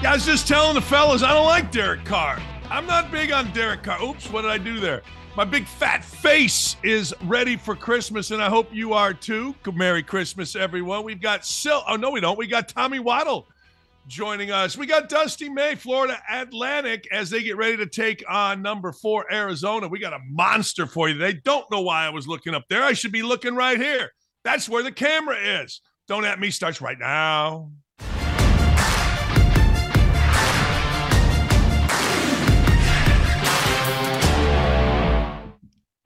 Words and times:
Yeah, 0.00 0.12
I 0.12 0.14
was 0.14 0.24
just 0.24 0.46
telling 0.46 0.76
the 0.76 0.80
fellas 0.80 1.24
I 1.24 1.34
don't 1.34 1.46
like 1.46 1.72
Derek 1.72 2.04
Carr. 2.04 2.40
I'm 2.70 2.86
not 2.86 3.10
big 3.10 3.32
on 3.32 3.52
Derek 3.52 3.82
Carr. 3.82 4.00
Oops, 4.00 4.30
what 4.30 4.42
did 4.42 4.52
I 4.52 4.56
do 4.56 4.78
there? 4.78 5.02
My 5.36 5.44
big 5.44 5.66
fat 5.66 6.04
face 6.04 6.76
is 6.84 7.12
ready 7.24 7.56
for 7.56 7.74
Christmas, 7.74 8.30
and 8.30 8.40
I 8.40 8.48
hope 8.48 8.68
you 8.72 8.92
are 8.92 9.12
too. 9.12 9.56
Merry 9.74 10.04
Christmas, 10.04 10.54
everyone. 10.54 11.02
We've 11.02 11.20
got 11.20 11.44
Sil. 11.44 11.82
Oh 11.88 11.96
no, 11.96 12.10
we 12.10 12.20
don't. 12.20 12.38
We 12.38 12.46
got 12.46 12.68
Tommy 12.68 13.00
Waddle 13.00 13.48
joining 14.06 14.52
us. 14.52 14.78
We 14.78 14.86
got 14.86 15.08
Dusty 15.08 15.48
May, 15.48 15.74
Florida 15.74 16.22
Atlantic, 16.30 17.08
as 17.10 17.28
they 17.28 17.42
get 17.42 17.56
ready 17.56 17.76
to 17.78 17.86
take 17.86 18.22
on 18.28 18.62
number 18.62 18.92
four 18.92 19.26
Arizona. 19.32 19.88
We 19.88 19.98
got 19.98 20.12
a 20.12 20.20
monster 20.30 20.86
for 20.86 21.08
you. 21.08 21.18
They 21.18 21.32
don't 21.32 21.68
know 21.72 21.80
why 21.80 22.06
I 22.06 22.10
was 22.10 22.28
looking 22.28 22.54
up 22.54 22.66
there. 22.70 22.84
I 22.84 22.92
should 22.92 23.10
be 23.10 23.22
looking 23.22 23.56
right 23.56 23.80
here. 23.80 24.12
That's 24.44 24.68
where 24.68 24.84
the 24.84 24.92
camera 24.92 25.36
is. 25.36 25.80
Don't 26.06 26.24
at 26.24 26.38
me 26.38 26.50
starts 26.50 26.80
right 26.80 26.98
now. 27.00 27.72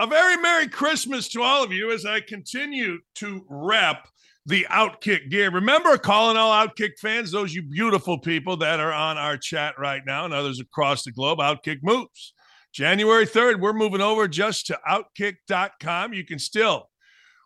A 0.02 0.06
very 0.08 0.36
Merry 0.36 0.66
Christmas 0.66 1.28
to 1.28 1.42
all 1.42 1.62
of 1.62 1.70
you 1.70 1.92
as 1.92 2.04
I 2.04 2.18
continue 2.18 2.98
to 3.14 3.46
rep 3.48 4.08
the 4.44 4.66
Outkick 4.68 5.30
gear. 5.30 5.48
Remember, 5.48 5.96
calling 5.96 6.36
all 6.36 6.50
Outkick 6.50 6.98
fans, 7.00 7.30
those 7.30 7.54
you 7.54 7.62
beautiful 7.62 8.18
people 8.18 8.56
that 8.56 8.80
are 8.80 8.92
on 8.92 9.16
our 9.16 9.36
chat 9.36 9.78
right 9.78 10.02
now 10.04 10.24
and 10.24 10.34
others 10.34 10.58
across 10.58 11.04
the 11.04 11.12
globe, 11.12 11.38
Outkick 11.38 11.84
moves. 11.84 12.34
January 12.72 13.24
3rd, 13.24 13.60
we're 13.60 13.72
moving 13.72 14.00
over 14.00 14.26
just 14.26 14.66
to 14.66 14.80
outkick.com. 14.90 16.14
You 16.14 16.26
can 16.26 16.40
still 16.40 16.88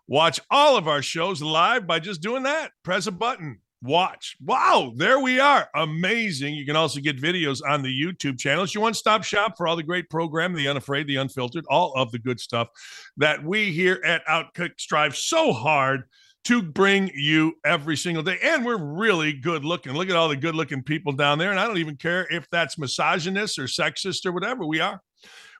watch 0.09 0.41
all 0.51 0.79
of 0.79 0.89
our 0.89 1.03
shows 1.03 1.43
live 1.43 1.87
by 1.87 1.99
just 1.99 2.23
doing 2.23 2.45
that. 2.45 2.71
Press 2.83 3.07
a 3.07 3.13
button, 3.13 3.61
watch. 3.83 4.37
Wow, 4.45 4.93
there 4.97 5.21
we 5.21 5.39
are. 5.39 5.69
Amazing. 5.75 6.55
You 6.55 6.67
can 6.67 6.77
also 6.77 7.01
get 7.01 7.21
videos 7.21 7.61
on 7.67 7.83
the 7.83 7.89
YouTube 7.89 8.39
channel. 8.39 8.65
It's 8.65 8.75
your 8.75 8.83
one 8.83 8.95
stop 8.95 9.25
shop 9.25 9.55
for 9.57 9.67
all 9.67 9.77
the 9.77 9.83
great 9.83 10.11
program, 10.11 10.55
the 10.55 10.69
unafraid, 10.69 11.07
the 11.07 11.17
unfiltered, 11.17 11.65
all 11.69 11.93
of 11.97 12.11
the 12.13 12.19
good 12.19 12.41
stuff 12.41 12.69
that 13.17 13.45
we 13.45 13.73
here 13.73 14.01
at 14.05 14.27
Outkick 14.27 14.79
strive 14.79 15.17
so 15.17 15.53
hard 15.53 16.05
to 16.45 16.63
bring 16.63 17.11
you 17.13 17.55
every 17.65 17.97
single 17.97 18.23
day. 18.23 18.39
And 18.41 18.65
we're 18.65 18.77
really 18.77 19.33
good 19.33 19.65
looking. 19.65 19.95
Look 19.95 20.11
at 20.11 20.17
all 20.17 20.29
the 20.29 20.37
good 20.37 20.55
looking 20.55 20.83
people 20.83 21.13
down 21.13 21.39
there. 21.39 21.51
And 21.51 21.59
I 21.59 21.67
don't 21.67 21.79
even 21.79 21.97
care 21.97 22.27
if 22.31 22.49
that's 22.51 22.79
misogynist 22.79 23.59
or 23.59 23.65
sexist 23.65 24.25
or 24.25 24.33
whatever 24.33 24.65
we 24.65 24.79
are. 24.79 25.01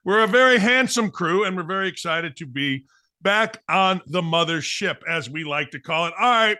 We're 0.05 0.23
a 0.23 0.29
very 0.29 0.59
handsome 0.59 1.11
crew, 1.11 1.45
and 1.45 1.57
we're 1.57 1.65
very 1.65 1.89
excited 1.89 2.37
to 2.37 2.47
be 2.47 2.85
back 3.23 3.61
on 3.69 4.01
the 4.07 4.23
mothership, 4.23 4.99
as 5.09 5.29
we 5.29 5.43
like 5.43 5.73
to 5.73 5.81
call 5.81 6.07
it. 6.07 6.15
All 6.17 6.31
right. 6.31 6.59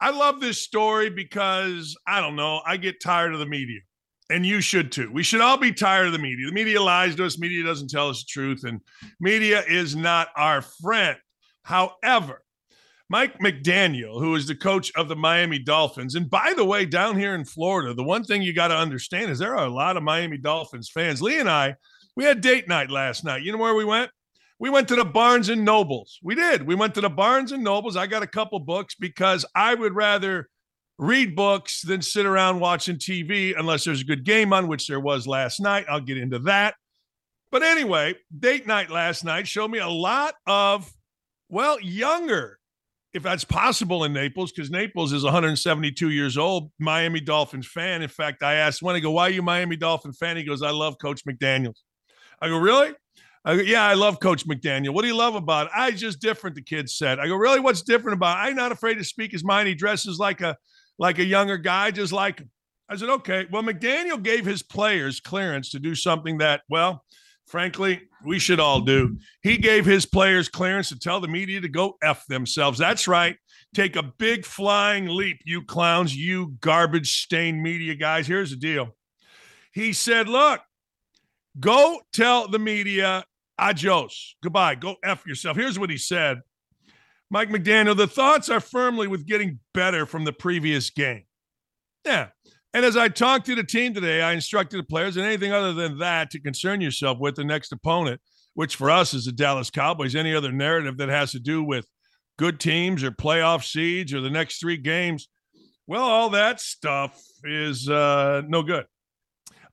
I 0.00 0.10
love 0.10 0.40
this 0.40 0.60
story 0.60 1.10
because 1.10 1.96
I 2.06 2.20
don't 2.20 2.36
know, 2.36 2.62
I 2.66 2.76
get 2.76 3.00
tired 3.02 3.34
of 3.34 3.38
the 3.38 3.46
media. 3.46 3.80
And 4.30 4.46
you 4.46 4.60
should 4.60 4.92
too. 4.92 5.10
We 5.12 5.24
should 5.24 5.40
all 5.40 5.56
be 5.56 5.72
tired 5.72 6.06
of 6.06 6.12
the 6.12 6.18
media. 6.18 6.46
The 6.46 6.52
media 6.52 6.80
lies 6.80 7.16
to 7.16 7.26
us, 7.26 7.38
media 7.38 7.64
doesn't 7.64 7.90
tell 7.90 8.08
us 8.08 8.22
the 8.22 8.28
truth, 8.28 8.64
and 8.64 8.80
media 9.18 9.64
is 9.68 9.96
not 9.96 10.28
our 10.36 10.62
friend. 10.62 11.18
However, 11.64 12.42
Mike 13.08 13.40
McDaniel, 13.40 14.20
who 14.20 14.36
is 14.36 14.46
the 14.46 14.54
coach 14.54 14.92
of 14.94 15.08
the 15.08 15.16
Miami 15.16 15.58
Dolphins, 15.58 16.14
and 16.14 16.30
by 16.30 16.54
the 16.56 16.64
way, 16.64 16.86
down 16.86 17.18
here 17.18 17.34
in 17.34 17.44
Florida, 17.44 17.92
the 17.92 18.04
one 18.04 18.22
thing 18.22 18.40
you 18.40 18.54
got 18.54 18.68
to 18.68 18.76
understand 18.76 19.32
is 19.32 19.40
there 19.40 19.56
are 19.56 19.66
a 19.66 19.74
lot 19.74 19.96
of 19.96 20.04
Miami 20.04 20.38
Dolphins 20.38 20.88
fans. 20.88 21.20
Lee 21.20 21.40
and 21.40 21.50
I, 21.50 21.74
we 22.14 22.22
had 22.22 22.40
date 22.40 22.68
night 22.68 22.88
last 22.88 23.24
night. 23.24 23.42
You 23.42 23.50
know 23.50 23.58
where 23.58 23.74
we 23.74 23.84
went? 23.84 24.12
We 24.60 24.68
went 24.68 24.86
to 24.88 24.94
the 24.94 25.06
Barnes 25.06 25.48
and 25.48 25.64
Nobles. 25.64 26.18
We 26.22 26.34
did. 26.34 26.66
We 26.66 26.74
went 26.74 26.94
to 26.94 27.00
the 27.00 27.08
Barnes 27.08 27.50
and 27.50 27.64
Nobles. 27.64 27.96
I 27.96 28.06
got 28.06 28.22
a 28.22 28.26
couple 28.26 28.60
books 28.60 28.94
because 28.94 29.46
I 29.54 29.74
would 29.74 29.94
rather 29.94 30.50
read 30.98 31.34
books 31.34 31.80
than 31.80 32.02
sit 32.02 32.26
around 32.26 32.60
watching 32.60 32.96
TV 32.96 33.54
unless 33.58 33.84
there's 33.84 34.02
a 34.02 34.04
good 34.04 34.22
game 34.22 34.52
on, 34.52 34.68
which 34.68 34.86
there 34.86 35.00
was 35.00 35.26
last 35.26 35.60
night. 35.60 35.86
I'll 35.88 36.02
get 36.02 36.18
into 36.18 36.40
that. 36.40 36.74
But 37.50 37.62
anyway, 37.62 38.16
date 38.38 38.66
night 38.66 38.90
last 38.90 39.24
night 39.24 39.48
showed 39.48 39.70
me 39.70 39.78
a 39.78 39.88
lot 39.88 40.34
of, 40.46 40.92
well, 41.48 41.80
younger, 41.80 42.58
if 43.14 43.22
that's 43.22 43.44
possible 43.44 44.04
in 44.04 44.12
Naples, 44.12 44.52
because 44.52 44.70
Naples 44.70 45.14
is 45.14 45.24
172 45.24 46.10
years 46.10 46.36
old, 46.36 46.70
Miami 46.78 47.20
Dolphins 47.20 47.66
fan. 47.66 48.02
In 48.02 48.10
fact, 48.10 48.42
I 48.42 48.56
asked 48.56 48.82
when 48.82 48.94
I 48.94 49.00
go, 49.00 49.10
why 49.10 49.28
are 49.28 49.30
you 49.30 49.40
Miami 49.40 49.76
Dolphin 49.76 50.12
fan? 50.12 50.36
He 50.36 50.44
goes, 50.44 50.60
I 50.60 50.70
love 50.70 50.98
Coach 51.00 51.24
McDaniels. 51.24 51.80
I 52.42 52.48
go, 52.48 52.58
really? 52.58 52.92
I 53.44 53.56
go, 53.56 53.62
yeah, 53.62 53.84
I 53.84 53.94
love 53.94 54.20
Coach 54.20 54.46
McDaniel. 54.46 54.90
What 54.90 55.02
do 55.02 55.08
you 55.08 55.16
love 55.16 55.34
about 55.34 55.66
it? 55.66 55.72
Ah, 55.74 55.84
I 55.84 55.90
just 55.92 56.20
different. 56.20 56.56
The 56.56 56.62
kid 56.62 56.90
said. 56.90 57.18
I 57.18 57.26
go, 57.26 57.36
really? 57.36 57.60
What's 57.60 57.82
different 57.82 58.16
about? 58.16 58.36
It? 58.36 58.50
I'm 58.50 58.56
not 58.56 58.72
afraid 58.72 58.96
to 58.96 59.04
speak 59.04 59.32
his 59.32 59.44
mind. 59.44 59.66
He 59.66 59.74
dresses 59.74 60.18
like 60.18 60.42
a 60.42 60.56
like 60.98 61.18
a 61.18 61.24
younger 61.24 61.56
guy, 61.56 61.90
just 61.90 62.12
like 62.12 62.40
him. 62.40 62.50
I 62.88 62.96
said, 62.96 63.08
okay. 63.08 63.46
Well, 63.50 63.62
McDaniel 63.62 64.22
gave 64.22 64.44
his 64.44 64.62
players 64.62 65.20
clearance 65.20 65.70
to 65.70 65.78
do 65.78 65.94
something 65.94 66.38
that, 66.38 66.60
well, 66.68 67.02
frankly, 67.46 68.02
we 68.26 68.38
should 68.38 68.60
all 68.60 68.80
do. 68.80 69.16
He 69.42 69.56
gave 69.56 69.86
his 69.86 70.04
players 70.04 70.50
clearance 70.50 70.90
to 70.90 70.98
tell 70.98 71.20
the 71.20 71.28
media 71.28 71.62
to 71.62 71.68
go 71.68 71.96
f 72.02 72.26
themselves. 72.26 72.78
That's 72.78 73.08
right. 73.08 73.36
Take 73.74 73.96
a 73.96 74.02
big 74.02 74.44
flying 74.44 75.06
leap, 75.06 75.38
you 75.46 75.62
clowns, 75.62 76.14
you 76.14 76.56
garbage 76.60 77.22
stained 77.22 77.62
media 77.62 77.94
guys. 77.94 78.26
Here's 78.26 78.50
the 78.50 78.56
deal. 78.56 78.96
He 79.72 79.94
said, 79.94 80.28
look. 80.28 80.60
Go 81.58 82.00
tell 82.12 82.46
the 82.46 82.60
media 82.60 83.24
Adios. 83.60 84.36
Goodbye. 84.42 84.74
Go 84.74 84.96
F 85.04 85.26
yourself. 85.26 85.56
Here's 85.56 85.78
what 85.78 85.90
he 85.90 85.98
said 85.98 86.38
Mike 87.30 87.48
McDaniel, 87.48 87.96
the 87.96 88.08
thoughts 88.08 88.48
are 88.48 88.60
firmly 88.60 89.06
with 89.06 89.26
getting 89.26 89.60
better 89.72 90.04
from 90.06 90.24
the 90.24 90.32
previous 90.32 90.90
game. 90.90 91.24
Yeah. 92.04 92.28
And 92.72 92.84
as 92.84 92.96
I 92.96 93.08
talked 93.08 93.46
to 93.46 93.54
the 93.54 93.64
team 93.64 93.94
today, 93.94 94.22
I 94.22 94.32
instructed 94.32 94.78
the 94.78 94.84
players 94.84 95.16
and 95.16 95.26
anything 95.26 95.52
other 95.52 95.72
than 95.72 95.98
that 95.98 96.30
to 96.30 96.40
concern 96.40 96.80
yourself 96.80 97.18
with 97.18 97.36
the 97.36 97.44
next 97.44 97.72
opponent, 97.72 98.20
which 98.54 98.76
for 98.76 98.90
us 98.90 99.12
is 99.12 99.24
the 99.26 99.32
Dallas 99.32 99.70
Cowboys. 99.70 100.14
Any 100.14 100.34
other 100.34 100.52
narrative 100.52 100.96
that 100.98 101.08
has 101.08 101.32
to 101.32 101.40
do 101.40 101.62
with 101.62 101.86
good 102.38 102.58
teams 102.58 103.04
or 103.04 103.10
playoff 103.10 103.64
seeds 103.64 104.14
or 104.14 104.20
the 104.20 104.30
next 104.30 104.60
three 104.60 104.76
games, 104.76 105.28
well, 105.86 106.02
all 106.02 106.30
that 106.30 106.60
stuff 106.60 107.20
is 107.44 107.88
uh, 107.88 108.42
no 108.46 108.62
good 108.62 108.86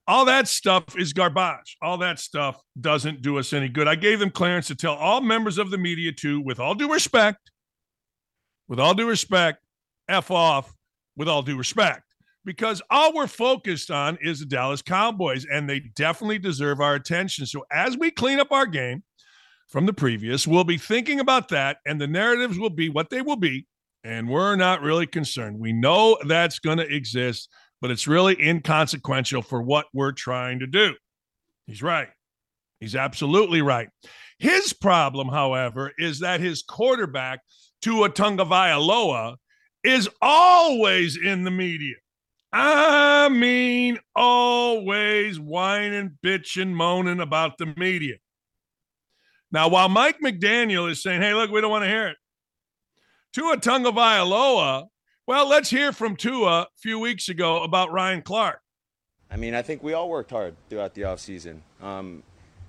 all 0.07 0.25
that 0.25 0.47
stuff 0.47 0.97
is 0.97 1.11
garbage. 1.11 1.77
All 1.81 1.97
that 1.97 2.19
stuff 2.19 2.61
doesn't 2.79 3.21
do 3.21 3.37
us 3.37 3.51
any 3.51 3.67
good. 3.67 3.87
I 3.87 3.95
gave 3.95 4.19
them 4.19 4.31
clearance 4.31 4.67
to 4.67 4.75
tell 4.75 4.95
all 4.95 5.19
members 5.19 5.57
of 5.57 5.69
the 5.69 5.77
media 5.77 6.13
to, 6.13 6.39
with 6.41 6.59
all 6.59 6.75
due 6.75 6.91
respect, 6.91 7.51
with 8.69 8.79
all 8.79 8.93
due 8.93 9.07
respect, 9.07 9.59
F 10.07 10.31
off 10.31 10.73
with 11.17 11.27
all 11.27 11.41
due 11.41 11.57
respect. 11.57 12.03
Because 12.45 12.81
all 12.89 13.13
we're 13.13 13.27
focused 13.27 13.91
on 13.91 14.17
is 14.21 14.39
the 14.39 14.45
Dallas 14.45 14.81
Cowboys, 14.81 15.45
and 15.51 15.69
they 15.69 15.81
definitely 15.95 16.39
deserve 16.39 16.79
our 16.79 16.95
attention. 16.95 17.45
So 17.45 17.65
as 17.69 17.97
we 17.97 18.09
clean 18.09 18.39
up 18.39 18.53
our 18.53 18.65
game 18.65 19.03
from 19.67 19.85
the 19.85 19.91
previous, 19.91 20.47
we'll 20.47 20.63
be 20.63 20.77
thinking 20.77 21.19
about 21.19 21.49
that, 21.49 21.79
and 21.85 21.99
the 21.99 22.07
narratives 22.07 22.57
will 22.57 22.69
be 22.69 22.87
what 22.87 23.09
they 23.09 23.21
will 23.21 23.35
be. 23.35 23.67
And 24.05 24.29
we're 24.29 24.55
not 24.55 24.81
really 24.81 25.07
concerned. 25.07 25.59
We 25.59 25.73
know 25.73 26.17
that's 26.25 26.59
going 26.59 26.77
to 26.77 26.87
exist 26.87 27.49
but 27.81 27.91
it's 27.91 28.07
really 28.07 28.41
inconsequential 28.41 29.41
for 29.41 29.61
what 29.61 29.85
we're 29.93 30.11
trying 30.11 30.59
to 30.59 30.67
do. 30.67 30.93
He's 31.65 31.83
right. 31.83 32.09
He's 32.79 32.95
absolutely 32.95 33.61
right. 33.61 33.89
His 34.39 34.73
problem, 34.73 35.29
however, 35.29 35.91
is 35.97 36.19
that 36.19 36.39
his 36.39 36.63
quarterback, 36.63 37.39
Tua 37.81 38.09
Tagovailoa, 38.09 39.35
is 39.83 40.09
always 40.21 41.17
in 41.17 41.43
the 41.43 41.51
media. 41.51 41.95
I 42.53 43.29
mean, 43.29 43.99
always 44.15 45.39
whining, 45.39 46.17
bitching, 46.23 46.71
moaning 46.71 47.19
about 47.19 47.57
the 47.57 47.73
media. 47.77 48.15
Now, 49.51 49.69
while 49.69 49.89
Mike 49.89 50.19
McDaniel 50.23 50.89
is 50.89 51.01
saying, 51.01 51.21
hey, 51.21 51.33
look, 51.33 51.51
we 51.51 51.61
don't 51.61 51.71
want 51.71 51.83
to 51.83 51.89
hear 51.89 52.07
it, 52.09 52.17
Tua 53.33 53.57
Tagovailoa 53.57 54.87
well, 55.27 55.47
let's 55.47 55.69
hear 55.69 55.91
from 55.91 56.15
Tua 56.15 56.61
a 56.61 56.67
few 56.77 56.97
weeks 56.97 57.27
ago 57.29 57.61
about 57.61 57.91
Ryan 57.91 58.21
Clark. 58.21 58.61
I 59.29 59.35
mean, 59.35 59.53
I 59.53 59.61
think 59.61 59.83
we 59.83 59.93
all 59.93 60.09
worked 60.09 60.31
hard 60.31 60.55
throughout 60.69 60.93
the 60.93 61.01
offseason. 61.01 61.59
Um, 61.81 62.23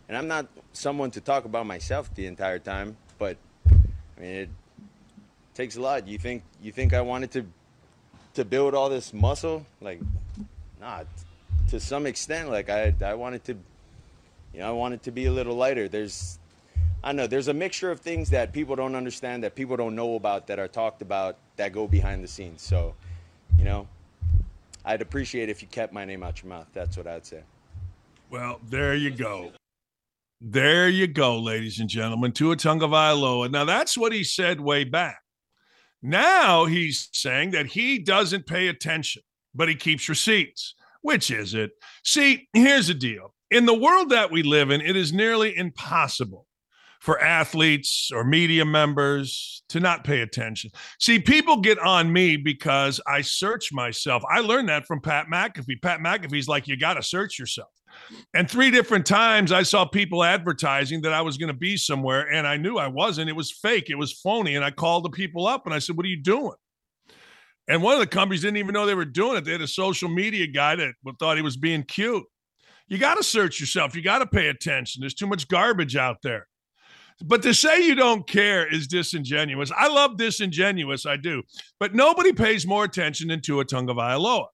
and 0.08 0.16
I'm 0.16 0.26
not 0.26 0.48
someone 0.72 1.12
to 1.12 1.20
talk 1.20 1.44
about 1.44 1.66
myself 1.66 2.12
the 2.14 2.26
entire 2.26 2.58
time, 2.58 2.96
but 3.18 3.36
I 3.70 4.20
mean, 4.20 4.30
it, 4.30 4.48
takes 5.54 5.76
a 5.76 5.80
lot. 5.80 6.06
You 6.06 6.18
think 6.18 6.44
you 6.62 6.70
think 6.70 6.94
I 6.94 7.00
wanted 7.00 7.32
to 7.32 7.44
to 8.34 8.44
build 8.44 8.74
all 8.74 8.88
this 8.88 9.12
muscle? 9.12 9.66
Like, 9.80 10.00
nah. 10.80 11.02
To 11.70 11.80
some 11.80 12.06
extent, 12.06 12.48
like 12.48 12.70
I 12.70 12.94
I 13.04 13.14
wanted 13.14 13.42
to, 13.44 13.54
you 14.54 14.60
know, 14.60 14.68
I 14.68 14.70
wanted 14.70 15.02
to 15.02 15.10
be 15.10 15.26
a 15.26 15.32
little 15.32 15.56
lighter. 15.56 15.88
There's, 15.88 16.38
I 17.02 17.12
know 17.12 17.26
there's 17.26 17.48
a 17.48 17.54
mixture 17.54 17.90
of 17.90 18.00
things 18.00 18.28
that 18.30 18.52
people 18.52 18.74
don't 18.74 18.94
understand, 18.96 19.44
that 19.44 19.54
people 19.54 19.76
don't 19.76 19.94
know 19.94 20.16
about, 20.16 20.46
that 20.48 20.58
are 20.58 20.68
talked 20.68 21.00
about, 21.00 21.36
that 21.56 21.72
go 21.72 21.86
behind 21.86 22.24
the 22.24 22.28
scenes. 22.28 22.60
So, 22.60 22.94
you 23.56 23.64
know, 23.64 23.86
I'd 24.84 25.00
appreciate 25.00 25.48
if 25.48 25.62
you 25.62 25.68
kept 25.68 25.92
my 25.92 26.04
name 26.04 26.22
out 26.22 26.42
your 26.42 26.48
mouth. 26.48 26.66
That's 26.72 26.96
what 26.96 27.06
I'd 27.06 27.24
say. 27.24 27.42
Well, 28.30 28.60
there 28.68 28.94
you 28.94 29.10
go. 29.10 29.52
There 30.40 30.88
you 30.88 31.06
go, 31.06 31.38
ladies 31.38 31.78
and 31.78 31.88
gentlemen. 31.88 32.32
Tua 32.32 32.56
Tagovailoa. 32.56 33.50
Now 33.50 33.64
that's 33.64 33.96
what 33.96 34.12
he 34.12 34.24
said 34.24 34.60
way 34.60 34.84
back. 34.84 35.20
Now 36.02 36.64
he's 36.64 37.08
saying 37.12 37.52
that 37.52 37.66
he 37.66 37.98
doesn't 37.98 38.46
pay 38.46 38.68
attention, 38.68 39.22
but 39.54 39.68
he 39.68 39.74
keeps 39.74 40.08
receipts. 40.08 40.74
Which 41.02 41.30
is 41.30 41.54
it? 41.54 41.70
See, 42.04 42.48
here's 42.52 42.88
the 42.88 42.94
deal. 42.94 43.34
In 43.50 43.66
the 43.66 43.74
world 43.74 44.10
that 44.10 44.30
we 44.30 44.42
live 44.42 44.70
in, 44.70 44.80
it 44.80 44.96
is 44.96 45.12
nearly 45.12 45.56
impossible 45.56 46.46
for 47.08 47.18
athletes 47.22 48.10
or 48.12 48.22
media 48.22 48.66
members 48.66 49.62
to 49.70 49.80
not 49.80 50.04
pay 50.04 50.20
attention. 50.20 50.70
See, 50.98 51.18
people 51.18 51.56
get 51.56 51.78
on 51.78 52.12
me 52.12 52.36
because 52.36 53.00
I 53.06 53.22
search 53.22 53.72
myself. 53.72 54.22
I 54.30 54.40
learned 54.40 54.68
that 54.68 54.84
from 54.84 55.00
Pat 55.00 55.24
McAfee. 55.32 55.80
Pat 55.80 56.00
McAfee's 56.00 56.48
like, 56.48 56.68
you 56.68 56.76
got 56.76 56.94
to 56.94 57.02
search 57.02 57.38
yourself. 57.38 57.70
And 58.34 58.50
three 58.50 58.70
different 58.70 59.06
times 59.06 59.52
I 59.52 59.62
saw 59.62 59.86
people 59.86 60.22
advertising 60.22 61.00
that 61.00 61.14
I 61.14 61.22
was 61.22 61.38
going 61.38 61.48
to 61.48 61.58
be 61.58 61.78
somewhere, 61.78 62.30
and 62.30 62.46
I 62.46 62.58
knew 62.58 62.76
I 62.76 62.88
wasn't. 62.88 63.30
It 63.30 63.36
was 63.36 63.52
fake, 63.52 63.88
it 63.88 63.96
was 63.96 64.12
phony. 64.12 64.56
And 64.56 64.62
I 64.62 64.70
called 64.70 65.06
the 65.06 65.08
people 65.08 65.46
up 65.46 65.64
and 65.64 65.74
I 65.74 65.78
said, 65.78 65.96
What 65.96 66.04
are 66.04 66.10
you 66.10 66.22
doing? 66.22 66.56
And 67.68 67.82
one 67.82 67.94
of 67.94 68.00
the 68.00 68.06
companies 68.06 68.42
didn't 68.42 68.58
even 68.58 68.74
know 68.74 68.84
they 68.84 68.94
were 68.94 69.06
doing 69.06 69.38
it. 69.38 69.46
They 69.46 69.52
had 69.52 69.62
a 69.62 69.66
social 69.66 70.10
media 70.10 70.46
guy 70.46 70.76
that 70.76 70.92
thought 71.18 71.38
he 71.38 71.42
was 71.42 71.56
being 71.56 71.84
cute. 71.84 72.24
You 72.86 72.98
got 72.98 73.14
to 73.14 73.22
search 73.22 73.60
yourself. 73.60 73.96
You 73.96 74.02
got 74.02 74.18
to 74.18 74.26
pay 74.26 74.48
attention. 74.48 75.00
There's 75.00 75.14
too 75.14 75.26
much 75.26 75.48
garbage 75.48 75.96
out 75.96 76.18
there. 76.22 76.46
But 77.24 77.42
to 77.42 77.52
say 77.52 77.84
you 77.84 77.94
don't 77.94 78.26
care 78.28 78.72
is 78.72 78.86
disingenuous. 78.86 79.72
I 79.76 79.88
love 79.88 80.16
disingenuous, 80.16 81.04
I 81.04 81.16
do. 81.16 81.42
But 81.80 81.94
nobody 81.94 82.32
pays 82.32 82.66
more 82.66 82.84
attention 82.84 83.28
than 83.28 83.40
Tua 83.40 83.64
Tagovailoa. 83.64 84.46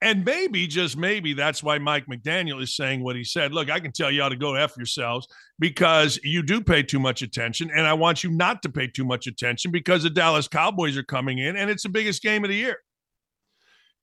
And 0.00 0.24
maybe, 0.24 0.66
just 0.66 0.96
maybe, 0.96 1.32
that's 1.32 1.62
why 1.62 1.78
Mike 1.78 2.06
McDaniel 2.06 2.60
is 2.60 2.74
saying 2.74 3.04
what 3.04 3.14
he 3.14 3.22
said. 3.22 3.52
Look, 3.52 3.70
I 3.70 3.78
can 3.78 3.92
tell 3.92 4.10
you 4.10 4.20
how 4.22 4.28
to 4.28 4.36
go 4.36 4.56
F 4.56 4.76
yourselves 4.76 5.28
because 5.60 6.18
you 6.24 6.42
do 6.42 6.60
pay 6.60 6.82
too 6.82 6.98
much 6.98 7.22
attention. 7.22 7.70
And 7.70 7.86
I 7.86 7.92
want 7.92 8.24
you 8.24 8.30
not 8.30 8.62
to 8.62 8.68
pay 8.68 8.88
too 8.88 9.04
much 9.04 9.28
attention 9.28 9.70
because 9.70 10.02
the 10.02 10.10
Dallas 10.10 10.48
Cowboys 10.48 10.96
are 10.96 11.04
coming 11.04 11.38
in 11.38 11.56
and 11.56 11.70
it's 11.70 11.84
the 11.84 11.88
biggest 11.88 12.20
game 12.20 12.42
of 12.44 12.50
the 12.50 12.56
year. 12.56 12.78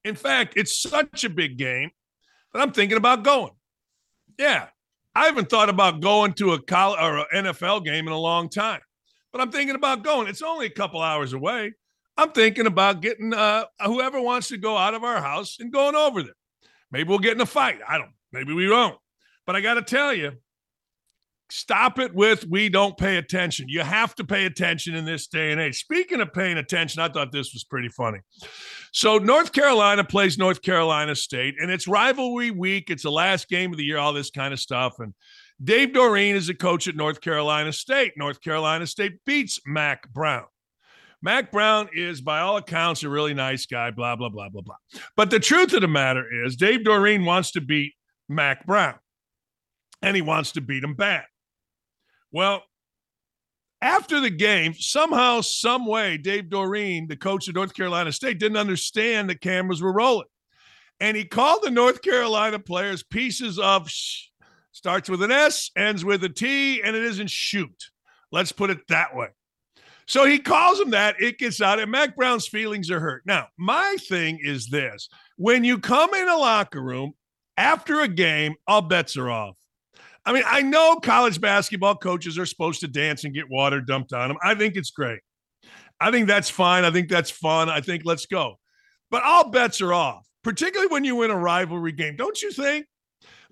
In 0.06 0.16
fact, 0.16 0.54
it's 0.56 0.80
such 0.80 1.26
a 1.26 1.30
big 1.30 1.58
game 1.58 1.92
that 2.54 2.62
I'm 2.62 2.72
thinking 2.72 2.98
about 2.98 3.24
going. 3.26 3.52
Yeah, 4.38 4.68
I 5.20 5.26
haven't 5.26 5.50
thought 5.50 5.68
about 5.68 6.00
going 6.00 6.32
to 6.36 6.54
a 6.54 6.62
college 6.62 6.98
or 7.02 7.18
an 7.34 7.44
NFL 7.44 7.84
game 7.84 8.08
in 8.08 8.14
a 8.14 8.18
long 8.18 8.48
time, 8.48 8.80
but 9.34 9.42
I'm 9.42 9.52
thinking 9.52 9.76
about 9.76 10.02
going. 10.02 10.30
It's 10.30 10.42
only 10.42 10.66
a 10.66 10.70
couple 10.70 11.02
hours 11.02 11.34
away. 11.34 11.74
I'm 12.16 12.32
thinking 12.32 12.68
about 12.68 13.02
getting 13.02 13.34
uh, 13.34 13.66
whoever 13.84 14.22
wants 14.22 14.48
to 14.48 14.58
go 14.58 14.78
out 14.78 14.94
of 14.94 15.04
our 15.04 15.22
house 15.22 15.58
and 15.60 15.74
going 15.74 15.94
over 15.94 16.24
there. 16.24 16.32
Maybe 16.90 17.10
we'll 17.10 17.20
get 17.20 17.34
in 17.34 17.42
a 17.42 17.46
fight. 17.46 17.80
I 17.86 17.98
don't. 17.98 18.14
Maybe 18.32 18.54
we 18.54 18.70
won't. 18.70 18.98
But 19.46 19.58
I 19.58 19.62
got 19.62 19.74
to 19.74 19.82
tell 19.82 20.14
you, 20.14 20.38
stop 21.50 22.00
it 22.00 22.16
with 22.16 22.48
we 22.48 22.70
don't 22.70 22.98
pay 22.98 23.18
attention. 23.18 23.68
You 23.68 23.82
have 23.82 24.16
to 24.16 24.24
pay 24.24 24.46
attention 24.46 24.96
in 24.96 25.04
this 25.04 25.28
day 25.28 25.52
and 25.52 25.60
age. 25.60 25.82
Speaking 25.82 26.22
of 26.22 26.32
paying 26.32 26.58
attention, 26.58 27.02
I 27.02 27.10
thought 27.10 27.34
this 27.34 27.54
was 27.54 27.66
pretty 27.66 27.90
funny. 27.90 28.20
So 28.92 29.18
North 29.18 29.52
Carolina 29.52 30.04
plays 30.04 30.38
North 30.38 30.62
Carolina 30.62 31.16
State, 31.16 31.56
and 31.60 31.70
it's 31.70 31.88
rivalry 31.88 32.52
week. 32.52 32.90
It's 32.90 33.04
the 33.04 33.12
last 33.12 33.48
game 33.48 33.72
of 33.72 33.78
the 33.78 33.84
year, 33.84 33.98
all 33.98 34.14
this 34.14 34.32
kind 34.32 34.54
of 34.54 34.60
stuff. 34.60 34.96
And 35.00 35.14
Dave 35.64 35.90
Doeren 35.90 36.36
is 36.36 36.50
a 36.50 36.54
coach 36.54 36.88
at 36.88 36.96
North 36.96 37.22
Carolina 37.22 37.72
State. 37.74 38.14
North 38.18 38.42
Carolina 38.42 38.88
State 38.88 39.14
beats 39.26 39.60
Mack 39.66 40.12
Brown. 40.12 40.46
Mack 41.22 41.52
Brown 41.52 41.90
is, 41.94 42.22
by 42.22 42.40
all 42.40 42.58
accounts, 42.58 43.04
a 43.04 43.10
really 43.10 43.34
nice 43.34 43.66
guy, 43.66 43.92
blah, 43.92 44.16
blah, 44.16 44.30
blah, 44.30 44.50
blah, 44.50 44.62
blah. 44.62 44.76
But 45.18 45.30
the 45.30 45.40
truth 45.40 45.74
of 45.74 45.82
the 45.82 45.88
matter 45.88 46.26
is, 46.46 46.56
Dave 46.56 46.82
Doeren 46.82 47.26
wants 47.26 47.52
to 47.52 47.62
beat 47.62 47.94
Mack 48.30 48.66
Brown, 48.66 48.96
and 50.02 50.16
he 50.16 50.22
wants 50.22 50.54
to 50.54 50.62
beat 50.62 50.84
him 50.84 50.96
bad. 50.96 51.26
Well, 52.32 52.64
after 53.82 54.20
the 54.20 54.30
game, 54.30 54.74
somehow, 54.74 55.42
some 55.42 55.86
way, 55.86 56.18
Dave 56.18 56.46
Doeren, 56.46 57.08
the 57.08 57.16
coach 57.16 57.48
of 57.48 57.56
North 57.56 57.74
Carolina 57.74 58.12
State, 58.12 58.40
didn't 58.40 58.58
understand 58.58 59.30
the 59.30 59.36
cameras 59.36 59.82
were 59.82 59.94
rolling. 59.94 60.28
And 61.00 61.16
he 61.16 61.24
called 61.24 61.64
the 61.64 61.72
North 61.72 62.02
Carolina 62.02 62.60
players 62.60 63.04
pieces 63.04 63.58
of 63.58 63.90
sh- 63.90 64.28
starts 64.74 65.10
with 65.10 65.24
an 65.24 65.32
S, 65.32 65.72
ends 65.78 66.04
with 66.04 66.24
a 66.24 66.30
T, 66.30 66.82
and 66.84 66.96
it 66.96 67.04
isn't 67.04 67.30
shoot. 67.30 67.86
Let's 68.32 68.52
put 68.52 68.70
it 68.70 68.86
that 68.90 69.16
way. 69.16 69.28
So 70.08 70.26
he 70.26 70.40
calls 70.40 70.80
him 70.80 70.90
that. 70.90 71.22
It 71.22 71.38
gets 71.38 71.62
out, 71.62 71.80
and 71.80 71.92
Mack 71.92 72.16
Brown's 72.16 72.48
feelings 72.48 72.90
are 72.90 73.00
hurt. 73.00 73.22
Now, 73.26 73.48
my 73.58 73.96
thing 74.08 74.40
is 74.44 74.68
this 74.68 75.08
when 75.38 75.64
you 75.64 75.78
come 75.78 76.14
in 76.14 76.28
a 76.28 76.36
locker 76.36 76.82
room 76.82 77.14
after 77.56 78.02
a 78.02 78.08
game, 78.08 78.56
all 78.68 78.82
bets 78.82 79.16
are 79.18 79.30
off. 79.30 79.56
I 80.30 80.32
mean, 80.32 80.44
I 80.46 80.62
know 80.62 80.98
college 80.98 81.42
basketball 81.42 81.96
coaches 81.96 82.38
are 82.38 82.46
supposed 82.46 82.82
to 82.82 82.88
dance 82.88 83.24
and 83.24 83.34
get 83.34 83.50
water 83.50 83.82
dumped 83.82 84.14
on 84.14 84.28
them. 84.28 84.38
I 84.44 84.54
think 84.54 84.76
it's 84.76 84.92
great. 84.92 85.22
I 86.00 86.12
think 86.12 86.28
that's 86.28 86.52
fine. 86.52 86.84
I 86.84 86.92
think 86.92 87.10
that's 87.10 87.32
fun. 87.32 87.68
I 87.68 87.82
think 87.82 88.04
let's 88.06 88.28
go. 88.28 88.60
But 89.10 89.24
all 89.24 89.50
bets 89.50 89.82
are 89.82 89.92
off, 89.92 90.28
particularly 90.44 90.92
when 90.92 91.04
you 91.04 91.16
win 91.16 91.32
a 91.32 91.36
rivalry 91.36 91.94
game. 91.94 92.16
Don't 92.16 92.40
you 92.44 92.52
think? 92.52 92.86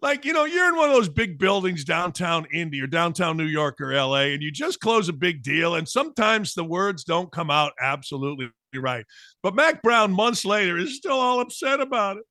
like 0.03 0.25
you 0.25 0.31
know 0.33 0.45
you're 0.45 0.69
in 0.69 0.75
one 0.75 0.87
of 0.87 0.95
those 0.95 1.09
big 1.09 1.39
buildings 1.39 1.83
downtown 1.83 2.45
indy 2.53 2.79
or 2.79 2.85
downtown 2.85 3.35
new 3.35 3.45
york 3.45 3.81
or 3.81 3.99
la 3.99 4.17
and 4.17 4.43
you 4.43 4.51
just 4.51 4.79
close 4.79 5.09
a 5.09 5.13
big 5.13 5.41
deal 5.41 5.73
and 5.73 5.89
sometimes 5.89 6.53
the 6.53 6.63
words 6.63 7.03
don't 7.03 7.31
come 7.31 7.49
out 7.49 7.73
absolutely 7.81 8.47
right 8.75 9.05
but 9.41 9.55
Mack 9.55 9.81
brown 9.81 10.11
months 10.11 10.45
later 10.45 10.77
is 10.77 10.97
still 10.97 11.19
all 11.19 11.39
upset 11.39 11.79
about 11.79 12.17
it 12.17 12.23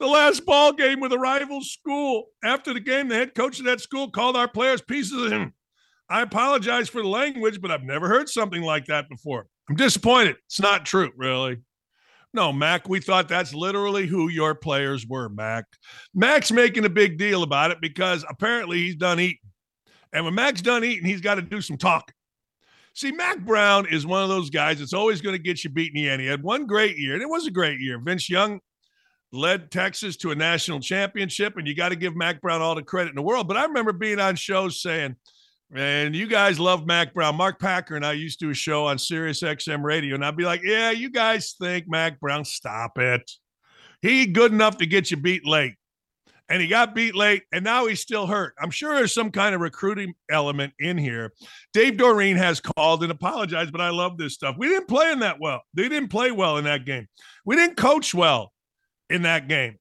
the 0.00 0.06
last 0.06 0.44
ball 0.44 0.72
game 0.72 0.98
with 0.98 1.12
a 1.12 1.18
rival 1.18 1.60
school 1.62 2.26
after 2.42 2.74
the 2.74 2.80
game 2.80 3.08
the 3.08 3.14
head 3.14 3.34
coach 3.34 3.58
of 3.58 3.66
that 3.66 3.80
school 3.80 4.10
called 4.10 4.36
our 4.36 4.48
players 4.48 4.80
pieces 4.80 5.22
of 5.22 5.30
him 5.30 5.54
i 6.08 6.22
apologize 6.22 6.88
for 6.88 7.02
the 7.02 7.08
language 7.08 7.60
but 7.60 7.70
i've 7.70 7.84
never 7.84 8.08
heard 8.08 8.28
something 8.28 8.62
like 8.62 8.86
that 8.86 9.08
before 9.08 9.46
i'm 9.68 9.76
disappointed 9.76 10.36
it's 10.46 10.60
not 10.60 10.84
true 10.84 11.10
really 11.16 11.58
no, 12.32 12.52
Mack, 12.52 12.88
we 12.88 13.00
thought 13.00 13.28
that's 13.28 13.54
literally 13.54 14.06
who 14.06 14.28
your 14.28 14.54
players 14.54 15.04
were, 15.04 15.28
Mack. 15.28 15.64
Mack's 16.14 16.52
making 16.52 16.84
a 16.84 16.88
big 16.90 17.18
deal 17.18 17.42
about 17.42 17.72
it 17.72 17.78
because 17.80 18.24
apparently 18.28 18.78
he's 18.78 18.94
done 18.94 19.18
eating. 19.18 19.38
And 20.12 20.24
when 20.24 20.34
Mack's 20.34 20.62
done 20.62 20.84
eating, 20.84 21.04
he's 21.04 21.20
got 21.20 21.36
to 21.36 21.42
do 21.42 21.60
some 21.60 21.76
talking. 21.76 22.14
See, 22.94 23.10
Mack 23.12 23.40
Brown 23.44 23.86
is 23.86 24.06
one 24.06 24.22
of 24.22 24.28
those 24.28 24.50
guys 24.50 24.78
that's 24.78 24.92
always 24.92 25.20
going 25.20 25.34
to 25.34 25.42
get 25.42 25.64
you 25.64 25.70
beat 25.70 25.92
in 25.94 26.02
the 26.02 26.08
end. 26.08 26.20
He 26.20 26.28
had 26.28 26.42
one 26.42 26.66
great 26.66 26.96
year, 26.98 27.14
and 27.14 27.22
it 27.22 27.28
was 27.28 27.46
a 27.46 27.50
great 27.50 27.80
year. 27.80 27.98
Vince 27.98 28.28
Young 28.28 28.60
led 29.32 29.70
Texas 29.70 30.16
to 30.18 30.30
a 30.30 30.34
national 30.34 30.80
championship, 30.80 31.56
and 31.56 31.66
you 31.66 31.74
got 31.74 31.90
to 31.90 31.96
give 31.96 32.16
Mack 32.16 32.40
Brown 32.40 32.62
all 32.62 32.74
the 32.74 32.82
credit 32.82 33.10
in 33.10 33.16
the 33.16 33.22
world. 33.22 33.48
But 33.48 33.56
I 33.56 33.64
remember 33.64 33.92
being 33.92 34.20
on 34.20 34.36
shows 34.36 34.80
saying– 34.80 35.16
and 35.72 36.16
you 36.16 36.26
guys 36.26 36.58
love 36.58 36.86
Mack 36.86 37.14
Brown. 37.14 37.36
Mark 37.36 37.60
Packer 37.60 37.94
and 37.94 38.04
I 38.04 38.12
used 38.12 38.40
to 38.40 38.46
do 38.46 38.50
a 38.50 38.54
show 38.54 38.86
on 38.86 38.98
Sirius 38.98 39.42
XM 39.42 39.84
radio, 39.84 40.14
and 40.14 40.24
I'd 40.24 40.36
be 40.36 40.44
like, 40.44 40.62
Yeah, 40.64 40.90
you 40.90 41.10
guys 41.10 41.54
think 41.60 41.88
Mack 41.88 42.18
Brown, 42.18 42.44
stop 42.44 42.98
it. 42.98 43.30
He 44.02 44.26
good 44.26 44.52
enough 44.52 44.78
to 44.78 44.86
get 44.86 45.10
you 45.10 45.16
beat 45.16 45.46
late. 45.46 45.74
And 46.48 46.60
he 46.60 46.66
got 46.66 46.96
beat 46.96 47.14
late, 47.14 47.44
and 47.52 47.62
now 47.62 47.86
he's 47.86 48.00
still 48.00 48.26
hurt. 48.26 48.54
I'm 48.60 48.72
sure 48.72 48.96
there's 48.96 49.14
some 49.14 49.30
kind 49.30 49.54
of 49.54 49.60
recruiting 49.60 50.14
element 50.28 50.72
in 50.80 50.98
here. 50.98 51.32
Dave 51.72 51.92
Doeren 51.92 52.36
has 52.36 52.60
called 52.60 53.04
and 53.04 53.12
apologized, 53.12 53.70
but 53.70 53.80
I 53.80 53.90
love 53.90 54.18
this 54.18 54.34
stuff. 54.34 54.56
We 54.58 54.66
didn't 54.66 54.88
play 54.88 55.12
in 55.12 55.20
that 55.20 55.38
well. 55.38 55.62
They 55.74 55.88
didn't 55.88 56.08
play 56.08 56.32
well 56.32 56.56
in 56.56 56.64
that 56.64 56.84
game. 56.84 57.06
We 57.44 57.54
didn't 57.54 57.76
coach 57.76 58.12
well 58.12 58.52
in 59.10 59.22
that 59.22 59.48
game. 59.48 59.76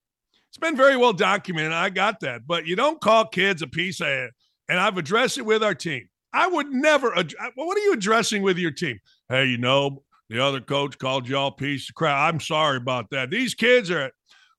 It's 0.49 0.57
been 0.57 0.75
very 0.75 0.97
well 0.97 1.13
documented. 1.13 1.71
I 1.71 1.89
got 1.89 2.19
that. 2.21 2.47
But 2.47 2.65
you 2.65 2.75
don't 2.75 2.99
call 2.99 3.25
kids 3.25 3.61
a 3.61 3.67
piece 3.67 4.01
of 4.01 4.07
and 4.67 4.79
I've 4.79 4.97
addressed 4.97 5.37
it 5.37 5.45
with 5.45 5.63
our 5.63 5.75
team. 5.75 6.09
I 6.33 6.47
would 6.47 6.71
never. 6.71 7.17
Ad- 7.17 7.33
what 7.55 7.77
are 7.77 7.81
you 7.81 7.93
addressing 7.93 8.41
with 8.41 8.57
your 8.57 8.71
team? 8.71 8.99
Hey, 9.29 9.45
you 9.45 9.57
know, 9.57 10.03
the 10.29 10.43
other 10.43 10.59
coach 10.61 10.97
called 10.97 11.27
y'all 11.27 11.51
piece 11.51 11.89
of 11.89 11.95
crap. 11.95 12.17
I'm 12.17 12.39
sorry 12.39 12.77
about 12.77 13.09
that. 13.11 13.29
These 13.31 13.55
kids 13.55 13.89
are 13.89 14.11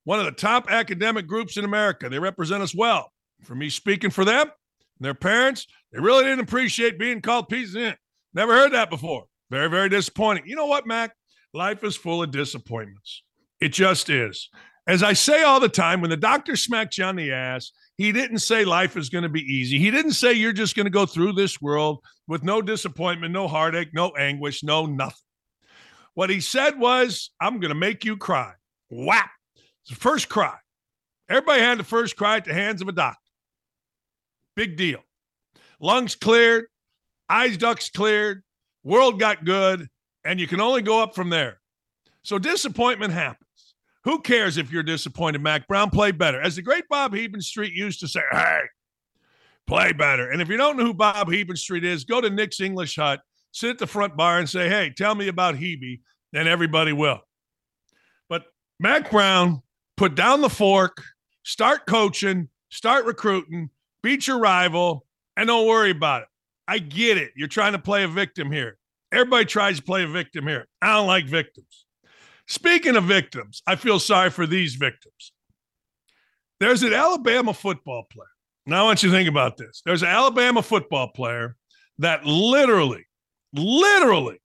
one 0.03 0.19
of 0.19 0.25
the 0.25 0.31
top 0.31 0.69
academic 0.69 1.27
groups 1.27 1.57
in 1.57 1.65
America. 1.65 2.09
They 2.09 2.19
represent 2.19 2.63
us 2.63 2.75
well. 2.75 3.11
For 3.43 3.55
me 3.55 3.69
speaking 3.69 4.09
for 4.11 4.25
them 4.25 4.47
and 4.47 5.05
their 5.05 5.13
parents, 5.13 5.65
they 5.91 5.99
really 5.99 6.25
didn't 6.25 6.41
appreciate 6.41 6.99
being 6.99 7.21
called 7.21 7.49
pieces 7.49 7.75
in. 7.75 7.95
Never 8.33 8.53
heard 8.53 8.73
that 8.73 8.89
before. 8.89 9.25
Very, 9.49 9.69
very 9.69 9.89
disappointing. 9.89 10.43
You 10.45 10.55
know 10.55 10.67
what, 10.67 10.87
Mack? 10.87 11.15
Life 11.53 11.83
is 11.83 11.95
full 11.95 12.23
of 12.23 12.31
disappointments. 12.31 13.23
It 13.61 13.69
just 13.69 14.09
is. 14.09 14.49
As 14.87 15.03
I 15.03 15.13
say 15.13 15.43
all 15.43 15.59
the 15.59 15.69
time, 15.69 16.01
when 16.01 16.09
the 16.09 16.17
doctor 16.17 16.55
smacked 16.55 16.97
you 16.97 17.03
on 17.05 17.15
the 17.15 17.31
ass, 17.31 17.71
he 17.97 18.11
didn't 18.11 18.39
say 18.39 18.65
life 18.65 18.97
is 18.97 19.09
going 19.09 19.21
to 19.23 19.29
be 19.29 19.41
easy. 19.41 19.77
He 19.77 19.91
didn't 19.91 20.13
say 20.13 20.33
you're 20.33 20.51
just 20.51 20.75
going 20.75 20.87
to 20.87 20.89
go 20.89 21.05
through 21.05 21.33
this 21.33 21.61
world 21.61 21.99
with 22.27 22.43
no 22.43 22.63
disappointment, 22.63 23.31
no 23.31 23.47
heartache, 23.47 23.93
no 23.93 24.09
anguish, 24.09 24.63
no 24.63 24.87
nothing. 24.87 25.15
What 26.15 26.31
he 26.31 26.41
said 26.41 26.79
was, 26.79 27.29
I'm 27.39 27.59
going 27.59 27.69
to 27.69 27.75
make 27.75 28.03
you 28.03 28.17
cry. 28.17 28.53
Whap. 28.89 29.29
It's 29.55 29.91
the 29.91 29.95
first 29.95 30.27
cry. 30.27 30.57
Everybody 31.29 31.61
had 31.61 31.77
the 31.77 31.83
first 31.83 32.17
cry 32.17 32.37
at 32.37 32.45
the 32.45 32.53
hands 32.53 32.81
of 32.81 32.87
a 32.87 32.91
doctor. 32.91 33.19
Big 34.55 34.75
deal. 34.75 34.99
Lungs 35.79 36.15
cleared, 36.15 36.65
eyes 37.29 37.55
ducts 37.57 37.89
cleared, 37.89 38.43
world 38.83 39.19
got 39.19 39.45
good, 39.45 39.87
and 40.25 40.39
you 40.39 40.47
can 40.47 40.59
only 40.59 40.81
go 40.81 41.01
up 41.01 41.15
from 41.15 41.29
there. 41.29 41.61
So 42.23 42.37
disappointment 42.37 43.13
happens. 43.13 43.47
Who 44.03 44.19
cares 44.21 44.57
if 44.57 44.71
you're 44.71 44.83
disappointed, 44.83 45.41
Mack 45.41 45.67
Brown? 45.67 45.89
Play 45.89 46.11
better. 46.11 46.41
As 46.41 46.55
the 46.55 46.61
great 46.61 46.85
Bob 46.89 47.15
Street 47.39 47.73
used 47.73 47.99
to 47.99 48.07
say, 48.07 48.21
hey, 48.31 48.61
play 49.67 49.93
better. 49.93 50.31
And 50.31 50.41
if 50.41 50.49
you 50.49 50.57
don't 50.57 50.77
know 50.77 50.85
who 50.85 50.93
Bob 50.93 51.31
Street 51.55 51.83
is, 51.83 52.03
go 52.03 52.19
to 52.19 52.29
Nick's 52.29 52.59
English 52.59 52.95
Hut, 52.95 53.21
sit 53.51 53.69
at 53.69 53.77
the 53.77 53.87
front 53.87 54.17
bar 54.17 54.39
and 54.39 54.49
say, 54.49 54.69
hey, 54.69 54.91
tell 54.95 55.13
me 55.13 55.27
about 55.27 55.55
Hebe, 55.55 55.99
and 56.33 56.47
everybody 56.47 56.93
will. 56.93 57.19
But 58.27 58.45
Mack 58.79 59.11
Brown 59.11 59.61
put 59.97 60.15
down 60.15 60.41
the 60.41 60.49
fork, 60.49 61.03
start 61.43 61.85
coaching, 61.85 62.49
start 62.69 63.05
recruiting, 63.05 63.69
beat 64.01 64.25
your 64.25 64.39
rival, 64.39 65.05
and 65.37 65.47
don't 65.47 65.67
worry 65.67 65.91
about 65.91 66.23
it. 66.23 66.27
I 66.67 66.79
get 66.79 67.17
it. 67.17 67.33
You're 67.35 67.47
trying 67.47 67.73
to 67.73 67.79
play 67.79 68.03
a 68.03 68.07
victim 68.07 68.51
here. 68.51 68.77
Everybody 69.11 69.45
tries 69.45 69.77
to 69.77 69.83
play 69.83 70.03
a 70.03 70.07
victim 70.07 70.47
here. 70.47 70.67
I 70.81 70.95
don't 70.95 71.07
like 71.07 71.25
victims. 71.25 71.85
Speaking 72.51 72.97
of 72.97 73.05
victims, 73.05 73.63
I 73.65 73.77
feel 73.77 73.97
sorry 73.97 74.29
for 74.29 74.45
these 74.45 74.75
victims. 74.75 75.31
There's 76.59 76.83
an 76.83 76.91
Alabama 76.91 77.53
football 77.53 78.03
player. 78.11 78.27
Now, 78.65 78.81
I 78.81 78.83
want 78.83 79.01
you 79.01 79.09
to 79.09 79.15
think 79.15 79.29
about 79.29 79.55
this. 79.55 79.81
There's 79.85 80.01
an 80.03 80.09
Alabama 80.09 80.61
football 80.61 81.07
player 81.15 81.55
that 81.99 82.25
literally, 82.25 83.05
literally, 83.53 84.41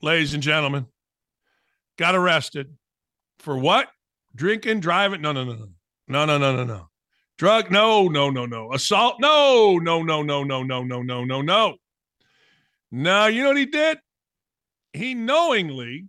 ladies 0.00 0.32
and 0.32 0.42
gentlemen, 0.42 0.86
got 1.98 2.14
arrested 2.14 2.74
for 3.40 3.58
what? 3.58 3.88
Drinking, 4.34 4.80
driving? 4.80 5.20
No, 5.20 5.32
no, 5.32 5.44
no, 5.44 5.52
no. 5.52 5.68
No, 6.08 6.24
no, 6.24 6.38
no, 6.38 6.56
no, 6.56 6.64
no. 6.64 6.88
Drug? 7.36 7.70
No, 7.70 8.08
no, 8.08 8.30
no, 8.30 8.46
no. 8.46 8.72
Assault? 8.72 9.16
No, 9.20 9.76
no, 9.76 10.02
no, 10.02 10.22
no, 10.22 10.42
no, 10.44 10.62
no, 10.62 10.82
no, 10.82 11.02
no, 11.02 11.24
no, 11.24 11.42
no. 11.42 11.76
No, 12.90 13.26
you 13.26 13.42
know 13.42 13.48
what 13.48 13.58
he 13.58 13.66
did? 13.66 13.98
He 14.94 15.12
knowingly 15.12 16.06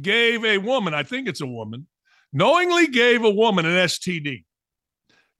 gave 0.00 0.44
a 0.44 0.58
woman, 0.58 0.94
I 0.94 1.02
think 1.02 1.28
it's 1.28 1.40
a 1.40 1.46
woman, 1.46 1.86
knowingly 2.32 2.86
gave 2.86 3.24
a 3.24 3.30
woman 3.30 3.64
an 3.66 3.72
STD. 3.72 4.44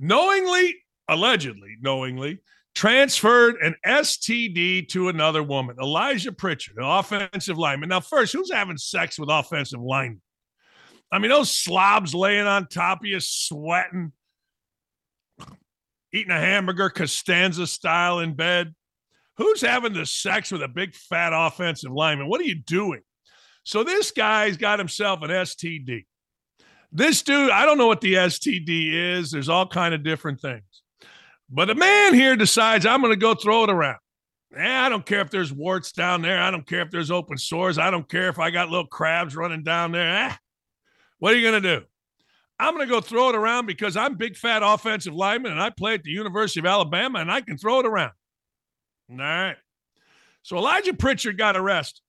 Knowingly, 0.00 0.76
allegedly, 1.08 1.76
knowingly, 1.80 2.38
transferred 2.74 3.56
an 3.62 3.74
STD 3.86 4.88
to 4.88 5.08
another 5.08 5.42
woman, 5.42 5.76
Elijah 5.80 6.32
Pritchard, 6.32 6.76
an 6.76 6.84
offensive 6.84 7.58
lineman. 7.58 7.88
Now, 7.88 8.00
first, 8.00 8.32
who's 8.32 8.52
having 8.52 8.76
sex 8.76 9.18
with 9.18 9.28
offensive 9.30 9.80
linemen? 9.80 10.20
I 11.12 11.18
mean, 11.18 11.30
those 11.30 11.56
slobs 11.56 12.14
laying 12.14 12.46
on 12.46 12.66
top 12.66 13.00
of 13.00 13.06
you, 13.06 13.20
sweating, 13.20 14.12
eating 16.12 16.32
a 16.32 16.40
hamburger 16.40 16.90
Costanza 16.90 17.66
style 17.66 18.18
in 18.18 18.34
bed. 18.34 18.74
Who's 19.36 19.60
having 19.60 19.92
the 19.92 20.06
sex 20.06 20.50
with 20.50 20.62
a 20.62 20.68
big 20.68 20.94
fat 20.94 21.32
offensive 21.34 21.92
lineman? 21.92 22.28
What 22.28 22.40
are 22.40 22.44
you 22.44 22.56
doing? 22.56 23.00
So 23.64 23.82
this 23.82 24.10
guy's 24.10 24.56
got 24.56 24.78
himself 24.78 25.22
an 25.22 25.30
STD. 25.30 26.04
This 26.92 27.22
dude, 27.22 27.50
I 27.50 27.64
don't 27.64 27.78
know 27.78 27.88
what 27.88 28.00
the 28.00 28.14
STD 28.14 29.16
is. 29.18 29.30
There's 29.30 29.48
all 29.48 29.66
kind 29.66 29.94
of 29.94 30.04
different 30.04 30.40
things. 30.40 30.62
But 31.50 31.70
a 31.70 31.74
man 31.74 32.14
here 32.14 32.36
decides 32.36 32.86
I'm 32.86 33.00
going 33.00 33.12
to 33.12 33.18
go 33.18 33.34
throw 33.34 33.64
it 33.64 33.70
around. 33.70 33.98
Eh, 34.56 34.80
I 34.80 34.88
don't 34.88 35.04
care 35.04 35.20
if 35.20 35.30
there's 35.30 35.52
warts 35.52 35.92
down 35.92 36.22
there. 36.22 36.40
I 36.40 36.50
don't 36.50 36.66
care 36.66 36.82
if 36.82 36.90
there's 36.90 37.10
open 37.10 37.36
sores. 37.36 37.78
I 37.78 37.90
don't 37.90 38.08
care 38.08 38.28
if 38.28 38.38
I 38.38 38.50
got 38.50 38.68
little 38.68 38.86
crabs 38.86 39.34
running 39.34 39.64
down 39.64 39.92
there. 39.92 40.26
Eh, 40.26 40.32
what 41.18 41.32
are 41.32 41.36
you 41.36 41.50
going 41.50 41.62
to 41.62 41.78
do? 41.80 41.84
I'm 42.58 42.74
going 42.74 42.86
to 42.86 42.92
go 42.92 43.00
throw 43.00 43.30
it 43.30 43.34
around 43.34 43.66
because 43.66 43.96
I'm 43.96 44.16
big 44.16 44.36
fat 44.36 44.62
offensive 44.64 45.14
lineman 45.14 45.52
and 45.52 45.60
I 45.60 45.70
play 45.70 45.94
at 45.94 46.04
the 46.04 46.10
University 46.10 46.60
of 46.60 46.66
Alabama 46.66 47.18
and 47.18 47.32
I 47.32 47.40
can 47.40 47.58
throw 47.58 47.80
it 47.80 47.86
around. 47.86 48.12
All 49.10 49.16
right. 49.16 49.56
So 50.42 50.56
Elijah 50.56 50.94
Pritchard 50.94 51.36
got 51.36 51.56
arrested. 51.56 52.03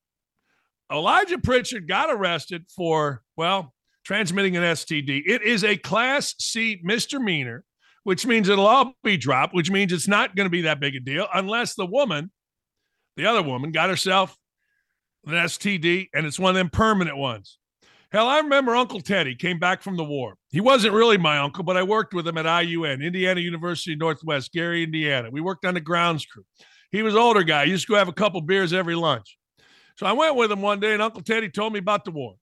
Elijah 0.91 1.39
Pritchard 1.39 1.87
got 1.87 2.11
arrested 2.11 2.65
for, 2.75 3.21
well, 3.35 3.73
transmitting 4.03 4.55
an 4.55 4.63
STD. 4.63 5.23
It 5.25 5.41
is 5.41 5.63
a 5.63 5.77
class 5.77 6.35
C 6.39 6.79
misdemeanor, 6.83 7.63
which 8.03 8.25
means 8.25 8.49
it'll 8.49 8.67
all 8.67 8.93
be 9.03 9.17
dropped, 9.17 9.55
which 9.55 9.71
means 9.71 9.91
it's 9.91 10.07
not 10.07 10.35
going 10.35 10.45
to 10.45 10.51
be 10.51 10.61
that 10.61 10.79
big 10.79 10.95
a 10.95 10.99
deal 10.99 11.27
unless 11.33 11.73
the 11.73 11.85
woman, 11.85 12.31
the 13.17 13.25
other 13.25 13.41
woman, 13.41 13.71
got 13.71 13.89
herself 13.89 14.37
an 15.25 15.33
STD 15.33 16.09
and 16.13 16.25
it's 16.25 16.39
one 16.39 16.51
of 16.51 16.55
them 16.55 16.69
permanent 16.69 17.17
ones. 17.17 17.57
Hell, 18.11 18.27
I 18.27 18.37
remember 18.37 18.75
Uncle 18.75 19.01
Teddy 19.01 19.35
came 19.35 19.59
back 19.59 19.81
from 19.81 19.97
the 19.97 20.03
war. 20.03 20.35
He 20.49 20.61
wasn't 20.61 20.93
really 20.93 21.17
my 21.17 21.39
uncle, 21.39 21.63
but 21.63 21.75
I 21.75 21.83
worked 21.83 22.13
with 22.13 22.27
him 22.27 22.37
at 22.37 22.45
IUN, 22.45 23.03
Indiana 23.03 23.41
University 23.41 23.95
Northwest, 23.95 24.53
Gary, 24.53 24.83
Indiana. 24.83 25.29
We 25.31 25.41
worked 25.41 25.65
on 25.65 25.73
the 25.73 25.81
grounds 25.81 26.25
crew. 26.25 26.45
He 26.91 27.01
was 27.01 27.15
older 27.15 27.43
guy. 27.43 27.65
He 27.65 27.71
used 27.71 27.87
to 27.87 27.91
go 27.91 27.97
have 27.97 28.07
a 28.07 28.13
couple 28.13 28.39
beers 28.41 28.71
every 28.71 28.95
lunch. 28.95 29.37
So 29.95 30.05
I 30.05 30.13
went 30.13 30.35
with 30.35 30.51
him 30.51 30.61
one 30.61 30.79
day, 30.79 30.93
and 30.93 31.01
Uncle 31.01 31.21
Teddy 31.21 31.49
told 31.49 31.73
me 31.73 31.79
about 31.79 32.05
the 32.05 32.11
war. 32.11 32.35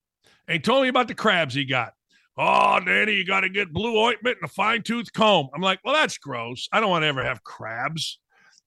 And 0.47 0.55
he 0.55 0.59
told 0.59 0.83
me 0.83 0.89
about 0.89 1.07
the 1.07 1.15
crabs 1.15 1.53
he 1.53 1.65
got. 1.65 1.93
Oh, 2.37 2.79
Danny, 2.83 3.13
you 3.13 3.25
got 3.25 3.41
to 3.41 3.49
get 3.49 3.71
blue 3.71 3.99
ointment 3.99 4.37
and 4.41 4.49
a 4.49 4.53
fine 4.53 4.81
tooth 4.81 5.13
comb. 5.13 5.49
I'm 5.53 5.61
like, 5.61 5.79
well, 5.85 5.93
that's 5.93 6.17
gross. 6.17 6.67
I 6.71 6.79
don't 6.79 6.89
want 6.89 7.03
to 7.03 7.07
ever 7.07 7.23
have 7.23 7.43
crabs. 7.43 8.19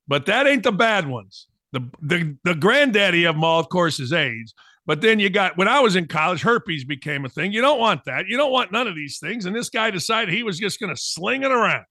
But 0.06 0.26
that 0.26 0.46
ain't 0.46 0.62
the 0.62 0.72
bad 0.72 1.08
ones. 1.08 1.48
The, 1.72 1.80
the, 2.00 2.36
the 2.44 2.54
granddaddy 2.54 3.24
of 3.24 3.34
them 3.34 3.44
all, 3.44 3.58
of 3.58 3.68
course, 3.68 3.98
is 3.98 4.12
AIDS. 4.12 4.54
But 4.86 5.00
then 5.00 5.18
you 5.18 5.30
got, 5.30 5.56
when 5.56 5.66
I 5.66 5.80
was 5.80 5.96
in 5.96 6.06
college, 6.06 6.42
herpes 6.42 6.84
became 6.84 7.24
a 7.24 7.28
thing. 7.28 7.52
You 7.52 7.60
don't 7.60 7.80
want 7.80 8.04
that. 8.04 8.26
You 8.28 8.36
don't 8.36 8.52
want 8.52 8.70
none 8.70 8.86
of 8.86 8.94
these 8.94 9.18
things. 9.18 9.44
And 9.44 9.54
this 9.54 9.68
guy 9.68 9.90
decided 9.90 10.32
he 10.32 10.44
was 10.44 10.58
just 10.58 10.78
going 10.78 10.94
to 10.94 11.00
sling 11.00 11.42
it 11.42 11.50
around. 11.50 11.84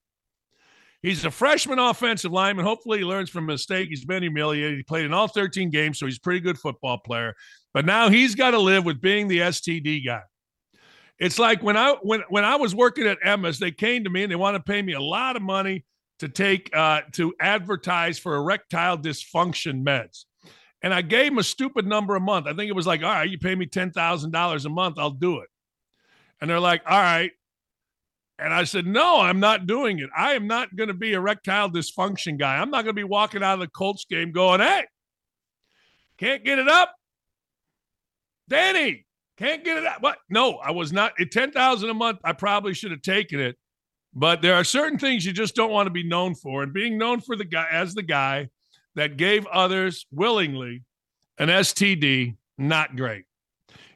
He's 1.06 1.24
a 1.24 1.30
freshman 1.30 1.78
offensive 1.78 2.32
lineman. 2.32 2.64
Hopefully, 2.64 2.98
he 2.98 3.04
learns 3.04 3.30
from 3.30 3.46
mistake. 3.46 3.90
He's 3.90 4.04
been 4.04 4.24
humiliated. 4.24 4.76
He 4.76 4.82
played 4.82 5.04
in 5.04 5.14
all 5.14 5.28
13 5.28 5.70
games, 5.70 6.00
so 6.00 6.06
he's 6.06 6.16
a 6.16 6.20
pretty 6.20 6.40
good 6.40 6.58
football 6.58 6.98
player. 6.98 7.32
But 7.72 7.86
now 7.86 8.08
he's 8.08 8.34
got 8.34 8.50
to 8.50 8.58
live 8.58 8.84
with 8.84 9.00
being 9.00 9.28
the 9.28 9.38
STD 9.38 10.04
guy. 10.04 10.22
It's 11.20 11.38
like 11.38 11.62
when 11.62 11.76
I 11.76 11.94
when 12.02 12.24
when 12.28 12.44
I 12.44 12.56
was 12.56 12.74
working 12.74 13.06
at 13.06 13.20
Emmis, 13.20 13.58
they 13.58 13.70
came 13.70 14.02
to 14.02 14.10
me 14.10 14.24
and 14.24 14.32
they 14.32 14.36
want 14.36 14.56
to 14.56 14.60
pay 14.60 14.82
me 14.82 14.94
a 14.94 15.00
lot 15.00 15.36
of 15.36 15.42
money 15.42 15.84
to 16.18 16.28
take 16.28 16.74
uh, 16.74 17.02
to 17.12 17.32
advertise 17.40 18.18
for 18.18 18.34
erectile 18.34 18.98
dysfunction 18.98 19.84
meds. 19.84 20.24
And 20.82 20.92
I 20.92 21.02
gave 21.02 21.30
them 21.30 21.38
a 21.38 21.44
stupid 21.44 21.86
number 21.86 22.16
a 22.16 22.20
month. 22.20 22.48
I 22.48 22.52
think 22.52 22.68
it 22.68 22.74
was 22.74 22.86
like, 22.88 23.04
all 23.04 23.10
right, 23.10 23.30
you 23.30 23.38
pay 23.38 23.54
me 23.54 23.66
ten 23.66 23.92
thousand 23.92 24.32
dollars 24.32 24.64
a 24.64 24.70
month, 24.70 24.98
I'll 24.98 25.10
do 25.10 25.38
it. 25.38 25.48
And 26.40 26.50
they're 26.50 26.58
like, 26.58 26.82
all 26.84 27.00
right. 27.00 27.30
And 28.38 28.52
I 28.52 28.64
said, 28.64 28.86
No, 28.86 29.20
I'm 29.20 29.40
not 29.40 29.66
doing 29.66 29.98
it. 29.98 30.10
I 30.16 30.34
am 30.34 30.46
not 30.46 30.74
going 30.76 30.88
to 30.88 30.94
be 30.94 31.12
erectile 31.12 31.70
dysfunction 31.70 32.38
guy. 32.38 32.58
I'm 32.58 32.70
not 32.70 32.84
going 32.84 32.94
to 32.94 33.00
be 33.00 33.04
walking 33.04 33.42
out 33.42 33.54
of 33.54 33.60
the 33.60 33.68
Colts 33.68 34.04
game 34.08 34.32
going, 34.32 34.60
Hey, 34.60 34.84
can't 36.18 36.44
get 36.44 36.58
it 36.58 36.68
up. 36.68 36.94
Danny, 38.48 39.06
can't 39.38 39.64
get 39.64 39.78
it 39.78 39.86
up. 39.86 40.02
What? 40.02 40.18
No, 40.30 40.56
I 40.56 40.70
was 40.70 40.92
not. 40.92 41.12
At 41.20 41.30
10,000 41.30 41.88
a 41.88 41.94
month, 41.94 42.18
I 42.24 42.32
probably 42.32 42.74
should 42.74 42.90
have 42.90 43.02
taken 43.02 43.40
it. 43.40 43.56
But 44.14 44.40
there 44.40 44.54
are 44.54 44.64
certain 44.64 44.98
things 44.98 45.26
you 45.26 45.32
just 45.32 45.54
don't 45.54 45.70
want 45.70 45.86
to 45.86 45.90
be 45.90 46.06
known 46.06 46.34
for. 46.34 46.62
And 46.62 46.72
being 46.72 46.96
known 46.96 47.20
for 47.20 47.36
the 47.36 47.44
guy 47.44 47.66
as 47.70 47.94
the 47.94 48.02
guy 48.02 48.48
that 48.94 49.18
gave 49.18 49.46
others 49.46 50.06
willingly 50.10 50.84
an 51.38 51.48
STD, 51.48 52.36
not 52.56 52.96
great. 52.96 53.25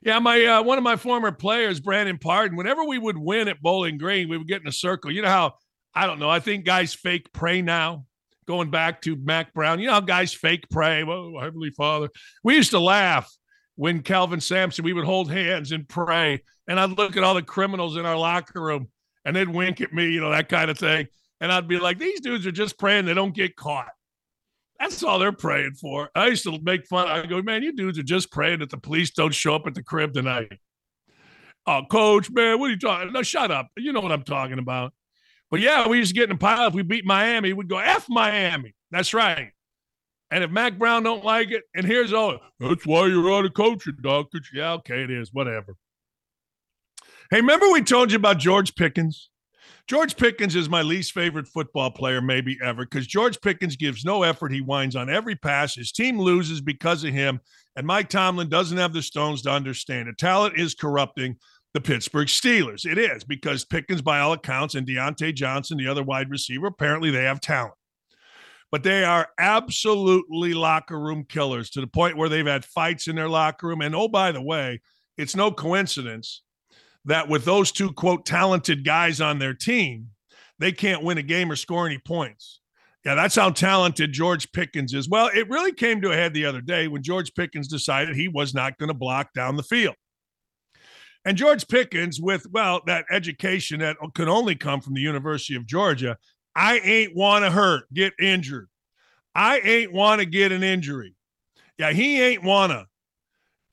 Yeah, 0.03 0.19
my 0.19 0.43
uh, 0.45 0.63
one 0.63 0.79
of 0.79 0.85
my 0.85 0.97
former 0.97 1.31
players, 1.31 1.79
Brandon 1.79 2.17
Pardon. 2.19 2.57
Whenever 2.57 2.85
we 2.85 2.99
would 2.99 3.19
win 3.19 3.49
at 3.49 3.61
Bowling 3.61 3.99
Green, 3.99 4.29
we 4.29 4.39
would 4.39 4.49
get 4.49 4.63
in 4.63 4.67
a 4.69 4.73
circle. 4.73 5.13
You 5.13 5.23
know 5.23 5.29
how 5.29 5.55
I 5.95 6.07
don't 6.07 6.19
know. 6.19 6.31
I 6.31 6.41
think 6.41 6.65
guys 6.65 6.95
fake 6.95 7.33
pray 7.33 7.63
now. 7.63 8.07
Going 8.47 8.71
back 8.71 9.03
to 9.03 9.15
Mack 9.17 9.53
Brown, 9.53 9.79
you 9.79 9.87
know 9.87 9.93
how 9.93 10.01
guys 10.01 10.33
fake 10.33 10.65
pray. 10.71 11.05
Oh, 11.05 11.39
Heavenly 11.39 11.71
Father. 11.71 12.09
We 12.43 12.57
used 12.57 12.71
to 12.71 12.81
laugh 12.81 13.31
when 13.77 14.03
Kelvin 14.03 14.41
Sampson. 14.41 14.85
We 14.85 14.95
would 14.95 15.05
hold 15.05 15.31
hands 15.31 15.71
and 15.71 15.87
pray, 15.87 16.43
and 16.67 16.81
I'd 16.81 16.91
look 16.91 17.17
at 17.17 17.23
all 17.23 17.35
the 17.35 17.43
criminals 17.43 17.97
in 17.97 18.07
our 18.07 18.17
locker 18.17 18.61
room, 18.61 18.89
and 19.25 19.37
they'd 19.37 19.49
wink 19.49 19.81
at 19.81 19.93
me, 19.93 20.11
you 20.11 20.21
know, 20.21 20.31
that 20.31 20.49
kind 20.49 20.71
of 20.71 20.79
thing. 20.79 21.07
And 21.41 21.53
I'd 21.53 21.69
be 21.69 21.79
like, 21.79 21.99
these 21.99 22.21
dudes 22.21 22.47
are 22.47 22.53
just 22.53 22.79
praying 22.79 23.05
they 23.05 23.15
don't 23.15 23.35
get 23.35 23.55
caught. 23.55 23.91
That's 24.81 25.03
all 25.03 25.19
they're 25.19 25.31
praying 25.31 25.75
for. 25.75 26.09
I 26.15 26.29
used 26.29 26.45
to 26.45 26.59
make 26.63 26.87
fun. 26.87 27.07
I 27.07 27.27
go, 27.27 27.43
man, 27.43 27.63
you 27.63 27.73
dudes 27.73 27.99
are 27.99 28.03
just 28.03 28.33
praying 28.33 28.61
that 28.61 28.71
the 28.71 28.79
police 28.79 29.11
don't 29.11 29.35
show 29.35 29.55
up 29.55 29.67
at 29.67 29.75
the 29.75 29.83
crib 29.83 30.15
tonight. 30.15 30.59
Oh, 31.67 31.83
coach, 31.91 32.31
man, 32.31 32.59
what 32.59 32.69
are 32.69 32.71
you 32.71 32.79
talking? 32.79 33.13
No, 33.13 33.23
shut 33.23 33.51
up. 33.51 33.69
You 33.77 33.93
know 33.93 34.01
what 34.01 34.11
I'm 34.11 34.23
talking 34.23 34.59
about. 34.59 34.95
But 35.51 35.61
yeah, 35.61 35.87
we 35.87 35.99
used 35.99 36.11
to 36.11 36.15
get 36.15 36.31
in 36.31 36.37
a 36.37 36.39
pile. 36.39 36.69
If 36.69 36.75
we 36.75 36.83
beat 36.83 37.05
Miami, 37.05 37.53
we'd 37.53 37.69
go 37.69 37.79
F 37.79 38.07
Miami. 38.09 38.75
That's 38.91 39.13
right. 39.13 39.53
And 40.31 40.45
if 40.45 40.51
Mack 40.51 40.79
Brown 40.79 41.03
don't 41.03 41.25
like 41.25 41.51
it, 41.51 41.65
and 41.75 41.85
here's 41.85 42.13
all 42.13 42.39
that's 42.61 42.87
why 42.87 43.07
you're 43.07 43.31
on 43.33 43.45
a 43.45 43.51
coaching, 43.51 43.97
Dawkins. 44.01 44.49
Yeah, 44.55 44.73
okay, 44.75 45.03
it 45.03 45.11
is. 45.11 45.33
Whatever. 45.33 45.77
Hey, 47.31 47.41
remember 47.41 47.71
we 47.71 47.83
told 47.83 48.13
you 48.13 48.17
about 48.17 48.39
George 48.39 48.75
Pickens? 48.75 49.30
George 49.87 50.17
Pickens 50.17 50.55
is 50.55 50.69
my 50.69 50.83
least 50.83 51.13
favorite 51.13 51.49
football 51.49 51.91
player, 51.91 52.21
maybe 52.21 52.59
ever, 52.63 52.85
because 52.85 53.07
George 53.07 53.41
Pickens 53.41 53.77
gives 53.77 54.05
no 54.05 54.23
effort. 54.23 54.53
He 54.53 54.61
whines 54.61 54.97
on 54.97 55.11
every 55.11 55.35
pass. 55.35 55.75
His 55.75 55.93
team 55.93 56.19
loses 56.19 56.61
because 56.61 57.05
of 57.05 57.13
him. 57.13 57.41
And 57.77 57.87
Mike 57.87 58.09
Tomlin 58.09 58.49
doesn't 58.49 58.79
have 58.79 58.93
the 58.93 59.03
stones 59.03 59.43
to 59.43 59.51
understand 59.51 60.09
it. 60.09 60.19
Talent 60.19 60.59
is 60.59 60.75
corrupting 60.75 61.37
the 61.73 61.81
Pittsburgh 61.81 62.29
Steelers. 62.29 62.85
It 62.85 62.99
is 62.99 63.25
because 63.25 63.65
Pickens, 63.65 64.03
by 64.03 64.21
all 64.21 64.33
accounts, 64.33 64.75
and 64.75 64.87
Diontae 64.87 65.35
Johnson, 65.35 65.79
the 65.79 65.89
other 65.89 66.03
wide 66.03 66.31
receiver, 66.31 66.67
apparently 66.67 67.11
they 67.11 67.25
have 67.25 67.41
talent. 67.41 67.75
But 68.73 68.83
they 68.83 69.05
are 69.05 69.29
absolutely 69.39 70.55
locker 70.55 70.99
room 70.99 71.25
killers 71.29 71.71
to 71.71 71.81
the 71.81 71.87
point 71.87 72.17
where 72.17 72.29
they've 72.29 72.47
had 72.47 72.65
fights 72.65 73.09
in 73.09 73.17
their 73.17 73.29
locker 73.29 73.67
room. 73.67 73.83
And 73.83 73.95
oh, 73.95 74.09
by 74.09 74.31
the 74.33 74.43
way, 74.43 74.81
it's 75.17 75.35
no 75.35 75.51
coincidence 75.51 76.43
that 77.05 77.29
with 77.29 77.45
those 77.45 77.73
two, 77.73 77.93
quote, 77.93 78.27
talented 78.27 78.85
guys 78.85 79.21
on 79.21 79.39
their 79.39 79.55
team, 79.55 80.09
they 80.59 80.73
can't 80.73 81.03
win 81.03 81.19
a 81.19 81.23
game 81.23 81.51
or 81.51 81.57
score 81.57 81.87
any 81.87 81.99
points. 81.99 82.61
Yeah, 83.05 83.15
that's 83.15 83.37
how 83.37 83.49
talented 83.51 84.13
George 84.13 84.53
Pickens 84.53 84.93
is. 84.93 85.09
Well, 85.09 85.31
it 85.35 85.49
really 85.49 85.73
came 85.73 86.03
to 86.03 86.13
a 86.13 86.15
head 86.15 86.35
the 86.35 86.45
other 86.45 86.61
day 86.61 86.87
when 86.87 87.03
George 87.03 87.33
Pickens 87.35 87.67
decided 87.67 88.15
he 88.15 88.29
was 88.29 88.53
not 88.53 88.77
going 88.77 88.89
to 88.89 88.95
block 88.95 89.33
down 89.33 89.57
the 89.57 89.63
field. 89.63 89.95
And 91.25 91.37
George 91.37 91.67
Pickens, 91.67 92.21
with, 92.21 92.47
well, 92.51 92.83
that 92.87 93.07
education 93.11 93.81
that 93.81 93.97
could 94.15 94.29
only 94.29 94.55
come 94.55 94.81
from 94.81 94.95
the 94.95 95.01
University 95.01 95.55
of 95.55 95.67
Georgia, 95.67 96.19
I 96.55 96.79
ain't 96.79 97.17
want 97.17 97.45
to 97.45 97.51
hurt, 97.51 97.85
get 97.93 98.13
injured. 98.21 98.69
I 99.35 99.61
ain't 99.61 99.93
want 99.93 100.21
to 100.21 100.27
get 100.27 100.53
an 100.53 100.63
injury. 100.63 101.15
Yeah, 101.79 101.93
he 101.93 102.21
ain't 102.21 102.43
want 102.43 102.73
to. 102.73 102.87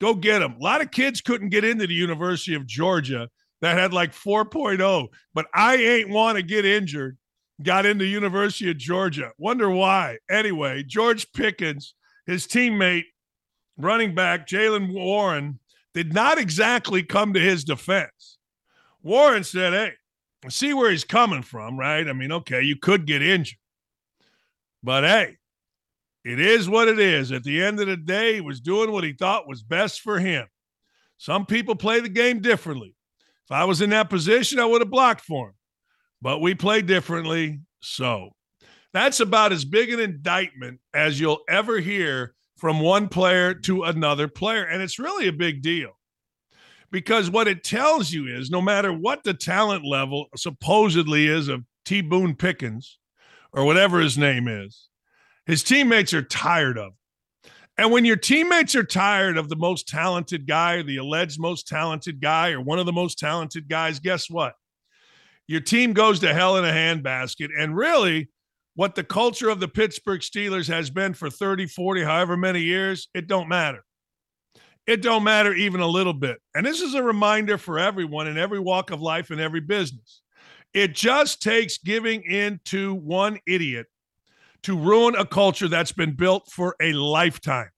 Go 0.00 0.14
get 0.14 0.42
him. 0.42 0.54
A 0.54 0.62
lot 0.62 0.80
of 0.80 0.90
kids 0.90 1.20
couldn't 1.20 1.48
get 1.48 1.64
into 1.64 1.86
the 1.86 1.94
University 1.94 2.54
of 2.54 2.66
Georgia 2.66 3.28
that 3.60 3.76
had 3.76 3.92
like 3.92 4.12
4.0, 4.12 5.08
but 5.34 5.46
I 5.52 5.76
ain't 5.76 6.10
want 6.10 6.36
to 6.36 6.42
get 6.42 6.64
injured. 6.64 7.18
Got 7.62 7.86
into 7.86 8.04
University 8.04 8.70
of 8.70 8.78
Georgia. 8.78 9.32
Wonder 9.36 9.68
why. 9.68 10.18
Anyway, 10.30 10.84
George 10.84 11.32
Pickens, 11.32 11.94
his 12.24 12.46
teammate, 12.46 13.06
running 13.76 14.14
back 14.14 14.46
Jaylen 14.46 14.92
Warren, 14.92 15.58
did 15.92 16.14
not 16.14 16.38
exactly 16.38 17.02
come 17.02 17.34
to 17.34 17.40
his 17.40 17.64
defense. 17.64 18.38
Warren 19.02 19.42
said, 19.42 19.72
Hey, 19.72 19.92
see 20.48 20.72
where 20.72 20.92
he's 20.92 21.02
coming 21.02 21.42
from, 21.42 21.76
right? 21.76 22.06
I 22.06 22.12
mean, 22.12 22.30
okay, 22.30 22.62
you 22.62 22.76
could 22.76 23.06
get 23.06 23.22
injured. 23.22 23.58
But 24.84 25.02
hey, 25.02 25.37
it 26.24 26.40
is 26.40 26.68
what 26.68 26.88
it 26.88 26.98
is. 26.98 27.32
At 27.32 27.44
the 27.44 27.62
end 27.62 27.80
of 27.80 27.86
the 27.86 27.96
day, 27.96 28.34
he 28.34 28.40
was 28.40 28.60
doing 28.60 28.92
what 28.92 29.04
he 29.04 29.12
thought 29.12 29.48
was 29.48 29.62
best 29.62 30.00
for 30.00 30.18
him. 30.18 30.46
Some 31.16 31.46
people 31.46 31.74
play 31.74 32.00
the 32.00 32.08
game 32.08 32.40
differently. 32.40 32.94
If 33.46 33.52
I 33.52 33.64
was 33.64 33.80
in 33.80 33.90
that 33.90 34.10
position, 34.10 34.58
I 34.58 34.66
would 34.66 34.82
have 34.82 34.90
blocked 34.90 35.24
for 35.24 35.48
him. 35.48 35.54
But 36.20 36.40
we 36.40 36.54
play 36.54 36.82
differently. 36.82 37.60
So 37.80 38.30
that's 38.92 39.20
about 39.20 39.52
as 39.52 39.64
big 39.64 39.92
an 39.92 40.00
indictment 40.00 40.80
as 40.92 41.18
you'll 41.18 41.40
ever 41.48 41.78
hear 41.78 42.34
from 42.56 42.80
one 42.80 43.08
player 43.08 43.54
to 43.54 43.84
another 43.84 44.28
player. 44.28 44.64
And 44.64 44.82
it's 44.82 44.98
really 44.98 45.28
a 45.28 45.32
big 45.32 45.62
deal 45.62 45.92
because 46.90 47.30
what 47.30 47.48
it 47.48 47.64
tells 47.64 48.12
you 48.12 48.26
is 48.26 48.50
no 48.50 48.60
matter 48.60 48.92
what 48.92 49.24
the 49.24 49.34
talent 49.34 49.84
level 49.84 50.26
supposedly 50.36 51.26
is 51.26 51.48
of 51.48 51.64
T. 51.84 52.00
Boone 52.00 52.34
Pickens 52.34 52.98
or 53.52 53.64
whatever 53.64 54.00
his 54.00 54.18
name 54.18 54.48
is, 54.48 54.87
his 55.48 55.64
teammates 55.64 56.12
are 56.14 56.22
tired 56.22 56.78
of. 56.78 56.92
And 57.78 57.90
when 57.90 58.04
your 58.04 58.16
teammates 58.16 58.74
are 58.74 58.84
tired 58.84 59.38
of 59.38 59.48
the 59.48 59.56
most 59.56 59.88
talented 59.88 60.46
guy, 60.46 60.82
the 60.82 60.98
alleged 60.98 61.40
most 61.40 61.66
talented 61.66 62.20
guy, 62.20 62.50
or 62.50 62.60
one 62.60 62.78
of 62.78 62.86
the 62.86 62.92
most 62.92 63.18
talented 63.18 63.68
guys, 63.68 63.98
guess 63.98 64.28
what? 64.28 64.52
Your 65.46 65.60
team 65.60 65.94
goes 65.94 66.20
to 66.20 66.34
hell 66.34 66.58
in 66.58 66.64
a 66.64 66.70
handbasket. 66.70 67.48
And 67.58 67.74
really, 67.74 68.28
what 68.74 68.94
the 68.94 69.04
culture 69.04 69.48
of 69.48 69.58
the 69.58 69.68
Pittsburgh 69.68 70.20
Steelers 70.20 70.68
has 70.68 70.90
been 70.90 71.14
for 71.14 71.30
30, 71.30 71.66
40, 71.66 72.02
however 72.02 72.36
many 72.36 72.60
years, 72.60 73.08
it 73.14 73.26
don't 73.26 73.48
matter. 73.48 73.82
It 74.86 75.00
don't 75.00 75.24
matter 75.24 75.54
even 75.54 75.80
a 75.80 75.86
little 75.86 76.12
bit. 76.12 76.38
And 76.54 76.66
this 76.66 76.82
is 76.82 76.94
a 76.94 77.02
reminder 77.02 77.56
for 77.58 77.78
everyone 77.78 78.26
in 78.26 78.36
every 78.36 78.58
walk 78.58 78.90
of 78.90 79.00
life 79.00 79.30
and 79.30 79.40
every 79.40 79.60
business. 79.60 80.20
It 80.74 80.94
just 80.94 81.42
takes 81.42 81.78
giving 81.78 82.22
in 82.22 82.60
to 82.66 82.94
one 82.94 83.38
idiot 83.46 83.86
to 84.62 84.76
ruin 84.76 85.14
a 85.14 85.24
culture 85.24 85.68
that's 85.68 85.92
been 85.92 86.12
built 86.12 86.50
for 86.50 86.74
a 86.80 86.92
lifetime. 86.92 87.70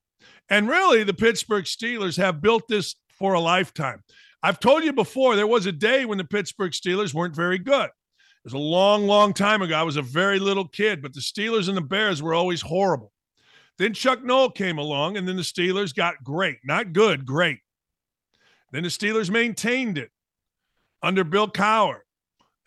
And 0.49 0.69
really, 0.69 1.05
the 1.05 1.15
Pittsburgh 1.15 1.65
Steelers 1.65 2.17
have 2.17 2.41
built 2.41 2.67
this 2.69 2.97
for 3.11 3.35
a 3.35 3.41
lifetime. 3.41 4.03
I've 4.43 4.59
told 4.59 4.85
you 4.85 4.93
before, 4.93 5.37
there 5.37 5.47
was 5.47 5.67
a 5.67 5.73
day 5.73 6.05
when 6.05 6.19
the 6.19 6.25
Pittsburgh 6.25 6.73
Steelers 6.73 7.13
weren't 7.13 7.37
very 7.37 7.59
good. 7.59 7.87
It 7.87 8.45
was 8.45 8.55
a 8.55 8.59
long, 8.59 9.07
long 9.07 9.35
time 9.35 9.61
ago. 9.61 9.77
I 9.77 9.83
was 9.83 9.99
a 9.99 10.03
very 10.03 10.39
little 10.39 10.67
kid, 10.67 11.03
but 11.03 11.13
the 11.13 11.21
Steelers 11.21 11.69
and 11.69 11.77
the 11.77 11.83
Bears 11.83 12.23
were 12.23 12.33
always 12.33 12.63
horrible. 12.63 13.13
Then 13.77 13.93
Chuck 13.93 14.25
Noll 14.25 14.51
came 14.51 14.79
along, 14.79 15.17
and 15.17 15.29
then 15.29 15.37
the 15.37 15.43
Steelers 15.43 15.95
got 15.95 16.25
great. 16.25 16.59
Not 16.65 16.95
good, 16.95 17.27
great. 17.27 17.59
Then 18.73 18.83
the 18.83 18.89
Steelers 18.89 19.31
maintained 19.31 19.99
it 19.99 20.11
under 21.03 21.23
Bill 21.23 21.49
Cowher, 21.49 22.01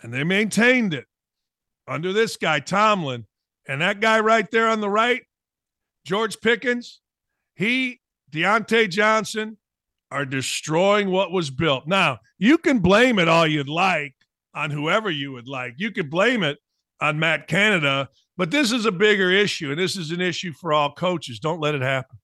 and 0.01 0.13
they 0.13 0.23
maintained 0.23 0.93
it 0.93 1.05
under 1.87 2.13
this 2.13 2.37
guy, 2.37 2.59
Tomlin. 2.59 3.25
And 3.67 3.81
that 3.81 3.99
guy 3.99 4.19
right 4.19 4.49
there 4.51 4.67
on 4.67 4.81
the 4.81 4.89
right, 4.89 5.21
George 6.05 6.39
Pickens, 6.41 6.99
he, 7.55 8.01
Diontae 8.31 8.89
Johnson, 8.89 9.57
are 10.11 10.25
destroying 10.25 11.09
what 11.09 11.31
was 11.31 11.49
built. 11.49 11.87
Now, 11.87 12.19
you 12.37 12.57
can 12.57 12.79
blame 12.79 13.19
it 13.19 13.27
all 13.27 13.47
you'd 13.47 13.69
like 13.69 14.13
on 14.53 14.69
whoever 14.69 15.09
you 15.09 15.31
would 15.31 15.47
like. 15.47 15.75
You 15.77 15.91
could 15.91 16.09
blame 16.09 16.43
it 16.43 16.59
on 17.01 17.19
Matt 17.19 17.47
Canada, 17.47 18.09
but 18.37 18.51
this 18.51 18.71
is 18.71 18.85
a 18.85 18.91
bigger 18.91 19.31
issue, 19.31 19.71
and 19.71 19.79
this 19.79 19.95
is 19.97 20.11
an 20.11 20.21
issue 20.21 20.53
for 20.53 20.73
all 20.73 20.93
coaches. 20.93 21.39
Don't 21.39 21.61
let 21.61 21.75
it 21.75 21.81
happen. 21.81 22.17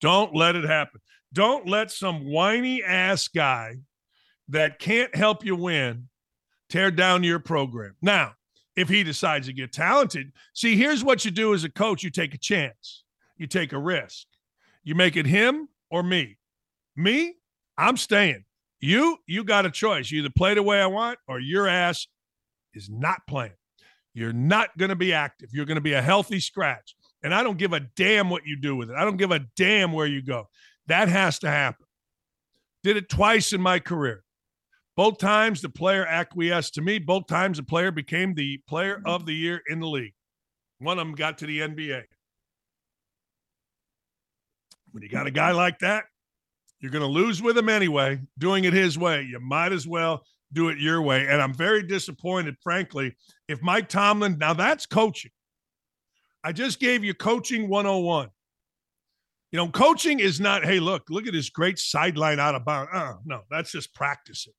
Don't 0.00 0.34
let 0.34 0.56
it 0.56 0.64
happen. 0.64 1.00
Don't 1.32 1.68
let 1.68 1.90
some 1.90 2.24
whiny 2.24 2.82
ass 2.82 3.28
guy 3.28 3.76
that 4.48 4.78
can't 4.78 5.14
help 5.14 5.44
you 5.44 5.56
win 5.56 6.08
tear 6.68 6.90
down 6.90 7.22
your 7.22 7.38
program. 7.38 7.94
Now, 8.00 8.34
if 8.78 8.88
he 8.88 9.02
decides 9.02 9.48
to 9.48 9.52
get 9.52 9.72
talented. 9.72 10.30
See, 10.54 10.76
here's 10.76 11.02
what 11.02 11.24
you 11.24 11.32
do 11.32 11.52
as 11.52 11.64
a 11.64 11.68
coach 11.68 12.04
you 12.04 12.10
take 12.10 12.32
a 12.32 12.38
chance, 12.38 13.02
you 13.36 13.48
take 13.48 13.72
a 13.72 13.78
risk. 13.78 14.26
You 14.84 14.94
make 14.94 15.16
it 15.16 15.26
him 15.26 15.68
or 15.90 16.04
me. 16.04 16.38
Me, 16.94 17.34
I'm 17.76 17.96
staying. 17.96 18.44
You, 18.80 19.18
you 19.26 19.42
got 19.42 19.66
a 19.66 19.70
choice. 19.70 20.12
You 20.12 20.20
either 20.20 20.30
play 20.30 20.54
the 20.54 20.62
way 20.62 20.80
I 20.80 20.86
want 20.86 21.18
or 21.26 21.40
your 21.40 21.66
ass 21.66 22.06
is 22.72 22.88
not 22.88 23.26
playing. 23.26 23.52
You're 24.14 24.32
not 24.32 24.78
going 24.78 24.90
to 24.90 24.96
be 24.96 25.12
active. 25.12 25.50
You're 25.52 25.66
going 25.66 25.74
to 25.74 25.80
be 25.80 25.94
a 25.94 26.02
healthy 26.02 26.38
scratch. 26.38 26.94
And 27.24 27.34
I 27.34 27.42
don't 27.42 27.58
give 27.58 27.72
a 27.72 27.80
damn 27.80 28.30
what 28.30 28.46
you 28.46 28.56
do 28.56 28.76
with 28.76 28.90
it. 28.90 28.96
I 28.96 29.04
don't 29.04 29.16
give 29.16 29.32
a 29.32 29.40
damn 29.56 29.92
where 29.92 30.06
you 30.06 30.22
go. 30.22 30.48
That 30.86 31.08
has 31.08 31.40
to 31.40 31.50
happen. 31.50 31.86
Did 32.84 32.96
it 32.96 33.08
twice 33.08 33.52
in 33.52 33.60
my 33.60 33.80
career. 33.80 34.22
Both 34.98 35.18
times 35.18 35.60
the 35.60 35.68
player 35.68 36.04
acquiesced 36.04 36.74
to 36.74 36.82
me. 36.82 36.98
Both 36.98 37.28
times 37.28 37.58
the 37.58 37.62
player 37.62 37.92
became 37.92 38.34
the 38.34 38.58
player 38.66 39.00
of 39.06 39.26
the 39.26 39.32
year 39.32 39.62
in 39.68 39.78
the 39.78 39.86
league. 39.86 40.14
One 40.80 40.98
of 40.98 41.06
them 41.06 41.14
got 41.14 41.38
to 41.38 41.46
the 41.46 41.60
NBA. 41.60 42.02
When 44.90 45.04
you 45.04 45.08
got 45.08 45.28
a 45.28 45.30
guy 45.30 45.52
like 45.52 45.78
that, 45.78 46.06
you're 46.80 46.90
going 46.90 47.02
to 47.02 47.06
lose 47.06 47.40
with 47.40 47.56
him 47.56 47.68
anyway, 47.68 48.18
doing 48.38 48.64
it 48.64 48.72
his 48.72 48.98
way. 48.98 49.22
You 49.22 49.38
might 49.38 49.70
as 49.70 49.86
well 49.86 50.24
do 50.52 50.68
it 50.68 50.78
your 50.78 51.00
way. 51.00 51.28
And 51.28 51.40
I'm 51.40 51.54
very 51.54 51.84
disappointed, 51.84 52.56
frankly, 52.60 53.14
if 53.46 53.62
Mike 53.62 53.88
Tomlin, 53.88 54.36
now 54.36 54.52
that's 54.52 54.84
coaching. 54.84 55.30
I 56.42 56.50
just 56.50 56.80
gave 56.80 57.04
you 57.04 57.14
coaching 57.14 57.68
101. 57.68 58.30
You 59.52 59.58
know, 59.58 59.68
coaching 59.68 60.18
is 60.18 60.40
not, 60.40 60.64
hey, 60.64 60.80
look, 60.80 61.04
look 61.08 61.28
at 61.28 61.34
this 61.34 61.50
great 61.50 61.78
sideline 61.78 62.40
out 62.40 62.56
of 62.56 62.64
bounds. 62.64 62.90
Uh, 62.92 63.14
no, 63.24 63.42
that's 63.48 63.70
just 63.70 63.94
practicing. 63.94 64.54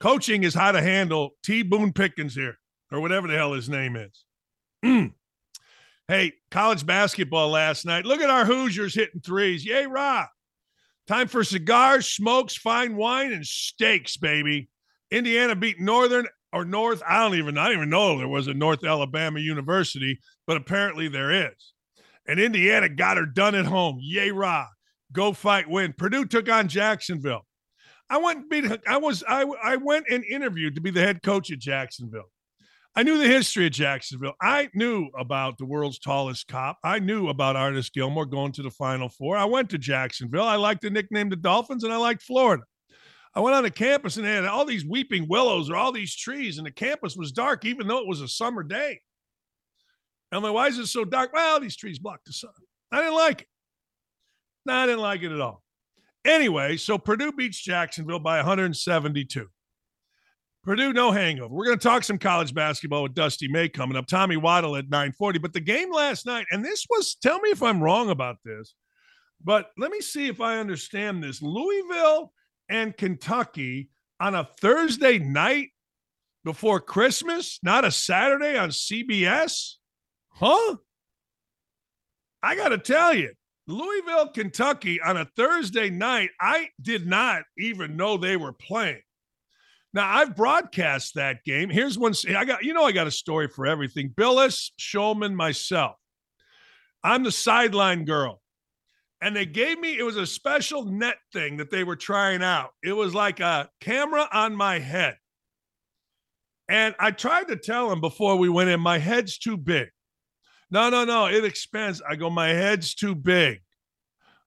Coaching 0.00 0.44
is 0.44 0.54
how 0.54 0.72
to 0.72 0.82
handle 0.82 1.30
T. 1.42 1.62
Boone 1.62 1.92
Pickens 1.92 2.34
here, 2.34 2.58
or 2.92 3.00
whatever 3.00 3.28
the 3.28 3.34
hell 3.34 3.52
his 3.52 3.68
name 3.68 3.96
is. 3.96 4.24
Mm. 4.84 5.12
Hey, 6.08 6.34
college 6.50 6.86
basketball 6.86 7.48
last 7.48 7.86
night. 7.86 8.04
Look 8.04 8.20
at 8.20 8.30
our 8.30 8.44
Hoosiers 8.44 8.94
hitting 8.94 9.20
threes. 9.20 9.64
Yay, 9.64 9.86
rah. 9.86 10.26
Time 11.06 11.28
for 11.28 11.44
cigars, 11.44 12.06
smokes, 12.06 12.56
fine 12.56 12.96
wine, 12.96 13.32
and 13.32 13.46
steaks, 13.46 14.16
baby. 14.16 14.68
Indiana 15.10 15.54
beat 15.54 15.80
Northern 15.80 16.26
or 16.52 16.64
North. 16.64 17.02
I 17.06 17.22
don't 17.22 17.38
even. 17.38 17.56
I 17.56 17.66
don't 17.66 17.76
even 17.76 17.90
know 17.90 18.18
there 18.18 18.28
was 18.28 18.48
a 18.48 18.54
North 18.54 18.84
Alabama 18.84 19.40
University, 19.40 20.20
but 20.46 20.56
apparently 20.56 21.08
there 21.08 21.30
is. 21.30 21.72
And 22.26 22.40
Indiana 22.40 22.88
got 22.88 23.16
her 23.16 23.26
done 23.26 23.54
at 23.54 23.66
home. 23.66 23.98
Yay, 24.00 24.30
rah. 24.30 24.66
Go 25.12 25.32
fight, 25.32 25.68
win. 25.68 25.94
Purdue 25.96 26.26
took 26.26 26.48
on 26.50 26.68
Jacksonville. 26.68 27.45
I 28.08 28.18
went 28.18 28.46
I 28.86 28.98
was 28.98 29.24
I 29.28 29.44
I 29.62 29.76
went 29.76 30.06
and 30.10 30.24
interviewed 30.24 30.74
to 30.76 30.80
be 30.80 30.90
the 30.90 31.00
head 31.00 31.22
coach 31.22 31.50
at 31.50 31.58
Jacksonville. 31.58 32.30
I 32.94 33.02
knew 33.02 33.18
the 33.18 33.28
history 33.28 33.66
of 33.66 33.72
Jacksonville. 33.72 34.32
I 34.40 34.70
knew 34.72 35.08
about 35.18 35.58
the 35.58 35.66
world's 35.66 35.98
tallest 35.98 36.48
cop. 36.48 36.78
I 36.82 36.98
knew 36.98 37.28
about 37.28 37.54
Artis 37.54 37.90
Gilmore 37.90 38.24
going 38.24 38.52
to 38.52 38.62
the 38.62 38.70
Final 38.70 39.10
Four. 39.10 39.36
I 39.36 39.44
went 39.44 39.68
to 39.70 39.78
Jacksonville. 39.78 40.44
I 40.44 40.56
liked 40.56 40.80
the 40.80 40.88
nickname 40.88 41.28
the 41.28 41.36
Dolphins, 41.36 41.84
and 41.84 41.92
I 41.92 41.98
liked 41.98 42.22
Florida. 42.22 42.62
I 43.34 43.40
went 43.40 43.54
on 43.54 43.64
the 43.64 43.70
campus 43.70 44.16
and 44.16 44.24
they 44.24 44.32
had 44.32 44.46
all 44.46 44.64
these 44.64 44.86
weeping 44.86 45.26
willows 45.28 45.68
or 45.68 45.76
all 45.76 45.92
these 45.92 46.16
trees, 46.16 46.56
and 46.56 46.66
the 46.66 46.70
campus 46.70 47.16
was 47.16 47.32
dark, 47.32 47.66
even 47.66 47.86
though 47.86 47.98
it 47.98 48.08
was 48.08 48.22
a 48.22 48.28
summer 48.28 48.62
day. 48.62 48.98
And 50.30 50.38
I'm 50.38 50.42
like, 50.42 50.54
why 50.54 50.68
is 50.68 50.78
it 50.78 50.86
so 50.86 51.04
dark? 51.04 51.34
Well, 51.34 51.60
these 51.60 51.76
trees 51.76 51.98
block 51.98 52.20
the 52.24 52.32
sun. 52.32 52.50
I 52.90 52.98
didn't 52.98 53.14
like 53.14 53.42
it. 53.42 53.48
No, 54.64 54.72
I 54.72 54.86
didn't 54.86 55.02
like 55.02 55.22
it 55.22 55.32
at 55.32 55.40
all. 55.40 55.62
Anyway, 56.26 56.76
so 56.76 56.98
Purdue 56.98 57.32
beats 57.32 57.60
Jacksonville 57.60 58.18
by 58.18 58.38
172. 58.38 59.46
Purdue, 60.64 60.92
no 60.92 61.12
hangover. 61.12 61.54
We're 61.54 61.66
going 61.66 61.78
to 61.78 61.88
talk 61.88 62.02
some 62.02 62.18
college 62.18 62.52
basketball 62.52 63.04
with 63.04 63.14
Dusty 63.14 63.46
May 63.46 63.68
coming 63.68 63.96
up. 63.96 64.08
Tommy 64.08 64.36
Waddle 64.36 64.74
at 64.74 64.90
940. 64.90 65.38
But 65.38 65.52
the 65.52 65.60
game 65.60 65.92
last 65.92 66.26
night, 66.26 66.44
and 66.50 66.64
this 66.64 66.84
was, 66.90 67.14
tell 67.14 67.38
me 67.38 67.50
if 67.50 67.62
I'm 67.62 67.80
wrong 67.80 68.10
about 68.10 68.38
this, 68.44 68.74
but 69.44 69.70
let 69.78 69.92
me 69.92 70.00
see 70.00 70.26
if 70.26 70.40
I 70.40 70.58
understand 70.58 71.22
this. 71.22 71.40
Louisville 71.40 72.32
and 72.68 72.96
Kentucky 72.96 73.90
on 74.18 74.34
a 74.34 74.48
Thursday 74.60 75.20
night 75.20 75.68
before 76.44 76.80
Christmas, 76.80 77.60
not 77.62 77.84
a 77.84 77.92
Saturday 77.92 78.58
on 78.58 78.70
CBS? 78.70 79.74
Huh? 80.30 80.76
I 82.42 82.56
got 82.56 82.70
to 82.70 82.78
tell 82.78 83.14
you, 83.14 83.30
Louisville, 83.68 84.28
Kentucky 84.28 85.00
on 85.00 85.16
a 85.16 85.24
Thursday 85.36 85.90
night, 85.90 86.30
I 86.40 86.68
did 86.80 87.06
not 87.06 87.42
even 87.58 87.96
know 87.96 88.16
they 88.16 88.36
were 88.36 88.52
playing. 88.52 89.02
Now 89.92 90.14
I've 90.14 90.36
broadcast 90.36 91.14
that 91.14 91.42
game. 91.44 91.70
Here's 91.70 91.98
one. 91.98 92.12
I 92.36 92.44
got 92.44 92.62
you 92.62 92.74
know 92.74 92.84
I 92.84 92.92
got 92.92 93.06
a 93.06 93.10
story 93.10 93.48
for 93.48 93.66
everything. 93.66 94.12
Billis, 94.14 94.72
Showman, 94.76 95.34
myself. 95.34 95.96
I'm 97.02 97.22
the 97.22 97.32
sideline 97.32 98.04
girl, 98.04 98.40
and 99.20 99.34
they 99.34 99.46
gave 99.46 99.78
me 99.80 99.98
it 99.98 100.02
was 100.02 100.16
a 100.16 100.26
special 100.26 100.84
net 100.84 101.16
thing 101.32 101.56
that 101.56 101.70
they 101.70 101.82
were 101.82 101.96
trying 101.96 102.42
out. 102.42 102.70
It 102.84 102.92
was 102.92 103.14
like 103.14 103.40
a 103.40 103.70
camera 103.80 104.28
on 104.30 104.54
my 104.54 104.78
head, 104.78 105.16
and 106.68 106.94
I 107.00 107.10
tried 107.10 107.48
to 107.48 107.56
tell 107.56 107.90
him 107.90 108.00
before 108.00 108.36
we 108.36 108.48
went 108.48 108.70
in, 108.70 108.80
my 108.80 108.98
head's 108.98 109.38
too 109.38 109.56
big. 109.56 109.88
No, 110.70 110.90
no, 110.90 111.04
no, 111.04 111.26
it 111.26 111.44
expands. 111.44 112.02
I 112.08 112.16
go, 112.16 112.28
my 112.28 112.48
head's 112.48 112.94
too 112.94 113.14
big. 113.14 113.60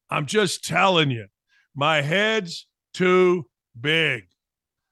I'm 0.10 0.25
just 0.25 0.65
telling 0.65 1.12
you, 1.12 1.27
my 1.75 2.01
head's 2.01 2.67
too 2.93 3.45
big. 3.79 4.23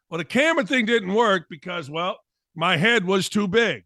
Well, 0.10 0.20
the 0.20 0.26
camera 0.26 0.66
thing 0.66 0.86
didn't 0.86 1.14
work 1.14 1.48
because, 1.50 1.90
well, 1.90 2.18
my 2.56 2.78
head 2.78 3.06
was 3.06 3.28
too 3.28 3.48
big. 3.48 3.84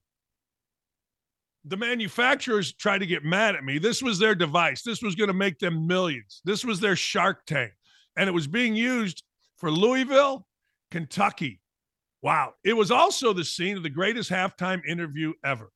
The 1.65 1.77
manufacturers 1.77 2.73
tried 2.73 2.99
to 2.99 3.05
get 3.05 3.23
mad 3.23 3.55
at 3.55 3.63
me. 3.63 3.79
This 3.79 4.01
was 4.01 4.19
their 4.19 4.35
device. 4.35 4.81
This 4.83 5.01
was 5.01 5.15
going 5.15 5.29
to 5.29 5.33
make 5.33 5.59
them 5.59 5.87
millions. 5.87 6.41
This 6.43 6.65
was 6.65 6.79
their 6.79 6.95
Shark 6.95 7.45
Tank. 7.45 7.71
And 8.17 8.27
it 8.27 8.33
was 8.33 8.47
being 8.47 8.75
used 8.75 9.23
for 9.57 9.71
Louisville, 9.71 10.45
Kentucky. 10.89 11.59
Wow. 12.21 12.53
It 12.63 12.73
was 12.73 12.91
also 12.91 13.33
the 13.33 13.45
scene 13.45 13.77
of 13.77 13.83
the 13.83 13.89
greatest 13.89 14.29
halftime 14.29 14.81
interview 14.87 15.33
ever. 15.45 15.71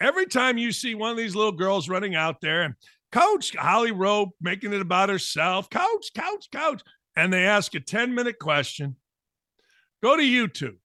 Every 0.00 0.26
time 0.26 0.58
you 0.58 0.72
see 0.72 0.94
one 0.94 1.10
of 1.10 1.16
these 1.16 1.36
little 1.36 1.52
girls 1.52 1.88
running 1.88 2.14
out 2.14 2.40
there 2.40 2.62
and 2.62 2.74
Coach 3.12 3.54
Holly 3.54 3.92
Rowe 3.92 4.32
making 4.40 4.72
it 4.72 4.80
about 4.80 5.08
herself, 5.08 5.70
coach, 5.70 6.10
coach, 6.16 6.48
coach, 6.52 6.82
and 7.16 7.32
they 7.32 7.46
ask 7.46 7.74
a 7.74 7.80
10 7.80 8.14
minute 8.14 8.38
question 8.38 8.96
Go 10.02 10.16
to 10.16 10.22
YouTube. 10.22 10.76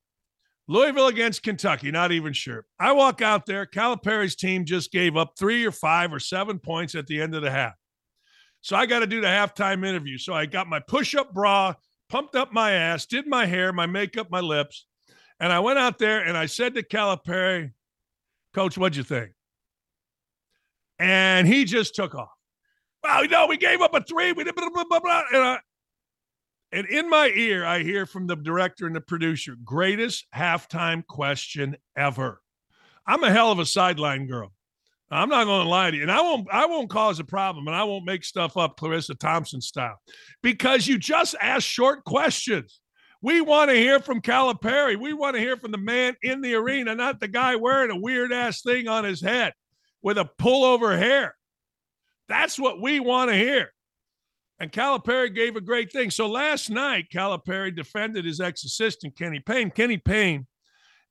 Louisville 0.69 1.07
against 1.07 1.43
Kentucky, 1.43 1.91
not 1.91 2.11
even 2.11 2.31
sure. 2.31 2.65
I 2.79 2.91
walk 2.91 3.21
out 3.23 3.47
there. 3.47 3.65
Calipari's 3.65 4.35
team 4.35 4.63
just 4.63 4.91
gave 4.91 5.17
up 5.17 5.33
three 5.37 5.65
or 5.65 5.71
five 5.71 6.13
or 6.13 6.19
seven 6.19 6.59
points 6.59 6.93
at 6.93 7.07
the 7.07 7.19
end 7.19 7.33
of 7.33 7.41
the 7.41 7.49
half. 7.49 7.73
So 8.61 8.75
I 8.75 8.85
got 8.85 8.99
to 8.99 9.07
do 9.07 9.19
the 9.19 9.27
halftime 9.27 9.85
interview. 9.85 10.17
So 10.17 10.33
I 10.33 10.45
got 10.45 10.69
my 10.69 10.79
push 10.79 11.15
up 11.15 11.33
bra, 11.33 11.73
pumped 12.07 12.35
up 12.35 12.53
my 12.53 12.73
ass, 12.73 13.07
did 13.07 13.25
my 13.27 13.45
hair, 13.45 13.73
my 13.73 13.87
makeup, 13.87 14.29
my 14.29 14.41
lips. 14.41 14.85
And 15.39 15.51
I 15.51 15.59
went 15.59 15.79
out 15.79 15.97
there 15.97 16.19
and 16.19 16.37
I 16.37 16.45
said 16.45 16.75
to 16.75 16.83
Calipari, 16.83 17.71
Coach, 18.53 18.77
what'd 18.77 18.95
you 18.95 19.03
think? 19.03 19.31
And 20.97 21.47
he 21.47 21.65
just 21.65 21.95
took 21.95 22.15
off. 22.15 22.29
Well, 23.03 23.23
you 23.23 23.29
know, 23.29 23.47
we 23.47 23.57
gave 23.57 23.81
up 23.81 23.93
a 23.93 24.01
three. 24.01 24.33
We 24.33 24.43
did 24.43 24.55
blah, 24.55 24.69
blah, 24.69 24.83
blah, 24.83 24.99
blah. 24.99 25.23
And 25.31 25.43
I, 25.43 25.59
and 26.71 26.87
in 26.87 27.09
my 27.09 27.31
ear, 27.35 27.65
I 27.65 27.79
hear 27.79 28.05
from 28.05 28.27
the 28.27 28.35
director 28.35 28.85
and 28.85 28.95
the 28.95 29.01
producer, 29.01 29.55
greatest 29.63 30.25
halftime 30.35 31.05
question 31.07 31.77
ever. 31.97 32.41
I'm 33.07 33.23
a 33.23 33.31
hell 33.31 33.51
of 33.51 33.59
a 33.59 33.65
sideline 33.65 34.27
girl. 34.27 34.51
I'm 35.11 35.29
not 35.29 35.45
going 35.45 35.63
to 35.63 35.69
lie 35.69 35.89
to 35.89 35.97
you, 35.97 36.03
and 36.03 36.11
I 36.11 36.21
won't. 36.21 36.47
I 36.51 36.67
won't 36.67 36.89
cause 36.89 37.19
a 37.19 37.23
problem, 37.23 37.65
and 37.65 37.75
I 37.75 37.83
won't 37.83 38.05
make 38.05 38.23
stuff 38.23 38.57
up, 38.57 38.79
Charissa 38.79 39.17
Thompson 39.17 39.59
style, 39.59 39.99
because 40.43 40.87
you 40.87 40.99
just 40.99 41.35
ask 41.41 41.63
short 41.63 42.03
questions. 42.03 42.79
We 43.21 43.41
want 43.41 43.69
to 43.69 43.75
hear 43.75 43.99
from 43.99 44.21
Calipari. 44.21 44.97
We 44.97 45.13
want 45.13 45.35
to 45.35 45.41
hear 45.41 45.57
from 45.57 45.71
the 45.71 45.77
man 45.77 46.15
in 46.21 46.41
the 46.41 46.55
arena, 46.55 46.95
not 46.95 47.19
the 47.19 47.27
guy 47.27 47.55
wearing 47.55 47.91
a 47.91 47.99
weird 47.99 48.31
ass 48.31 48.61
thing 48.61 48.87
on 48.87 49.03
his 49.03 49.21
head 49.21 49.53
with 50.01 50.17
a 50.17 50.29
pullover 50.39 50.97
hair. 50.97 51.35
That's 52.29 52.57
what 52.57 52.81
we 52.81 52.99
want 52.99 53.29
to 53.29 53.35
hear. 53.35 53.73
And 54.59 54.71
Calipari 54.71 55.33
gave 55.33 55.55
a 55.55 55.61
great 55.61 55.91
thing. 55.91 56.11
So 56.11 56.27
last 56.27 56.69
night, 56.69 57.07
Calipari 57.13 57.75
defended 57.75 58.25
his 58.25 58.39
ex 58.39 58.63
assistant, 58.63 59.17
Kenny 59.17 59.39
Payne. 59.39 59.71
Kenny 59.71 59.97
Payne 59.97 60.47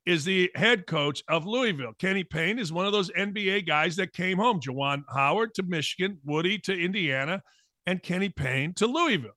is 0.06 0.24
the 0.24 0.50
head 0.54 0.86
coach 0.86 1.22
of 1.28 1.46
Louisville. 1.46 1.92
Kenny 1.98 2.24
Payne 2.24 2.58
is 2.58 2.72
one 2.72 2.86
of 2.86 2.92
those 2.92 3.10
NBA 3.10 3.66
guys 3.66 3.96
that 3.96 4.12
came 4.12 4.38
home. 4.38 4.60
Juwan 4.60 5.02
Howard 5.14 5.54
to 5.54 5.62
Michigan, 5.62 6.18
Woody 6.24 6.58
to 6.60 6.78
Indiana, 6.78 7.42
and 7.86 8.02
Kenny 8.02 8.28
Payne 8.28 8.74
to 8.74 8.86
Louisville. 8.86 9.36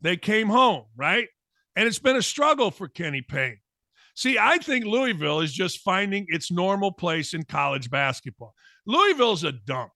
They 0.00 0.16
came 0.16 0.48
home, 0.48 0.84
right? 0.96 1.28
And 1.76 1.86
it's 1.86 1.98
been 1.98 2.16
a 2.16 2.22
struggle 2.22 2.70
for 2.70 2.88
Kenny 2.88 3.22
Payne. 3.22 3.58
See, 4.14 4.38
I 4.38 4.58
think 4.58 4.84
Louisville 4.84 5.40
is 5.40 5.52
just 5.52 5.80
finding 5.80 6.26
its 6.28 6.52
normal 6.52 6.92
place 6.92 7.34
in 7.34 7.42
college 7.44 7.90
basketball. 7.90 8.54
Louisville's 8.86 9.42
a 9.42 9.52
dump. 9.52 9.90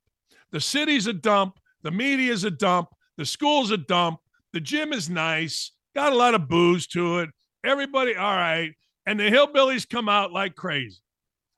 The 0.50 0.60
city's 0.60 1.06
a 1.06 1.12
dump. 1.12 1.58
The 1.82 1.90
media's 1.90 2.44
a 2.44 2.50
dump. 2.50 2.88
The 3.16 3.24
school's 3.24 3.70
a 3.70 3.76
dump. 3.76 4.18
The 4.52 4.60
gym 4.60 4.92
is 4.92 5.10
nice, 5.10 5.72
got 5.94 6.12
a 6.12 6.16
lot 6.16 6.34
of 6.34 6.48
booze 6.48 6.86
to 6.88 7.18
it. 7.18 7.30
Everybody, 7.64 8.16
all 8.16 8.34
right. 8.34 8.72
And 9.06 9.20
the 9.20 9.30
hillbillies 9.30 9.88
come 9.88 10.08
out 10.08 10.32
like 10.32 10.54
crazy. 10.54 11.00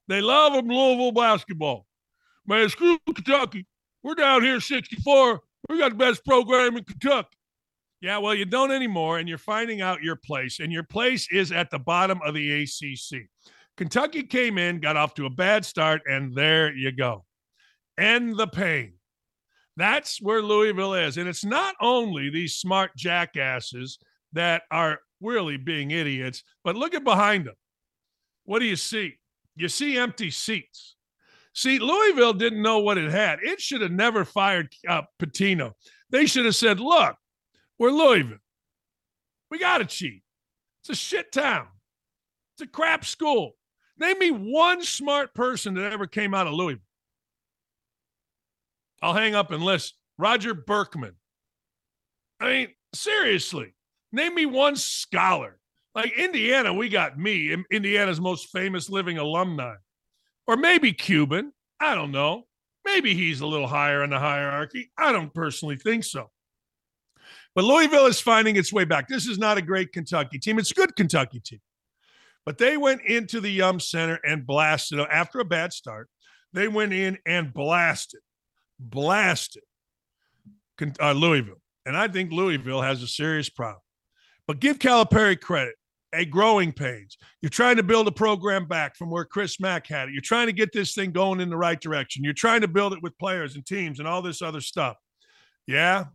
They 0.08 0.20
love 0.20 0.54
them 0.54 0.68
Louisville 0.68 1.12
basketball. 1.12 1.86
Man, 2.46 2.68
screw 2.68 2.98
Kentucky. 3.06 3.66
We're 4.02 4.14
down 4.14 4.42
here 4.42 4.60
64. 4.60 5.40
We 5.68 5.78
got 5.78 5.90
the 5.90 5.96
best 5.96 6.24
program 6.24 6.76
in 6.76 6.84
Kentucky. 6.84 7.28
Yeah, 8.00 8.18
well, 8.18 8.34
you 8.34 8.46
don't 8.46 8.70
anymore, 8.70 9.18
and 9.18 9.28
you're 9.28 9.38
finding 9.38 9.82
out 9.82 10.02
your 10.02 10.16
place, 10.16 10.58
and 10.60 10.72
your 10.72 10.84
place 10.84 11.28
is 11.30 11.52
at 11.52 11.70
the 11.70 11.78
bottom 11.78 12.18
of 12.24 12.34
the 12.34 12.62
ACC. 12.62 13.28
Kentucky 13.76 14.22
came 14.22 14.58
in, 14.58 14.80
got 14.80 14.96
off 14.96 15.14
to 15.14 15.26
a 15.26 15.30
bad 15.30 15.64
start, 15.64 16.02
and 16.06 16.34
there 16.34 16.74
you 16.74 16.92
go. 16.92 17.24
End 17.98 18.36
the 18.36 18.46
pain. 18.46 18.94
That's 19.76 20.20
where 20.20 20.42
Louisville 20.42 20.94
is. 20.94 21.16
And 21.16 21.28
it's 21.28 21.44
not 21.44 21.74
only 21.80 22.28
these 22.28 22.56
smart 22.56 22.90
jackasses 22.96 23.98
that 24.32 24.62
are 24.70 24.98
really 25.20 25.56
being 25.56 25.90
idiots, 25.90 26.42
but 26.64 26.76
look 26.76 26.94
at 26.94 27.04
behind 27.04 27.46
them. 27.46 27.54
What 28.44 28.58
do 28.58 28.66
you 28.66 28.76
see? 28.76 29.14
You 29.56 29.68
see 29.68 29.96
empty 29.96 30.30
seats. 30.30 30.96
See, 31.54 31.78
Louisville 31.78 32.32
didn't 32.32 32.62
know 32.62 32.78
what 32.78 32.98
it 32.98 33.10
had. 33.10 33.38
It 33.42 33.60
should 33.60 33.80
have 33.80 33.90
never 33.90 34.24
fired 34.24 34.72
uh, 34.88 35.02
Pitino. 35.20 35.72
They 36.10 36.26
should 36.26 36.44
have 36.44 36.56
said, 36.56 36.80
look, 36.80 37.16
we're 37.80 37.90
Louisville. 37.90 38.38
We 39.50 39.58
got 39.58 39.78
to 39.78 39.86
cheat. 39.86 40.22
It's 40.82 40.90
a 40.90 40.94
shit 40.94 41.32
town. 41.32 41.66
It's 42.54 42.68
a 42.68 42.70
crap 42.70 43.04
school. 43.04 43.56
Name 43.98 44.18
me 44.18 44.30
one 44.30 44.82
smart 44.82 45.34
person 45.34 45.74
that 45.74 45.92
ever 45.92 46.06
came 46.06 46.34
out 46.34 46.46
of 46.46 46.52
Louisville. 46.52 46.84
I'll 49.02 49.14
hang 49.14 49.34
up 49.34 49.50
and 49.50 49.62
listen. 49.62 49.96
Roger 50.18 50.52
Berkman. 50.52 51.14
I 52.38 52.48
mean, 52.48 52.68
seriously, 52.94 53.74
name 54.12 54.34
me 54.34 54.44
one 54.44 54.76
scholar. 54.76 55.58
Like 55.94 56.12
Indiana, 56.12 56.72
we 56.72 56.90
got 56.90 57.18
me, 57.18 57.56
Indiana's 57.70 58.20
most 58.20 58.50
famous 58.50 58.90
living 58.90 59.16
alumni. 59.18 59.74
Or 60.46 60.56
maybe 60.56 60.92
Cuban. 60.92 61.52
I 61.80 61.94
don't 61.94 62.12
know. 62.12 62.44
Maybe 62.84 63.14
he's 63.14 63.40
a 63.40 63.46
little 63.46 63.66
higher 63.66 64.04
in 64.04 64.10
the 64.10 64.18
hierarchy. 64.18 64.90
I 64.98 65.12
don't 65.12 65.32
personally 65.32 65.76
think 65.76 66.04
so. 66.04 66.30
But 67.54 67.64
Louisville 67.64 68.06
is 68.06 68.20
finding 68.20 68.56
its 68.56 68.72
way 68.72 68.84
back. 68.84 69.08
This 69.08 69.26
is 69.26 69.38
not 69.38 69.58
a 69.58 69.62
great 69.62 69.92
Kentucky 69.92 70.38
team. 70.38 70.58
It's 70.58 70.70
a 70.70 70.74
good 70.74 70.94
Kentucky 70.94 71.40
team. 71.40 71.60
But 72.46 72.58
they 72.58 72.76
went 72.76 73.02
into 73.02 73.40
the 73.40 73.50
Yum 73.50 73.80
Center 73.80 74.18
and 74.24 74.46
blasted 74.46 75.00
after 75.00 75.40
a 75.40 75.44
bad 75.44 75.72
start. 75.72 76.08
They 76.52 76.68
went 76.68 76.92
in 76.92 77.18
and 77.26 77.52
blasted 77.52 78.20
blasted 78.80 79.62
uh, 81.00 81.12
Louisville. 81.12 81.60
And 81.86 81.96
I 81.96 82.08
think 82.08 82.32
Louisville 82.32 82.82
has 82.82 83.02
a 83.02 83.06
serious 83.06 83.48
problem. 83.48 83.82
But 84.46 84.60
give 84.60 84.78
Calipari 84.78 85.40
credit, 85.40 85.74
a 86.12 86.24
growing 86.24 86.72
pains. 86.72 87.16
You're 87.40 87.50
trying 87.50 87.76
to 87.76 87.82
build 87.82 88.08
a 88.08 88.12
program 88.12 88.66
back 88.66 88.96
from 88.96 89.10
where 89.10 89.24
Chris 89.24 89.60
Mack 89.60 89.86
had 89.86 90.08
it. 90.08 90.12
You're 90.12 90.22
trying 90.22 90.46
to 90.46 90.52
get 90.52 90.72
this 90.72 90.94
thing 90.94 91.12
going 91.12 91.40
in 91.40 91.50
the 91.50 91.56
right 91.56 91.80
direction. 91.80 92.24
You're 92.24 92.32
trying 92.32 92.62
to 92.62 92.68
build 92.68 92.92
it 92.92 93.02
with 93.02 93.16
players 93.18 93.54
and 93.54 93.64
teams 93.64 93.98
and 93.98 94.08
all 94.08 94.22
this 94.22 94.42
other 94.42 94.60
stuff. 94.60 94.96
Yeah. 95.66 96.06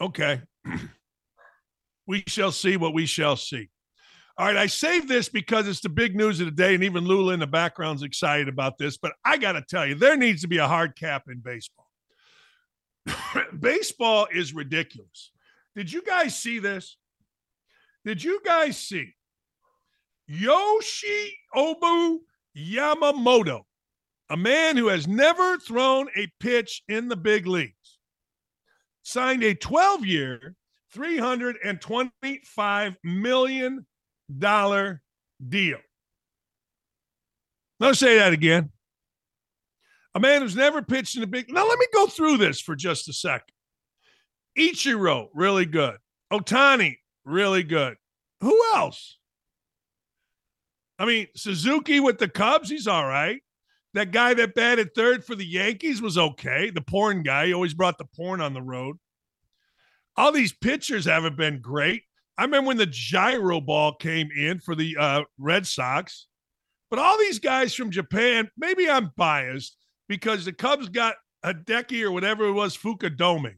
Okay. 0.00 0.42
we 2.06 2.24
shall 2.26 2.52
see 2.52 2.76
what 2.76 2.94
we 2.94 3.06
shall 3.06 3.36
see. 3.36 3.68
All 4.38 4.46
right, 4.46 4.56
I 4.56 4.66
save 4.66 5.08
this 5.08 5.30
because 5.30 5.66
it's 5.66 5.80
the 5.80 5.88
big 5.88 6.14
news 6.14 6.40
of 6.40 6.46
the 6.46 6.52
day, 6.52 6.74
and 6.74 6.84
even 6.84 7.04
Lula 7.04 7.32
in 7.32 7.40
the 7.40 7.46
background's 7.46 8.02
excited 8.02 8.48
about 8.48 8.76
this. 8.76 8.98
But 8.98 9.12
I 9.24 9.38
got 9.38 9.52
to 9.52 9.62
tell 9.62 9.86
you, 9.86 9.94
there 9.94 10.16
needs 10.16 10.42
to 10.42 10.48
be 10.48 10.58
a 10.58 10.68
hard 10.68 10.94
cap 10.94 11.24
in 11.28 11.38
baseball. 11.38 11.86
baseball 13.58 14.28
is 14.30 14.54
ridiculous. 14.54 15.32
Did 15.74 15.90
you 15.90 16.02
guys 16.02 16.36
see 16.36 16.58
this? 16.58 16.98
Did 18.04 18.22
you 18.22 18.40
guys 18.44 18.76
see 18.76 19.14
Yoshi 20.28 21.34
Obu 21.54 22.18
Yamamoto, 22.56 23.62
a 24.28 24.36
man 24.36 24.76
who 24.76 24.88
has 24.88 25.06
never 25.06 25.58
thrown 25.58 26.08
a 26.16 26.30
pitch 26.40 26.82
in 26.88 27.08
the 27.08 27.16
big 27.16 27.46
leagues, 27.46 27.85
signed 29.06 29.44
a 29.44 29.54
12 29.54 30.04
year, 30.04 30.56
$325 30.94 32.96
million 33.04 33.86
deal. 35.48 35.78
Let's 37.78 38.00
say 38.00 38.18
that 38.18 38.32
again. 38.32 38.70
A 40.16 40.20
man 40.20 40.42
who's 40.42 40.56
never 40.56 40.82
pitched 40.82 41.16
in 41.16 41.22
a 41.22 41.26
big. 41.26 41.52
Now, 41.52 41.68
let 41.68 41.78
me 41.78 41.86
go 41.94 42.08
through 42.08 42.38
this 42.38 42.60
for 42.60 42.74
just 42.74 43.08
a 43.08 43.12
second. 43.12 43.52
Ichiro, 44.58 45.28
really 45.34 45.66
good. 45.66 45.98
Ohtani, 46.32 46.96
really 47.24 47.62
good. 47.62 47.96
Who 48.40 48.60
else? 48.74 49.18
I 50.98 51.04
mean, 51.04 51.28
Suzuki 51.36 52.00
with 52.00 52.18
the 52.18 52.28
Cubs, 52.28 52.70
he's 52.70 52.88
all 52.88 53.06
right. 53.06 53.40
That 53.96 54.12
guy 54.12 54.34
that 54.34 54.54
batted 54.54 54.94
third 54.94 55.24
for 55.24 55.34
the 55.34 55.46
Yankees 55.46 56.02
was 56.02 56.18
okay. 56.18 56.68
The 56.68 56.82
porn 56.82 57.22
guy, 57.22 57.46
he 57.46 57.54
always 57.54 57.72
brought 57.72 57.96
the 57.96 58.04
porn 58.04 58.42
on 58.42 58.52
the 58.52 58.60
road. 58.60 58.98
All 60.18 60.32
these 60.32 60.52
pitchers 60.52 61.06
haven't 61.06 61.38
been 61.38 61.62
great. 61.62 62.02
I 62.36 62.42
remember 62.42 62.68
when 62.68 62.76
the 62.76 62.84
gyro 62.84 63.58
ball 63.58 63.94
came 63.94 64.28
in 64.36 64.58
for 64.58 64.74
the 64.74 64.98
uh, 65.00 65.22
Red 65.38 65.66
Sox. 65.66 66.26
But 66.90 66.98
all 66.98 67.16
these 67.16 67.38
guys 67.38 67.72
from 67.72 67.90
Japan, 67.90 68.50
maybe 68.58 68.86
I'm 68.86 69.12
biased 69.16 69.78
because 70.10 70.44
the 70.44 70.52
Cubs 70.52 70.90
got 70.90 71.14
Hideki 71.42 72.02
or 72.02 72.10
whatever 72.10 72.44
it 72.44 72.52
was, 72.52 72.76
Fukudome. 72.76 73.54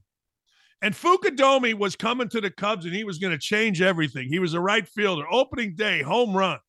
And 0.83 0.95
Fukudome 0.95 1.75
was 1.75 1.97
coming 1.97 2.29
to 2.29 2.41
the 2.41 2.53
Cubs 2.53 2.85
and 2.85 2.95
he 2.95 3.03
was 3.03 3.19
going 3.19 3.33
to 3.33 3.39
change 3.39 3.83
everything. 3.83 4.29
He 4.29 4.39
was 4.39 4.55
a 4.55 4.61
right 4.61 4.87
fielder. 4.87 5.25
Opening 5.29 5.75
day, 5.75 6.01
home 6.01 6.33
run. 6.33 6.61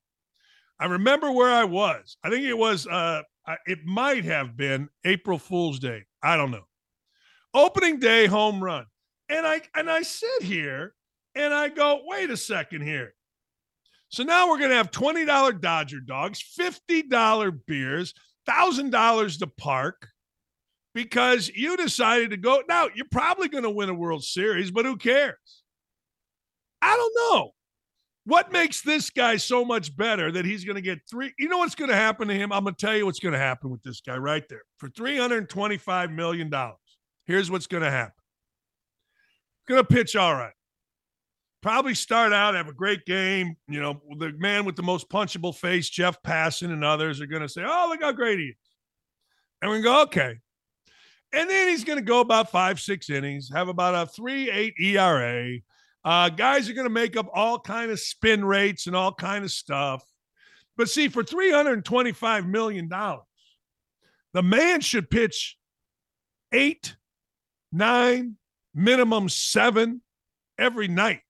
I 0.79 0.85
remember 0.85 1.31
where 1.31 1.51
I 1.51 1.65
was. 1.65 2.17
I 2.23 2.31
think 2.31 2.45
it 2.45 2.57
was, 2.57 2.87
uh, 2.87 3.21
it 3.65 3.85
might 3.85 4.25
have 4.25 4.55
been 4.57 4.89
April 5.05 5.37
Fool's 5.37 5.79
Day. 5.79 6.05
I 6.21 6.37
don't 6.37 6.51
know. 6.51 6.65
Opening 7.53 7.99
day, 7.99 8.27
home 8.27 8.63
run. 8.63 8.85
And 9.29 9.45
I 9.45 9.61
and 9.75 9.89
I 9.89 10.01
sit 10.01 10.43
here 10.43 10.93
and 11.35 11.53
I 11.53 11.69
go, 11.69 12.01
wait 12.05 12.29
a 12.29 12.37
second 12.37 12.81
here. 12.81 13.13
So 14.09 14.23
now 14.23 14.49
we're 14.49 14.57
going 14.57 14.71
to 14.71 14.75
have 14.75 14.91
$20 14.91 15.61
Dodger 15.61 15.99
dogs, 15.99 16.43
$50 16.59 17.59
beers, 17.67 18.13
$1,000 18.49 19.39
to 19.39 19.47
park 19.47 20.07
because 20.95 21.49
you 21.49 21.77
decided 21.77 22.31
to 22.31 22.37
go. 22.37 22.63
Now, 22.67 22.87
you're 22.93 23.05
probably 23.11 23.49
going 23.49 23.63
to 23.63 23.69
win 23.69 23.89
a 23.89 23.93
World 23.93 24.23
Series, 24.23 24.71
but 24.71 24.85
who 24.85 24.97
cares? 24.97 25.63
I 26.81 26.95
don't 26.95 27.13
know. 27.15 27.51
What 28.29 28.51
makes 28.51 28.81
this 28.81 29.09
guy 29.09 29.37
so 29.37 29.65
much 29.65 29.95
better 29.95 30.31
that 30.31 30.45
he's 30.45 30.63
going 30.63 30.75
to 30.75 30.81
get 30.81 30.99
three? 31.09 31.33
You 31.37 31.49
know 31.49 31.57
what's 31.57 31.75
going 31.75 31.89
to 31.89 31.95
happen 31.95 32.27
to 32.27 32.33
him? 32.33 32.53
I'm 32.53 32.63
going 32.63 32.75
to 32.75 32.85
tell 32.85 32.95
you 32.95 33.05
what's 33.05 33.19
going 33.19 33.33
to 33.33 33.39
happen 33.39 33.69
with 33.69 33.83
this 33.83 34.01
guy 34.01 34.17
right 34.17 34.47
there. 34.47 34.61
For 34.77 34.87
$325 34.89 36.13
million, 36.13 36.51
here's 37.25 37.49
what's 37.49 37.67
going 37.67 37.83
to 37.83 37.91
happen. 37.91 38.13
Going 39.67 39.81
to 39.81 39.87
pitch 39.87 40.15
all 40.15 40.33
right 40.33 40.53
probably 41.61 41.93
start 41.93 42.33
out, 42.33 42.55
have 42.55 42.67
a 42.67 42.73
great 42.73 43.05
game. 43.05 43.55
You 43.67 43.81
know, 43.81 44.01
the 44.17 44.33
man 44.37 44.65
with 44.65 44.75
the 44.75 44.83
most 44.83 45.09
punchable 45.09 45.55
face, 45.55 45.89
Jeff 45.89 46.21
Passan, 46.21 46.71
and 46.71 46.83
others 46.83 47.21
are 47.21 47.27
going 47.27 47.41
to 47.41 47.49
say, 47.49 47.63
Oh, 47.65 47.87
look 47.89 48.01
how 48.01 48.11
great 48.11 48.39
he 48.39 48.45
is. 48.45 48.55
And 49.61 49.71
we 49.71 49.81
go, 49.81 50.03
Okay. 50.03 50.39
And 51.31 51.47
then 51.47 51.67
he's 51.67 51.83
going 51.83 51.99
to 51.99 52.05
go 52.05 52.21
about 52.21 52.49
five, 52.49 52.79
six 52.79 53.09
innings, 53.09 53.51
have 53.53 53.67
about 53.67 53.93
a 53.93 54.09
three, 54.09 54.49
eight 54.49 54.73
ERA. 54.79 55.59
Uh, 56.03 56.29
guys 56.29 56.69
are 56.69 56.73
going 56.73 56.87
to 56.87 56.93
make 56.93 57.17
up 57.17 57.27
all 57.33 57.59
kind 57.59 57.91
of 57.91 57.99
spin 57.99 58.43
rates 58.45 58.87
and 58.87 58.95
all 58.95 59.13
kind 59.13 59.43
of 59.43 59.51
stuff. 59.51 60.03
But 60.77 60.89
see, 60.89 61.09
for 61.09 61.23
$325 61.23 62.47
million, 62.47 62.89
the 64.33 64.43
man 64.43 64.81
should 64.81 65.09
pitch 65.09 65.57
eight, 66.53 66.95
nine, 67.71 68.37
minimum 68.73 69.27
seven 69.27 70.01
every 70.57 70.87
night. 70.87 71.21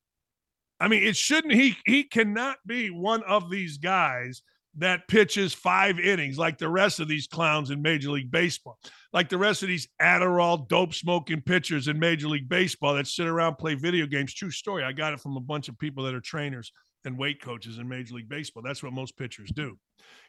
I 0.79 0.87
mean, 0.87 1.03
it 1.03 1.17
shouldn't 1.17 1.53
he 1.53 1.75
he 1.85 2.03
cannot 2.03 2.57
be 2.65 2.89
one 2.89 3.23
of 3.23 3.49
these 3.49 3.77
guys 3.77 4.43
that 4.77 5.07
pitches 5.07 5.53
five 5.53 5.99
innings 5.99 6.37
like 6.37 6.57
the 6.57 6.69
rest 6.69 6.99
of 6.99 7.07
these 7.07 7.27
clowns 7.27 7.71
in 7.71 7.81
Major 7.81 8.11
League 8.11 8.31
Baseball, 8.31 8.77
like 9.11 9.29
the 9.29 9.37
rest 9.37 9.63
of 9.63 9.67
these 9.67 9.87
Adderall 10.01 10.67
dope 10.67 10.93
smoking 10.93 11.41
pitchers 11.41 11.87
in 11.87 11.99
Major 11.99 12.27
League 12.27 12.47
Baseball 12.47 12.95
that 12.95 13.07
sit 13.07 13.27
around 13.27 13.55
play 13.55 13.75
video 13.75 14.05
games. 14.05 14.33
True 14.33 14.51
story. 14.51 14.83
I 14.83 14.91
got 14.91 15.13
it 15.13 15.19
from 15.19 15.37
a 15.37 15.41
bunch 15.41 15.69
of 15.69 15.79
people 15.79 16.03
that 16.03 16.13
are 16.13 16.21
trainers 16.21 16.71
and 17.05 17.17
weight 17.17 17.41
coaches 17.41 17.77
in 17.77 17.87
Major 17.87 18.15
League 18.15 18.29
Baseball. 18.29 18.63
That's 18.63 18.83
what 18.83 18.93
most 18.93 19.17
pitchers 19.17 19.51
do. 19.51 19.77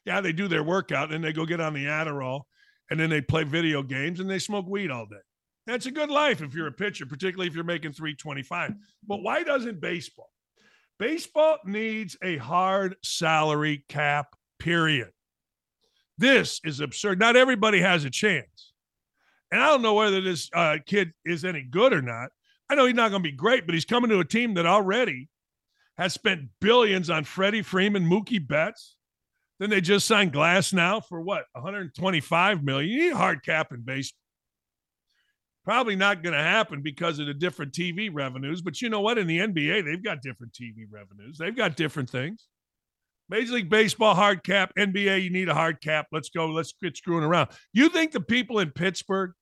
Yeah, 0.05 0.21
they 0.21 0.33
do 0.33 0.49
their 0.49 0.65
workout 0.65 1.13
and 1.13 1.23
they 1.23 1.33
go 1.33 1.45
get 1.45 1.61
on 1.61 1.75
the 1.75 1.85
Adderall 1.85 2.43
and 2.91 2.99
then 2.99 3.11
they 3.11 3.21
play 3.21 3.45
video 3.45 3.83
games 3.83 4.21
and 4.21 4.31
they 4.31 4.39
smoke 4.39 4.67
weed 4.67 4.91
all 4.91 5.07
day. 5.07 5.17
That's 5.67 5.87
a 5.87 5.91
good 5.91 6.11
life 6.11 6.43
if 6.43 6.55
you're 6.55 6.67
a 6.67 6.73
pitcher, 6.73 7.07
particularly 7.07 7.47
if 7.49 7.55
you're 7.55 7.65
making 7.65 7.93
325. 7.93 8.73
But 9.07 9.23
why 9.23 9.43
doesn't 9.43 9.81
baseball? 9.81 10.31
Baseball 11.01 11.57
needs 11.65 12.19
a 12.23 12.37
hard 12.37 12.95
salary 13.03 13.85
cap, 13.89 14.37
period. 14.59 15.09
This 16.19 16.61
is 16.63 16.81
absurd. 16.81 17.19
Not 17.19 17.37
everybody 17.37 17.81
has 17.81 18.05
a 18.05 18.11
chance. 18.11 18.75
And 19.51 19.63
I 19.63 19.69
don't 19.69 19.81
know 19.81 19.95
whether 19.95 20.21
this 20.21 20.51
uh, 20.55 20.77
kid 20.85 21.15
is 21.25 21.47
any 21.47 21.63
good 21.63 21.95
or 21.95 22.03
not. 22.03 22.29
I 22.69 22.75
know 22.75 22.85
he's 22.85 22.95
not 22.95 23.11
going 23.11 23.23
to 23.23 23.31
be 23.31 23.35
great, 23.35 23.65
but 23.65 23.75
he's 23.75 23.87
coming 23.87 24.11
to 24.11 24.19
a 24.19 24.25
team 24.27 24.53
that 24.55 24.67
already 24.67 25.31
has 25.97 26.13
spent 26.13 26.51
billions 26.61 27.09
on 27.09 27.25
Freddie 27.25 27.63
Freeman, 27.63 28.05
Mookie 28.05 28.47
Betts. 28.47 28.97
Then 29.59 29.71
they 29.71 29.81
just 29.81 30.07
signed 30.07 30.35
Glasnow 30.35 31.03
for 31.07 31.23
what, 31.23 31.45
125 31.53 32.63
million. 32.63 32.91
You 32.91 33.05
need 33.07 33.17
hard 33.17 33.43
cap 33.43 33.73
in 33.73 33.81
baseball. 33.81 34.19
Probably 35.65 35.95
not 35.95 36.23
going 36.23 36.33
to 36.33 36.43
happen 36.43 36.81
because 36.83 37.19
of 37.19 37.27
the 37.27 37.35
different 37.35 37.73
TV 37.73 38.09
revenues. 38.13 38.63
But 38.63 38.81
you 38.81 38.89
know 38.89 39.01
what? 39.01 39.19
In 39.19 39.27
the 39.27 39.39
NBA, 39.39 39.85
they've 39.85 40.03
got 40.03 40.23
different 40.23 40.53
TV 40.53 40.87
revenues. 40.91 41.37
They've 41.39 41.57
got 41.57 41.77
different 41.77 42.09
things. 42.09 42.47
Major 43.29 43.53
League 43.53 43.71
Baseball 43.71 44.15
hard 44.15 44.43
cap, 44.43 44.73
NBA, 44.77 45.23
you 45.23 45.31
need 45.31 45.49
a 45.49 45.55
hard 45.55 45.81
cap. 45.81 46.07
Let's 46.11 46.31
go. 46.31 46.47
Let's 46.47 46.73
quit 46.73 46.97
screwing 46.97 47.23
around. 47.23 47.51
You 47.73 47.89
think 47.89 48.11
the 48.11 48.21
people 48.21 48.59
in 48.59 48.71
Pittsburgh 48.71 49.33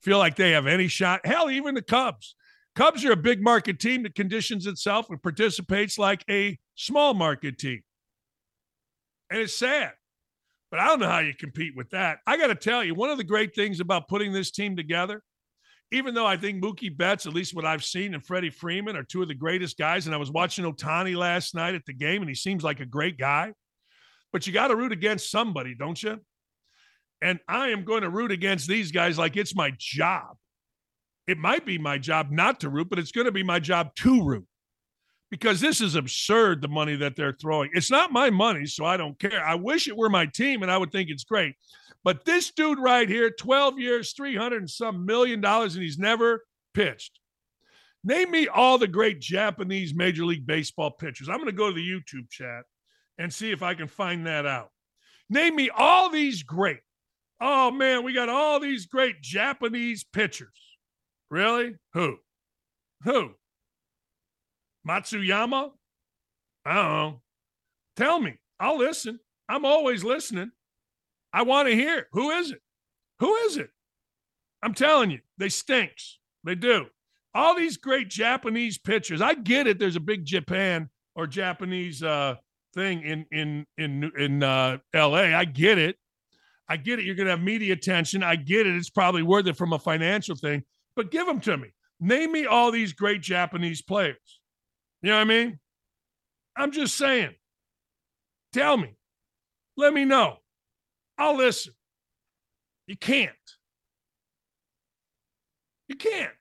feel 0.00 0.16
like 0.16 0.36
they 0.36 0.52
have 0.52 0.66
any 0.66 0.88
shot? 0.88 1.26
Hell, 1.26 1.50
even 1.50 1.74
the 1.74 1.82
Cubs. 1.82 2.34
Cubs 2.76 3.04
are 3.04 3.12
a 3.12 3.16
big 3.16 3.42
market 3.42 3.78
team 3.78 4.04
that 4.04 4.14
conditions 4.14 4.66
itself 4.66 5.10
and 5.10 5.22
participates 5.22 5.98
like 5.98 6.24
a 6.30 6.58
small 6.76 7.12
market 7.12 7.58
team. 7.58 7.82
And 9.28 9.40
it's 9.40 9.58
sad. 9.58 9.92
But 10.70 10.80
I 10.80 10.86
don't 10.86 11.00
know 11.00 11.08
how 11.08 11.18
you 11.18 11.34
compete 11.34 11.74
with 11.76 11.90
that. 11.90 12.18
I 12.26 12.36
got 12.38 12.46
to 12.46 12.54
tell 12.54 12.82
you, 12.82 12.94
one 12.94 13.10
of 13.10 13.18
the 13.18 13.24
great 13.24 13.54
things 13.54 13.80
about 13.80 14.08
putting 14.08 14.32
this 14.32 14.50
team 14.50 14.76
together 14.76 15.22
even 15.92 16.14
though 16.14 16.26
I 16.26 16.36
think 16.36 16.62
Mookie 16.62 16.96
Betts, 16.96 17.26
at 17.26 17.34
least 17.34 17.54
what 17.54 17.64
I've 17.64 17.84
seen, 17.84 18.14
and 18.14 18.24
Freddie 18.24 18.50
Freeman 18.50 18.96
are 18.96 19.02
two 19.02 19.22
of 19.22 19.28
the 19.28 19.34
greatest 19.34 19.76
guys, 19.76 20.06
and 20.06 20.14
I 20.14 20.18
was 20.18 20.30
watching 20.30 20.64
Ohtani 20.64 21.16
last 21.16 21.54
night 21.54 21.74
at 21.74 21.84
the 21.84 21.92
game, 21.92 22.22
and 22.22 22.28
he 22.28 22.34
seems 22.34 22.62
like 22.62 22.80
a 22.80 22.86
great 22.86 23.18
guy. 23.18 23.52
But 24.32 24.46
you 24.46 24.52
got 24.52 24.68
to 24.68 24.76
root 24.76 24.92
against 24.92 25.30
somebody, 25.30 25.74
don't 25.74 26.00
you? 26.00 26.20
And 27.20 27.40
I 27.48 27.68
am 27.68 27.84
going 27.84 28.02
to 28.02 28.10
root 28.10 28.30
against 28.30 28.68
these 28.68 28.92
guys 28.92 29.18
like 29.18 29.36
it's 29.36 29.54
my 29.54 29.72
job. 29.76 30.36
It 31.26 31.38
might 31.38 31.66
be 31.66 31.78
my 31.78 31.98
job 31.98 32.30
not 32.30 32.60
to 32.60 32.70
root, 32.70 32.88
but 32.88 32.98
it's 32.98 33.12
going 33.12 33.26
to 33.26 33.32
be 33.32 33.42
my 33.42 33.58
job 33.58 33.94
to 33.96 34.24
root 34.24 34.46
because 35.30 35.60
this 35.60 35.80
is 35.80 35.94
absurd 35.94 36.60
the 36.60 36.68
money 36.68 36.96
that 36.96 37.16
they're 37.16 37.36
throwing. 37.40 37.70
It's 37.72 37.90
not 37.90 38.12
my 38.12 38.30
money, 38.30 38.66
so 38.66 38.84
I 38.84 38.96
don't 38.96 39.18
care. 39.18 39.44
I 39.44 39.54
wish 39.54 39.88
it 39.88 39.96
were 39.96 40.10
my 40.10 40.26
team 40.26 40.62
and 40.62 40.70
I 40.70 40.76
would 40.76 40.92
think 40.92 41.08
it's 41.08 41.24
great. 41.24 41.54
But 42.02 42.24
this 42.24 42.50
dude 42.50 42.78
right 42.78 43.08
here, 43.08 43.30
12 43.30 43.78
years, 43.78 44.12
300 44.12 44.56
and 44.62 44.70
some 44.70 45.04
million 45.04 45.40
dollars, 45.40 45.74
and 45.74 45.84
he's 45.84 45.98
never 45.98 46.44
pitched. 46.74 47.18
Name 48.02 48.30
me 48.30 48.48
all 48.48 48.78
the 48.78 48.88
great 48.88 49.20
Japanese 49.20 49.94
Major 49.94 50.24
League 50.24 50.46
Baseball 50.46 50.90
pitchers. 50.90 51.28
I'm 51.28 51.36
going 51.36 51.46
to 51.46 51.52
go 51.52 51.68
to 51.68 51.74
the 51.74 51.86
YouTube 51.86 52.30
chat 52.30 52.64
and 53.18 53.32
see 53.32 53.50
if 53.50 53.62
I 53.62 53.74
can 53.74 53.88
find 53.88 54.26
that 54.26 54.46
out. 54.46 54.70
Name 55.28 55.54
me 55.54 55.68
all 55.68 56.08
these 56.08 56.42
great. 56.42 56.80
Oh, 57.40 57.70
man, 57.70 58.02
we 58.02 58.14
got 58.14 58.30
all 58.30 58.58
these 58.58 58.86
great 58.86 59.20
Japanese 59.20 60.04
pitchers. 60.04 60.48
Really? 61.30 61.74
Who? 61.92 62.16
Who? 63.04 63.34
Matsuyama? 64.86 65.70
I 66.64 66.74
don't 66.74 66.92
know. 66.92 67.22
Tell 67.96 68.20
me. 68.20 68.38
I'll 68.58 68.78
listen. 68.78 69.18
I'm 69.48 69.64
always 69.64 70.04
listening. 70.04 70.50
I 71.32 71.42
want 71.42 71.68
to 71.68 71.74
hear 71.74 72.08
who 72.12 72.30
is 72.30 72.50
it? 72.50 72.60
Who 73.20 73.34
is 73.34 73.56
it? 73.56 73.70
I'm 74.62 74.74
telling 74.74 75.10
you, 75.10 75.20
they 75.38 75.48
stinks. 75.48 76.18
They 76.44 76.54
do. 76.54 76.86
All 77.34 77.54
these 77.54 77.76
great 77.76 78.08
Japanese 78.08 78.78
pitchers. 78.78 79.20
I 79.20 79.34
get 79.34 79.66
it. 79.66 79.78
There's 79.78 79.96
a 79.96 80.00
big 80.00 80.24
Japan 80.24 80.90
or 81.14 81.26
Japanese 81.26 82.02
uh, 82.02 82.36
thing 82.74 83.02
in 83.02 83.26
in 83.30 83.66
in 83.78 84.10
in 84.18 84.42
uh, 84.42 84.78
L.A. 84.92 85.34
I 85.34 85.44
get 85.44 85.78
it. 85.78 85.96
I 86.68 86.76
get 86.76 86.98
it. 86.98 87.04
You're 87.04 87.16
going 87.16 87.26
to 87.26 87.32
have 87.32 87.42
media 87.42 87.72
attention. 87.72 88.22
I 88.22 88.36
get 88.36 88.66
it. 88.66 88.76
It's 88.76 88.90
probably 88.90 89.22
worth 89.22 89.46
it 89.48 89.56
from 89.56 89.72
a 89.72 89.78
financial 89.78 90.36
thing. 90.36 90.62
but 90.94 91.10
give 91.10 91.26
them 91.26 91.40
to 91.40 91.56
me. 91.56 91.68
Name 91.98 92.32
me 92.32 92.46
all 92.46 92.70
these 92.70 92.92
great 92.92 93.22
Japanese 93.22 93.82
players. 93.82 94.39
You 95.02 95.10
know 95.10 95.16
what 95.16 95.22
I 95.22 95.24
mean? 95.24 95.58
I'm 96.56 96.72
just 96.72 96.96
saying. 96.96 97.34
Tell 98.52 98.76
me. 98.76 98.96
Let 99.76 99.94
me 99.94 100.04
know. 100.04 100.36
I'll 101.16 101.36
listen. 101.36 101.72
You 102.86 102.96
can't. 102.96 103.30
You 105.88 105.96
can't. 105.96 106.32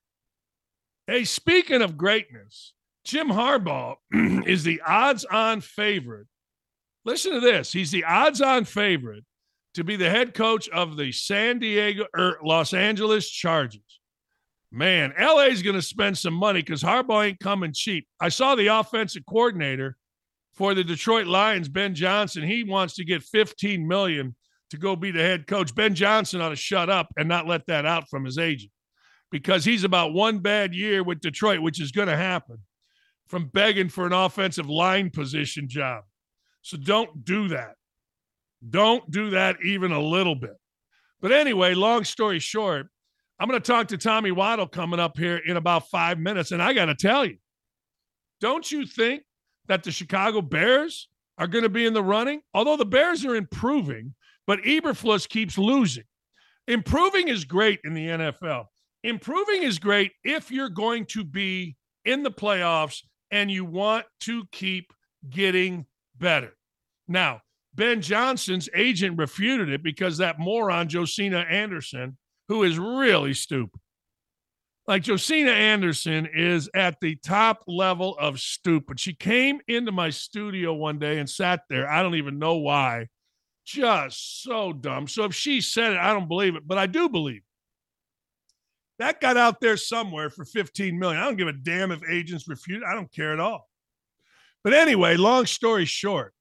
Hey, 1.07 1.23
speaking 1.23 1.81
of 1.81 1.97
greatness, 1.97 2.73
Jim 3.03 3.29
Harbaugh 3.29 3.95
is 4.45 4.63
the 4.63 4.81
odds 4.85 5.25
on 5.25 5.61
favorite. 5.61 6.27
Listen 7.05 7.33
to 7.33 7.39
this. 7.39 7.71
He's 7.71 7.91
the 7.91 8.03
odds 8.03 8.41
on 8.41 8.65
favorite 8.65 9.23
to 9.75 9.83
be 9.83 9.95
the 9.95 10.09
head 10.09 10.33
coach 10.33 10.69
of 10.69 10.97
the 10.97 11.11
San 11.11 11.59
Diego 11.59 12.05
or 12.15 12.23
er, 12.23 12.39
Los 12.43 12.73
Angeles 12.73 13.29
Chargers. 13.29 13.98
Man, 14.71 15.13
LA 15.19 15.45
is 15.45 15.63
going 15.63 15.75
to 15.75 15.81
spend 15.81 16.17
some 16.17 16.33
money 16.33 16.61
because 16.61 16.83
Harbaugh 16.83 17.27
ain't 17.27 17.39
coming 17.39 17.73
cheap. 17.73 18.07
I 18.21 18.29
saw 18.29 18.55
the 18.55 18.67
offensive 18.67 19.23
coordinator 19.27 19.97
for 20.53 20.75
the 20.75 20.83
Detroit 20.83 21.25
Lions, 21.25 21.67
Ben 21.67 21.95
Johnson. 21.95 22.43
He 22.43 22.63
wants 22.63 22.95
to 22.95 23.05
get 23.05 23.23
15 23.23 23.87
million 23.87 24.35
to 24.69 24.77
go 24.77 24.95
be 24.95 25.09
the 25.09 25.21
head 25.21 25.47
coach. 25.47 25.73
Ben 25.73 25.95
Johnson 25.95 26.41
ought 26.41 26.49
to 26.49 26.55
shut 26.55 26.89
up 26.89 27.07
and 27.17 27.27
not 27.27 27.47
let 27.47 27.65
that 27.67 27.85
out 27.85 28.09
from 28.09 28.25
his 28.25 28.37
agent 28.37 28.71
because 29.31 29.65
he's 29.65 29.83
about 29.83 30.13
one 30.13 30.39
bad 30.39 30.75
year 30.75 31.03
with 31.03 31.19
Detroit, 31.19 31.61
which 31.61 31.81
is 31.81 31.91
going 31.91 32.07
to 32.07 32.17
happen 32.17 32.57
from 33.27 33.47
begging 33.47 33.89
for 33.89 34.05
an 34.05 34.13
offensive 34.13 34.69
line 34.69 35.09
position 35.09 35.67
job. 35.67 36.03
So 36.61 36.77
don't 36.77 37.23
do 37.23 37.47
that. 37.49 37.75
Don't 38.67 39.09
do 39.09 39.31
that 39.31 39.57
even 39.63 39.91
a 39.91 40.01
little 40.01 40.35
bit. 40.35 40.57
But 41.21 41.31
anyway, 41.31 41.73
long 41.73 42.03
story 42.03 42.39
short, 42.39 42.87
I'm 43.39 43.47
going 43.47 43.61
to 43.61 43.71
talk 43.71 43.87
to 43.89 43.97
Tommy 43.97 44.31
Waddle 44.31 44.67
coming 44.67 44.99
up 44.99 45.17
here 45.17 45.37
in 45.37 45.55
about 45.55 45.89
five 45.89 46.19
minutes. 46.19 46.51
And 46.51 46.61
I 46.61 46.73
got 46.73 46.85
to 46.85 46.95
tell 46.95 47.25
you, 47.25 47.37
don't 48.41 48.69
you 48.69 48.85
think 48.85 49.23
that 49.67 49.83
the 49.83 49.91
Chicago 49.91 50.41
Bears 50.41 51.07
are 51.37 51.47
going 51.47 51.63
to 51.63 51.69
be 51.69 51.85
in 51.85 51.93
the 51.93 52.03
running? 52.03 52.41
Although 52.53 52.75
the 52.75 52.85
Bears 52.85 53.23
are 53.25 53.35
improving, 53.35 54.13
but 54.45 54.59
Eberflus 54.63 55.27
keeps 55.27 55.57
losing. 55.57 56.03
Improving 56.67 57.29
is 57.29 57.45
great 57.45 57.79
in 57.83 57.93
the 57.93 58.07
NFL. 58.07 58.65
Improving 59.03 59.63
is 59.63 59.79
great 59.79 60.11
if 60.23 60.51
you're 60.51 60.69
going 60.69 61.05
to 61.05 61.23
be 61.23 61.77
in 62.03 62.23
the 62.23 62.31
playoffs 62.31 63.01
and 63.31 63.49
you 63.49 63.63
want 63.63 64.05
to 64.21 64.43
keep 64.51 64.91
getting 65.29 65.85
better. 66.17 66.51
Now, 67.07 67.41
Ben 67.73 68.01
Johnson's 68.01 68.67
agent 68.75 69.17
refuted 69.17 69.69
it 69.69 69.81
because 69.81 70.17
that 70.17 70.39
moron, 70.39 70.89
Josina 70.89 71.39
Anderson, 71.39 72.17
who 72.49 72.63
is 72.63 72.77
really 72.77 73.33
stupid. 73.33 73.79
Like 74.87 75.03
Josina 75.03 75.51
Anderson 75.51 76.27
is 76.33 76.67
at 76.73 76.99
the 76.99 77.15
top 77.15 77.63
level 77.67 78.17
of 78.19 78.39
stupid. 78.39 78.99
She 78.99 79.13
came 79.13 79.61
into 79.67 79.91
my 79.91 80.09
studio 80.09 80.73
one 80.73 80.97
day 80.97 81.19
and 81.19 81.29
sat 81.29 81.61
there. 81.69 81.87
I 81.87 82.01
don't 82.01 82.15
even 82.15 82.39
know 82.39 82.55
why. 82.55 83.07
Just 83.65 84.41
so 84.41 84.73
dumb. 84.73 85.07
So 85.07 85.25
if 85.25 85.35
she 85.35 85.61
said 85.61 85.93
it, 85.93 85.99
I 85.99 86.11
don't 86.11 86.27
believe 86.27 86.55
it, 86.55 86.67
but 86.67 86.79
I 86.79 86.87
do 86.87 87.07
believe. 87.07 87.43
That 88.97 89.21
got 89.21 89.37
out 89.37 89.61
there 89.61 89.77
somewhere 89.77 90.31
for 90.31 90.43
15 90.43 90.97
million. 90.97 91.21
I 91.21 91.25
don't 91.25 91.37
give 91.37 91.47
a 91.47 91.53
damn 91.53 91.91
if 91.91 92.01
agents 92.09 92.47
refute. 92.47 92.83
I 92.83 92.95
don't 92.95 93.11
care 93.13 93.31
at 93.31 93.39
all. 93.39 93.69
But 94.63 94.73
anyway, 94.73 95.17
long 95.17 95.45
story 95.45 95.85
short, 95.85 96.33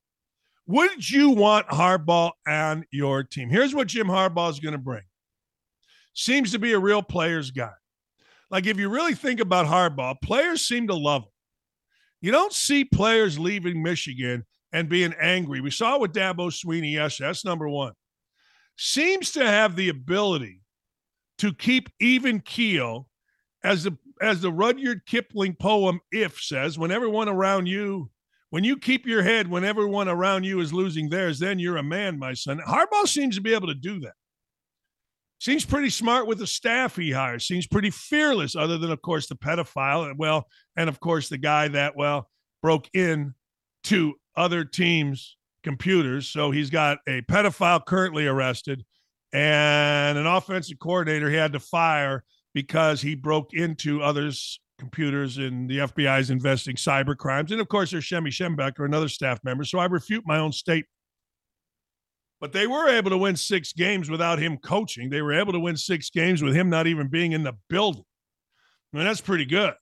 would 0.66 1.08
you 1.08 1.30
want 1.30 1.68
Harbaugh 1.68 2.32
on 2.48 2.84
your 2.90 3.24
team? 3.24 3.50
Here's 3.50 3.74
what 3.74 3.88
Jim 3.88 4.06
Harbaugh 4.06 4.50
is 4.50 4.58
going 4.58 4.72
to 4.72 4.78
bring. 4.78 5.02
Seems 6.18 6.50
to 6.50 6.58
be 6.58 6.72
a 6.72 6.78
real 6.80 7.00
player's 7.00 7.52
guy. 7.52 7.70
Like 8.50 8.66
if 8.66 8.76
you 8.76 8.88
really 8.88 9.14
think 9.14 9.38
about 9.38 9.66
Harbaugh, 9.66 10.20
players 10.20 10.66
seem 10.66 10.88
to 10.88 10.94
love 10.94 11.22
him. 11.22 11.28
You 12.22 12.32
don't 12.32 12.52
see 12.52 12.84
players 12.84 13.38
leaving 13.38 13.84
Michigan 13.84 14.44
and 14.72 14.88
being 14.88 15.14
angry. 15.20 15.60
We 15.60 15.70
saw 15.70 15.94
it 15.94 16.00
with 16.00 16.12
Dabo 16.12 16.50
Swinney 16.50 16.94
yesterday. 16.94 17.28
That's 17.28 17.44
number 17.44 17.68
one. 17.68 17.92
Seems 18.76 19.30
to 19.32 19.46
have 19.46 19.76
the 19.76 19.90
ability 19.90 20.60
to 21.38 21.54
keep 21.54 21.88
even 22.00 22.40
keel, 22.40 23.06
as 23.62 23.84
the 23.84 23.96
as 24.20 24.40
the 24.40 24.50
Rudyard 24.50 25.06
Kipling 25.06 25.54
poem 25.54 26.00
"If" 26.10 26.42
says. 26.42 26.76
When 26.76 26.90
everyone 26.90 27.28
around 27.28 27.66
you 27.66 28.10
when 28.50 28.64
you 28.64 28.76
keep 28.76 29.06
your 29.06 29.22
head 29.22 29.46
when 29.46 29.62
everyone 29.62 30.08
around 30.08 30.42
you 30.42 30.58
is 30.58 30.72
losing 30.72 31.10
theirs, 31.10 31.38
then 31.38 31.60
you're 31.60 31.76
a 31.76 31.82
man, 31.84 32.18
my 32.18 32.34
son. 32.34 32.60
Harbaugh 32.66 33.06
seems 33.06 33.36
to 33.36 33.40
be 33.40 33.54
able 33.54 33.68
to 33.68 33.74
do 33.74 34.00
that. 34.00 34.14
Seems 35.40 35.64
pretty 35.64 35.90
smart 35.90 36.26
with 36.26 36.38
the 36.38 36.46
staff 36.46 36.96
he 36.96 37.12
hires. 37.12 37.46
Seems 37.46 37.66
pretty 37.66 37.90
fearless, 37.90 38.56
other 38.56 38.76
than, 38.76 38.90
of 38.90 39.00
course, 39.02 39.28
the 39.28 39.36
pedophile. 39.36 40.08
And 40.08 40.18
Well, 40.18 40.46
and 40.76 40.88
of 40.88 40.98
course, 40.98 41.28
the 41.28 41.38
guy 41.38 41.68
that, 41.68 41.96
well, 41.96 42.28
broke 42.60 42.88
in 42.92 43.34
to 43.84 44.14
other 44.36 44.64
teams' 44.64 45.36
computers. 45.62 46.28
So 46.28 46.50
he's 46.50 46.70
got 46.70 46.98
a 47.06 47.22
pedophile 47.22 47.84
currently 47.84 48.26
arrested 48.26 48.84
and 49.32 50.18
an 50.18 50.26
offensive 50.26 50.78
coordinator 50.78 51.28
he 51.30 51.36
had 51.36 51.52
to 51.52 51.60
fire 51.60 52.24
because 52.54 53.00
he 53.00 53.14
broke 53.14 53.52
into 53.52 54.02
others' 54.02 54.60
computers 54.78 55.38
and 55.38 55.68
the 55.68 55.78
FBI 55.78 56.20
is 56.20 56.30
investing 56.30 56.76
cyber 56.76 57.16
crimes. 57.16 57.52
And 57.52 57.60
of 57.60 57.68
course, 57.68 57.90
there's 57.90 58.04
Shemy 58.04 58.28
Schembechler, 58.28 58.86
another 58.86 59.08
staff 59.08 59.38
member. 59.44 59.64
So 59.64 59.78
I 59.78 59.86
refute 59.86 60.24
my 60.26 60.38
own 60.38 60.52
statement. 60.52 60.88
But 62.40 62.52
they 62.52 62.66
were 62.66 62.88
able 62.88 63.10
to 63.10 63.18
win 63.18 63.36
six 63.36 63.72
games 63.72 64.08
without 64.08 64.38
him 64.38 64.58
coaching. 64.58 65.10
They 65.10 65.22
were 65.22 65.32
able 65.32 65.52
to 65.52 65.60
win 65.60 65.76
six 65.76 66.10
games 66.10 66.42
with 66.42 66.54
him 66.54 66.70
not 66.70 66.86
even 66.86 67.08
being 67.08 67.32
in 67.32 67.42
the 67.42 67.54
building. 67.68 68.04
I 68.92 68.96
mean, 68.96 69.06
that's 69.06 69.20
pretty 69.20 69.44
good. 69.44 69.74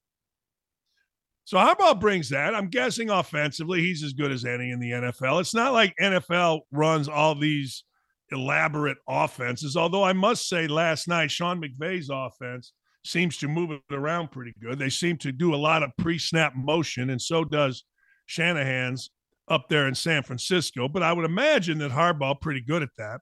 So 1.44 1.58
Harbaugh 1.58 2.00
brings 2.00 2.30
that. 2.30 2.54
I'm 2.54 2.68
guessing 2.68 3.10
offensively, 3.10 3.80
he's 3.80 4.02
as 4.02 4.14
good 4.14 4.32
as 4.32 4.44
any 4.44 4.70
in 4.70 4.80
the 4.80 4.90
NFL. 4.90 5.40
It's 5.40 5.54
not 5.54 5.74
like 5.74 5.94
NFL 6.00 6.60
runs 6.72 7.08
all 7.08 7.34
these 7.34 7.84
elaborate 8.32 8.98
offenses. 9.06 9.76
Although 9.76 10.02
I 10.02 10.12
must 10.12 10.48
say, 10.48 10.66
last 10.66 11.06
night, 11.08 11.30
Sean 11.30 11.60
McVay's 11.60 12.10
offense– 12.10 12.72
seems 13.06 13.36
to 13.38 13.48
move 13.48 13.70
it 13.70 13.80
around 13.90 14.30
pretty 14.30 14.52
good. 14.60 14.78
They 14.78 14.90
seem 14.90 15.16
to 15.18 15.32
do 15.32 15.54
a 15.54 15.56
lot 15.56 15.82
of 15.82 15.90
pre 15.98 16.18
snap 16.18 16.54
motion, 16.56 17.10
and 17.10 17.22
so 17.22 17.44
does 17.44 17.84
Shanahan's 18.26 19.10
up 19.48 19.68
there 19.68 19.86
in 19.86 19.94
San 19.94 20.22
Francisco. 20.22 20.88
But 20.88 21.02
I 21.02 21.12
would 21.12 21.24
imagine 21.24 21.78
that 21.78 21.92
Harbaugh 21.92 22.40
pretty 22.40 22.60
good 22.60 22.82
at 22.82 22.90
that. 22.98 23.20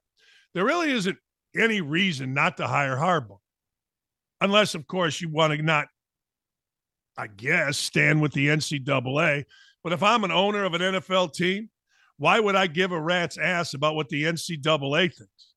There 0.54 0.64
really 0.64 0.90
isn't 0.90 1.18
any 1.56 1.80
reason 1.80 2.34
not 2.34 2.56
to 2.56 2.66
hire 2.66 2.96
Harbaugh, 2.96 3.38
unless, 4.40 4.74
of 4.74 4.86
course, 4.86 5.20
you 5.20 5.28
want 5.28 5.52
to 5.52 5.62
not, 5.62 5.88
I 7.16 7.26
guess, 7.26 7.78
stand 7.78 8.20
with 8.20 8.32
the 8.32 8.48
NCAA. 8.48 9.44
But 9.82 9.92
if 9.92 10.02
I'm 10.02 10.24
an 10.24 10.32
owner 10.32 10.64
of 10.64 10.74
an 10.74 10.80
NFL 10.80 11.34
team, 11.34 11.70
why 12.16 12.40
would 12.40 12.56
I 12.56 12.66
give 12.66 12.92
a 12.92 13.00
rat's 13.00 13.38
ass 13.38 13.74
about 13.74 13.96
what 13.96 14.08
the 14.08 14.24
NCAA 14.24 15.14
thinks? 15.14 15.54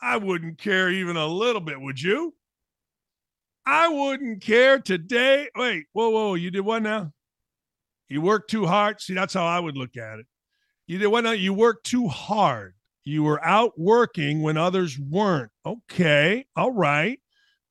I 0.00 0.16
wouldn't 0.16 0.58
care 0.58 0.90
even 0.90 1.16
a 1.16 1.26
little 1.26 1.60
bit, 1.60 1.80
would 1.80 2.00
you? 2.00 2.34
I 3.66 3.88
wouldn't 3.88 4.42
care 4.42 4.78
today. 4.78 5.48
Wait, 5.56 5.86
whoa, 5.92 6.10
whoa, 6.10 6.34
you 6.34 6.50
did 6.50 6.60
what 6.60 6.82
now? 6.82 7.12
You 8.08 8.20
worked 8.20 8.50
too 8.50 8.66
hard. 8.66 9.00
See, 9.00 9.14
that's 9.14 9.34
how 9.34 9.44
I 9.44 9.60
would 9.60 9.76
look 9.76 9.96
at 9.96 10.18
it. 10.18 10.26
You 10.86 10.98
did 10.98 11.08
what 11.08 11.24
now? 11.24 11.32
You 11.32 11.52
worked 11.52 11.86
too 11.86 12.08
hard. 12.08 12.74
You 13.04 13.22
were 13.22 13.44
out 13.44 13.78
working 13.78 14.42
when 14.42 14.56
others 14.56 14.98
weren't. 14.98 15.50
Okay, 15.64 16.46
all 16.56 16.72
right. 16.72 17.20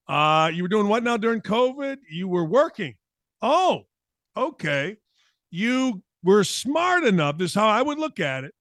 Uh, 0.07 0.51
you 0.53 0.63
were 0.63 0.69
doing 0.69 0.87
what 0.87 1.03
now 1.03 1.17
during 1.17 1.41
COVID? 1.41 1.97
You 2.09 2.27
were 2.27 2.45
working. 2.45 2.95
Oh, 3.41 3.83
okay. 4.35 4.97
You 5.51 6.03
were 6.23 6.43
smart 6.43 7.03
enough. 7.03 7.37
This 7.37 7.51
is 7.51 7.55
how 7.55 7.67
I 7.67 7.81
would 7.81 7.99
look 7.99 8.19
at 8.19 8.43
it. 8.43 8.53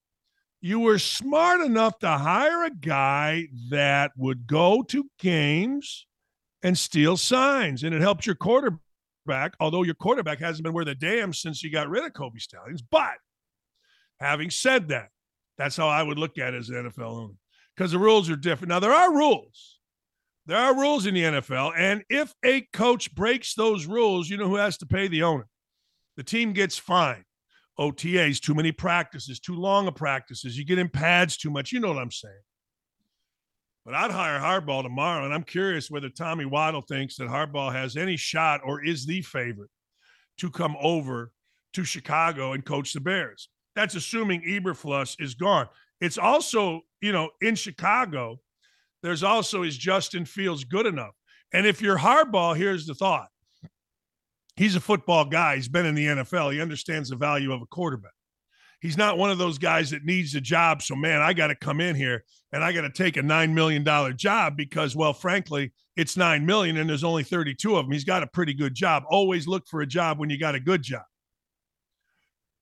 You 0.61 0.81
were 0.81 0.99
smart 0.99 1.61
enough 1.61 1.99
to 1.99 2.09
hire 2.09 2.65
a 2.65 2.71
guy 2.71 3.49
that 3.71 4.13
would 4.17 4.47
go 4.47 4.83
to 4.85 5.11
games 5.19 6.07
and 6.63 6.77
steal 6.79 7.17
signs. 7.17 7.85
And 7.85 7.95
it 7.95 8.01
helped 8.01 8.27
your 8.27 8.35
quarterback, 8.35 8.81
although 9.61 9.83
your 9.83 9.95
quarterback 9.95 10.39
hasn't 10.39 10.65
been 10.65 10.73
worth 10.73 10.89
a 10.89 10.95
damn 10.95 11.33
since 11.33 11.63
you 11.63 11.71
got 11.71 11.89
rid 11.89 12.05
of 12.05 12.13
Kobe 12.13 12.39
Stalions. 12.39 12.83
But 12.83 13.15
having 14.21 14.51
said 14.51 14.89
that, 14.89 15.09
that's 15.59 15.77
how 15.77 15.89
I 15.89 16.03
would 16.03 16.19
look 16.19 16.39
at 16.39 16.55
it 16.55 16.59
as 16.59 16.69
an 16.69 16.91
NFL 16.91 17.23
owner 17.23 17.35
because 17.77 17.93
the 17.93 17.99
rules 17.99 18.29
are 18.31 18.37
different. 18.37 18.71
Now, 18.71 18.81
there 18.81 18.93
are 18.93 19.13
rules. 19.13 19.79
There 20.47 20.59
are 20.59 20.79
rules 20.79 21.07
in 21.07 21.15
the 21.15 21.23
NFL. 21.23 21.73
And 21.77 22.05
if 22.11 22.35
a 22.45 22.63
coach 22.73 23.15
breaks 23.15 23.55
those 23.55 23.87
rules, 23.87 24.29
you 24.29 24.37
know 24.37 24.49
who 24.49 24.57
has 24.57 24.77
to 24.79 24.87
pay 24.87 25.09
the 25.09 25.23
owner? 25.23 25.47
The 26.17 26.23
team 26.23 26.53
gets 26.53 26.77
fined. 26.77 27.25
OTAs, 27.79 28.41
too 28.41 28.55
many 28.55 28.71
practices, 28.71 29.41
too 29.41 29.57
long 29.57 29.89
of 29.89 29.97
practices. 29.97 30.57
You 30.57 30.65
get 30.65 30.79
in 30.79 30.89
pads 30.89 31.37
too 31.37 31.51
much. 31.51 31.73
You 31.73 31.81
know 31.81 31.89
what 31.89 31.99
I'm 31.99 32.11
saying. 32.11 32.35
But 33.85 33.95
I'd 33.95 34.11
hire 34.11 34.41
Harbaugh 34.41 34.83
tomorrow, 34.83 35.25
and 35.25 35.35
I'm 35.35 35.43
curious 35.43 35.91
whether 35.91 36.09
Tommy 36.09 36.47
Waddle 36.47 36.83
thinks 36.83 37.17
that 37.17 37.29
Harbaugh 37.29 37.73
has 37.73 37.97
any 37.97 38.17
shot 38.17 38.63
or 38.65 38.85
is 38.85 39.05
the 39.05 39.21
favorite 39.21 39.71
to 40.39 40.51
come 40.51 40.77
over 40.81 41.33
to 41.75 41.85
Chicago 41.85 42.53
and 42.53 42.65
coach 42.65 42.95
the 42.95 43.01
Bears. 43.01 43.49
That's 43.77 43.95
assuming 43.95 44.43
Eberflus 44.43 45.17
is 45.21 45.35
gone. 45.35 45.69
It's 46.01 46.17
also, 46.17 46.83
you 47.03 47.13
know, 47.13 47.31
in 47.43 47.57
Chicago, 47.57 48.41
there's 49.03 49.23
also 49.23 49.65
is 49.65 49.77
Justin 49.77 50.25
Fields 50.25 50.65
good 50.65 50.87
enough? 50.87 51.15
And 51.53 51.67
if 51.67 51.83
you're 51.83 51.99
Harbaugh, 51.99 52.57
here's 52.57 52.87
the 52.87 52.95
thought 52.95 53.29
he's 54.57 54.77
a 54.77 54.81
football 54.81 55.25
guy. 55.27 55.57
He's 55.57 55.69
been 55.69 55.87
in 55.87 55.95
the 55.95 56.07
NFL. 56.07 56.53
He 56.53 56.61
understands 56.61 57.11
the 57.11 57.17
value 57.17 57.53
of 57.53 57.61
a 57.61 57.67
quarterback. 57.67 58.14
He's 58.85 58.99
not 58.99 59.17
one 59.17 59.31
of 59.31 59.39
those 59.39 59.57
guys 59.57 59.89
that 59.93 60.05
needs 60.05 60.35
a 60.35 60.43
job. 60.43 60.83
So, 60.83 60.95
man, 60.95 61.23
I 61.23 61.33
got 61.33 61.47
to 61.47 61.55
come 61.55 61.81
in 61.81 61.97
here 61.97 62.23
and 62.53 62.63
I 62.63 62.71
got 62.71 62.83
to 62.83 62.91
take 62.91 63.17
a 63.17 63.23
$9 63.23 63.51
million 63.55 63.83
job 64.15 64.59
because, 64.59 64.95
well, 64.95 65.15
frankly, 65.15 65.73
it's 65.97 66.19
9 66.19 66.45
million 66.45 66.77
and 66.77 66.91
there's 66.91 67.03
only 67.03 67.23
32 67.25 67.77
of 67.77 67.87
them. 67.87 67.93
He's 67.93 68.05
got 68.05 68.23
a 68.23 68.27
pretty 68.27 68.53
good 68.53 68.75
job. 68.75 69.05
Always 69.09 69.49
look 69.49 69.67
for 69.69 69.81
a 69.81 69.87
job 69.87 70.19
when 70.19 70.29
you 70.29 70.39
got 70.39 70.55
a 70.55 70.61
good 70.61 70.83
job. 70.83 71.05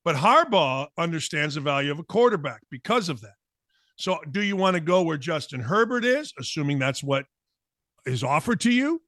But 0.05 0.15
Harbaugh 0.15 0.87
understands 0.97 1.55
the 1.55 1.61
value 1.61 1.91
of 1.91 1.99
a 1.99 2.05
quarterback 2.05 2.61
because 2.71 3.09
of 3.09 3.19
that. 3.19 3.35
So, 3.97 4.19
do 4.31 4.41
you 4.41 4.55
want 4.55 4.75
to 4.75 4.79
go 4.79 5.01
where 5.01 5.17
Justin 5.17 5.59
Herbert 5.59 6.05
is, 6.05 6.31
assuming 6.39 6.79
that's 6.79 7.03
what 7.03 7.25
is 8.05 8.23
offered 8.23 8.61
to 8.61 8.71
you? 8.71 9.01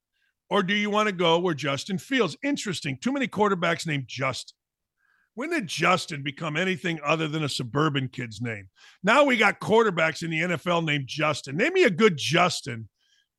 Or 0.49 0.63
do 0.63 0.73
you 0.73 0.89
want 0.89 1.07
to 1.07 1.15
go 1.15 1.39
where 1.39 1.53
Justin 1.53 1.97
Fields? 1.97 2.35
Interesting. 2.43 2.97
Too 3.01 3.13
many 3.13 3.29
quarterbacks 3.29 3.87
named 3.87 4.03
Justin. 4.05 4.57
When 5.35 5.49
did 5.49 5.67
Justin 5.67 6.23
become 6.23 6.55
anything 6.55 6.99
other 7.05 7.27
than 7.27 7.43
a 7.43 7.49
suburban 7.49 8.07
kid's 8.07 8.41
name? 8.41 8.69
Now 9.03 9.25
we 9.25 9.35
got 9.35 9.59
quarterbacks 9.59 10.23
in 10.23 10.29
the 10.31 10.39
NFL 10.39 10.85
named 10.85 11.07
Justin. 11.07 11.57
Name 11.57 11.73
me 11.73 11.83
a 11.83 11.89
good 11.89 12.17
Justin. 12.17 12.87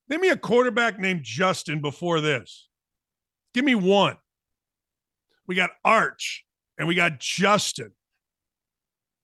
Name 0.09 0.21
me 0.21 0.29
a 0.29 0.37
quarterback 0.37 0.99
named 0.99 1.23
Justin 1.25 1.81
before 1.81 2.21
this. 2.21 2.69
Give 3.55 3.65
me 3.65 3.75
one. 3.75 4.17
We 5.47 5.55
got 5.55 5.71
Arch 5.85 6.45
and 6.79 6.87
we 6.87 6.95
got 6.95 7.19
Justin. 7.19 7.93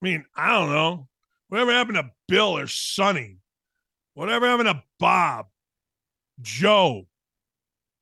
I 0.02 0.04
mean, 0.04 0.24
I 0.34 0.52
don't 0.52 0.70
know. 0.70 1.08
Whatever 1.48 1.72
happened 1.72 1.96
to 1.96 2.10
Bill 2.26 2.56
or 2.56 2.66
Sonny? 2.66 3.36
Whatever 4.14 4.46
happened 4.46 4.70
to 4.70 4.82
Bob? 4.98 5.46
Joe? 6.40 7.06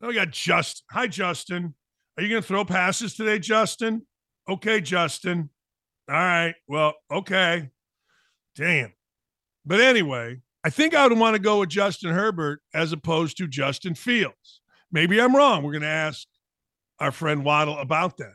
Now 0.00 0.08
we 0.08 0.14
got 0.14 0.30
Justin. 0.30 0.84
Hi, 0.92 1.08
Justin. 1.08 1.74
Are 2.16 2.22
you 2.22 2.28
going 2.28 2.40
to 2.42 2.46
throw 2.46 2.64
passes 2.64 3.14
today, 3.14 3.40
Justin? 3.40 4.06
Okay, 4.48 4.80
Justin. 4.80 5.50
All 6.08 6.16
right. 6.16 6.54
Well, 6.66 6.94
okay. 7.10 7.70
Damn. 8.56 8.92
But 9.64 9.80
anyway, 9.80 10.40
I 10.64 10.70
think 10.70 10.94
I 10.94 11.06
would 11.06 11.18
want 11.18 11.34
to 11.36 11.42
go 11.42 11.60
with 11.60 11.68
Justin 11.68 12.12
Herbert 12.12 12.60
as 12.74 12.92
opposed 12.92 13.36
to 13.38 13.46
Justin 13.46 13.94
Fields. 13.94 14.60
Maybe 14.90 15.20
I'm 15.20 15.34
wrong. 15.34 15.62
We're 15.62 15.72
going 15.72 15.82
to 15.82 15.88
ask 15.88 16.26
our 16.98 17.12
friend 17.12 17.44
Waddle 17.44 17.78
about 17.78 18.16
that. 18.18 18.34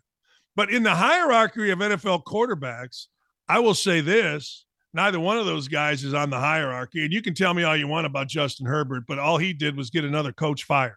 But 0.56 0.72
in 0.72 0.84
the 0.84 0.96
hierarchy 0.96 1.70
of 1.72 1.80
NFL 1.80 2.24
quarterbacks, 2.24 3.08
I 3.48 3.60
will 3.60 3.74
say 3.74 4.02
this 4.02 4.66
neither 4.94 5.20
one 5.20 5.38
of 5.38 5.46
those 5.46 5.68
guys 5.68 6.06
is 6.06 6.14
on 6.14 6.30
the 6.30 6.40
hierarchy. 6.40 7.04
And 7.04 7.14
you 7.14 7.22
can 7.22 7.34
tell 7.34 7.54
me 7.54 7.64
all 7.64 7.76
you 7.76 7.88
want 7.88 8.08
about 8.08 8.30
Justin 8.30 8.66
Herbert, 8.66 9.04
but 9.08 9.20
all 9.20 9.38
he 9.38 9.52
did 9.52 9.76
was 9.76 9.90
get 9.90 10.06
another 10.06 10.32
coach 10.32 10.64
fired. 10.64 10.96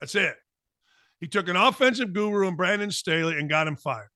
That's 0.00 0.16
it. 0.16 0.34
He 1.20 1.28
took 1.28 1.48
an 1.48 1.56
offensive 1.56 2.12
guru 2.12 2.48
and 2.48 2.56
Brandon 2.56 2.90
Staley 2.90 3.38
and 3.38 3.48
got 3.48 3.68
him 3.68 3.76
fired. 3.76 4.08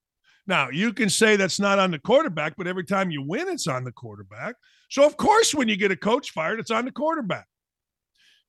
Now, 0.47 0.71
you 0.71 0.93
can 0.93 1.09
say 1.09 1.37
that's 1.37 1.61
not 1.61 1.79
on 1.79 1.91
the 1.91 1.99
quarterback, 1.99 2.55
but 2.57 2.67
every 2.67 2.85
time 2.85 3.11
you 3.11 3.23
win, 3.23 3.49
it's 3.49 3.67
on 3.67 3.85
the 3.85 3.93
quarterback. 3.93 4.57
So, 4.91 5.07
of 5.07 5.17
course, 5.17 5.55
when 5.55 5.69
you 5.69 5.77
get 5.77 5.91
a 5.91 5.97
coach 5.97 6.33
fired, 6.33 6.61
it's 6.61 6.71
on 6.71 6.85
the 6.85 6.93
quarterback. 6.93 7.47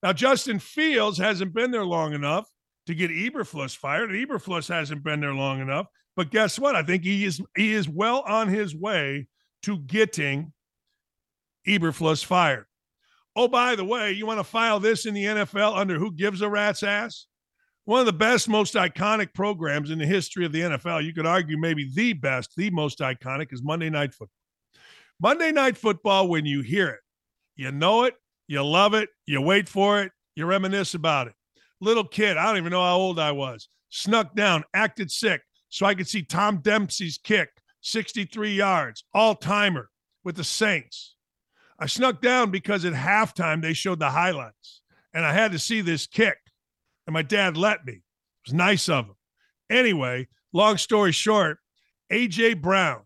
Now, 0.04 0.14
Justin 0.14 0.60
Fields 0.60 1.18
hasn't 1.18 1.54
been 1.54 1.72
there 1.72 1.86
long 1.86 2.14
enough 2.14 2.48
to 2.88 2.96
get 2.96 3.12
Eberflus 3.12 3.76
fired. 3.76 4.12
And 4.12 4.28
Eberflus 4.28 4.68
hasn't 4.68 5.04
been 5.04 5.20
there 5.20 5.34
long 5.34 5.62
enough. 5.62 5.88
But 6.16 6.32
guess 6.32 6.60
what? 6.60 6.76
I 6.76 6.84
think 6.84 7.04
he 7.04 7.26
is 7.26 7.42
he 7.56 7.74
is 7.74 7.90
well 7.90 8.22
on 8.22 8.48
his 8.48 8.76
way 8.76 9.28
to 9.64 9.80
getting 9.80 10.54
Eberflus 11.68 12.24
fired. 12.24 12.66
Oh, 13.36 13.48
by 13.48 13.76
the 13.76 13.84
way, 13.84 14.14
you 14.14 14.26
want 14.26 14.40
to 14.40 14.46
file 14.46 14.80
this 14.80 15.06
in 15.06 15.14
the 15.14 15.26
NFL 15.26 15.76
under 15.76 16.00
who 16.00 16.12
gives 16.12 16.42
a 16.42 16.50
rat's 16.50 16.84
ass? 16.84 17.26
One 17.86 18.00
of 18.00 18.08
the 18.08 18.14
best, 18.14 18.50
most 18.50 18.74
iconic 18.74 19.34
programs 19.34 19.92
in 19.92 20.00
the 20.00 20.06
history 20.06 20.44
of 20.44 20.52
the 20.52 20.62
NFL. 20.62 21.04
You 21.04 21.14
could 21.14 21.28
argue 21.28 21.58
maybe 21.58 21.90
the 21.94 22.14
best, 22.14 22.52
the 22.58 22.72
most 22.72 23.00
iconic 23.00 23.54
is 23.54 23.64
Monday 23.64 23.90
Night 23.90 24.14
Football. 24.14 24.30
Monday 25.22 25.52
Night 25.52 25.78
Football, 25.78 26.28
when 26.28 26.46
you 26.46 26.62
hear 26.62 26.90
it, 26.90 27.00
you 27.56 27.72
know 27.72 28.04
it, 28.04 28.16
you 28.48 28.64
love 28.64 28.96
it, 28.96 29.10
you 29.26 29.40
wait 29.40 29.70
for 29.70 30.02
it, 30.02 30.12
you 30.36 30.46
reminisce 30.46 30.96
about 30.96 31.28
it. 31.28 31.34
Little 31.80 32.04
kid, 32.04 32.38
I 32.38 32.46
don't 32.48 32.58
even 32.58 32.72
know 32.72 32.84
how 32.84 32.96
old 32.96 33.20
I 33.20 33.32
was, 33.32 33.70
snuck 33.90 34.36
down, 34.36 34.64
acted 34.74 35.12
sick 35.12 35.42
so 35.70 35.86
I 35.86 35.94
could 35.94 36.08
see 36.08 36.24
Tom 36.24 36.58
Dempsey's 36.58 37.18
kick, 37.18 37.50
63 37.82 38.54
yards, 38.54 39.04
all 39.14 39.36
timer 39.36 39.90
with 40.24 40.36
the 40.36 40.44
Saints. 40.44 41.16
I 41.78 41.86
snuck 41.86 42.22
down 42.22 42.50
because 42.50 42.84
at 42.84 42.94
halftime 42.94 43.62
they 43.62 43.74
showed 43.74 44.00
the 44.00 44.10
highlights 44.10 44.82
and 45.14 45.26
I 45.26 45.34
had 45.34 45.52
to 45.52 45.60
see 45.60 45.82
this 45.82 46.08
kick 46.08 46.38
and 47.08 47.14
my 47.14 47.22
dad 47.22 47.58
let 47.58 47.86
me. 47.86 47.94
It 47.94 48.02
was 48.48 48.54
nice 48.54 48.90
of 48.90 49.06
him. 49.06 49.16
Anyway, 49.70 50.28
long 50.54 50.78
story 50.78 51.12
short, 51.12 51.60
AJ 52.12 52.62
Brown, 52.62 53.02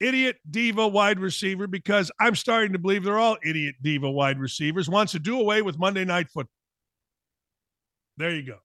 idiot 0.00 0.36
diva 0.50 0.86
wide 0.86 1.18
receiver, 1.18 1.66
because 1.66 2.10
I'm 2.20 2.34
starting 2.34 2.72
to 2.72 2.78
believe 2.78 3.04
they're 3.04 3.18
all 3.18 3.38
idiot 3.44 3.76
diva 3.82 4.10
wide 4.10 4.38
receivers, 4.38 4.88
wants 4.88 5.12
to 5.12 5.18
do 5.18 5.40
away 5.40 5.62
with 5.62 5.78
Monday 5.78 6.04
Night 6.04 6.28
Football. 6.28 6.50
There 8.18 8.34
you 8.34 8.42
go. 8.42 8.58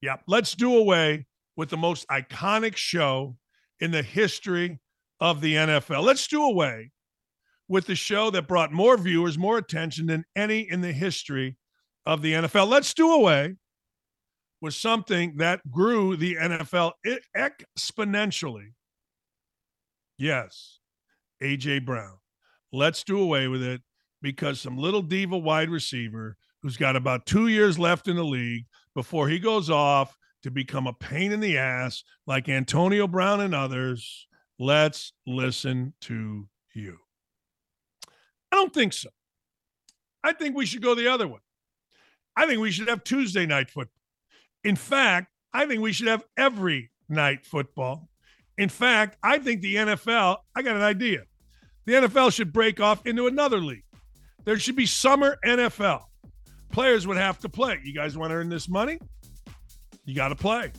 Yeah, 0.00 0.16
let's 0.26 0.54
do 0.54 0.76
away 0.76 1.26
with 1.56 1.70
the 1.70 1.76
most 1.76 2.06
iconic 2.08 2.76
show 2.76 3.36
in 3.80 3.90
the 3.90 4.02
history 4.02 4.80
of 5.20 5.40
the 5.40 5.54
NFL. 5.54 6.02
Let's 6.02 6.26
do 6.26 6.42
away 6.42 6.90
with 7.68 7.86
the 7.86 7.94
show 7.94 8.30
that 8.30 8.48
brought 8.48 8.72
more 8.72 8.98
viewers, 8.98 9.38
more 9.38 9.58
attention 9.58 10.06
than 10.06 10.24
any 10.36 10.68
in 10.70 10.80
the 10.80 10.92
history 10.92 11.56
of 12.06 12.22
the 12.22 12.32
NFL. 12.32 12.68
Let's 12.68 12.94
do 12.94 13.12
away 13.12 13.56
with 14.60 14.74
something 14.74 15.36
that 15.36 15.60
grew 15.70 16.16
the 16.16 16.36
NFL 16.36 16.92
exponentially. 17.36 18.72
Yes, 20.18 20.78
AJ 21.42 21.84
Brown. 21.84 22.18
Let's 22.72 23.02
do 23.04 23.18
away 23.20 23.48
with 23.48 23.62
it 23.62 23.82
because 24.22 24.60
some 24.60 24.78
little 24.78 25.02
diva 25.02 25.36
wide 25.36 25.68
receiver 25.68 26.36
who's 26.62 26.76
got 26.76 26.96
about 26.96 27.26
two 27.26 27.48
years 27.48 27.78
left 27.78 28.08
in 28.08 28.16
the 28.16 28.24
league 28.24 28.66
before 28.94 29.28
he 29.28 29.38
goes 29.38 29.68
off 29.68 30.16
to 30.44 30.50
become 30.50 30.86
a 30.86 30.92
pain 30.92 31.32
in 31.32 31.40
the 31.40 31.58
ass 31.58 32.04
like 32.26 32.48
Antonio 32.48 33.06
Brown 33.08 33.40
and 33.40 33.54
others. 33.54 34.26
Let's 34.58 35.12
listen 35.26 35.92
to 36.02 36.48
you. 36.74 36.98
I 38.52 38.56
don't 38.56 38.72
think 38.72 38.92
so. 38.92 39.08
I 40.22 40.32
think 40.32 40.54
we 40.54 40.66
should 40.66 40.82
go 40.82 40.94
the 40.94 41.08
other 41.08 41.26
way. 41.26 41.40
I 42.36 42.46
think 42.46 42.60
we 42.60 42.70
should 42.70 42.88
have 42.88 43.04
Tuesday 43.04 43.46
night 43.46 43.70
football. 43.70 44.00
In 44.64 44.76
fact, 44.76 45.28
I 45.52 45.66
think 45.66 45.82
we 45.82 45.92
should 45.92 46.08
have 46.08 46.24
every 46.36 46.90
night 47.08 47.44
football. 47.44 48.08
In 48.58 48.68
fact, 48.68 49.16
I 49.22 49.38
think 49.38 49.60
the 49.60 49.76
NFL, 49.76 50.36
I 50.54 50.62
got 50.62 50.76
an 50.76 50.82
idea. 50.82 51.22
The 51.84 51.94
NFL 51.94 52.32
should 52.32 52.52
break 52.52 52.80
off 52.80 53.06
into 53.06 53.26
another 53.26 53.58
league. 53.58 53.84
There 54.44 54.58
should 54.58 54.76
be 54.76 54.86
summer 54.86 55.38
NFL. 55.44 56.02
Players 56.70 57.06
would 57.06 57.16
have 57.16 57.38
to 57.40 57.48
play. 57.48 57.80
You 57.84 57.94
guys 57.94 58.16
want 58.16 58.30
to 58.30 58.36
earn 58.36 58.48
this 58.48 58.68
money? 58.68 58.98
You 60.04 60.14
got 60.14 60.28
to 60.28 60.36
play. 60.36 60.72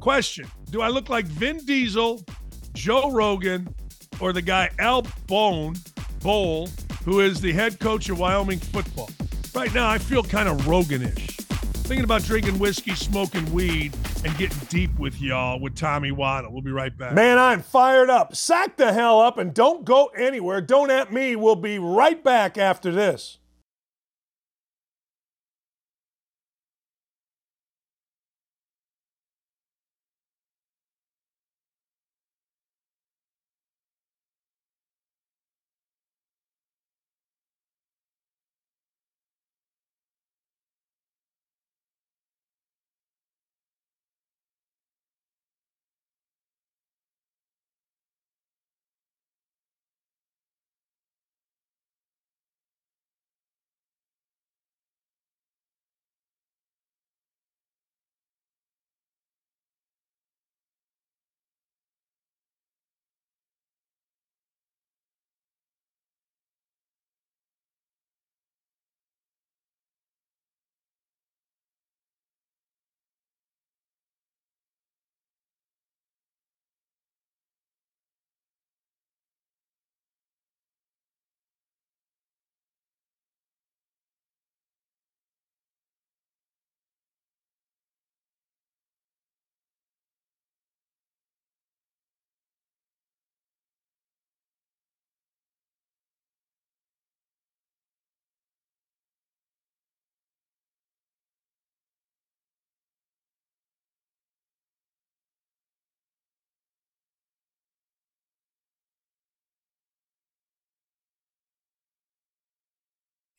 Question 0.00 0.46
Do 0.70 0.82
I 0.82 0.88
look 0.88 1.08
like 1.08 1.24
Vin 1.26 1.58
Diesel, 1.64 2.24
Joe 2.72 3.10
Rogan, 3.10 3.72
or 4.20 4.32
the 4.32 4.42
guy 4.42 4.70
Al 4.78 5.06
Bone, 5.26 5.74
Bowl, 6.22 6.68
who 7.04 7.20
is 7.20 7.40
the 7.40 7.52
head 7.52 7.78
coach 7.80 8.08
of 8.08 8.18
Wyoming 8.18 8.58
football? 8.58 9.10
Right 9.54 9.74
now, 9.74 9.86
I 9.86 9.98
feel 9.98 10.22
kind 10.22 10.48
of 10.48 10.58
Roganish. 10.62 11.36
Thinking 11.84 12.04
about 12.04 12.22
drinking 12.24 12.58
whiskey, 12.58 12.94
smoking 12.94 13.52
weed, 13.52 13.94
and 14.24 14.34
getting 14.38 14.58
deep 14.70 14.98
with 14.98 15.20
y'all 15.20 15.60
with 15.60 15.76
Tommy 15.76 16.10
Waddle. 16.10 16.50
We'll 16.50 16.62
be 16.62 16.70
right 16.70 16.96
back. 16.96 17.12
Man, 17.12 17.38
I'm 17.38 17.62
fired 17.62 18.08
up. 18.08 18.34
Sack 18.34 18.78
the 18.78 18.94
hell 18.94 19.20
up 19.20 19.36
and 19.36 19.52
don't 19.52 19.84
go 19.84 20.06
anywhere. 20.16 20.62
Don't 20.62 20.90
at 20.90 21.12
me. 21.12 21.36
We'll 21.36 21.56
be 21.56 21.78
right 21.78 22.22
back 22.24 22.56
after 22.56 22.90
this. 22.90 23.38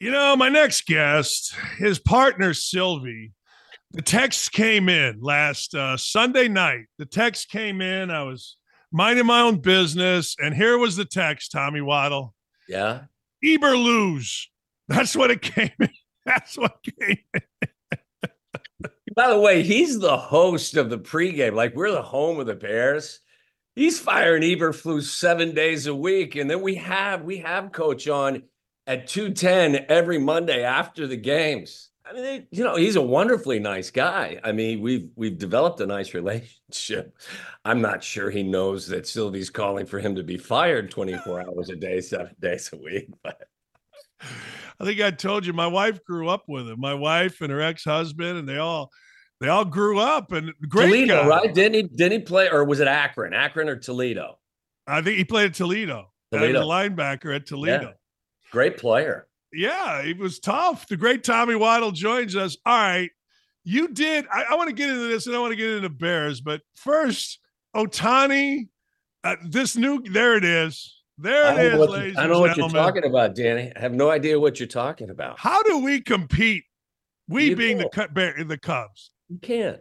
You 0.03 0.11
know, 0.11 0.35
my 0.35 0.49
next 0.49 0.85
guest, 0.85 1.55
his 1.77 1.97
partner 1.97 2.53
Silvy, 2.53 3.31
the 3.91 4.01
text 4.01 4.51
came 4.51 4.89
in 4.89 5.21
last 5.21 5.73
uh, 5.73 5.95
Sunday 5.95 6.49
night. 6.49 6.87
The 6.97 7.05
text 7.05 7.49
came 7.49 7.79
in. 7.79 8.11
I 8.11 8.23
was 8.23 8.57
minding 8.91 9.25
my 9.25 9.39
own 9.39 9.59
business, 9.61 10.35
and 10.37 10.53
here 10.53 10.77
was 10.77 10.97
the 10.97 11.05
text, 11.05 11.53
Tommy 11.53 11.79
Waddle. 11.79 12.35
Yeah. 12.67 13.03
Eber 13.41 13.77
lose. 13.77 14.49
That's 14.89 15.15
what 15.15 15.31
it 15.31 15.41
came 15.41 15.71
in. 15.79 15.89
That's 16.25 16.57
what 16.57 16.79
came 16.99 17.19
in. 17.33 17.69
By 19.15 19.29
the 19.29 19.39
way, 19.39 19.63
he's 19.63 19.99
the 19.99 20.17
host 20.17 20.75
of 20.75 20.89
the 20.89 20.99
pregame. 20.99 21.53
Like 21.53 21.77
we're 21.77 21.91
the 21.91 22.01
home 22.01 22.41
of 22.41 22.45
the 22.45 22.55
Bears. 22.55 23.21
He's 23.73 24.01
firing 24.01 24.43
Eberflus 24.43 25.03
seven 25.03 25.55
days 25.55 25.87
a 25.87 25.95
week, 25.95 26.35
and 26.35 26.49
then 26.49 26.61
we 26.61 26.75
have 26.75 27.21
we 27.21 27.37
have 27.37 27.71
Coach 27.71 28.09
on 28.09 28.43
at 28.87 29.07
two 29.07 29.31
ten 29.31 29.85
every 29.89 30.17
Monday 30.17 30.63
after 30.63 31.07
the 31.07 31.17
games. 31.17 31.89
I 32.05 32.13
mean, 32.13 32.47
you 32.51 32.63
know, 32.65 32.75
he's 32.75 32.97
a 32.97 33.01
wonderfully 33.01 33.59
nice 33.59 33.89
guy. 33.89 34.39
I 34.43 34.51
mean, 34.51 34.81
we've 34.81 35.09
we've 35.15 35.37
developed 35.37 35.79
a 35.79 35.85
nice 35.85 36.13
relationship. 36.13 37.17
I'm 37.63 37.81
not 37.81 38.03
sure 38.03 38.29
he 38.29 38.43
knows 38.43 38.87
that 38.87 39.07
Silvy's 39.07 39.49
calling 39.49 39.85
for 39.85 39.99
him 39.99 40.15
to 40.15 40.23
be 40.23 40.37
fired 40.37 40.91
24 40.91 41.41
hours 41.41 41.69
a 41.69 41.75
day, 41.75 42.01
seven 42.01 42.35
days 42.39 42.69
a 42.73 42.77
week. 42.77 43.09
But 43.23 43.47
I 44.79 44.85
think 44.85 45.01
I 45.01 45.11
told 45.11 45.45
you 45.45 45.53
my 45.53 45.67
wife 45.67 46.03
grew 46.05 46.29
up 46.29 46.43
with 46.47 46.67
him. 46.69 46.79
My 46.79 46.93
wife 46.93 47.41
and 47.41 47.51
her 47.51 47.61
ex-husband, 47.61 48.37
and 48.37 48.47
they 48.47 48.57
all 48.57 48.89
they 49.39 49.47
all 49.49 49.65
grew 49.65 49.99
up 49.99 50.31
and 50.31 50.53
great 50.69 50.87
Toledo, 50.87 51.23
guy. 51.23 51.27
right? 51.27 51.53
Didn't 51.53 51.73
he? 51.73 51.83
Didn't 51.83 52.11
he 52.13 52.19
play, 52.19 52.49
or 52.49 52.63
was 52.63 52.79
it 52.79 52.87
Akron? 52.87 53.33
Akron 53.33 53.69
or 53.69 53.75
Toledo? 53.75 54.39
I 54.87 55.01
think 55.01 55.17
he 55.17 55.25
played 55.25 55.47
at 55.47 55.53
Toledo. 55.53 56.11
Toledo. 56.31 56.47
He 56.47 56.53
was 56.53 56.61
a 56.61 56.65
linebacker 56.65 57.35
at 57.35 57.45
Toledo. 57.45 57.81
Yeah. 57.81 57.91
Great 58.53 58.77
player. 58.77 59.27
Yeah, 59.51 60.03
he 60.03 60.13
was 60.13 60.39
tough. 60.39 60.87
The 60.87 60.95
great 60.95 61.23
Tommy 61.23 61.55
Waddle 61.55 61.91
joins 61.91 62.35
us. 62.35 62.55
All 62.67 62.77
right. 62.77 63.09
You 63.63 63.87
did. 63.87 64.27
I, 64.31 64.43
I 64.51 64.55
want 64.55 64.69
to 64.69 64.75
get 64.75 64.89
into 64.89 65.07
this 65.07 65.25
and 65.25 65.35
I 65.35 65.39
want 65.39 65.53
to 65.53 65.55
get 65.55 65.71
into 65.71 65.89
Bears, 65.89 66.39
but 66.39 66.61
first, 66.75 67.39
Ohtani, 67.75 68.67
uh, 69.23 69.37
this 69.43 69.75
new, 69.75 70.03
there 70.03 70.37
it 70.37 70.43
is. 70.43 71.01
There 71.17 71.59
it 71.59 71.73
is, 71.73 71.89
ladies. 71.89 72.17
I 72.17 72.27
know 72.27 72.41
what 72.41 72.55
you're 72.55 72.69
talking 72.69 73.05
about, 73.05 73.35
Danny. 73.35 73.71
I 73.75 73.79
have 73.79 73.93
no 73.93 74.11
idea 74.11 74.39
what 74.39 74.59
you're 74.59 74.67
talking 74.67 75.09
about. 75.09 75.39
How 75.39 75.63
do 75.63 75.79
we 75.79 75.99
compete? 75.99 76.63
We 77.27 77.49
you 77.49 77.55
being 77.55 77.79
the 77.79 78.45
the 78.47 78.57
Cubs. 78.57 79.11
You 79.29 79.39
can't. 79.39 79.79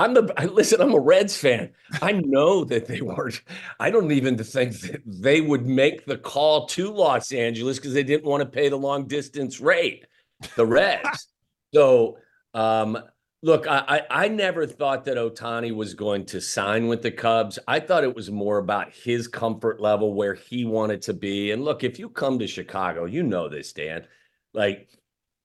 I'm 0.00 0.14
the 0.14 0.32
I, 0.38 0.46
listen. 0.46 0.80
I'm 0.80 0.94
a 0.94 0.98
Reds 0.98 1.36
fan. 1.36 1.72
I 2.00 2.12
know 2.12 2.64
that 2.64 2.86
they 2.86 3.02
weren't. 3.02 3.42
I 3.78 3.90
don't 3.90 4.10
even 4.12 4.38
think 4.38 4.80
that 4.80 5.02
they 5.04 5.42
would 5.42 5.66
make 5.66 6.06
the 6.06 6.16
call 6.16 6.66
to 6.68 6.90
Los 6.90 7.32
Angeles 7.32 7.76
because 7.76 7.92
they 7.92 8.02
didn't 8.02 8.24
want 8.24 8.40
to 8.40 8.48
pay 8.48 8.70
the 8.70 8.78
long 8.78 9.06
distance 9.06 9.60
rate. 9.60 10.06
The 10.56 10.64
Reds. 10.64 11.28
so, 11.74 12.16
um, 12.54 12.98
look, 13.42 13.66
I, 13.66 14.06
I 14.08 14.24
I 14.24 14.28
never 14.28 14.66
thought 14.66 15.04
that 15.04 15.18
Ohtani 15.18 15.74
was 15.74 15.92
going 15.92 16.24
to 16.26 16.40
sign 16.40 16.88
with 16.88 17.02
the 17.02 17.10
Cubs. 17.10 17.58
I 17.68 17.78
thought 17.78 18.02
it 18.02 18.16
was 18.16 18.30
more 18.30 18.56
about 18.56 18.90
his 18.92 19.28
comfort 19.28 19.82
level 19.82 20.14
where 20.14 20.34
he 20.34 20.64
wanted 20.64 21.02
to 21.02 21.12
be. 21.12 21.50
And 21.50 21.62
look, 21.62 21.84
if 21.84 21.98
you 21.98 22.08
come 22.08 22.38
to 22.38 22.46
Chicago, 22.46 23.04
you 23.04 23.22
know 23.22 23.50
this, 23.50 23.74
Dan. 23.74 24.06
Like 24.54 24.88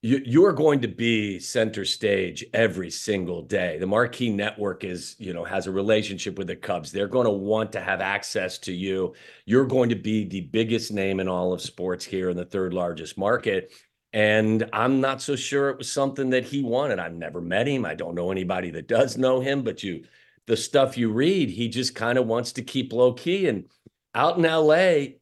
you, 0.06 0.22
you're 0.24 0.52
going 0.52 0.80
to 0.82 0.88
be 0.88 1.40
center 1.40 1.84
stage 1.84 2.44
every 2.54 2.90
single 2.90 3.42
day. 3.42 3.76
The 3.78 3.88
marquee 3.88 4.30
network 4.30 4.84
is, 4.84 5.16
you 5.18 5.32
know, 5.32 5.42
has 5.42 5.66
a 5.66 5.72
relationship 5.72 6.38
with 6.38 6.46
the 6.46 6.54
Cubs. 6.54 6.92
They're 6.92 7.08
going 7.08 7.24
to 7.24 7.32
want 7.32 7.72
to 7.72 7.80
have 7.80 8.00
access 8.00 8.56
to 8.58 8.72
you. 8.72 9.14
You're 9.46 9.66
going 9.66 9.88
to 9.88 9.96
be 9.96 10.24
the 10.24 10.42
biggest 10.42 10.92
name 10.92 11.18
in 11.18 11.26
all 11.26 11.52
of 11.52 11.60
sports 11.60 12.04
here 12.04 12.30
in 12.30 12.36
the 12.36 12.44
third 12.44 12.72
largest 12.72 13.18
market. 13.18 13.72
And 14.12 14.68
I'm 14.72 15.00
not 15.00 15.22
so 15.22 15.34
sure 15.34 15.70
it 15.70 15.78
was 15.78 15.90
something 15.90 16.30
that 16.30 16.44
he 16.44 16.62
wanted. 16.62 17.00
I've 17.00 17.12
never 17.12 17.40
met 17.40 17.66
him. 17.66 17.84
I 17.84 17.94
don't 17.94 18.14
know 18.14 18.30
anybody 18.30 18.70
that 18.70 18.86
does 18.86 19.18
know 19.18 19.40
him, 19.40 19.62
but 19.62 19.82
you, 19.82 20.04
the 20.46 20.56
stuff 20.56 20.96
you 20.96 21.10
read, 21.10 21.50
he 21.50 21.68
just 21.68 21.96
kind 21.96 22.16
of 22.16 22.28
wants 22.28 22.52
to 22.52 22.62
keep 22.62 22.92
low 22.92 23.12
key. 23.12 23.48
And 23.48 23.64
out 24.14 24.36
in 24.36 24.44
LA, 24.44 25.16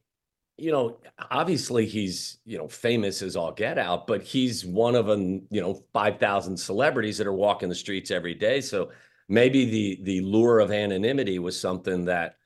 you 0.57 0.71
know, 0.71 0.97
obviously 1.31 1.85
he's, 1.85 2.37
you 2.45 2.57
know, 2.57 2.67
famous 2.67 3.21
as 3.21 3.35
all 3.35 3.51
get 3.51 3.77
out, 3.77 4.07
but 4.07 4.23
he's 4.23 4.65
one 4.65 4.95
of 4.95 5.05
them, 5.05 5.45
you 5.49 5.61
know, 5.61 5.83
5,000 5.93 6.57
celebrities 6.57 7.17
that 7.17 7.27
are 7.27 7.33
walking 7.33 7.67
the 7.67 7.75
streets 7.75 8.09
every 8.09 8.33
day. 8.33 8.61
So 8.61 8.91
maybe 9.27 9.65
the 9.65 9.99
the 10.03 10.21
lure 10.21 10.59
of 10.59 10.71
anonymity 10.71 11.39
was 11.39 11.59
something 11.59 12.05
that 12.05 12.37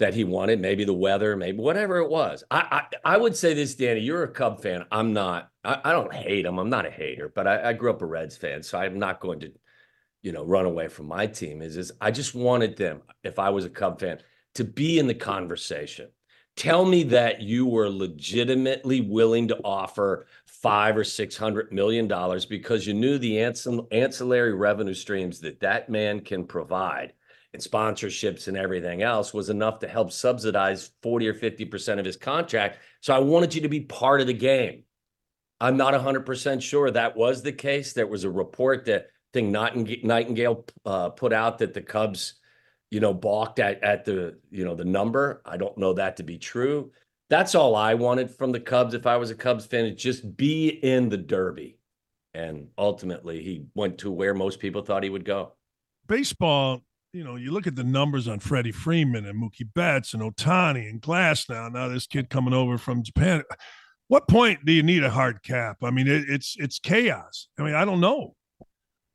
that 0.00 0.14
he 0.14 0.24
wanted, 0.24 0.60
maybe 0.60 0.84
the 0.84 0.92
weather, 0.92 1.36
maybe 1.36 1.58
whatever 1.58 1.98
it 1.98 2.10
was. 2.10 2.42
I 2.50 2.86
I, 3.04 3.14
I 3.14 3.16
would 3.16 3.36
say 3.36 3.54
this, 3.54 3.76
Danny, 3.76 4.00
you're 4.00 4.24
a 4.24 4.28
Cub 4.28 4.60
fan. 4.60 4.84
I'm 4.90 5.12
not. 5.12 5.50
I, 5.62 5.80
I 5.84 5.92
don't 5.92 6.12
hate 6.12 6.46
him. 6.46 6.58
I'm 6.58 6.70
not 6.70 6.86
a 6.86 6.90
hater, 6.90 7.30
but 7.32 7.46
I, 7.46 7.70
I 7.70 7.72
grew 7.72 7.90
up 7.90 8.02
a 8.02 8.06
Reds 8.06 8.36
fan, 8.36 8.64
so 8.64 8.78
I'm 8.78 8.98
not 8.98 9.20
going 9.20 9.40
to, 9.40 9.52
you 10.22 10.32
know, 10.32 10.44
run 10.44 10.66
away 10.66 10.88
from 10.88 11.06
my 11.06 11.28
team. 11.28 11.62
Is 11.62 11.76
is 11.76 11.92
I 12.00 12.10
just 12.10 12.34
wanted 12.34 12.76
them, 12.76 13.02
if 13.22 13.38
I 13.38 13.50
was 13.50 13.64
a 13.64 13.70
Cub 13.70 14.00
fan, 14.00 14.18
to 14.54 14.64
be 14.64 14.98
in 14.98 15.06
the 15.06 15.14
conversation 15.14 16.08
tell 16.56 16.84
me 16.84 17.02
that 17.04 17.40
you 17.40 17.66
were 17.66 17.88
legitimately 17.90 19.00
willing 19.00 19.48
to 19.48 19.58
offer 19.64 20.26
five 20.46 20.96
or 20.96 21.04
six 21.04 21.36
hundred 21.36 21.72
million 21.72 22.08
dollars 22.08 22.46
because 22.46 22.86
you 22.86 22.94
knew 22.94 23.18
the 23.18 23.40
ancillary 23.40 24.54
revenue 24.54 24.94
streams 24.94 25.40
that 25.40 25.60
that 25.60 25.88
man 25.88 26.20
can 26.20 26.46
provide 26.46 27.12
and 27.54 27.62
sponsorships 27.62 28.48
and 28.48 28.56
everything 28.56 29.02
else 29.02 29.32
was 29.32 29.48
enough 29.48 29.78
to 29.78 29.88
help 29.88 30.10
subsidize 30.10 30.90
40 31.02 31.28
or 31.28 31.34
50% 31.34 32.00
of 32.00 32.04
his 32.04 32.16
contract. 32.16 32.78
So 33.00 33.14
I 33.14 33.20
wanted 33.20 33.54
you 33.54 33.60
to 33.62 33.68
be 33.68 33.80
part 33.80 34.20
of 34.20 34.26
the 34.26 34.32
game. 34.34 34.82
I'm 35.60 35.76
not 35.76 35.94
100% 35.94 36.60
sure 36.60 36.90
that 36.90 37.16
was 37.16 37.42
the 37.42 37.52
case. 37.52 37.92
There 37.92 38.08
was 38.08 38.24
a 38.24 38.30
report 38.30 38.86
that 38.86 39.06
thing 39.32 39.52
Nightengale 39.52 40.68
uh, 40.84 41.10
put 41.10 41.32
out 41.32 41.58
that 41.58 41.74
the 41.74 41.80
Cubs 41.80 42.34
you 42.94 43.00
know, 43.00 43.12
balked 43.12 43.58
at 43.58 43.82
at 43.82 44.04
the 44.04 44.38
you 44.52 44.64
know 44.64 44.76
the 44.76 44.84
number. 44.84 45.42
I 45.44 45.56
don't 45.56 45.76
know 45.76 45.92
that 45.94 46.16
to 46.18 46.22
be 46.22 46.38
true. 46.38 46.92
That's 47.28 47.56
all 47.56 47.74
I 47.74 47.94
wanted 47.94 48.30
from 48.30 48.52
the 48.52 48.60
Cubs. 48.60 48.94
If 48.94 49.04
I 49.04 49.16
was 49.16 49.32
a 49.32 49.34
Cubs 49.34 49.66
fan, 49.66 49.96
just 49.96 50.36
be 50.36 50.68
in 50.68 51.08
the 51.08 51.16
Derby, 51.16 51.76
and 52.34 52.68
ultimately 52.78 53.42
he 53.42 53.64
went 53.74 53.98
to 53.98 54.12
where 54.12 54.32
most 54.32 54.60
people 54.60 54.82
thought 54.82 55.02
he 55.02 55.10
would 55.10 55.24
go. 55.24 55.54
Baseball, 56.06 56.82
you 57.12 57.24
know, 57.24 57.34
you 57.34 57.50
look 57.50 57.66
at 57.66 57.74
the 57.74 57.82
numbers 57.82 58.28
on 58.28 58.38
Freddie 58.38 58.70
Freeman 58.70 59.26
and 59.26 59.42
Mookie 59.42 59.68
Betts 59.74 60.14
and 60.14 60.22
Ohtani 60.22 60.88
and 60.88 61.02
Glasnow 61.02 61.72
Now, 61.72 61.88
this 61.88 62.06
kid 62.06 62.30
coming 62.30 62.54
over 62.54 62.78
from 62.78 63.02
Japan. 63.02 63.42
What 64.06 64.28
point 64.28 64.64
do 64.64 64.72
you 64.72 64.84
need 64.84 65.02
a 65.02 65.10
hard 65.10 65.42
cap? 65.42 65.78
I 65.82 65.90
mean, 65.90 66.06
it, 66.06 66.26
it's 66.28 66.54
it's 66.60 66.78
chaos. 66.78 67.48
I 67.58 67.64
mean, 67.64 67.74
I 67.74 67.84
don't 67.84 68.00
know. 68.00 68.36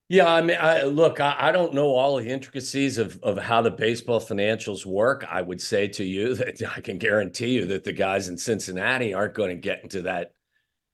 Yeah, 0.09 0.27
I 0.27 0.41
mean, 0.41 0.57
I, 0.59 0.83
look, 0.83 1.19
I, 1.19 1.35
I, 1.37 1.51
don't 1.51 1.75
know 1.75 1.89
all 1.89 2.17
the 2.17 2.27
intricacies 2.27 2.97
of 2.97 3.21
of 3.21 3.37
how 3.37 3.61
the 3.61 3.69
baseball 3.69 4.19
financials 4.19 4.83
work. 4.83 5.23
I 5.29 5.43
would 5.43 5.61
say 5.61 5.87
to 5.89 6.03
you 6.03 6.33
that 6.35 6.61
I 6.75 6.81
can 6.81 6.97
guarantee 6.97 7.51
you 7.51 7.65
that 7.67 7.83
the 7.83 7.93
guys 7.93 8.27
in 8.27 8.35
Cincinnati 8.35 9.13
aren't 9.13 9.35
going 9.35 9.49
to 9.49 9.55
get 9.55 9.83
into 9.83 10.01
that 10.03 10.33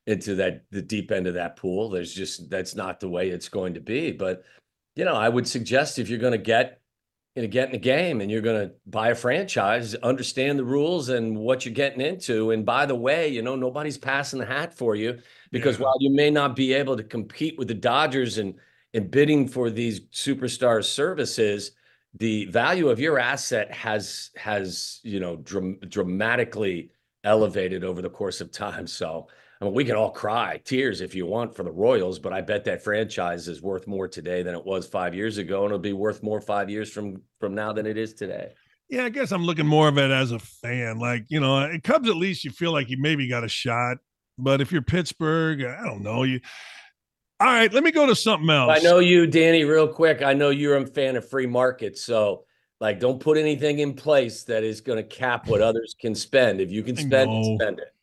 into 0.06 0.36
that 0.36 0.66
the 0.70 0.82
deep 0.82 1.12
end 1.12 1.28
of 1.28 1.36
that 1.36 1.56
pool. 1.56 1.90
There's 1.90 2.14
just 2.14 2.50
that's 2.50 2.76
not 2.76 3.00
the 3.00 3.08
way 3.08 3.30
it's 3.30 3.48
going 3.48 3.76
to 3.76 3.80
be. 3.80 4.12
But 4.12 4.44
you 4.98 5.06
know, 5.06 5.16
I 5.16 5.30
would 5.30 5.48
suggest 5.48 5.98
if 5.98 6.10
you're 6.10 6.20
going 6.20 6.34
to 6.34 6.38
get 6.38 6.82
you 7.36 7.44
know 7.44 7.48
get 7.48 7.70
in 7.70 7.76
a 7.76 7.80
game 7.80 8.20
and 8.20 8.30
you're 8.30 8.42
going 8.42 8.68
to 8.68 8.76
buy 8.86 9.10
a 9.12 9.16
franchise, 9.16 9.96
understand 9.96 10.60
the 10.60 10.66
rules 10.66 11.08
and 11.08 11.38
what 11.38 11.64
you're 11.64 11.74
getting 11.74 12.02
into. 12.02 12.52
And 12.52 12.66
by 12.66 12.86
the 12.86 12.96
way, 12.96 13.30
you 13.30 13.42
know, 13.42 13.56
nobody's 13.56 13.98
passing 13.98 14.40
the 14.40 14.46
hat 14.46 14.74
for 14.74 14.94
you 14.94 15.20
because 15.54 15.80
yeah. 15.80 15.86
while 15.86 15.98
you 16.02 16.14
may 16.14 16.30
not 16.30 16.54
be 16.54 16.74
able 16.74 16.98
to 16.98 17.04
compete 17.04 17.58
with 17.58 17.70
the 17.70 17.74
Dodgers 17.74 18.40
and 18.40 18.56
in 18.96 19.10
bidding 19.10 19.46
for 19.46 19.70
these 19.70 20.00
superstar 20.14 20.82
services, 20.82 21.72
the 22.18 22.46
value 22.46 22.88
of 22.88 22.98
your 22.98 23.20
asset 23.20 23.70
has 23.74 24.30
has 24.38 25.02
you 25.04 25.20
know 25.20 25.36
dram- 25.36 25.80
dramatically 25.90 26.92
elevated 27.26 27.84
over 27.84 28.02
the 28.02 28.10
course 28.10 28.40
of 28.40 28.54
time. 28.54 28.88
So 28.88 29.28
I 29.60 29.66
mean, 29.66 29.74
we 29.74 29.84
can 29.84 29.98
all 29.98 30.12
cry 30.12 30.62
tears 30.64 31.02
if 31.02 31.14
you 31.14 31.26
want 31.26 31.54
for 31.54 31.64
the 31.64 31.72
Royals, 31.72 32.20
but 32.20 32.32
I 32.32 32.40
bet 32.40 32.64
that 32.66 32.86
franchise 32.86 33.50
is 33.50 33.62
worth 33.62 33.86
more 33.86 34.08
today 34.08 34.44
than 34.44 34.56
it 34.56 34.66
was 34.66 34.88
five 34.88 35.14
years 35.14 35.40
ago, 35.40 35.64
and 35.64 35.74
it'll 35.74 35.80
be 35.80 35.92
worth 35.92 36.24
more 36.24 36.40
five 36.40 36.70
years 36.70 36.90
from 36.90 37.22
from 37.42 37.54
now 37.54 37.74
than 37.74 37.86
it 37.86 37.98
is 37.98 38.14
today. 38.14 38.54
Yeah, 38.88 39.04
I 39.04 39.10
guess 39.10 39.34
I'm 39.34 39.44
looking 39.44 39.68
more 39.68 39.90
of 39.90 39.98
it 39.98 40.10
as 40.10 40.32
a 40.32 40.40
fan. 40.40 41.00
Like 41.00 41.26
you 41.28 41.42
know, 41.42 41.66
it 41.66 41.84
Cubs 41.84 42.08
at 42.08 42.16
least 42.16 42.46
you 42.46 42.52
feel 42.52 42.72
like 42.72 42.90
you 42.90 42.96
maybe 42.98 43.28
got 43.28 43.44
a 43.44 43.50
shot, 43.50 43.98
but 44.38 44.62
if 44.62 44.72
you're 44.72 44.82
Pittsburgh, 44.82 45.66
I 45.66 45.84
don't 45.84 46.02
know 46.02 46.24
you 46.24 46.40
all 47.40 47.48
right, 47.48 47.72
let 47.74 47.84
me 47.84 47.92
go 47.92 48.06
to 48.06 48.16
something 48.16 48.50
else. 48.50 48.72
I 48.72 48.80
know 48.82 49.00
you, 49.00 49.28
Danny, 49.28 49.66
real 49.66 49.88
quick. 49.88 50.22
I 50.22 50.34
know 50.34 50.52
you're 50.52 50.78
a 50.78 50.86
fan 50.86 51.18
of 51.18 51.28
free 51.28 51.48
markets. 51.48 52.02
So, 52.02 52.46
like, 52.80 53.00
don't 53.00 53.20
put 53.20 53.38
anything 53.38 53.80
in 53.80 53.94
place 53.94 54.44
that 54.44 54.64
is 54.64 54.80
going 54.80 54.98
to 54.98 55.04
cap 55.04 55.48
what 55.48 55.62
others 55.62 55.96
can 56.00 56.16
spend. 56.16 56.62
If 56.62 56.72
you 56.72 56.82
can 56.82 56.96
spend 56.96 57.32
it, 57.32 57.60
spend 57.60 57.80
it. 57.80 57.94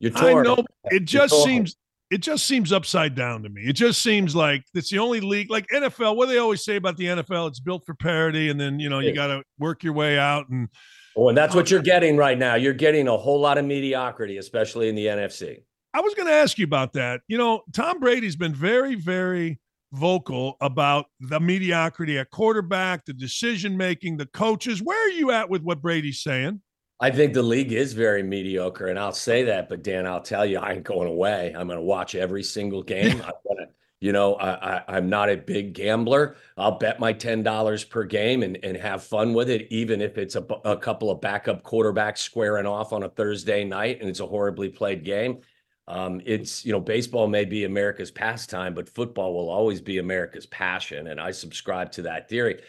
You're 0.00 0.12
torn. 0.12 0.46
I 0.46 0.54
know. 0.54 0.64
It 0.90 1.06
just 1.06 1.42
seems 1.44 1.76
it 2.10 2.18
just 2.18 2.46
seems 2.46 2.72
upside 2.72 3.14
down 3.14 3.42
to 3.42 3.48
me. 3.48 3.62
It 3.62 3.72
just 3.72 4.02
seems 4.02 4.36
like 4.36 4.64
it's 4.74 4.90
the 4.90 4.98
only 4.98 5.20
league 5.20 5.50
like 5.50 5.66
NFL. 5.68 6.16
What 6.16 6.26
do 6.26 6.32
they 6.32 6.38
always 6.38 6.62
say 6.62 6.76
about 6.76 6.96
the 6.96 7.06
NFL? 7.06 7.48
It's 7.48 7.60
built 7.60 7.86
for 7.86 7.94
parity, 7.94 8.50
and 8.50 8.60
then 8.60 8.78
you 8.78 8.90
know 8.90 8.98
you 8.98 9.14
got 9.14 9.28
to 9.28 9.42
work 9.58 9.82
your 9.82 9.94
way 9.94 10.18
out. 10.18 10.48
And 10.50 10.68
oh, 11.16 11.28
and 11.28 11.38
that's 11.38 11.54
what 11.54 11.66
oh, 11.66 11.70
you're 11.70 11.82
getting 11.82 12.16
right 12.16 12.38
now. 12.38 12.54
You're 12.56 12.74
getting 12.74 13.08
a 13.08 13.16
whole 13.16 13.40
lot 13.40 13.56
of 13.56 13.64
mediocrity, 13.64 14.36
especially 14.36 14.88
in 14.88 14.94
the 14.94 15.06
NFC. 15.06 15.62
I 15.94 16.00
was 16.00 16.12
going 16.14 16.26
to 16.26 16.34
ask 16.34 16.58
you 16.58 16.64
about 16.64 16.92
that. 16.94 17.20
You 17.28 17.38
know, 17.38 17.62
Tom 17.72 18.00
Brady's 18.00 18.34
been 18.34 18.52
very, 18.52 18.96
very 18.96 19.60
vocal 19.92 20.56
about 20.60 21.06
the 21.20 21.38
mediocrity 21.38 22.18
at 22.18 22.32
quarterback, 22.32 23.04
the 23.04 23.12
decision 23.12 23.76
making, 23.76 24.16
the 24.16 24.26
coaches. 24.26 24.82
Where 24.82 25.06
are 25.06 25.12
you 25.12 25.30
at 25.30 25.48
with 25.48 25.62
what 25.62 25.80
Brady's 25.80 26.18
saying? 26.18 26.60
I 26.98 27.12
think 27.12 27.32
the 27.32 27.44
league 27.44 27.70
is 27.70 27.92
very 27.92 28.24
mediocre, 28.24 28.88
and 28.88 28.98
I'll 28.98 29.12
say 29.12 29.44
that. 29.44 29.68
But 29.68 29.84
Dan, 29.84 30.04
I'll 30.04 30.20
tell 30.20 30.44
you, 30.44 30.58
I 30.58 30.72
ain't 30.72 30.82
going 30.82 31.06
away. 31.06 31.54
I'm 31.56 31.68
going 31.68 31.78
to 31.78 31.84
watch 31.84 32.16
every 32.16 32.42
single 32.42 32.82
game. 32.82 33.22
I'm 33.22 33.32
gonna, 33.46 33.68
you 34.00 34.10
know, 34.10 34.34
I, 34.34 34.82
I, 34.88 34.96
am 34.96 35.08
not 35.08 35.30
a 35.30 35.36
big 35.36 35.74
gambler. 35.74 36.36
I'll 36.56 36.78
bet 36.78 36.98
my 36.98 37.12
ten 37.12 37.44
dollars 37.44 37.84
per 37.84 38.02
game 38.02 38.42
and 38.42 38.58
and 38.64 38.76
have 38.76 39.04
fun 39.04 39.32
with 39.32 39.48
it, 39.48 39.68
even 39.70 40.00
if 40.00 40.18
it's 40.18 40.34
a, 40.34 40.42
a 40.64 40.76
couple 40.76 41.10
of 41.10 41.20
backup 41.20 41.62
quarterbacks 41.62 42.18
squaring 42.18 42.66
off 42.66 42.92
on 42.92 43.04
a 43.04 43.08
Thursday 43.08 43.64
night 43.64 44.00
and 44.00 44.08
it's 44.08 44.20
a 44.20 44.26
horribly 44.26 44.68
played 44.68 45.04
game. 45.04 45.40
Um, 45.86 46.22
it's 46.24 46.64
you 46.64 46.72
know 46.72 46.80
baseball 46.80 47.28
may 47.28 47.44
be 47.44 47.64
America's 47.64 48.10
pastime, 48.10 48.74
but 48.74 48.88
football 48.88 49.34
will 49.34 49.50
always 49.50 49.80
be 49.80 49.98
America's 49.98 50.46
passion, 50.46 51.08
and 51.08 51.20
I 51.20 51.30
subscribe 51.30 51.92
to 51.92 52.02
that 52.02 52.28
theory. 52.28 52.62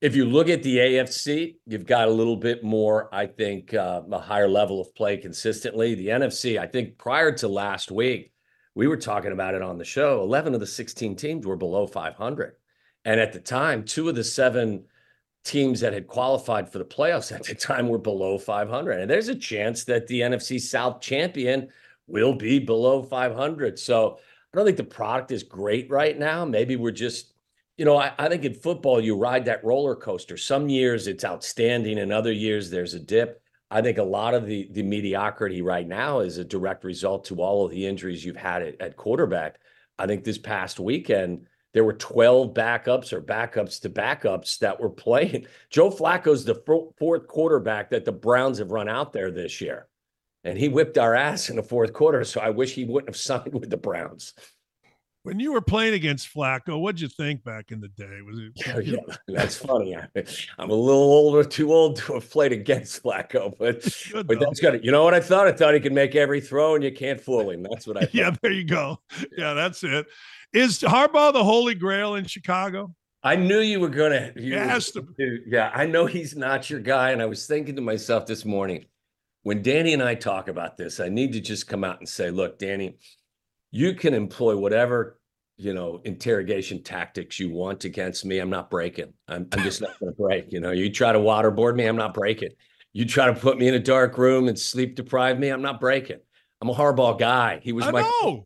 If 0.00 0.14
you 0.14 0.26
look 0.26 0.48
at 0.48 0.62
the 0.62 0.76
AFC, 0.76 1.56
you've 1.66 1.86
got 1.86 2.06
a 2.06 2.10
little 2.10 2.36
bit 2.36 2.62
more, 2.62 3.12
I 3.12 3.26
think, 3.26 3.74
uh, 3.74 4.02
a 4.12 4.20
higher 4.20 4.46
level 4.46 4.80
of 4.80 4.94
play 4.94 5.16
consistently. 5.16 5.94
The 5.94 6.08
NFC, 6.08 6.58
I 6.60 6.66
think, 6.66 6.98
prior 6.98 7.32
to 7.32 7.48
last 7.48 7.90
week, 7.90 8.32
we 8.76 8.86
were 8.86 8.96
talking 8.96 9.32
about 9.32 9.54
it 9.54 9.62
on 9.62 9.78
the 9.78 9.84
show. 9.84 10.22
Eleven 10.22 10.54
of 10.54 10.60
the 10.60 10.66
sixteen 10.66 11.16
teams 11.16 11.46
were 11.46 11.56
below 11.56 11.86
500, 11.86 12.54
and 13.06 13.18
at 13.18 13.32
the 13.32 13.40
time, 13.40 13.84
two 13.84 14.08
of 14.10 14.14
the 14.14 14.24
seven 14.24 14.84
teams 15.44 15.80
that 15.80 15.94
had 15.94 16.06
qualified 16.06 16.70
for 16.70 16.78
the 16.78 16.84
playoffs 16.84 17.32
at 17.32 17.44
the 17.44 17.54
time 17.54 17.88
were 17.88 17.98
below 17.98 18.36
500. 18.36 19.00
And 19.00 19.10
there's 19.10 19.28
a 19.28 19.34
chance 19.34 19.84
that 19.84 20.06
the 20.06 20.20
NFC 20.20 20.60
South 20.60 21.00
champion 21.00 21.68
will 22.08 22.34
be 22.34 22.58
below 22.58 23.02
500. 23.02 23.78
So 23.78 24.18
I 24.52 24.56
don't 24.56 24.64
think 24.64 24.78
the 24.78 24.84
product 24.84 25.30
is 25.30 25.42
great 25.42 25.90
right 25.90 26.18
now. 26.18 26.44
Maybe 26.44 26.74
we're 26.74 26.90
just, 26.90 27.34
you 27.76 27.84
know, 27.84 27.98
I, 27.98 28.12
I 28.18 28.28
think 28.28 28.44
in 28.44 28.54
football, 28.54 29.00
you 29.00 29.16
ride 29.16 29.44
that 29.44 29.64
roller 29.64 29.94
coaster. 29.94 30.36
Some 30.36 30.68
years 30.68 31.06
it's 31.06 31.24
outstanding, 31.24 31.98
and 31.98 32.12
other 32.12 32.32
years 32.32 32.70
there's 32.70 32.94
a 32.94 32.98
dip. 32.98 33.42
I 33.70 33.82
think 33.82 33.98
a 33.98 34.02
lot 34.02 34.34
of 34.34 34.46
the 34.46 34.68
the 34.72 34.82
mediocrity 34.82 35.60
right 35.60 35.86
now 35.86 36.20
is 36.20 36.38
a 36.38 36.44
direct 36.44 36.84
result 36.84 37.26
to 37.26 37.42
all 37.42 37.66
of 37.66 37.70
the 37.70 37.86
injuries 37.86 38.24
you've 38.24 38.36
had 38.36 38.62
at, 38.62 38.80
at 38.80 38.96
quarterback. 38.96 39.60
I 39.98 40.06
think 40.06 40.24
this 40.24 40.38
past 40.38 40.80
weekend 40.80 41.46
there 41.74 41.84
were 41.84 41.92
12 41.92 42.54
backups 42.54 43.12
or 43.12 43.20
backups 43.20 43.80
to 43.82 43.90
backups 43.90 44.58
that 44.60 44.80
were 44.80 44.88
playing. 44.88 45.46
Joe 45.70 45.90
Flacco's 45.90 46.44
the 46.44 46.90
fourth 46.98 47.26
quarterback 47.28 47.90
that 47.90 48.06
the 48.06 48.12
Browns 48.12 48.58
have 48.58 48.70
run 48.70 48.88
out 48.88 49.12
there 49.12 49.30
this 49.30 49.60
year 49.60 49.86
and 50.44 50.58
he 50.58 50.68
whipped 50.68 50.98
our 50.98 51.14
ass 51.14 51.50
in 51.50 51.56
the 51.56 51.62
fourth 51.62 51.92
quarter. 51.92 52.24
So 52.24 52.40
I 52.40 52.50
wish 52.50 52.74
he 52.74 52.84
wouldn't 52.84 53.08
have 53.08 53.16
signed 53.20 53.54
with 53.54 53.70
the 53.70 53.76
Browns. 53.76 54.34
When 55.24 55.40
you 55.40 55.52
were 55.52 55.60
playing 55.60 55.92
against 55.92 56.32
Flacco, 56.32 56.80
what'd 56.80 57.00
you 57.00 57.08
think 57.08 57.44
back 57.44 57.70
in 57.70 57.80
the 57.80 57.88
day? 57.88 58.22
Was 58.24 58.38
it? 58.38 58.52
Yeah, 58.56 58.78
yeah 58.96 59.14
that's 59.26 59.56
funny. 59.56 59.94
I, 59.94 60.06
am 60.58 60.70
a 60.70 60.74
little 60.74 61.02
older, 61.02 61.44
too 61.44 61.72
old 61.72 61.96
to 61.96 62.14
have 62.14 62.30
played 62.30 62.52
against 62.52 63.02
Flacco, 63.02 63.52
but 63.58 63.82
good 64.12 64.26
but 64.26 64.40
that's 64.40 64.60
good. 64.60 64.82
You 64.82 64.90
know 64.90 65.04
what 65.04 65.14
I 65.14 65.20
thought? 65.20 65.46
I 65.46 65.52
thought 65.52 65.74
he 65.74 65.80
could 65.80 65.92
make 65.92 66.14
every 66.14 66.40
throw, 66.40 66.76
and 66.76 66.84
you 66.84 66.92
can't 66.92 67.20
fool 67.20 67.50
him. 67.50 67.62
That's 67.62 67.86
what 67.86 67.98
I. 67.98 68.00
Thought. 68.00 68.14
yeah, 68.14 68.30
there 68.40 68.52
you 68.52 68.64
go. 68.64 69.00
Yeah, 69.36 69.52
that's 69.52 69.84
it. 69.84 70.06
Is 70.54 70.78
Harbaugh 70.78 71.34
the 71.34 71.44
holy 71.44 71.74
grail 71.74 72.14
in 72.14 72.24
Chicago? 72.24 72.94
I 73.22 73.36
knew 73.36 73.58
you 73.58 73.80
were 73.80 73.90
going 73.90 74.12
to. 74.12 74.32
Yes. 74.40 74.92
Yeah, 75.46 75.70
I 75.74 75.84
know 75.84 76.06
he's 76.06 76.36
not 76.36 76.70
your 76.70 76.80
guy, 76.80 77.10
and 77.10 77.20
I 77.20 77.26
was 77.26 77.46
thinking 77.46 77.76
to 77.76 77.82
myself 77.82 78.24
this 78.24 78.46
morning 78.46 78.86
when 79.48 79.62
Danny 79.62 79.94
and 79.94 80.02
I 80.02 80.14
talk 80.14 80.48
about 80.48 80.76
this, 80.76 81.00
I 81.00 81.08
need 81.08 81.32
to 81.32 81.40
just 81.40 81.66
come 81.66 81.82
out 81.82 82.00
and 82.00 82.06
say, 82.06 82.30
look, 82.30 82.58
Danny, 82.58 82.98
you 83.70 83.94
can 83.94 84.12
employ 84.12 84.54
whatever 84.54 85.18
you 85.56 85.72
know 85.72 86.02
interrogation 86.04 86.82
tactics 86.82 87.40
you 87.40 87.48
want 87.50 87.86
against 87.86 88.26
me. 88.26 88.40
I'm 88.40 88.50
not 88.50 88.68
breaking. 88.68 89.14
I'm, 89.26 89.48
I'm 89.52 89.62
just 89.62 89.80
not 89.80 89.98
going 89.98 90.12
to 90.12 90.22
break. 90.22 90.52
You 90.52 90.60
know, 90.60 90.72
you 90.72 90.92
try 90.92 91.12
to 91.12 91.18
waterboard 91.18 91.76
me, 91.76 91.86
I'm 91.86 91.96
not 91.96 92.12
breaking. 92.12 92.50
You 92.92 93.06
try 93.06 93.24
to 93.24 93.32
put 93.32 93.56
me 93.56 93.68
in 93.68 93.72
a 93.72 93.78
dark 93.78 94.18
room 94.18 94.48
and 94.48 94.58
sleep 94.58 94.96
deprive 94.96 95.38
me, 95.38 95.48
I'm 95.48 95.62
not 95.62 95.80
breaking. 95.80 96.18
I'm 96.60 96.68
a 96.68 96.74
Harbaugh 96.74 97.18
guy. 97.18 97.60
He 97.62 97.72
was 97.72 97.86
I 97.86 97.90
my 97.90 98.02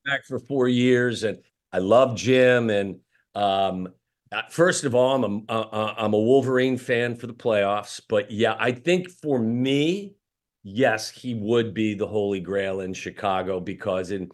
back 0.07 0.25
for 0.25 0.39
four 0.39 0.69
years, 0.69 1.25
and 1.25 1.39
I 1.73 1.79
love 1.79 2.15
Jim. 2.15 2.71
And 2.71 3.01
um, 3.35 3.89
uh, 4.31 4.43
first 4.51 4.85
of 4.85 4.95
all, 4.95 5.25
I'm 5.25 5.45
a, 5.49 5.53
uh, 5.53 5.95
I'm 5.99 6.15
a 6.15 6.21
Wolverine 6.21 6.79
fan 6.79 7.17
for 7.17 7.27
the 7.27 7.35
playoffs. 7.35 8.01
But 8.09 8.31
yeah, 8.31 8.55
I 8.57 8.71
think 8.71 9.11
for 9.11 9.41
me, 9.41 10.15
yes, 10.63 11.11
he 11.11 11.35
would 11.35 11.75
be 11.75 11.95
the 11.95 12.07
holy 12.07 12.41
grail 12.41 12.81
in 12.81 12.95
Chicago 12.95 13.61
because 13.61 14.11
in 14.11 14.31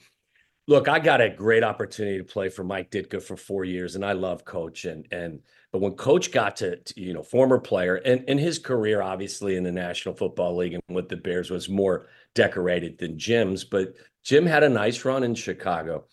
look, 0.69 0.87
I 0.87 0.99
got 0.99 1.21
a 1.21 1.31
great 1.31 1.65
opportunity 1.65 2.19
to 2.19 2.25
play 2.25 2.51
for 2.51 2.63
Mike 2.63 2.91
Ditka 2.91 3.23
for 3.23 3.37
four 3.37 3.65
years, 3.65 3.97
and 3.97 4.05
I 4.05 4.13
love 4.13 4.45
Coach. 4.45 4.85
And 4.85 5.09
and 5.11 5.41
but 5.73 5.81
when 5.81 5.93
Coach 5.93 6.31
got 6.31 6.57
to, 6.57 6.77
to 6.77 7.01
you 7.01 7.15
know 7.15 7.23
former 7.23 7.59
player 7.59 7.97
and 7.97 8.25
and 8.29 8.39
his 8.39 8.59
career 8.59 9.03
obviously 9.03 9.57
in 9.57 9.65
the 9.65 9.73
National 9.73 10.15
Football 10.15 10.57
League 10.57 10.75
and 10.75 10.83
with 10.89 11.09
the 11.09 11.17
Bears 11.17 11.51
was 11.51 11.69
more 11.69 12.07
decorated 12.35 12.99
than 12.99 13.19
Jim's, 13.19 13.65
but 13.65 13.95
Jim 14.23 14.47
had 14.47 14.63
a 14.63 14.69
nice 14.69 15.05
run 15.05 15.25
in 15.25 15.35
Chicago. 15.35 16.05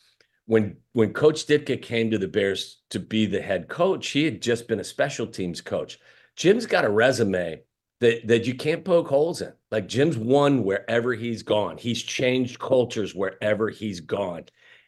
When 0.48 0.78
when 0.94 1.14
Coach 1.14 1.46
Ditka 1.46 1.82
came 1.82 2.10
to 2.12 2.18
the 2.18 2.28
Bears 2.28 2.82
to 2.92 3.00
be 3.00 3.26
the 3.26 3.42
head 3.42 3.68
coach, 3.68 4.10
he 4.10 4.26
had 4.26 4.42
just 4.42 4.68
been 4.68 4.80
a 4.80 4.84
special 4.84 5.28
teams 5.28 5.62
coach. 5.62 6.00
Jim's 6.36 6.66
got 6.66 6.86
a 6.86 6.90
resume 6.90 7.62
that 8.00 8.28
that 8.28 8.46
you 8.46 8.56
can't 8.56 8.86
poke 8.86 9.08
holes 9.08 9.42
in. 9.42 9.54
Like 9.76 9.90
Jim's 9.90 10.18
won 10.18 10.64
wherever 10.64 11.14
he's 11.14 11.44
gone. 11.44 11.78
He's 11.78 12.02
changed 12.02 12.60
cultures 12.60 13.14
wherever 13.14 13.70
he's 13.70 14.00
gone. 14.00 14.46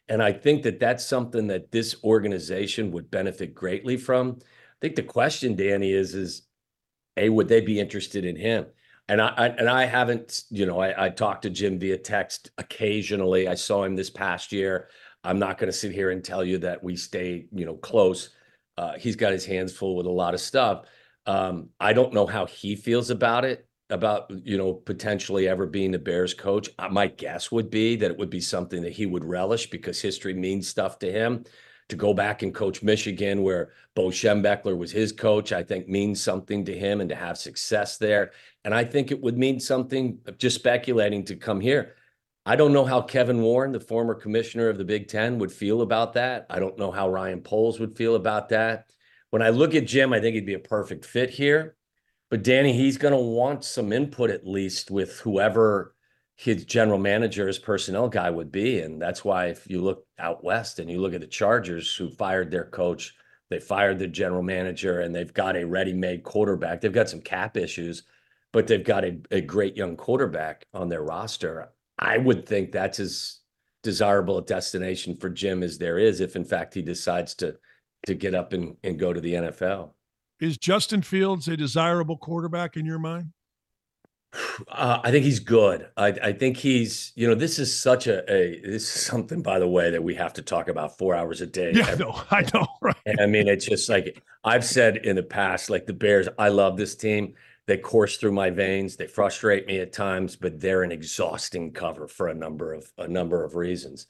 And 0.07 0.23
I 0.23 0.31
think 0.31 0.63
that 0.63 0.79
that's 0.79 1.05
something 1.05 1.47
that 1.47 1.73
this 1.73 2.01
organization 2.05 2.91
would 2.93 3.11
benefit 3.11 3.53
greatly 3.53 3.97
from. 3.97 4.39
I 4.39 4.77
think 4.79 4.95
the 4.95 5.03
question, 5.03 5.57
Danny, 5.57 5.91
is 5.91 6.15
is 6.15 6.43
a 7.17 7.27
would 7.27 7.49
they 7.49 7.59
be 7.59 7.81
interested 7.81 8.23
in 8.23 8.37
him? 8.37 8.67
And 9.09 9.21
I, 9.21 9.33
I 9.35 9.47
and 9.47 9.67
I 9.67 9.83
haven't, 9.83 10.45
you 10.49 10.65
know, 10.65 10.79
I, 10.79 11.07
I 11.07 11.09
talked 11.09 11.41
to 11.41 11.49
Jim 11.49 11.77
via 11.77 11.97
text 11.97 12.51
occasionally. 12.57 13.49
I 13.49 13.55
saw 13.55 13.83
him 13.83 13.97
this 13.97 14.09
past 14.09 14.53
year. 14.53 14.87
I'm 15.21 15.37
not 15.37 15.57
going 15.57 15.69
to 15.69 15.77
sit 15.77 15.91
here 15.91 16.11
and 16.11 16.23
tell 16.23 16.45
you 16.45 16.59
that 16.59 16.81
we 16.81 16.95
stay, 16.95 17.47
you 17.51 17.65
know, 17.65 17.75
close. 17.75 18.29
Uh, 18.77 18.93
he's 18.97 19.17
got 19.17 19.33
his 19.33 19.45
hands 19.45 19.73
full 19.73 19.97
with 19.97 20.05
a 20.05 20.09
lot 20.09 20.33
of 20.33 20.39
stuff. 20.39 20.85
Um, 21.25 21.71
I 21.77 21.91
don't 21.91 22.13
know 22.13 22.25
how 22.25 22.45
he 22.45 22.77
feels 22.77 23.09
about 23.09 23.43
it, 23.43 23.66
about 23.89 24.31
you 24.43 24.57
know 24.57 24.73
potentially 24.73 25.47
ever 25.47 25.65
being 25.65 25.91
the 25.91 25.99
Bears 25.99 26.33
coach. 26.33 26.69
Uh, 26.77 26.89
my 26.89 27.07
guess 27.07 27.51
would 27.51 27.69
be 27.69 27.95
that 27.95 28.11
it 28.11 28.17
would 28.17 28.29
be 28.29 28.41
something 28.41 28.81
that 28.81 28.93
he 28.93 29.05
would 29.05 29.23
relish 29.23 29.69
because 29.69 30.01
history 30.01 30.33
means 30.33 30.67
stuff 30.67 30.99
to 30.99 31.11
him. 31.11 31.43
To 31.89 31.95
go 31.95 32.13
back 32.13 32.43
and 32.43 32.53
coach 32.53 32.83
Michigan, 32.83 33.43
where 33.43 33.71
Bo 33.95 34.07
Schembechler 34.07 34.77
was 34.77 34.91
his 34.91 35.13
coach, 35.13 35.53
I 35.53 35.63
think 35.63 35.87
means 35.87 36.21
something 36.21 36.65
to 36.65 36.77
him, 36.77 36.99
and 36.99 37.09
to 37.09 37.15
have 37.15 37.37
success 37.37 37.97
there. 37.97 38.31
And 38.65 38.75
I 38.75 38.83
think 38.83 39.09
it 39.09 39.21
would 39.21 39.37
mean 39.37 39.57
something. 39.61 40.19
Just 40.37 40.57
speculating 40.57 41.23
to 41.23 41.37
come 41.37 41.61
here. 41.61 41.95
I 42.45 42.57
don't 42.57 42.73
know 42.73 42.83
how 42.83 43.01
Kevin 43.01 43.41
Warren, 43.41 43.71
the 43.71 43.79
former 43.79 44.15
commissioner 44.15 44.67
of 44.67 44.77
the 44.77 44.83
Big 44.83 45.07
Ten, 45.07 45.39
would 45.39 45.51
feel 45.51 45.81
about 45.81 46.11
that. 46.13 46.45
I 46.49 46.59
don't 46.59 46.77
know 46.77 46.91
how 46.91 47.09
Ryan 47.09 47.41
Poles 47.41 47.79
would 47.79 47.95
feel 47.95 48.15
about 48.15 48.49
that. 48.49 48.89
When 49.29 49.41
I 49.41 49.49
look 49.49 49.73
at 49.75 49.87
Jim, 49.87 50.11
I 50.11 50.19
think 50.19 50.35
he'd 50.35 50.45
be 50.45 50.53
a 50.55 50.59
perfect 50.59 51.05
fit 51.05 51.29
here. 51.29 51.77
But 52.29 52.43
Danny, 52.43 52.73
he's 52.73 52.97
going 52.97 53.13
to 53.13 53.19
want 53.19 53.63
some 53.63 53.93
input 53.93 54.29
at 54.29 54.45
least 54.45 54.91
with 54.91 55.19
whoever 55.19 55.95
his 56.35 56.65
general 56.65 56.99
manager, 56.99 57.47
his 57.47 57.57
personnel 57.57 58.09
guy 58.09 58.29
would 58.29 58.51
be. 58.51 58.79
And 58.79 59.01
that's 59.01 59.25
why 59.25 59.47
if 59.47 59.67
you 59.69 59.81
look 59.81 60.05
out 60.19 60.43
west 60.43 60.79
and 60.79 60.89
you 60.89 60.99
look 60.99 61.13
at 61.13 61.21
the 61.21 61.27
Chargers 61.27 61.95
who 61.95 62.09
fired 62.09 62.51
their 62.51 62.65
coach, 62.65 63.15
they 63.49 63.59
fired 63.59 63.97
their 63.97 64.09
general 64.09 64.43
manager, 64.43 64.99
and 64.99 65.15
they've 65.15 65.33
got 65.33 65.55
a 65.55 65.65
ready 65.65 65.93
made 65.93 66.23
quarterback. 66.23 66.81
They've 66.81 66.91
got 66.91 67.09
some 67.09 67.21
cap 67.21 67.55
issues, 67.55 68.03
but 68.51 68.67
they've 68.67 68.83
got 68.83 69.05
a, 69.05 69.19
a 69.31 69.41
great 69.41 69.77
young 69.77 69.95
quarterback 69.95 70.65
on 70.73 70.89
their 70.89 71.03
roster. 71.03 71.69
I 71.97 72.17
would 72.17 72.45
think 72.45 72.71
that's 72.71 72.99
as 72.99 73.39
desirable 73.83 74.37
a 74.37 74.45
destination 74.45 75.15
for 75.15 75.29
Jim 75.29 75.63
as 75.63 75.77
there 75.77 75.97
is 75.97 76.19
if, 76.19 76.35
in 76.35 76.43
fact, 76.43 76.73
he 76.73 76.81
decides 76.81 77.35
to 77.35 77.57
to 78.05 78.13
get 78.13 78.35
up 78.35 78.53
and, 78.53 78.77
and 78.83 78.99
go 78.99 79.11
to 79.11 79.19
the 79.19 79.33
NFL. 79.33 79.91
Is 80.39 80.57
Justin 80.57 81.01
Fields 81.01 81.47
a 81.47 81.57
desirable 81.57 82.17
quarterback 82.17 82.77
in 82.77 82.85
your 82.85 82.99
mind? 82.99 83.31
Uh, 84.67 84.99
I 85.03 85.09
think 85.09 85.23
he's 85.23 85.39
good. 85.39 85.87
I, 85.97 86.07
I, 86.07 86.33
think 86.33 86.57
he's, 86.57 87.11
you 87.15 87.27
know, 87.27 87.33
this 87.33 87.57
is 87.57 87.77
such 87.77 88.07
a, 88.07 88.19
a, 88.31 88.59
this 88.61 88.83
is 88.83 89.05
something, 89.05 89.41
by 89.41 89.57
the 89.57 89.67
way, 89.67 89.89
that 89.89 90.03
we 90.03 90.13
have 90.15 90.33
to 90.33 90.41
talk 90.41 90.67
about 90.67 90.97
four 90.97 91.15
hours 91.15 91.41
a 91.41 91.47
day. 91.47 91.71
Yeah, 91.73 91.95
no, 91.95 92.21
I 92.29 92.43
know, 92.53 92.67
right? 92.81 93.19
I 93.19 93.25
mean, 93.25 93.47
it's 93.47 93.65
just 93.65 93.89
like 93.89 94.21
I've 94.43 94.65
said 94.65 94.97
in 94.97 95.15
the 95.15 95.23
past, 95.23 95.69
like 95.69 95.85
the 95.85 95.93
Bears, 95.93 96.27
I 96.37 96.49
love 96.49 96.77
this 96.77 96.95
team. 96.95 97.33
They 97.65 97.77
course 97.77 98.17
through 98.17 98.33
my 98.33 98.49
veins. 98.49 98.95
They 98.95 99.07
frustrate 99.07 99.65
me 99.65 99.79
at 99.79 99.91
times, 99.91 100.35
but 100.35 100.59
they're 100.59 100.83
an 100.83 100.91
exhausting 100.91 101.71
cover 101.71 102.07
for 102.07 102.27
a 102.27 102.33
number 102.33 102.73
of 102.73 102.91
a 102.97 103.07
number 103.07 103.43
of 103.43 103.55
reasons. 103.55 104.07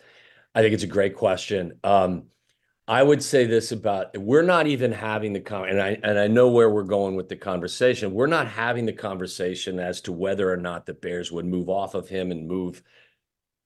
I 0.53 0.61
think 0.61 0.73
it's 0.73 0.83
a 0.83 0.87
great 0.87 1.15
question. 1.15 1.79
Um, 1.83 2.25
I 2.87 3.03
would 3.03 3.21
say 3.21 3.45
this 3.45 3.73
about 3.73 4.17
we're 4.17 4.43
not 4.43 4.65
even 4.65 4.93
having 4.93 5.33
the 5.33 5.41
con 5.41 5.67
and 5.67 5.81
I 5.81 5.97
and 6.03 6.17
I 6.17 6.27
know 6.27 6.47
where 6.47 6.69
we're 6.69 6.83
going 6.83 7.15
with 7.15 7.27
the 7.27 7.35
conversation. 7.35 8.13
We're 8.13 8.27
not 8.27 8.47
having 8.47 8.85
the 8.85 8.93
conversation 8.93 9.77
as 9.77 9.99
to 10.01 10.13
whether 10.13 10.49
or 10.51 10.57
not 10.57 10.85
the 10.85 10.93
Bears 10.93 11.31
would 11.31 11.45
move 11.45 11.67
off 11.67 11.95
of 11.95 12.07
him 12.07 12.31
and 12.31 12.47
move 12.47 12.81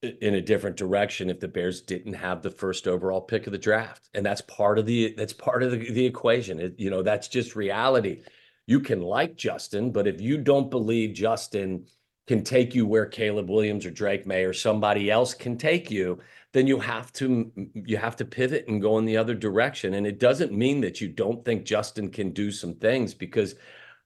in 0.01 0.33
a 0.33 0.41
different 0.41 0.75
direction 0.75 1.29
if 1.29 1.39
the 1.39 1.47
Bears 1.47 1.81
didn't 1.81 2.13
have 2.13 2.41
the 2.41 2.49
first 2.49 2.87
overall 2.87 3.21
pick 3.21 3.45
of 3.45 3.51
the 3.51 3.59
draft. 3.59 4.09
And 4.15 4.25
that's 4.25 4.41
part 4.41 4.79
of 4.79 4.87
the 4.87 5.13
that's 5.15 5.33
part 5.33 5.61
of 5.61 5.71
the, 5.71 5.91
the 5.91 6.05
equation. 6.05 6.59
It, 6.59 6.79
you 6.79 6.89
know, 6.89 7.03
that's 7.03 7.27
just 7.27 7.55
reality. 7.55 8.23
You 8.65 8.79
can 8.79 9.01
like 9.01 9.35
Justin, 9.35 9.91
but 9.91 10.07
if 10.07 10.19
you 10.19 10.39
don't 10.39 10.71
believe 10.71 11.13
Justin 11.13 11.85
can 12.27 12.43
take 12.43 12.73
you 12.73 12.87
where 12.87 13.05
Caleb 13.05 13.49
Williams 13.49 13.85
or 13.85 13.91
Drake 13.91 14.25
Maye 14.25 14.45
or 14.45 14.53
somebody 14.53 15.11
else 15.11 15.33
can 15.33 15.57
take 15.57 15.91
you, 15.91 16.19
then 16.53 16.67
you 16.67 16.79
have 16.79 17.13
to 17.13 17.51
you 17.73 17.97
have 17.97 18.15
to 18.17 18.25
pivot 18.25 18.67
and 18.67 18.81
go 18.81 18.97
in 18.97 19.05
the 19.05 19.17
other 19.17 19.35
direction. 19.35 19.93
And 19.93 20.05
it 20.05 20.19
doesn't 20.19 20.51
mean 20.51 20.81
that 20.81 20.99
you 20.99 21.07
don't 21.07 21.43
think 21.45 21.63
Justin 21.63 22.09
can 22.09 22.31
do 22.31 22.51
some 22.51 22.75
things 22.75 23.13
because 23.13 23.55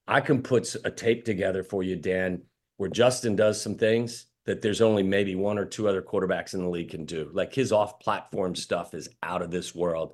I 0.07 0.21
can 0.21 0.43
put 0.43 0.75
a 0.83 0.91
tape 0.91 1.25
together 1.25 1.63
for 1.63 1.81
you, 1.81 1.95
Dan, 1.95 2.43
where 2.77 2.89
Justin 2.89 3.35
does 3.35 3.59
some 3.59 3.75
things 3.75 4.27
that 4.45 4.61
there's 4.61 4.81
only 4.81 5.01
maybe 5.01 5.33
one 5.33 5.57
or 5.57 5.65
two 5.65 5.87
other 5.87 6.03
quarterbacks 6.03 6.53
in 6.53 6.61
the 6.61 6.69
league 6.69 6.91
can 6.91 7.05
do. 7.05 7.31
Like 7.33 7.53
his 7.53 7.71
off-platform 7.71 8.55
stuff 8.55 8.93
is 8.93 9.09
out 9.23 9.41
of 9.41 9.49
this 9.49 9.73
world. 9.73 10.13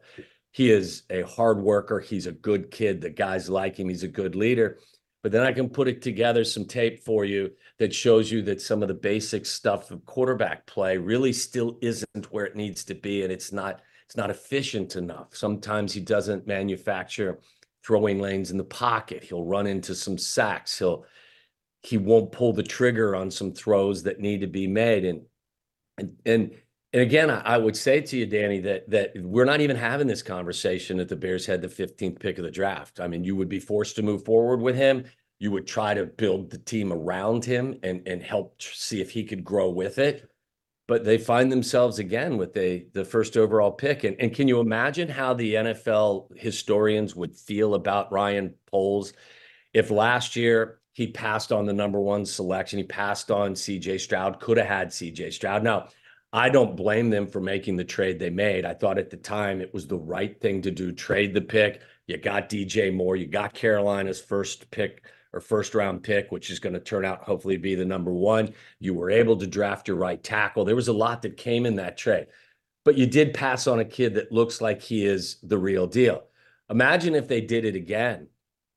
He 0.51 0.71
is 0.71 1.03
a 1.09 1.23
hard 1.23 1.59
worker. 1.59 1.99
He's 1.99 2.27
a 2.27 2.31
good 2.31 2.71
kid. 2.71 3.01
The 3.01 3.09
guys 3.09 3.49
like 3.49 3.77
him. 3.77 3.89
He's 3.89 4.03
a 4.03 4.07
good 4.07 4.35
leader. 4.35 4.79
But 5.23 5.31
then 5.31 5.43
I 5.43 5.53
can 5.53 5.69
put 5.69 5.87
it 5.87 6.01
together 6.01 6.43
some 6.43 6.65
tape 6.65 7.03
for 7.03 7.25
you 7.25 7.51
that 7.77 7.93
shows 7.93 8.31
you 8.31 8.41
that 8.43 8.61
some 8.61 8.81
of 8.81 8.87
the 8.87 8.93
basic 8.93 9.45
stuff 9.45 9.91
of 9.91 10.05
quarterback 10.05 10.65
play 10.65 10.97
really 10.97 11.31
still 11.31 11.77
isn't 11.81 12.31
where 12.31 12.45
it 12.45 12.55
needs 12.55 12.83
to 12.85 12.95
be, 12.95 13.23
and 13.23 13.31
it's 13.31 13.51
not 13.51 13.81
it's 14.05 14.17
not 14.17 14.29
efficient 14.29 14.95
enough. 14.95 15.35
Sometimes 15.35 15.93
he 15.93 16.01
doesn't 16.01 16.47
manufacture 16.47 17.39
throwing 17.85 18.19
lanes 18.19 18.51
in 18.51 18.57
the 18.57 18.63
pocket. 18.63 19.23
He'll 19.23 19.45
run 19.45 19.67
into 19.67 19.95
some 19.95 20.17
sacks. 20.17 20.77
He'll 20.79 21.05
he 21.83 21.97
won't 21.97 22.31
pull 22.31 22.53
the 22.53 22.63
trigger 22.63 23.15
on 23.15 23.31
some 23.31 23.53
throws 23.53 24.03
that 24.03 24.19
need 24.19 24.41
to 24.41 24.47
be 24.47 24.67
made. 24.67 25.05
And 25.05 25.21
and 25.97 26.17
and 26.25 26.51
and 26.93 27.01
again, 27.01 27.29
I, 27.29 27.39
I 27.41 27.57
would 27.57 27.77
say 27.77 28.01
to 28.01 28.17
you, 28.17 28.25
Danny, 28.25 28.59
that 28.61 28.89
that 28.89 29.13
we're 29.15 29.45
not 29.45 29.61
even 29.61 29.77
having 29.77 30.07
this 30.07 30.21
conversation 30.21 30.97
that 30.97 31.07
the 31.07 31.15
Bears 31.15 31.45
had 31.45 31.61
the 31.61 31.67
15th 31.67 32.19
pick 32.19 32.37
of 32.37 32.43
the 32.43 32.51
draft. 32.51 32.99
I 32.99 33.07
mean, 33.07 33.23
you 33.23 33.35
would 33.35 33.49
be 33.49 33.59
forced 33.59 33.95
to 33.95 34.01
move 34.01 34.25
forward 34.25 34.61
with 34.61 34.75
him. 34.75 35.05
You 35.39 35.51
would 35.51 35.67
try 35.67 35.93
to 35.93 36.05
build 36.05 36.51
the 36.51 36.57
team 36.57 36.91
around 36.91 37.45
him 37.45 37.79
and 37.83 38.05
and 38.07 38.21
help 38.21 38.61
see 38.61 39.01
if 39.01 39.11
he 39.11 39.23
could 39.23 39.43
grow 39.43 39.69
with 39.69 39.99
it. 39.99 40.29
But 40.87 41.05
they 41.05 41.17
find 41.17 41.49
themselves 41.49 41.99
again 41.99 42.37
with 42.37 42.53
the 42.53 42.85
the 42.93 43.05
first 43.05 43.37
overall 43.37 43.71
pick. 43.71 44.03
And, 44.03 44.17
and 44.19 44.33
can 44.33 44.49
you 44.49 44.59
imagine 44.59 45.07
how 45.07 45.33
the 45.33 45.53
NFL 45.53 46.37
historians 46.37 47.15
would 47.15 47.35
feel 47.35 47.75
about 47.75 48.11
Ryan 48.11 48.53
Poles 48.69 49.13
if 49.73 49.89
last 49.91 50.35
year 50.35 50.81
he 50.93 51.07
passed 51.07 51.53
on 51.53 51.65
the 51.65 51.73
number 51.73 52.01
one 52.01 52.25
selection. 52.25 52.77
He 52.77 52.83
passed 52.83 53.31
on 53.31 53.53
CJ 53.53 54.01
Stroud, 54.01 54.41
could 54.41 54.57
have 54.57 54.67
had 54.67 54.89
CJ 54.89 55.31
Stroud. 55.31 55.63
Now, 55.63 55.87
I 56.33 56.49
don't 56.49 56.77
blame 56.77 57.09
them 57.09 57.27
for 57.27 57.41
making 57.41 57.75
the 57.75 57.83
trade 57.83 58.17
they 58.17 58.29
made. 58.29 58.65
I 58.65 58.73
thought 58.73 58.97
at 58.97 59.09
the 59.09 59.17
time 59.17 59.59
it 59.59 59.73
was 59.73 59.87
the 59.87 59.97
right 59.97 60.39
thing 60.39 60.61
to 60.61 60.71
do. 60.71 60.91
Trade 60.91 61.33
the 61.33 61.41
pick. 61.41 61.81
You 62.07 62.17
got 62.17 62.49
DJ 62.49 62.93
Moore. 62.93 63.17
You 63.17 63.27
got 63.27 63.53
Carolina's 63.53 64.21
first 64.21 64.71
pick 64.71 65.03
or 65.33 65.41
first 65.41 65.75
round 65.75 66.03
pick, 66.03 66.31
which 66.31 66.49
is 66.49 66.59
going 66.59 66.73
to 66.73 66.79
turn 66.79 67.05
out 67.05 67.23
hopefully 67.23 67.57
be 67.57 67.75
the 67.75 67.85
number 67.85 68.13
one. 68.13 68.53
You 68.79 68.93
were 68.93 69.09
able 69.09 69.37
to 69.37 69.47
draft 69.47 69.87
your 69.87 69.97
right 69.97 70.21
tackle. 70.21 70.65
There 70.65 70.75
was 70.75 70.87
a 70.87 70.93
lot 70.93 71.21
that 71.21 71.37
came 71.37 71.65
in 71.65 71.75
that 71.77 71.97
trade, 71.97 72.27
but 72.85 72.97
you 72.97 73.05
did 73.05 73.33
pass 73.33 73.67
on 73.67 73.79
a 73.79 73.85
kid 73.85 74.15
that 74.15 74.31
looks 74.31 74.61
like 74.61 74.81
he 74.81 75.05
is 75.05 75.37
the 75.43 75.57
real 75.57 75.87
deal. 75.87 76.23
Imagine 76.69 77.15
if 77.15 77.27
they 77.27 77.41
did 77.41 77.65
it 77.65 77.75
again 77.75 78.27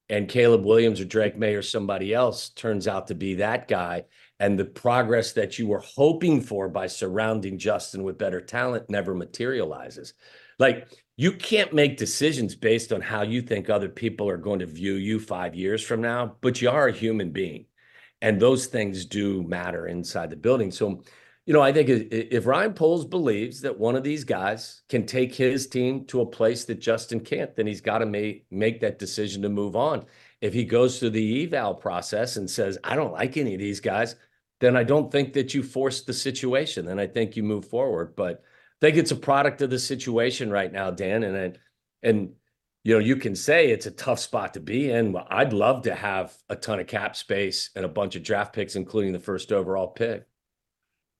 and 0.08 0.28
Caleb 0.28 0.64
Williams 0.64 1.00
or 1.00 1.04
Drake 1.04 1.36
Maye 1.36 1.54
or 1.54 1.62
somebody 1.62 2.12
else 2.12 2.50
turns 2.50 2.86
out 2.86 3.06
to 3.08 3.14
be 3.14 3.36
that 3.36 3.68
guy, 3.68 4.04
and 4.40 4.58
the 4.58 4.64
progress 4.64 5.32
that 5.32 5.58
you 5.58 5.66
were 5.66 5.82
hoping 5.96 6.40
for 6.40 6.68
by 6.68 6.86
surrounding 6.86 7.58
Justin 7.58 8.02
with 8.02 8.18
better 8.18 8.40
talent 8.40 8.90
never 8.90 9.14
materializes. 9.14 10.14
Like 10.58 10.88
you 11.16 11.32
can't 11.32 11.72
make 11.72 11.96
decisions 11.96 12.56
based 12.56 12.92
on 12.92 13.00
how 13.00 13.22
you 13.22 13.42
think 13.42 13.70
other 13.70 13.88
people 13.88 14.28
are 14.28 14.36
going 14.36 14.58
to 14.58 14.66
view 14.66 14.94
you 14.94 15.20
five 15.20 15.54
years 15.54 15.82
from 15.82 16.00
now, 16.00 16.36
but 16.40 16.60
you 16.60 16.70
are 16.70 16.88
a 16.88 16.92
human 16.92 17.30
being. 17.30 17.66
And 18.20 18.40
those 18.40 18.66
things 18.66 19.04
do 19.04 19.42
matter 19.42 19.86
inside 19.86 20.30
the 20.30 20.36
building. 20.36 20.70
So 20.70 21.02
you 21.46 21.52
know, 21.52 21.60
I 21.60 21.72
think 21.72 21.90
if 21.90 22.46
Ryan 22.46 22.72
Poles 22.72 23.04
believes 23.04 23.60
that 23.60 23.78
one 23.78 23.96
of 23.96 24.02
these 24.02 24.24
guys 24.24 24.80
can 24.88 25.04
take 25.04 25.34
his 25.34 25.66
team 25.66 26.06
to 26.06 26.22
a 26.22 26.26
place 26.26 26.64
that 26.64 26.80
Justin 26.80 27.20
can't, 27.20 27.54
then 27.54 27.66
he's 27.66 27.82
got 27.82 27.98
to 27.98 28.06
make 28.06 28.46
make 28.50 28.80
that 28.80 28.98
decision 28.98 29.42
to 29.42 29.50
move 29.50 29.76
on. 29.76 30.06
If 30.44 30.54
he 30.54 30.64
goes 30.64 30.98
through 30.98 31.10
the 31.10 31.44
eval 31.44 31.74
process 31.74 32.36
and 32.36 32.48
says, 32.48 32.78
"I 32.84 32.96
don't 32.96 33.12
like 33.12 33.36
any 33.36 33.54
of 33.54 33.60
these 33.60 33.80
guys," 33.80 34.16
then 34.60 34.76
I 34.76 34.84
don't 34.84 35.10
think 35.10 35.32
that 35.34 35.54
you 35.54 35.62
force 35.62 36.02
the 36.02 36.12
situation. 36.12 36.86
Then 36.86 36.98
I 36.98 37.06
think 37.06 37.36
you 37.36 37.42
move 37.42 37.66
forward. 37.66 38.14
But 38.16 38.42
I 38.82 38.86
think 38.86 38.96
it's 38.96 39.10
a 39.10 39.16
product 39.16 39.62
of 39.62 39.70
the 39.70 39.78
situation 39.78 40.50
right 40.50 40.72
now, 40.72 40.90
Dan. 40.90 41.24
And 41.24 41.58
and 42.02 42.32
you 42.84 42.94
know, 42.94 43.00
you 43.00 43.16
can 43.16 43.34
say 43.34 43.70
it's 43.70 43.86
a 43.86 43.90
tough 43.90 44.20
spot 44.20 44.54
to 44.54 44.60
be 44.60 44.90
in. 44.90 45.16
I'd 45.28 45.52
love 45.52 45.82
to 45.82 45.94
have 45.94 46.36
a 46.50 46.56
ton 46.56 46.80
of 46.80 46.86
cap 46.86 47.16
space 47.16 47.70
and 47.74 47.84
a 47.84 47.88
bunch 47.88 48.16
of 48.16 48.22
draft 48.22 48.54
picks, 48.54 48.76
including 48.76 49.12
the 49.12 49.20
first 49.20 49.52
overall 49.52 49.88
pick 49.88 50.24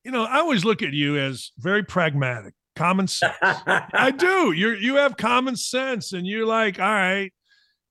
you 0.05 0.11
know, 0.11 0.25
I 0.25 0.39
always 0.39 0.65
look 0.65 0.83
at 0.83 0.93
you 0.93 1.19
as 1.19 1.51
very 1.59 1.83
pragmatic, 1.83 2.55
common 2.77 3.09
sense. 3.09 3.35
I 3.43 4.13
do. 4.17 4.53
You're 4.53 4.77
you 4.77 4.97
have 4.97 5.17
common 5.17 5.57
sense, 5.57 6.13
and 6.13 6.27
you're 6.27 6.47
like, 6.47 6.79
all 6.79 6.93
right. 6.93 7.33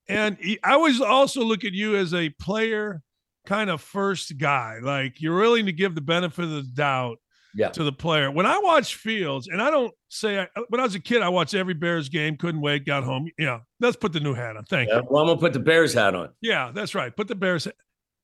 And 0.07 0.37
I 0.63 0.73
always 0.73 0.99
also 0.99 1.43
look 1.43 1.63
at 1.63 1.73
you 1.73 1.95
as 1.95 2.13
a 2.13 2.29
player 2.29 3.01
kind 3.45 3.69
of 3.69 3.81
first 3.81 4.37
guy. 4.37 4.79
Like 4.81 5.21
you're 5.21 5.37
willing 5.37 5.65
to 5.65 5.71
give 5.71 5.95
the 5.95 6.01
benefit 6.01 6.45
of 6.45 6.51
the 6.51 6.63
doubt 6.63 7.17
yeah. 7.53 7.69
to 7.69 7.83
the 7.83 7.91
player. 7.91 8.31
When 8.31 8.45
I 8.45 8.59
watch 8.59 8.95
Fields, 8.95 9.47
and 9.47 9.61
I 9.61 9.69
don't 9.69 9.93
say 10.09 10.39
I, 10.39 10.47
when 10.69 10.79
I 10.79 10.83
was 10.83 10.95
a 10.95 10.99
kid, 10.99 11.21
I 11.21 11.29
watched 11.29 11.53
every 11.53 11.73
Bears 11.73 12.09
game, 12.09 12.37
couldn't 12.37 12.61
wait, 12.61 12.85
got 12.85 13.03
home. 13.03 13.29
Yeah, 13.37 13.59
let's 13.79 13.95
put 13.95 14.13
the 14.13 14.19
new 14.19 14.33
hat 14.33 14.57
on. 14.57 14.65
Thank 14.65 14.89
yeah, 14.89 14.97
you. 14.97 15.07
Well, 15.09 15.21
I'm 15.21 15.27
gonna 15.27 15.39
put 15.39 15.53
the 15.53 15.59
Bears 15.59 15.93
hat 15.93 16.15
on. 16.15 16.29
Yeah, 16.41 16.71
that's 16.73 16.95
right. 16.95 17.15
Put 17.15 17.27
the 17.27 17.35
Bears. 17.35 17.67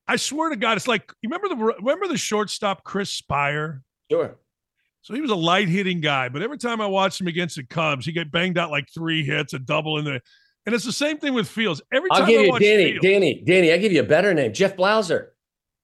I 0.08 0.16
swear 0.16 0.50
to 0.50 0.56
God, 0.56 0.76
it's 0.76 0.88
like 0.88 1.12
you 1.22 1.30
remember 1.30 1.48
the 1.48 1.74
remember 1.80 2.08
the 2.08 2.18
shortstop 2.18 2.84
Chris 2.84 3.20
Speier. 3.20 3.80
Sure. 4.10 4.36
So 5.02 5.14
he 5.14 5.22
was 5.22 5.30
a 5.30 5.36
light 5.36 5.68
hitting 5.68 6.02
guy, 6.02 6.28
but 6.28 6.42
every 6.42 6.58
time 6.58 6.80
I 6.80 6.86
watched 6.86 7.20
him 7.20 7.26
against 7.26 7.56
the 7.56 7.64
Cubs, 7.64 8.04
he 8.04 8.12
got 8.12 8.30
banged 8.30 8.58
out 8.58 8.70
like 8.70 8.86
three 8.92 9.24
hits, 9.24 9.54
a 9.54 9.58
double 9.58 9.98
in 9.98 10.04
the. 10.04 10.20
And 10.66 10.74
it's 10.74 10.84
the 10.84 10.92
same 10.92 11.18
thing 11.18 11.34
with 11.34 11.48
Fields. 11.48 11.80
Every 11.92 12.10
time 12.10 12.22
I'll 12.22 12.28
give 12.28 12.40
I 12.40 12.44
you 12.44 12.50
watch 12.50 12.62
Danny, 12.62 12.92
Fields, 12.92 13.06
Danny, 13.06 13.42
Danny. 13.46 13.72
I 13.72 13.78
give 13.78 13.92
you 13.92 14.00
a 14.00 14.04
better 14.04 14.34
name, 14.34 14.52
Jeff 14.52 14.76
Blauser. 14.76 15.28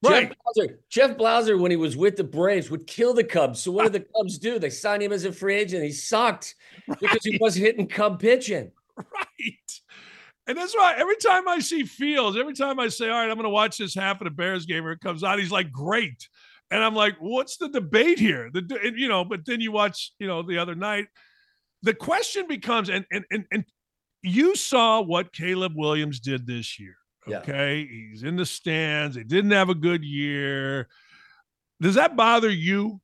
Right. 0.03 0.29
Jeff 0.29 0.37
Blauser, 0.37 0.77
Jeff 0.89 1.17
Blauser, 1.17 1.59
when 1.59 1.71
he 1.71 1.77
was 1.77 1.97
with 1.97 2.15
the 2.15 2.23
Braves, 2.23 2.69
would 2.69 2.85
kill 2.85 3.13
the 3.13 3.23
Cubs. 3.23 3.61
So 3.61 3.71
what 3.71 3.83
did 3.83 3.93
the 3.93 4.07
Cubs 4.15 4.37
do? 4.37 4.59
They 4.59 4.69
signed 4.69 5.01
him 5.01 5.11
as 5.11 5.25
a 5.25 5.31
free 5.31 5.55
agent. 5.55 5.83
He 5.83 5.91
sucked 5.91 6.55
right. 6.87 6.99
because 6.99 7.23
he 7.23 7.37
wasn't 7.41 7.65
hitting 7.65 7.87
Cub 7.87 8.19
pitching. 8.19 8.71
Right. 8.95 9.81
And 10.47 10.57
that's 10.57 10.75
why 10.75 10.95
every 10.97 11.17
time 11.17 11.47
I 11.47 11.59
see 11.59 11.83
Fields, 11.83 12.37
every 12.37 12.53
time 12.53 12.79
I 12.79 12.87
say, 12.87 13.09
all 13.09 13.19
right, 13.19 13.29
I'm 13.29 13.35
going 13.35 13.43
to 13.43 13.49
watch 13.49 13.77
this 13.77 13.93
half 13.93 14.21
of 14.21 14.25
the 14.25 14.31
Bears 14.31 14.65
game 14.65 14.85
where 14.85 14.93
it 14.93 15.01
comes 15.01 15.23
out, 15.23 15.39
he's 15.39 15.51
like, 15.51 15.71
great. 15.71 16.29
And 16.71 16.83
I'm 16.83 16.95
like, 16.95 17.15
what's 17.19 17.57
the 17.57 17.69
debate 17.69 18.19
here? 18.19 18.49
The 18.53 18.79
and, 18.83 18.97
you 18.97 19.07
know, 19.07 19.25
but 19.25 19.45
then 19.45 19.61
you 19.61 19.71
watch, 19.71 20.13
you 20.19 20.27
know, 20.27 20.41
the 20.41 20.57
other 20.57 20.75
night, 20.75 21.07
the 21.83 21.93
question 21.93 22.47
becomes, 22.47 22.89
and 22.89 23.05
and 23.11 23.23
and, 23.31 23.45
and 23.51 23.65
you 24.21 24.55
saw 24.55 25.01
what 25.01 25.33
Caleb 25.33 25.73
Williams 25.75 26.19
did 26.19 26.45
this 26.45 26.79
year. 26.79 26.95
Okay, 27.27 27.79
yeah. 27.79 28.09
he's 28.09 28.23
in 28.23 28.35
the 28.35 28.45
stands. 28.45 29.15
He 29.15 29.23
didn't 29.23 29.51
have 29.51 29.69
a 29.69 29.75
good 29.75 30.03
year. 30.03 30.87
Does 31.81 31.95
that 31.95 32.15
bother 32.15 32.49
you? 32.49 33.01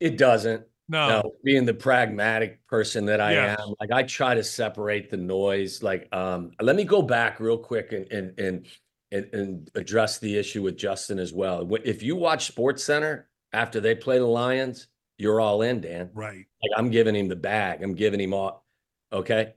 It 0.00 0.18
doesn't. 0.18 0.64
No. 0.88 1.08
no. 1.08 1.32
being 1.42 1.64
the 1.64 1.74
pragmatic 1.74 2.64
person 2.68 3.06
that 3.06 3.20
I 3.20 3.32
yes. 3.32 3.60
am, 3.60 3.74
like 3.80 3.90
I 3.90 4.04
try 4.04 4.34
to 4.34 4.44
separate 4.44 5.10
the 5.10 5.16
noise. 5.16 5.82
Like, 5.82 6.08
um, 6.14 6.52
let 6.60 6.76
me 6.76 6.84
go 6.84 7.02
back 7.02 7.40
real 7.40 7.58
quick 7.58 7.92
and 7.92 8.10
and 8.12 8.38
and 8.38 8.66
and, 9.12 9.34
and 9.34 9.70
address 9.74 10.18
the 10.18 10.36
issue 10.36 10.62
with 10.62 10.76
Justin 10.76 11.18
as 11.18 11.32
well. 11.32 11.68
If 11.84 12.02
you 12.02 12.16
watch 12.16 12.46
Sports 12.46 12.84
Center 12.84 13.28
after 13.52 13.80
they 13.80 13.94
play 13.94 14.18
the 14.18 14.26
Lions, 14.26 14.88
you're 15.18 15.40
all 15.40 15.62
in, 15.62 15.80
Dan. 15.80 16.10
Right. 16.14 16.46
Like 16.62 16.78
I'm 16.78 16.90
giving 16.90 17.14
him 17.16 17.28
the 17.28 17.36
bag. 17.36 17.82
I'm 17.82 17.94
giving 17.94 18.20
him 18.20 18.34
all. 18.34 18.64
Okay. 19.12 19.54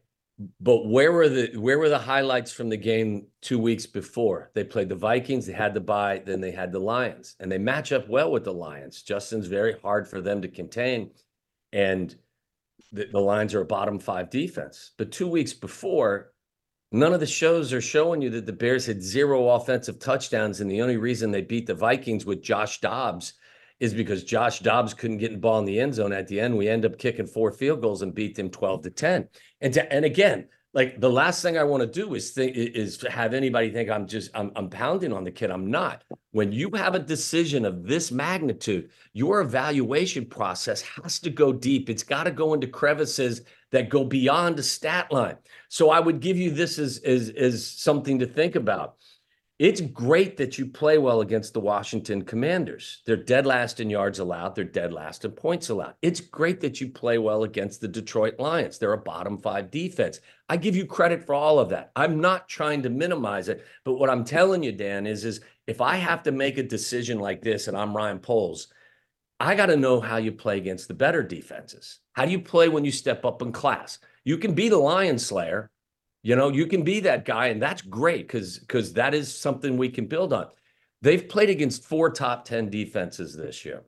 But 0.61 0.87
where 0.87 1.11
were 1.11 1.27
the 1.27 1.57
where 1.57 1.77
were 1.77 1.89
the 1.89 1.99
highlights 1.99 2.53
from 2.53 2.69
the 2.69 2.77
game 2.77 3.27
two 3.41 3.59
weeks 3.59 3.85
before? 3.85 4.51
They 4.53 4.63
played 4.63 4.87
the 4.87 4.95
Vikings, 4.95 5.45
they 5.45 5.53
had 5.53 5.73
the 5.73 5.81
bye, 5.81 6.21
then 6.25 6.39
they 6.39 6.51
had 6.51 6.71
the 6.71 6.79
Lions, 6.79 7.35
and 7.39 7.51
they 7.51 7.57
match 7.57 7.91
up 7.91 8.07
well 8.07 8.31
with 8.31 8.45
the 8.45 8.53
Lions. 8.53 9.01
Justin's 9.01 9.47
very 9.47 9.77
hard 9.81 10.07
for 10.07 10.21
them 10.21 10.41
to 10.41 10.47
contain, 10.47 11.11
and 11.73 12.15
the, 12.93 13.05
the 13.11 13.19
Lions 13.19 13.53
are 13.53 13.61
a 13.61 13.65
bottom 13.65 13.99
five 13.99 14.29
defense. 14.29 14.91
But 14.97 15.11
two 15.11 15.27
weeks 15.27 15.53
before, 15.53 16.31
None 16.91 17.13
of 17.13 17.19
the 17.19 17.27
shows 17.27 17.71
are 17.71 17.81
showing 17.81 18.21
you 18.21 18.31
that 18.31 18.47
the 18.47 18.53
Bears 18.53 18.87
had 18.87 19.03
zero 19.03 19.49
offensive 19.49 19.99
touchdowns, 19.99 20.59
and 20.59 20.71
the 20.71 20.81
only 20.81 20.97
reason 20.97 21.29
they 21.29 21.41
beat 21.41 21.67
the 21.67 21.75
Vikings 21.75 22.25
with 22.25 22.41
Josh 22.41 22.81
Dobbs 22.81 23.33
is 23.79 23.93
because 23.93 24.23
Josh 24.23 24.59
Dobbs 24.59 24.93
couldn't 24.93 25.17
get 25.17 25.31
the 25.31 25.37
ball 25.37 25.59
in 25.59 25.65
the 25.65 25.79
end 25.79 25.93
zone. 25.93 26.13
At 26.13 26.27
the 26.27 26.39
end, 26.39 26.57
we 26.57 26.67
end 26.67 26.85
up 26.85 26.97
kicking 26.97 27.27
four 27.27 27.51
field 27.51 27.81
goals 27.81 28.01
and 28.01 28.13
beat 28.13 28.35
them 28.35 28.49
twelve 28.49 28.81
to 28.83 28.89
ten. 28.89 29.27
And 29.61 29.73
to, 29.73 29.91
and 29.91 30.05
again, 30.05 30.47
like 30.73 30.99
the 30.99 31.09
last 31.09 31.41
thing 31.41 31.57
I 31.57 31.63
want 31.63 31.81
to 31.81 31.87
do 31.87 32.13
is 32.13 32.31
think 32.31 32.55
is 32.55 33.01
have 33.09 33.33
anybody 33.33 33.71
think 33.71 33.89
I'm 33.89 34.05
just 34.05 34.29
I'm, 34.35 34.51
I'm 34.55 34.69
pounding 34.69 35.13
on 35.13 35.23
the 35.23 35.31
kid. 35.31 35.49
I'm 35.49 35.71
not. 35.71 36.03
When 36.31 36.51
you 36.51 36.69
have 36.75 36.93
a 36.93 36.99
decision 36.99 37.65
of 37.65 37.87
this 37.87 38.11
magnitude, 38.11 38.91
your 39.13 39.41
evaluation 39.41 40.25
process 40.25 40.81
has 40.81 41.19
to 41.21 41.31
go 41.31 41.51
deep. 41.51 41.89
It's 41.89 42.03
got 42.03 42.25
to 42.25 42.31
go 42.31 42.53
into 42.53 42.67
crevices 42.67 43.41
that 43.71 43.89
go 43.89 44.03
beyond 44.03 44.59
a 44.59 44.63
stat 44.63 45.11
line. 45.11 45.37
So 45.69 45.89
I 45.89 45.99
would 45.99 46.19
give 46.19 46.37
you 46.37 46.51
this 46.51 46.77
as 46.77 46.99
as 46.99 47.29
as 47.29 47.65
something 47.65 48.19
to 48.19 48.27
think 48.27 48.55
about. 48.55 48.97
It's 49.59 49.81
great 49.81 50.37
that 50.37 50.57
you 50.57 50.67
play 50.67 50.97
well 50.97 51.19
against 51.19 51.53
the 51.53 51.59
Washington 51.59 52.21
Commanders. 52.21 53.01
They're 53.05 53.17
dead 53.17 53.45
last 53.45 53.81
in 53.81 53.89
yards 53.89 54.19
allowed, 54.19 54.55
they're 54.55 54.63
dead 54.63 54.93
last 54.93 55.25
in 55.25 55.31
points 55.31 55.67
allowed. 55.67 55.95
It's 56.01 56.21
great 56.21 56.61
that 56.61 56.79
you 56.79 56.87
play 56.87 57.17
well 57.17 57.43
against 57.43 57.81
the 57.81 57.89
Detroit 57.89 58.39
Lions. 58.39 58.77
They're 58.77 58.93
a 58.93 58.97
bottom 58.97 59.37
five 59.37 59.69
defense. 59.69 60.21
I 60.47 60.55
give 60.55 60.77
you 60.77 60.85
credit 60.85 61.25
for 61.25 61.35
all 61.35 61.59
of 61.59 61.67
that. 61.69 61.91
I'm 61.97 62.21
not 62.21 62.47
trying 62.47 62.83
to 62.83 62.89
minimize 62.89 63.49
it, 63.49 63.65
but 63.83 63.95
what 63.95 64.09
I'm 64.09 64.23
telling 64.23 64.63
you, 64.63 64.71
Dan, 64.71 65.05
is, 65.05 65.25
is 65.25 65.41
if 65.67 65.81
I 65.81 65.97
have 65.97 66.23
to 66.23 66.31
make 66.31 66.57
a 66.57 66.63
decision 66.63 67.19
like 67.19 67.41
this 67.41 67.67
and 67.67 67.75
I'm 67.75 67.93
Ryan 67.93 68.19
Poles, 68.19 68.69
I 69.41 69.55
got 69.55 69.65
to 69.65 69.75
know 69.75 69.99
how 69.99 70.15
you 70.15 70.31
play 70.31 70.55
against 70.55 70.87
the 70.87 70.93
better 70.93 71.21
defenses. 71.21 71.99
How 72.13 72.23
do 72.23 72.31
you 72.31 72.39
play 72.39 72.69
when 72.69 72.85
you 72.85 72.93
step 72.93 73.25
up 73.25 73.41
in 73.41 73.51
class? 73.51 73.99
You 74.23 74.37
can 74.37 74.53
be 74.53 74.69
the 74.69 74.77
Lion 74.77 75.19
Slayer, 75.19 75.69
you 76.21 76.35
know, 76.35 76.49
you 76.49 76.67
can 76.67 76.83
be 76.83 76.99
that 77.01 77.25
guy, 77.25 77.47
and 77.47 77.61
that's 77.61 77.81
great 77.81 78.27
because 78.27 78.59
because 78.59 78.93
that 78.93 79.13
is 79.13 79.35
something 79.35 79.77
we 79.77 79.89
can 79.89 80.05
build 80.05 80.33
on. 80.33 80.47
They've 81.01 81.27
played 81.27 81.49
against 81.49 81.85
four 81.85 82.09
top 82.09 82.43
10 82.45 82.69
defenses 82.69 83.35
this 83.35 83.63
year. 83.63 83.83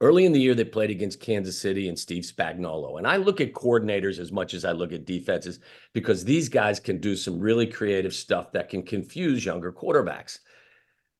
Early 0.00 0.24
in 0.24 0.32
the 0.32 0.40
year, 0.40 0.54
they 0.54 0.64
played 0.64 0.90
against 0.90 1.20
Kansas 1.20 1.60
City 1.60 1.88
and 1.88 1.98
Steve 1.98 2.22
Spagnuolo. 2.22 2.98
And 2.98 3.06
I 3.06 3.16
look 3.16 3.40
at 3.40 3.52
coordinators 3.52 4.20
as 4.20 4.30
much 4.30 4.54
as 4.54 4.64
I 4.64 4.70
look 4.70 4.92
at 4.92 5.04
defenses 5.04 5.58
because 5.92 6.24
these 6.24 6.48
guys 6.48 6.78
can 6.78 7.00
do 7.00 7.16
some 7.16 7.40
really 7.40 7.66
creative 7.66 8.14
stuff 8.14 8.52
that 8.52 8.68
can 8.68 8.84
confuse 8.84 9.44
younger 9.44 9.72
quarterbacks. 9.72 10.38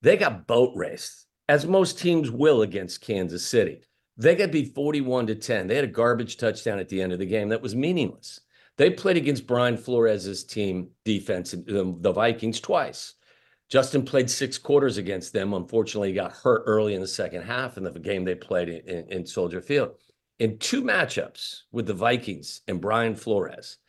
They 0.01 0.15
got 0.15 0.47
boat 0.47 0.71
raced, 0.77 1.25
as 1.49 1.65
most 1.67 1.99
teams 1.99 2.31
will 2.31 2.61
against 2.61 3.01
Kansas 3.01 3.45
City. 3.45 3.81
They 4.15 4.35
got 4.35 4.51
beat 4.51 4.73
41 4.73 5.27
to 5.27 5.35
10. 5.35 5.67
They 5.67 5.75
had 5.75 5.83
a 5.83 5.87
garbage 5.87 6.37
touchdown 6.37 6.79
at 6.79 6.87
the 6.87 7.01
end 7.01 7.11
of 7.11 7.19
the 7.19 7.25
game 7.25 7.49
that 7.49 7.61
was 7.61 7.75
meaningless. 7.75 8.39
They 8.79 8.89
played 8.89 9.17
against 9.17 9.45
Brian 9.45 9.75
Flores' 9.75 10.45
team 10.45 10.91
defense, 11.03 11.51
the 11.51 12.13
Vikings, 12.13 12.61
twice. 12.61 13.15
Justin 13.67 14.03
played 14.03 14.29
six 14.29 14.57
quarters 14.57 14.97
against 14.97 15.33
them. 15.33 15.53
Unfortunately, 15.53 16.07
he 16.07 16.15
got 16.15 16.31
hurt 16.31 16.63
early 16.65 16.95
in 16.95 17.01
the 17.01 17.07
second 17.07 17.41
half 17.41 17.75
in 17.75 17.83
the 17.83 17.91
game 17.91 18.23
they 18.23 18.35
played 18.35 18.69
in, 18.69 19.05
in 19.09 19.25
Soldier 19.25 19.59
Field. 19.59 19.95
In 20.39 20.57
two 20.59 20.81
matchups 20.81 21.63
with 21.73 21.87
the 21.87 21.93
Vikings 21.93 22.61
and 22.69 22.79
Brian 22.79 23.15
Flores, 23.15 23.79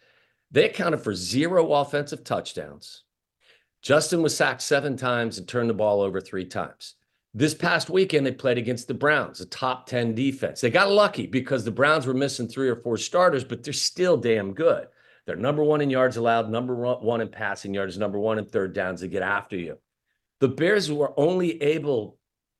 they 0.51 0.69
accounted 0.69 1.03
for 1.03 1.15
zero 1.15 1.73
offensive 1.73 2.25
touchdowns. 2.25 3.05
Justin 3.83 4.23
was 4.23 4.37
sacked 4.37 4.61
seven 4.61 4.97
times 4.97 5.39
and 5.39 5.47
turned 5.47 5.71
the 5.71 5.75
ball 5.75 6.01
over 6.01 6.21
three 6.21 6.47
times. 6.47 6.97
This 7.33 7.55
past 7.55 7.89
weekend, 7.89 8.27
they 8.27 8.33
played 8.33 8.59
against 8.59 8.89
the 8.89 8.95
Browns, 8.95 9.41
a 9.41 9.47
top 9.47 9.87
10 9.87 10.17
defense. 10.17 10.61
They 10.61 10.71
got 10.71 10.91
lucky 10.91 11.27
because 11.27 11.65
the 11.65 11.71
Browns 11.71 12.07
were 12.07 12.15
missing 12.15 12.49
three 12.49 12.69
or 12.69 12.77
four 12.77 12.97
starters, 12.97 13.45
but 13.45 13.63
they're 13.63 13.73
still 13.73 14.17
damn 14.17 14.53
good. 14.53 14.89
They're 15.27 15.37
number 15.37 15.63
one 15.63 15.81
in 15.81 15.91
yards 15.91 16.17
allowed, 16.17 16.51
number 16.51 16.75
one 16.75 17.21
in 17.21 17.29
passing 17.29 17.73
yards, 17.73 17.97
number 17.97 18.19
one 18.19 18.39
in 18.39 18.47
third 18.47 18.73
downs 18.73 19.01
to 19.01 19.09
get 19.09 19.23
after 19.23 19.57
you. 19.57 19.79
The 20.41 20.49
Bears 20.49 20.91
were 20.91 21.13
only 21.17 21.63
able 21.63 22.19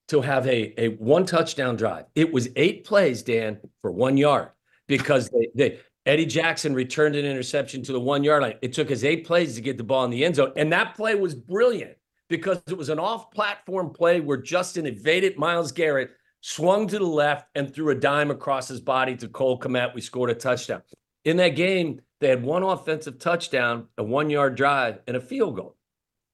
to 0.09 0.21
have 0.21 0.47
a, 0.47 0.81
a 0.81 0.89
one 0.97 1.27
touchdown 1.27 1.75
drive. 1.75 2.05
It 2.15 2.33
was 2.33 2.49
eight 2.55 2.85
plays, 2.85 3.23
Dan, 3.23 3.59
for 3.83 3.91
one 3.91 4.17
yard 4.17 4.51
because 4.87 5.31
they, 5.31 5.49
they 5.55 5.81
Eddie 6.07 6.27
Jackson 6.27 6.75
returned 6.75 7.17
an 7.17 7.25
interception 7.25 7.83
to 7.85 7.93
the 7.93 8.01
one 8.01 8.23
yard 8.23 8.43
line. 8.43 8.55
It 8.63 8.73
took 8.73 8.91
us 8.91 9.03
eight 9.03 9.27
plays 9.27 9.57
to 9.57 9.61
get 9.61 9.79
the 9.79 9.85
ball 9.85 10.05
in 10.05 10.11
the 10.11 10.25
end 10.25 10.37
zone. 10.37 10.53
And 10.57 10.73
that 10.73 10.95
play 10.95 11.15
was 11.15 11.35
brilliant 11.35 11.97
because 12.31 12.63
it 12.69 12.79
was 12.79 12.89
an 12.89 13.01
off 13.01 13.31
platform 13.33 13.91
play 13.91 14.21
where 14.21 14.39
Justin 14.39 14.87
evaded 14.87 15.37
Myles 15.37 15.73
Garrett, 15.73 16.13
swung 16.41 16.87
to 16.87 16.99
the 16.99 17.05
left, 17.05 17.49
and 17.57 17.75
threw 17.75 17.91
a 17.91 17.95
dime 17.95 18.31
across 18.31 18.69
his 18.69 18.81
body 18.81 19.17
to 19.17 19.29
Cole 19.29 19.59
Kmet. 19.59 19.95
We 19.95 20.01
scored 20.01 20.31
a 20.31 20.35
touchdown. 20.35 20.81
In 21.25 21.37
that 21.39 21.51
game, 21.51 22.01
they 22.21 22.29
had 22.29 22.43
one 22.43 22.63
offensive 22.63 23.19
touchdown, 23.19 23.89
a 23.99 24.05
one 24.05 24.31
yard 24.31 24.55
drive, 24.55 25.01
and 25.07 25.17
a 25.17 25.21
field 25.21 25.57
goal. 25.57 25.77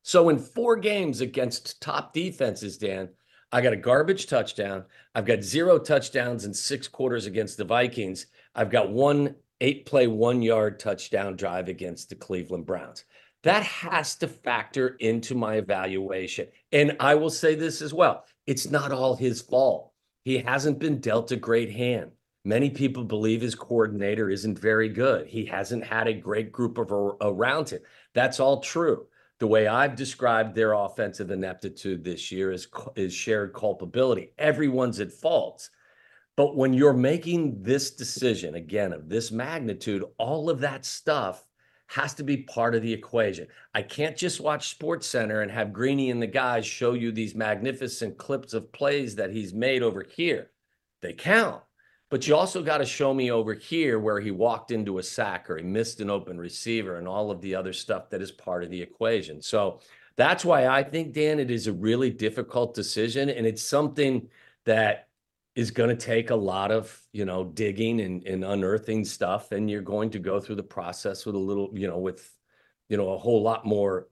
So 0.03 0.28
in 0.28 0.38
four 0.38 0.76
games 0.76 1.22
against 1.22 1.80
top 1.80 2.12
defenses, 2.12 2.78
Dan, 2.78 3.09
I 3.51 3.62
got 3.62 3.72
a 3.72 3.76
garbage 3.76 4.26
touchdown. 4.26 4.84
I've 5.14 5.24
got 5.24 5.42
zero 5.42 5.78
touchdowns 5.78 6.44
in 6.44 6.53
six 6.53 6.86
quarters 6.86 7.26
against 7.26 7.57
the 7.57 7.64
Vikings. 7.64 8.26
I've 8.55 8.70
got 8.70 8.90
one 8.90 9.34
eight 9.62 9.86
play, 9.86 10.07
one 10.07 10.42
yard 10.42 10.78
touchdown 10.78 11.36
drive 11.36 11.68
against 11.68 12.11
the 12.11 12.14
Cleveland 12.14 12.66
Browns. 12.66 13.05
That 13.47 13.62
has 13.62 14.16
to 14.16 14.26
factor 14.26 14.97
into 14.99 15.36
my 15.36 15.55
evaluation. 15.55 16.49
And 16.72 16.97
I 16.99 17.14
will 17.14 17.30
say 17.30 17.55
this 17.55 17.80
as 17.80 17.94
well 17.94 18.24
it's 18.44 18.68
not 18.68 18.90
all 18.90 19.14
his 19.14 19.40
fault. 19.40 19.92
He 20.24 20.38
hasn't 20.38 20.80
been 20.80 20.99
dealt 20.99 21.30
a 21.30 21.36
great 21.36 21.70
hand. 21.70 22.11
Many 22.44 22.70
people 22.70 23.05
believe 23.05 23.40
his 23.40 23.55
coordinator 23.55 24.30
isn't 24.30 24.59
very 24.59 24.88
good. 24.88 25.28
He 25.28 25.47
hasn't 25.47 25.84
had 25.84 26.09
a 26.09 26.12
great 26.12 26.51
group 26.51 26.76
of 26.76 26.90
around 26.90 27.68
him. 27.70 27.82
That's 28.14 28.40
all 28.40 28.62
true. 28.62 29.07
The 29.38 29.47
way 29.47 29.68
I've 29.68 29.94
described 29.94 30.57
their 30.57 30.72
offensive 30.72 31.30
ineptitude 31.30 32.03
this 32.03 32.32
year 32.32 32.51
is, 32.51 32.66
is 32.97 33.14
shared 33.14 33.55
culpability. 33.55 34.32
Everyone's 34.38 34.99
at 34.99 35.12
fault. 35.12 35.70
But 36.36 36.57
when 36.57 36.74
you're 36.74 36.92
making 36.92 37.62
this 37.62 37.92
decision, 37.92 38.57
again, 38.57 38.92
of 38.92 39.09
this 39.09 39.30
magnitude, 39.30 40.03
all 40.18 40.51
of 40.51 40.59
that 40.61 40.84
stuff 40.84 41.45
has 41.89 42.14
to 42.14 42.22
be 42.22 42.39
part 42.39 42.74
of 42.74 42.82
the 42.82 42.93
equation. 42.93 43.47
I 43.74 43.82
can't 43.82 44.16
just 44.16 44.41
watch 44.41 44.70
Sports 44.70 45.07
Center 45.07 45.43
and 45.43 45.51
have 45.51 45.72
Greeny 45.72 46.11
and 46.11 46.20
the 46.20 46.26
guys 46.26 46.66
show 46.66 46.95
you 46.95 47.12
these 47.12 47.34
magnificent 47.34 48.18
clips 48.18 48.55
of 48.55 48.72
plays 48.72 49.14
that 49.16 49.30
he's 49.30 49.55
made 49.55 49.82
over 49.82 50.05
here. 50.16 50.51
They 51.03 51.12
count. 51.12 51.62
But 52.09 52.26
you 52.26 52.37
also 52.37 52.62
got 52.62 52.78
to 52.78 52.87
show 52.87 53.12
me 53.12 53.32
over 53.32 53.53
here 53.53 53.99
where 53.99 54.20
he 54.20 54.30
walked 54.30 54.70
into 54.70 54.99
a 54.99 55.03
sack 55.03 55.51
or 55.51 55.57
he 55.57 55.64
missed 55.64 56.01
an 56.01 56.11
open 56.11 56.39
receiver 56.39 56.99
and 56.99 57.09
all 57.09 57.30
of 57.30 57.41
the 57.41 57.55
other 57.55 57.72
stuff 57.72 58.11
that 58.11 58.22
is 58.22 58.30
part 58.30 58.62
of 58.62 58.70
the 58.70 58.80
equation. 58.80 59.43
So 59.43 59.80
that's 60.16 60.45
why 60.45 60.66
I 60.68 60.84
think, 60.84 61.12
Dan, 61.12 61.41
it 61.41 61.51
is 61.51 61.66
a 61.66 61.72
really 61.72 62.11
difficult 62.11 62.74
decision. 62.74 63.28
And 63.28 63.45
it's 63.45 63.62
something 63.62 64.28
that 64.64 65.06
is 65.57 65.71
going 65.71 65.89
to 65.89 65.97
take 65.97 66.31
a 66.31 66.37
lot 66.37 66.71
of 66.71 67.01
you 67.13 67.25
know 67.25 67.45
digging 67.45 68.01
and, 68.01 68.23
and 68.25 68.45
unearthing 68.45 69.05
stuff 69.05 69.53
and 69.53 69.71
you're 69.71 69.81
going 69.83 70.11
to 70.11 70.19
go 70.19 70.39
through 70.39 70.55
the 70.55 70.63
process 70.63 71.27
with 71.27 71.35
a 71.35 71.39
little 71.39 71.71
you 71.73 71.89
know 71.89 71.99
with 71.99 72.31
you 72.89 72.97
know 72.97 73.11
a 73.15 73.19
whole 73.19 73.43
lot 73.43 73.65
more 73.65 74.07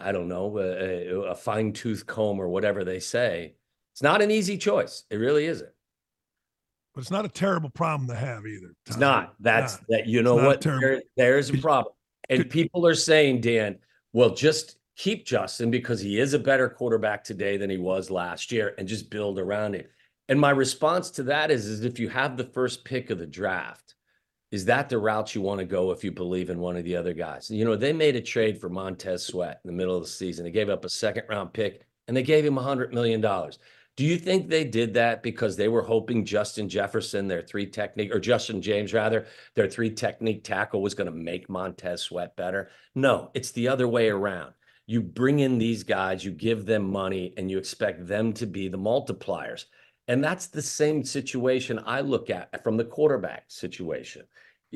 i 0.00 0.12
don't 0.12 0.28
know 0.28 0.56
a, 0.58 1.30
a 1.30 1.34
fine-tooth 1.34 2.06
comb 2.06 2.40
or 2.40 2.48
whatever 2.48 2.84
they 2.84 3.00
say. 3.00 3.54
It's 3.92 4.02
not 4.02 4.22
an 4.22 4.30
easy 4.32 4.58
choice. 4.58 5.04
It 5.08 5.18
really 5.18 5.46
isn't. 5.46 5.70
But 6.94 7.02
it's 7.02 7.12
not 7.12 7.24
a 7.24 7.28
terrible 7.28 7.70
problem 7.70 8.08
to 8.08 8.16
have 8.16 8.44
either 8.44 8.66
Tom. 8.66 8.74
it's 8.86 8.96
not 8.96 9.34
that's 9.40 9.74
not. 9.74 9.84
that 9.88 10.06
you 10.06 10.22
know 10.22 10.36
what? 10.36 10.60
there, 10.60 11.02
there's 11.16 11.50
a 11.50 11.58
problem. 11.58 11.92
And 12.28 12.48
people 12.48 12.86
are 12.86 12.94
saying 12.94 13.40
dan 13.40 13.78
well 14.12 14.30
just 14.30 14.78
keep 14.96 15.26
justin 15.26 15.70
because 15.70 16.00
he 16.00 16.20
is 16.20 16.34
a 16.34 16.38
better 16.38 16.68
quarterback 16.68 17.24
today 17.24 17.56
than 17.56 17.68
he 17.68 17.78
was 17.78 18.10
last 18.10 18.52
year 18.52 18.74
and 18.78 18.86
just 18.86 19.10
build 19.10 19.38
around 19.40 19.74
it 19.74 19.90
and 20.28 20.40
my 20.40 20.50
response 20.50 21.10
to 21.12 21.22
that 21.24 21.50
is, 21.50 21.66
is 21.66 21.84
if 21.84 21.98
you 21.98 22.08
have 22.08 22.36
the 22.36 22.44
first 22.44 22.84
pick 22.84 23.10
of 23.10 23.18
the 23.18 23.26
draft, 23.26 23.94
is 24.50 24.64
that 24.66 24.88
the 24.88 24.98
route 24.98 25.34
you 25.34 25.40
want 25.40 25.58
to 25.58 25.66
go 25.66 25.90
if 25.90 26.04
you 26.04 26.12
believe 26.12 26.48
in 26.48 26.60
one 26.60 26.76
of 26.76 26.84
the 26.84 26.96
other 26.96 27.12
guys? 27.12 27.50
You 27.50 27.64
know, 27.64 27.76
they 27.76 27.92
made 27.92 28.16
a 28.16 28.20
trade 28.20 28.60
for 28.60 28.68
Montez 28.68 29.26
Sweat 29.26 29.60
in 29.64 29.68
the 29.68 29.76
middle 29.76 29.96
of 29.96 30.02
the 30.02 30.08
season. 30.08 30.44
They 30.44 30.50
gave 30.50 30.68
up 30.70 30.84
a 30.84 30.88
second 30.88 31.24
round 31.28 31.52
pick 31.52 31.82
and 32.06 32.16
they 32.16 32.22
gave 32.22 32.44
him 32.44 32.54
$100 32.54 32.92
million. 32.92 33.20
Do 33.96 34.04
you 34.04 34.18
think 34.18 34.48
they 34.48 34.64
did 34.64 34.94
that 34.94 35.22
because 35.22 35.56
they 35.56 35.68
were 35.68 35.82
hoping 35.82 36.24
Justin 36.24 36.68
Jefferson, 36.68 37.28
their 37.28 37.42
three 37.42 37.66
technique, 37.66 38.12
or 38.12 38.18
Justin 38.18 38.60
James 38.60 38.92
rather, 38.92 39.26
their 39.54 39.68
three 39.68 39.90
technique 39.90 40.42
tackle 40.42 40.82
was 40.82 40.94
going 40.94 41.06
to 41.06 41.16
make 41.16 41.48
Montez 41.48 42.02
Sweat 42.02 42.34
better? 42.34 42.70
No, 42.94 43.30
it's 43.34 43.52
the 43.52 43.68
other 43.68 43.86
way 43.86 44.08
around. 44.08 44.52
You 44.86 45.00
bring 45.00 45.38
in 45.38 45.58
these 45.58 45.84
guys, 45.84 46.24
you 46.24 46.32
give 46.32 46.66
them 46.66 46.90
money, 46.90 47.34
and 47.36 47.50
you 47.50 47.56
expect 47.56 48.06
them 48.06 48.32
to 48.34 48.46
be 48.46 48.68
the 48.68 48.78
multipliers. 48.78 49.66
And 50.08 50.22
that's 50.22 50.46
the 50.46 50.62
same 50.62 51.02
situation 51.02 51.80
I 51.86 52.00
look 52.00 52.30
at 52.30 52.62
from 52.62 52.76
the 52.76 52.84
quarterback 52.84 53.44
situation. 53.48 54.24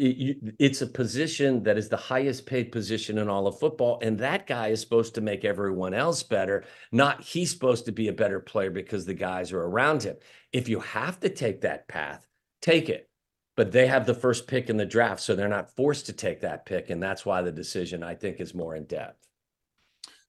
It's 0.00 0.80
a 0.80 0.86
position 0.86 1.62
that 1.64 1.76
is 1.76 1.88
the 1.88 1.96
highest 1.96 2.46
paid 2.46 2.70
position 2.70 3.18
in 3.18 3.28
all 3.28 3.48
of 3.48 3.58
football. 3.58 3.98
And 4.00 4.16
that 4.18 4.46
guy 4.46 4.68
is 4.68 4.80
supposed 4.80 5.14
to 5.16 5.20
make 5.20 5.44
everyone 5.44 5.92
else 5.92 6.22
better, 6.22 6.64
not 6.92 7.20
he's 7.20 7.50
supposed 7.50 7.84
to 7.86 7.92
be 7.92 8.08
a 8.08 8.12
better 8.12 8.38
player 8.38 8.70
because 8.70 9.04
the 9.04 9.14
guys 9.14 9.52
are 9.52 9.62
around 9.62 10.04
him. 10.04 10.16
If 10.52 10.68
you 10.68 10.78
have 10.80 11.18
to 11.20 11.28
take 11.28 11.62
that 11.62 11.88
path, 11.88 12.24
take 12.62 12.88
it. 12.88 13.10
But 13.56 13.72
they 13.72 13.88
have 13.88 14.06
the 14.06 14.14
first 14.14 14.46
pick 14.46 14.70
in 14.70 14.76
the 14.76 14.86
draft, 14.86 15.20
so 15.20 15.34
they're 15.34 15.48
not 15.48 15.74
forced 15.74 16.06
to 16.06 16.12
take 16.12 16.42
that 16.42 16.64
pick. 16.64 16.90
And 16.90 17.02
that's 17.02 17.26
why 17.26 17.42
the 17.42 17.50
decision, 17.50 18.04
I 18.04 18.14
think, 18.14 18.38
is 18.38 18.54
more 18.54 18.76
in 18.76 18.84
depth. 18.84 19.26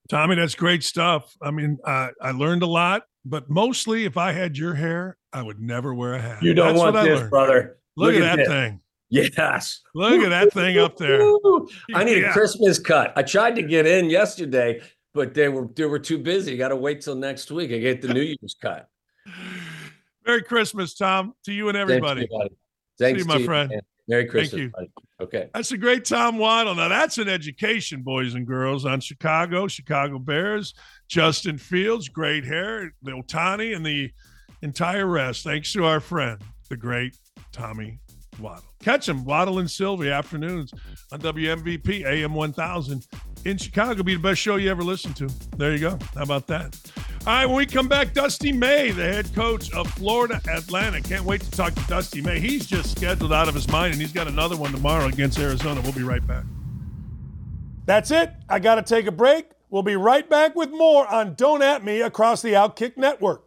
Tommy, 0.09 0.33
that's 0.33 0.55
great 0.55 0.83
stuff. 0.83 1.35
I 1.39 1.51
mean, 1.51 1.77
uh, 1.85 2.09
I 2.19 2.31
learned 2.31 2.63
a 2.63 2.67
lot 2.67 3.03
but 3.25 3.49
mostly 3.49 4.05
if 4.05 4.17
I 4.17 4.31
had 4.31 4.57
your 4.57 4.73
hair, 4.73 5.17
I 5.33 5.41
would 5.41 5.59
never 5.59 5.93
wear 5.93 6.13
a 6.13 6.21
hat. 6.21 6.41
You 6.43 6.53
don't 6.53 6.75
That's 6.75 6.79
want 6.79 7.05
this, 7.05 7.29
brother. 7.29 7.77
Look, 7.95 8.13
Look 8.13 8.23
at, 8.23 8.39
at, 8.39 8.45
that 8.45 8.47
thing. 8.47 8.81
Yes. 9.09 9.81
Look 9.95 10.21
at 10.21 10.29
that 10.29 10.53
thing 10.53 10.77
up 10.77 10.97
there. 10.97 11.21
I 11.93 12.03
need 12.03 12.19
Yeah. 12.21 12.29
a 12.29 12.33
Christmas 12.33 12.79
cut. 12.79 13.11
I 13.15 13.23
tried 13.23 13.55
to 13.55 13.63
get 13.63 13.85
in 13.87 14.09
yesterday, 14.09 14.81
but 15.13 15.33
they 15.33 15.49
were 15.49 15.67
they 15.75 15.85
were 15.85 15.99
too 15.99 16.17
busy. 16.19 16.55
Got 16.57 16.69
to 16.69 16.75
wait 16.75 17.01
till 17.01 17.15
next 17.15 17.51
week. 17.51 17.71
I 17.71 17.79
get 17.79 18.01
the 18.01 18.13
New 18.13 18.21
Year's 18.21 18.55
cut. 18.61 18.87
Merry 20.25 20.43
Christmas, 20.43 20.93
Tom, 20.93 21.33
to 21.45 21.51
you 21.53 21.69
and 21.69 21.75
Thanks, 21.75 21.89
everybody. 21.91 22.27
buddy. 22.27 22.55
Thanks, 22.99 23.19
you, 23.21 23.25
my 23.25 23.43
friend. 23.43 23.69
man. 23.71 23.81
Merry 24.09 24.25
Christmas, 24.25 24.59
you. 24.59 24.69
buddy. 24.69 24.89
Okay. 25.21 25.49
That's 25.53 25.71
a 25.71 25.77
great 25.77 26.03
Tom 26.03 26.39
Waddle. 26.39 26.73
Now 26.73 26.87
that's 26.87 27.19
an 27.19 27.29
education, 27.29 28.01
boys 28.01 28.33
and 28.33 28.45
girls, 28.45 28.83
on 28.83 29.01
Chicago, 29.01 29.67
Chicago 29.67 30.17
Bears, 30.17 30.73
Justin 31.07 31.59
Fields, 31.59 32.09
great 32.09 32.43
hair, 32.43 32.91
the 33.03 33.11
Ohtani, 33.11 33.75
and 33.75 33.85
the 33.85 34.11
entire 34.63 35.05
rest. 35.05 35.43
Thanks 35.43 35.71
to 35.73 35.85
our 35.85 35.99
friend, 35.99 36.41
the 36.69 36.75
great 36.75 37.15
Tommy 37.51 37.99
Waddle. 38.39 38.63
Catch 38.81 39.07
him, 39.07 39.23
Waddle 39.25 39.59
and 39.59 39.69
Silvy 39.69 40.09
afternoons 40.09 40.73
on 41.11 41.19
WMVP 41.21 42.05
AM 42.05 42.33
1000 42.33 43.05
in 43.45 43.57
Chicago. 43.57 44.03
Be 44.03 44.15
the 44.15 44.21
best 44.21 44.39
show 44.39 44.55
you 44.55 44.69
ever 44.69 44.83
listened 44.83 45.15
to. 45.17 45.29
There 45.57 45.73
you 45.73 45.79
go. 45.79 45.99
How 46.15 46.23
about 46.23 46.47
that? 46.47 46.77
All 47.27 47.33
right, 47.33 47.45
when 47.45 47.57
we 47.57 47.65
come 47.65 47.87
back, 47.87 48.13
Dusty 48.13 48.51
May, 48.51 48.91
the 48.91 49.03
head 49.03 49.33
coach 49.35 49.71
of 49.73 49.89
Florida 49.91 50.41
Atlantic. 50.49 51.03
Can't 51.03 51.25
wait 51.25 51.41
to 51.41 51.51
talk 51.51 51.75
to 51.75 51.83
Dusty 51.87 52.21
May. 52.21 52.39
He's 52.39 52.65
just 52.65 52.97
scheduled 52.97 53.33
out 53.33 53.49
of 53.49 53.53
his 53.53 53.67
mind, 53.67 53.91
and 53.91 54.01
he's 54.01 54.13
got 54.13 54.27
another 54.27 54.55
one 54.55 54.71
tomorrow 54.71 55.05
against 55.07 55.37
Arizona. 55.37 55.81
We'll 55.81 55.91
be 55.91 56.03
right 56.03 56.25
back. 56.25 56.45
That's 57.85 58.11
it. 58.11 58.31
I 58.47 58.59
got 58.59 58.75
to 58.75 58.81
take 58.81 59.05
a 59.05 59.11
break. 59.11 59.49
We'll 59.69 59.83
be 59.83 59.95
right 59.95 60.27
back 60.29 60.55
with 60.55 60.71
more 60.71 61.07
on 61.07 61.35
Don't 61.35 61.61
At 61.61 61.83
Me 61.83 62.01
across 62.01 62.41
the 62.41 62.53
Outkick 62.53 62.97
Network. 62.97 63.43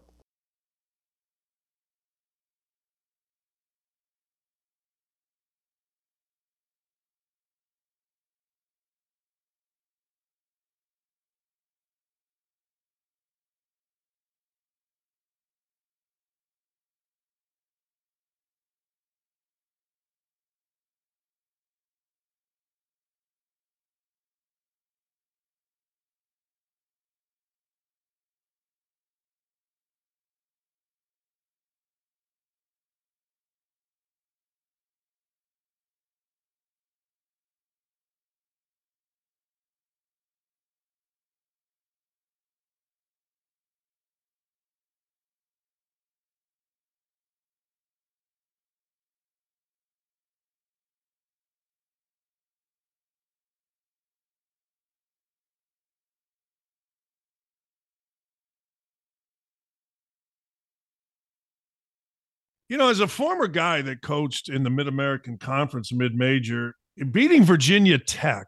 You 62.72 62.78
know, 62.78 62.88
as 62.88 63.00
a 63.00 63.06
former 63.06 63.48
guy 63.48 63.82
that 63.82 64.00
coached 64.00 64.48
in 64.48 64.62
the 64.62 64.70
Mid 64.70 64.88
American 64.88 65.36
Conference, 65.36 65.92
mid 65.92 66.14
major, 66.14 66.74
beating 67.10 67.44
Virginia 67.44 67.98
Tech, 67.98 68.46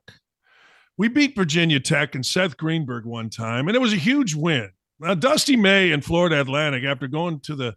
we 0.97 1.09
beat 1.09 1.37
Virginia 1.37 1.79
Tech 1.79 2.15
and 2.15 2.25
Seth 2.25 2.57
Greenberg 2.57 3.05
one 3.05 3.29
time, 3.29 3.69
and 3.69 3.77
it 3.77 3.81
was 3.81 3.93
a 3.93 3.97
huge 3.97 4.35
win. 4.35 4.71
Now, 4.99 5.13
Dusty 5.13 5.57
May 5.57 5.93
and 5.93 6.03
Florida 6.03 6.41
Atlantic, 6.41 6.85
after 6.85 7.07
going 7.07 7.41
to 7.41 7.55
the 7.55 7.75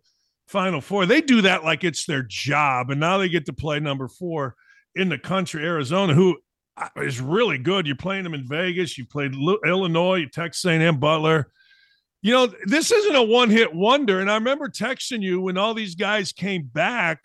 Final 0.48 0.80
Four, 0.80 1.06
they 1.06 1.20
do 1.20 1.42
that 1.42 1.66
like 1.66 1.84
it's 1.84 2.06
their 2.06 2.24
job, 2.24 2.92
and 2.92 3.00
now 3.02 3.18
they 3.18 3.28
get 3.28 3.46
to 3.48 3.54
play 3.54 3.82
number 3.82 4.08
four 4.08 4.56
in 4.96 5.10
the 5.10 5.20
country, 5.20 5.66
Arizona, 5.66 6.14
who 6.14 6.38
uh, 6.78 6.88
really 7.22 7.58
good. 7.58 7.86
You're 7.86 7.98
playing 7.98 8.24
them 8.24 8.34
in 8.34 8.48
Vegas. 8.48 8.98
You 8.98 9.06
played 9.06 9.34
Illinois, 9.66 10.24
Texas 10.32 10.64
A&M, 10.64 10.98
Butler 10.98 11.52
you 12.22 12.34
know, 12.34 12.52
this 12.66 12.92
isn't 12.92 13.16
a 13.16 13.24
one 13.24 13.50
hit 13.50 13.74
wonder. 13.74 14.20
And 14.20 14.30
I 14.30 14.36
remember 14.36 14.70
texting 14.70 15.22
you 15.22 15.42
when 15.42 15.58
all 15.58 15.74
these 15.74 15.96
guys 15.96 16.32
came 16.32 16.64
back. 16.64 17.24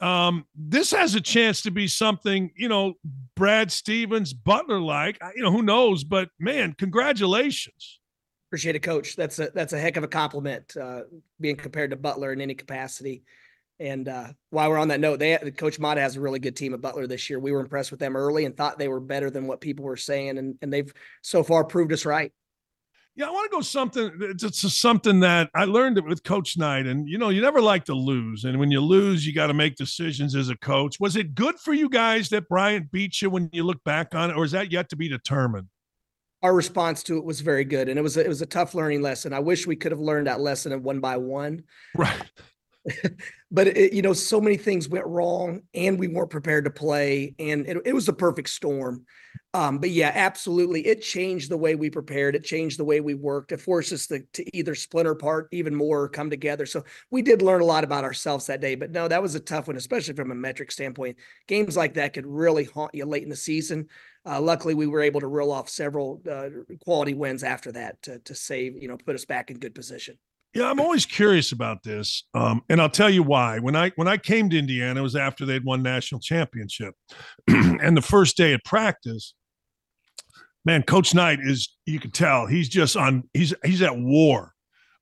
Um, 0.00 0.46
this 0.54 0.92
has 0.92 1.16
a 1.16 1.20
chance 1.20 1.62
to 1.62 1.72
be 1.72 1.88
something, 1.88 2.52
you 2.56 2.68
know, 2.68 2.94
Brad 3.34 3.72
Stevens, 3.72 4.32
Butler 4.32 4.80
like, 4.80 5.18
you 5.34 5.42
know, 5.42 5.50
who 5.50 5.62
knows? 5.62 6.04
But 6.04 6.28
man, 6.38 6.74
congratulations. 6.78 7.98
Appreciate 8.48 8.76
it, 8.76 8.82
Coach. 8.82 9.16
That's 9.16 9.38
a 9.40 9.50
that's 9.54 9.74
a 9.74 9.78
heck 9.78 9.96
of 9.96 10.04
a 10.04 10.08
compliment, 10.08 10.74
uh, 10.80 11.02
being 11.38 11.56
compared 11.56 11.90
to 11.90 11.96
Butler 11.96 12.32
in 12.32 12.40
any 12.40 12.54
capacity. 12.54 13.24
And 13.80 14.08
uh, 14.08 14.28
while 14.50 14.70
we're 14.70 14.78
on 14.78 14.88
that 14.88 15.00
note, 15.00 15.18
they 15.18 15.36
Coach 15.56 15.78
Matta 15.78 16.00
has 16.00 16.16
a 16.16 16.20
really 16.20 16.38
good 16.38 16.56
team 16.56 16.74
at 16.74 16.80
Butler 16.80 17.06
this 17.06 17.28
year. 17.28 17.38
We 17.38 17.52
were 17.52 17.60
impressed 17.60 17.90
with 17.90 18.00
them 18.00 18.16
early 18.16 18.44
and 18.44 18.56
thought 18.56 18.78
they 18.78 18.88
were 18.88 19.00
better 19.00 19.30
than 19.30 19.46
what 19.46 19.60
people 19.60 19.84
were 19.84 19.96
saying, 19.96 20.38
and 20.38 20.56
and 20.62 20.72
they've 20.72 20.92
so 21.22 21.42
far 21.42 21.64
proved 21.64 21.92
us 21.92 22.06
right. 22.06 22.32
Yeah, 23.18 23.26
I 23.26 23.30
want 23.30 23.50
to 23.50 23.56
go 23.56 23.60
something. 23.62 24.06
Uh, 24.06 24.28
it's, 24.28 24.44
it's 24.44 24.80
something 24.80 25.18
that 25.20 25.50
I 25.52 25.64
learned 25.64 25.98
it 25.98 26.04
with 26.04 26.22
Coach 26.22 26.56
Knight, 26.56 26.86
and 26.86 27.08
you 27.08 27.18
know, 27.18 27.30
you 27.30 27.42
never 27.42 27.60
like 27.60 27.84
to 27.86 27.94
lose, 27.94 28.44
and 28.44 28.60
when 28.60 28.70
you 28.70 28.80
lose, 28.80 29.26
you 29.26 29.34
got 29.34 29.48
to 29.48 29.54
make 29.54 29.74
decisions 29.74 30.36
as 30.36 30.50
a 30.50 30.56
coach. 30.56 31.00
Was 31.00 31.16
it 31.16 31.34
good 31.34 31.58
for 31.58 31.74
you 31.74 31.88
guys 31.88 32.28
that 32.28 32.48
Bryant 32.48 32.92
beat 32.92 33.20
you 33.20 33.28
when 33.28 33.50
you 33.52 33.64
look 33.64 33.82
back 33.82 34.14
on 34.14 34.30
it, 34.30 34.36
or 34.36 34.44
is 34.44 34.52
that 34.52 34.70
yet 34.70 34.88
to 34.90 34.96
be 34.96 35.08
determined? 35.08 35.66
Our 36.44 36.54
response 36.54 37.02
to 37.04 37.18
it 37.18 37.24
was 37.24 37.40
very 37.40 37.64
good, 37.64 37.88
and 37.88 37.98
it 37.98 38.02
was 38.02 38.16
a, 38.16 38.24
it 38.24 38.28
was 38.28 38.40
a 38.40 38.46
tough 38.46 38.76
learning 38.76 39.02
lesson. 39.02 39.32
I 39.32 39.40
wish 39.40 39.66
we 39.66 39.74
could 39.74 39.90
have 39.90 40.00
learned 40.00 40.28
that 40.28 40.40
lesson 40.40 40.70
in 40.70 40.84
one 40.84 41.00
by 41.00 41.16
one. 41.16 41.64
Right. 41.96 42.22
but 43.50 43.68
it, 43.68 43.92
you 43.92 44.02
know, 44.02 44.12
so 44.12 44.40
many 44.40 44.56
things 44.56 44.88
went 44.88 45.06
wrong, 45.06 45.62
and 45.74 45.98
we 45.98 46.08
weren't 46.08 46.30
prepared 46.30 46.64
to 46.64 46.70
play, 46.70 47.34
and 47.38 47.66
it, 47.66 47.76
it 47.84 47.92
was 47.92 48.06
the 48.06 48.12
perfect 48.12 48.48
storm. 48.48 49.04
Um, 49.54 49.78
but 49.78 49.90
yeah, 49.90 50.12
absolutely, 50.14 50.86
it 50.86 51.00
changed 51.00 51.50
the 51.50 51.56
way 51.56 51.74
we 51.74 51.88
prepared. 51.88 52.34
It 52.34 52.44
changed 52.44 52.78
the 52.78 52.84
way 52.84 53.00
we 53.00 53.14
worked. 53.14 53.52
It 53.52 53.60
forced 53.60 53.92
us 53.92 54.06
to, 54.08 54.20
to 54.34 54.56
either 54.56 54.74
splinter 54.74 55.12
apart 55.12 55.48
even 55.52 55.74
more 55.74 56.02
or 56.02 56.08
come 56.08 56.28
together. 56.28 56.66
So 56.66 56.84
we 57.10 57.22
did 57.22 57.40
learn 57.40 57.62
a 57.62 57.64
lot 57.64 57.82
about 57.82 58.04
ourselves 58.04 58.46
that 58.46 58.60
day. 58.60 58.74
But 58.74 58.90
no, 58.90 59.08
that 59.08 59.22
was 59.22 59.34
a 59.34 59.40
tough 59.40 59.66
one, 59.66 59.76
especially 59.76 60.14
from 60.14 60.30
a 60.30 60.34
metric 60.34 60.70
standpoint. 60.70 61.16
Games 61.46 61.76
like 61.76 61.94
that 61.94 62.12
could 62.12 62.26
really 62.26 62.64
haunt 62.64 62.94
you 62.94 63.06
late 63.06 63.22
in 63.22 63.30
the 63.30 63.36
season. 63.36 63.86
Uh, 64.26 64.40
luckily, 64.40 64.74
we 64.74 64.86
were 64.86 65.00
able 65.00 65.20
to 65.20 65.26
reel 65.26 65.50
off 65.50 65.70
several 65.70 66.20
uh, 66.30 66.50
quality 66.84 67.14
wins 67.14 67.42
after 67.42 67.72
that 67.72 68.02
to, 68.02 68.18
to 68.20 68.34
save, 68.34 68.76
you 68.76 68.88
know, 68.88 68.98
put 68.98 69.14
us 69.14 69.24
back 69.24 69.50
in 69.50 69.58
good 69.58 69.74
position. 69.74 70.18
Yeah, 70.54 70.70
I'm 70.70 70.80
always 70.80 71.04
curious 71.04 71.52
about 71.52 71.82
this, 71.82 72.24
um, 72.34 72.62
and 72.70 72.80
I'll 72.80 72.88
tell 72.88 73.10
you 73.10 73.22
why. 73.22 73.58
When 73.58 73.76
I 73.76 73.90
when 73.96 74.08
I 74.08 74.16
came 74.16 74.48
to 74.50 74.58
Indiana, 74.58 75.00
it 75.00 75.02
was 75.02 75.14
after 75.14 75.44
they'd 75.44 75.64
won 75.64 75.82
national 75.82 76.20
championship, 76.20 76.94
and 77.48 77.96
the 77.96 78.02
first 78.02 78.36
day 78.36 78.54
at 78.54 78.64
practice, 78.64 79.34
man, 80.64 80.82
Coach 80.82 81.14
Knight 81.14 81.40
is 81.42 81.76
you 81.84 82.00
can 82.00 82.10
tell 82.10 82.46
he's 82.46 82.68
just 82.68 82.96
on 82.96 83.24
he's 83.34 83.52
he's 83.62 83.82
at 83.82 83.98
war 83.98 84.54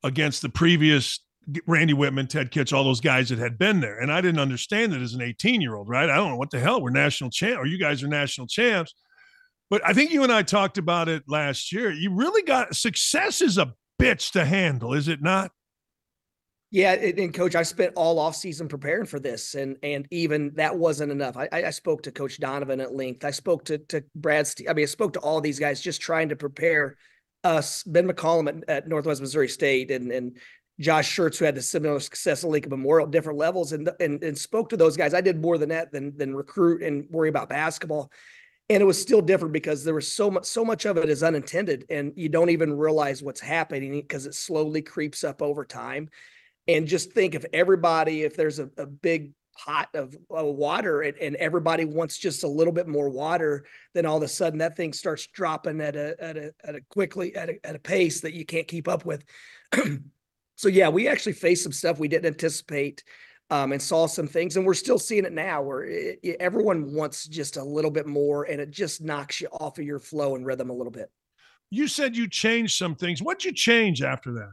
against 0.02 0.42
the 0.42 0.48
previous 0.48 1.20
Randy 1.66 1.94
Wittman, 1.94 2.28
Ted 2.28 2.50
Kitch, 2.50 2.72
all 2.72 2.82
those 2.82 3.00
guys 3.00 3.28
that 3.28 3.38
had 3.38 3.56
been 3.56 3.80
there, 3.80 4.00
and 4.00 4.12
I 4.12 4.20
didn't 4.20 4.40
understand 4.40 4.94
it 4.94 5.00
as 5.00 5.14
an 5.14 5.22
18 5.22 5.60
year 5.60 5.76
old, 5.76 5.88
right? 5.88 6.10
I 6.10 6.16
don't 6.16 6.30
know 6.30 6.36
what 6.36 6.50
the 6.50 6.58
hell 6.58 6.82
we're 6.82 6.90
national 6.90 7.30
champ 7.30 7.60
or 7.60 7.66
you 7.66 7.78
guys 7.78 8.02
are 8.02 8.08
national 8.08 8.48
champs. 8.48 8.94
But 9.68 9.82
I 9.84 9.92
think 9.92 10.12
you 10.12 10.22
and 10.22 10.32
I 10.32 10.42
talked 10.42 10.78
about 10.78 11.08
it 11.08 11.24
last 11.26 11.72
year. 11.72 11.90
You 11.90 12.14
really 12.14 12.42
got 12.42 12.76
success 12.76 13.40
is 13.40 13.58
a 13.58 13.74
bitch 14.00 14.32
to 14.32 14.44
handle, 14.44 14.94
is 14.94 15.08
it 15.08 15.22
not? 15.22 15.52
Yeah, 16.72 16.92
and 16.92 17.32
coach, 17.32 17.54
I 17.54 17.62
spent 17.62 17.92
all 17.94 18.18
off 18.18 18.34
season 18.34 18.66
preparing 18.66 19.06
for 19.06 19.20
this, 19.20 19.54
and 19.54 19.76
and 19.82 20.06
even 20.10 20.52
that 20.56 20.76
wasn't 20.76 21.12
enough. 21.12 21.36
I, 21.36 21.48
I 21.52 21.70
spoke 21.70 22.02
to 22.02 22.12
Coach 22.12 22.40
Donovan 22.40 22.80
at 22.80 22.94
length. 22.94 23.24
I 23.24 23.30
spoke 23.30 23.64
to 23.66 23.78
to 23.78 24.04
Brad. 24.16 24.52
I 24.68 24.72
mean, 24.72 24.82
I 24.82 24.86
spoke 24.86 25.12
to 25.12 25.20
all 25.20 25.40
these 25.40 25.60
guys 25.60 25.80
just 25.80 26.00
trying 26.00 26.28
to 26.30 26.36
prepare 26.36 26.96
us. 27.44 27.84
Ben 27.84 28.08
McCollum 28.08 28.48
at, 28.48 28.68
at 28.68 28.88
Northwest 28.88 29.20
Missouri 29.20 29.48
State, 29.48 29.92
and 29.92 30.10
and 30.10 30.36
Josh 30.80 31.16
Schertz, 31.16 31.38
who 31.38 31.44
had 31.44 31.54
the 31.54 31.62
similar 31.62 32.00
success 32.00 32.42
at 32.42 32.50
Lincoln 32.50 32.70
Memorial, 32.70 33.06
different 33.06 33.38
levels, 33.38 33.72
and 33.72 33.88
and 34.00 34.22
and 34.24 34.36
spoke 34.36 34.68
to 34.70 34.76
those 34.76 34.96
guys. 34.96 35.14
I 35.14 35.20
did 35.20 35.40
more 35.40 35.58
than 35.58 35.68
that 35.68 35.92
than 35.92 36.16
than 36.16 36.34
recruit 36.34 36.82
and 36.82 37.06
worry 37.10 37.28
about 37.28 37.48
basketball 37.48 38.10
and 38.68 38.80
it 38.80 38.86
was 38.86 39.00
still 39.00 39.22
different 39.22 39.52
because 39.52 39.84
there 39.84 39.94
was 39.94 40.12
so 40.12 40.30
much 40.30 40.44
so 40.44 40.64
much 40.64 40.86
of 40.86 40.96
it 40.96 41.08
is 41.08 41.22
unintended 41.22 41.84
and 41.88 42.12
you 42.16 42.28
don't 42.28 42.50
even 42.50 42.76
realize 42.76 43.22
what's 43.22 43.40
happening 43.40 43.92
because 43.92 44.26
it 44.26 44.34
slowly 44.34 44.82
creeps 44.82 45.24
up 45.24 45.40
over 45.40 45.64
time. 45.64 46.08
And 46.68 46.88
just 46.88 47.12
think 47.12 47.34
if 47.34 47.44
everybody 47.52 48.22
if 48.22 48.36
there's 48.36 48.58
a, 48.58 48.68
a 48.76 48.86
big 48.86 49.32
pot 49.56 49.88
of, 49.94 50.14
of 50.30 50.46
water 50.54 51.00
and, 51.00 51.16
and, 51.16 51.34
everybody 51.36 51.86
wants 51.86 52.18
just 52.18 52.44
a 52.44 52.48
little 52.48 52.74
bit 52.74 52.86
more 52.86 53.08
water 53.08 53.64
then 53.94 54.04
all 54.04 54.18
of 54.18 54.22
a 54.22 54.28
sudden 54.28 54.58
that 54.58 54.76
thing 54.76 54.92
starts 54.92 55.28
dropping 55.28 55.80
at 55.80 55.96
a 55.96 56.14
at 56.22 56.36
a, 56.36 56.52
at 56.62 56.74
a 56.74 56.80
quickly 56.90 57.34
at 57.34 57.48
a, 57.48 57.66
at 57.66 57.74
a 57.74 57.78
pace 57.78 58.20
that 58.20 58.34
you 58.34 58.44
can't 58.44 58.68
keep 58.68 58.88
up 58.88 59.04
with. 59.04 59.24
So 60.58 60.68
yeah 60.68 60.88
we 60.88 61.06
actually 61.06 61.34
faced 61.34 61.62
some 61.62 61.72
stuff 61.72 61.98
we 61.98 62.08
didn't 62.08 62.32
anticipate 62.32 63.04
um, 63.50 63.72
and 63.72 63.80
saw 63.80 64.06
some 64.06 64.26
things, 64.26 64.56
and 64.56 64.66
we're 64.66 64.74
still 64.74 64.98
seeing 64.98 65.24
it 65.24 65.32
now 65.32 65.62
where 65.62 65.84
it, 65.84 66.18
it, 66.22 66.36
everyone 66.40 66.92
wants 66.92 67.26
just 67.26 67.56
a 67.56 67.62
little 67.62 67.90
bit 67.90 68.06
more, 68.06 68.44
and 68.44 68.60
it 68.60 68.70
just 68.70 69.00
knocks 69.00 69.40
you 69.40 69.48
off 69.48 69.78
of 69.78 69.84
your 69.84 70.00
flow 70.00 70.34
and 70.34 70.44
rhythm 70.44 70.70
a 70.70 70.74
little 70.74 70.90
bit. 70.90 71.10
You 71.70 71.88
said 71.88 72.16
you 72.16 72.28
changed 72.28 72.76
some 72.76 72.94
things. 72.94 73.22
What'd 73.22 73.44
you 73.44 73.52
change 73.52 74.02
after 74.02 74.32
that? 74.32 74.52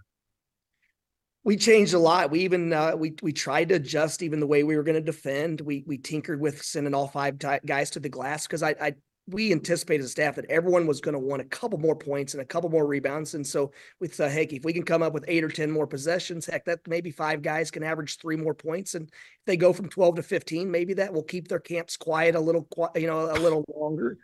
We 1.44 1.58
changed 1.58 1.94
a 1.94 2.00
lot. 2.00 2.32
We 2.32 2.40
even 2.42 2.72
uh, 2.72 2.96
we 2.96 3.16
we 3.22 3.34
tried 3.34 3.70
to 3.70 3.76
adjust 3.76 4.24
even 4.24 4.40
the 4.40 4.48
way 4.48 4.64
we 4.64 4.78
were 4.78 4.84
going 4.84 4.96
to 4.96 5.02
defend. 5.02 5.60
We 5.60 5.84
we 5.86 5.98
tinkered 5.98 6.40
with 6.40 6.64
sending 6.64 6.94
all 6.94 7.08
five 7.08 7.38
guys 7.38 7.90
to 7.92 8.00
the 8.00 8.10
glass 8.10 8.48
because 8.48 8.64
I, 8.64 8.76
I 8.82 8.94
we 9.28 9.52
anticipated 9.52 10.04
as 10.04 10.12
staff 10.12 10.36
that 10.36 10.50
everyone 10.50 10.86
was 10.86 11.00
going 11.00 11.14
to 11.14 11.20
want 11.20 11.42
a 11.42 11.46
couple 11.46 11.80
more 11.80 11.96
points 11.96 12.34
and 12.34 12.42
a 12.42 12.46
couple 12.46 12.70
more 12.70 12.86
rebounds. 12.86 13.36
And 13.36 13.46
so 13.46 13.72
we 14.00 14.08
thought, 14.08 14.32
hey, 14.32 14.44
if 14.44 14.66
we 14.66 14.74
can 14.74 14.84
come 14.84 15.02
up 15.02 15.14
with 15.14 15.24
eight 15.28 15.44
or 15.44 15.50
10 15.50 15.72
more 15.72 15.88
possessions, 15.88 16.46
heck, 16.46 16.66
that 16.66 16.80
maybe 16.88 17.10
five 17.10 17.42
guys 17.42 17.72
can 17.72 17.84
average 17.84 18.18
three 18.18 18.36
more 18.36 18.54
points. 18.54 18.96
And 18.96 19.08
if 19.08 19.46
they 19.46 19.56
go 19.56 19.72
from 19.72 19.88
12 19.88 20.16
to 20.16 20.24
15, 20.24 20.70
maybe 20.70 20.94
that 20.96 21.14
will 21.14 21.24
keep 21.24 21.48
their 21.48 21.60
camps 21.60 21.96
quiet 21.96 22.36
a 22.36 22.40
little, 22.40 22.68
you 22.96 23.08
know, 23.08 23.32
a 23.32 23.40
little 23.40 23.64
longer. 23.74 24.18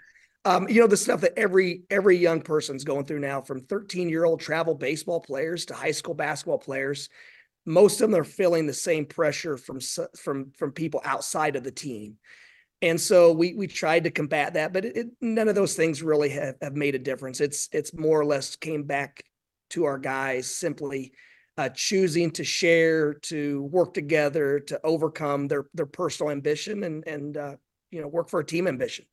Um, 0.46 0.68
you 0.68 0.82
know, 0.82 0.88
the 0.88 0.98
stuff 0.98 1.22
that 1.22 1.38
every 1.38 1.84
every 1.90 2.18
young 2.18 2.42
person's 2.42 2.86
going 2.86 3.06
through 3.06 3.20
now, 3.20 3.42
from 3.42 3.60
13 3.62 4.08
year 4.08 4.24
old 4.24 4.40
travel 4.40 4.74
baseball 4.74 5.20
players 5.20 5.66
to 5.66 5.74
high 5.74 5.92
school 5.92 6.14
basketball 6.14 6.58
players, 6.58 7.10
most 7.66 8.02
of 8.02 8.10
them 8.10 8.20
are 8.20 8.24
feeling 8.24 8.66
the 8.66 8.74
same 8.74 9.06
pressure 9.06 9.58
from 9.58 9.80
from 10.18 10.52
from 10.58 10.72
people 10.72 11.02
outside 11.04 11.58
of 11.58 11.64
the 11.64 11.72
team. 11.72 12.18
And 12.82 13.00
so 13.00 13.32
we 13.34 13.54
we 13.54 13.68
tried 13.68 14.06
to 14.06 14.12
combat 14.12 14.54
that, 14.54 14.72
but 14.72 14.86
it, 14.86 14.96
it, 14.96 15.08
none 15.20 15.50
of 15.50 15.56
those 15.56 15.76
things 15.76 16.02
really 16.02 16.30
have, 16.30 16.56
have 16.62 16.76
made 16.76 16.96
a 16.96 17.00
difference. 17.00 17.42
It's 17.42 17.68
it's 17.74 17.94
more 17.94 18.20
or 18.20 18.26
less 18.26 18.56
came 18.56 18.84
back 18.84 19.22
to 19.72 19.84
our 19.84 19.98
guys 19.98 20.50
simply 20.50 21.12
uh, 21.58 21.70
choosing 21.70 22.32
to 22.32 22.44
share, 22.44 23.16
to 23.16 23.64
work 23.64 23.94
together, 23.94 24.60
to 24.62 24.80
overcome 24.86 25.48
their 25.50 25.66
their 25.74 25.86
personal 25.86 26.32
ambition 26.32 26.84
and 26.84 27.06
and 27.06 27.36
uh, 27.36 27.56
you 27.92 28.02
know 28.02 28.08
work 28.08 28.30
for 28.30 28.40
a 28.40 28.46
team 28.46 28.66
ambition. 28.66 29.06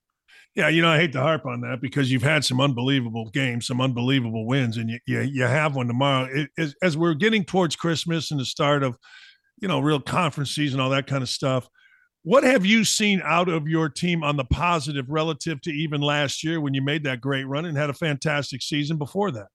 Yeah, 0.55 0.69
you 0.69 0.81
know, 0.81 0.89
I 0.89 0.99
hate 0.99 1.13
to 1.13 1.21
harp 1.21 1.45
on 1.45 1.61
that 1.63 1.81
because 1.83 2.11
you've 2.11 2.23
had 2.23 2.45
some 2.45 2.61
unbelievable 2.61 3.29
games, 3.31 3.67
some 3.67 3.81
unbelievable 3.81 4.47
wins, 4.47 4.77
and 4.77 4.89
you 4.89 5.01
you, 5.07 5.21
you 5.23 5.43
have 5.43 5.75
one 5.75 5.89
tomorrow. 5.89 6.29
It, 6.33 6.51
as, 6.57 6.75
as 6.83 6.97
we're 6.97 7.15
getting 7.15 7.45
towards 7.45 7.75
Christmas 7.75 8.31
and 8.31 8.39
the 8.39 8.45
start 8.45 8.85
of, 8.85 8.97
you 9.61 9.67
know, 9.67 9.81
real 9.81 10.01
conference 10.01 10.53
season, 10.53 10.79
all 10.79 10.91
that 10.91 11.09
kind 11.09 11.23
of 11.23 11.29
stuff 11.29 11.69
what 12.27 12.43
have 12.43 12.67
you 12.67 12.83
seen 12.83 13.23
out 13.23 13.49
of 13.49 13.69
your 13.69 13.89
team 13.89 14.25
on 14.25 14.37
the 14.37 14.45
positive 14.47 15.09
relative 15.09 15.61
to 15.61 15.71
even 15.71 16.01
last 16.01 16.43
year 16.43 16.61
when 16.61 16.75
you 16.75 16.83
made 16.83 17.05
that 17.05 17.21
great 17.21 17.45
run 17.45 17.67
and 17.67 17.79
had 17.79 17.89
a 17.89 17.95
fantastic 17.95 18.63
season 18.63 18.99
before 18.99 19.31
that? 19.31 19.47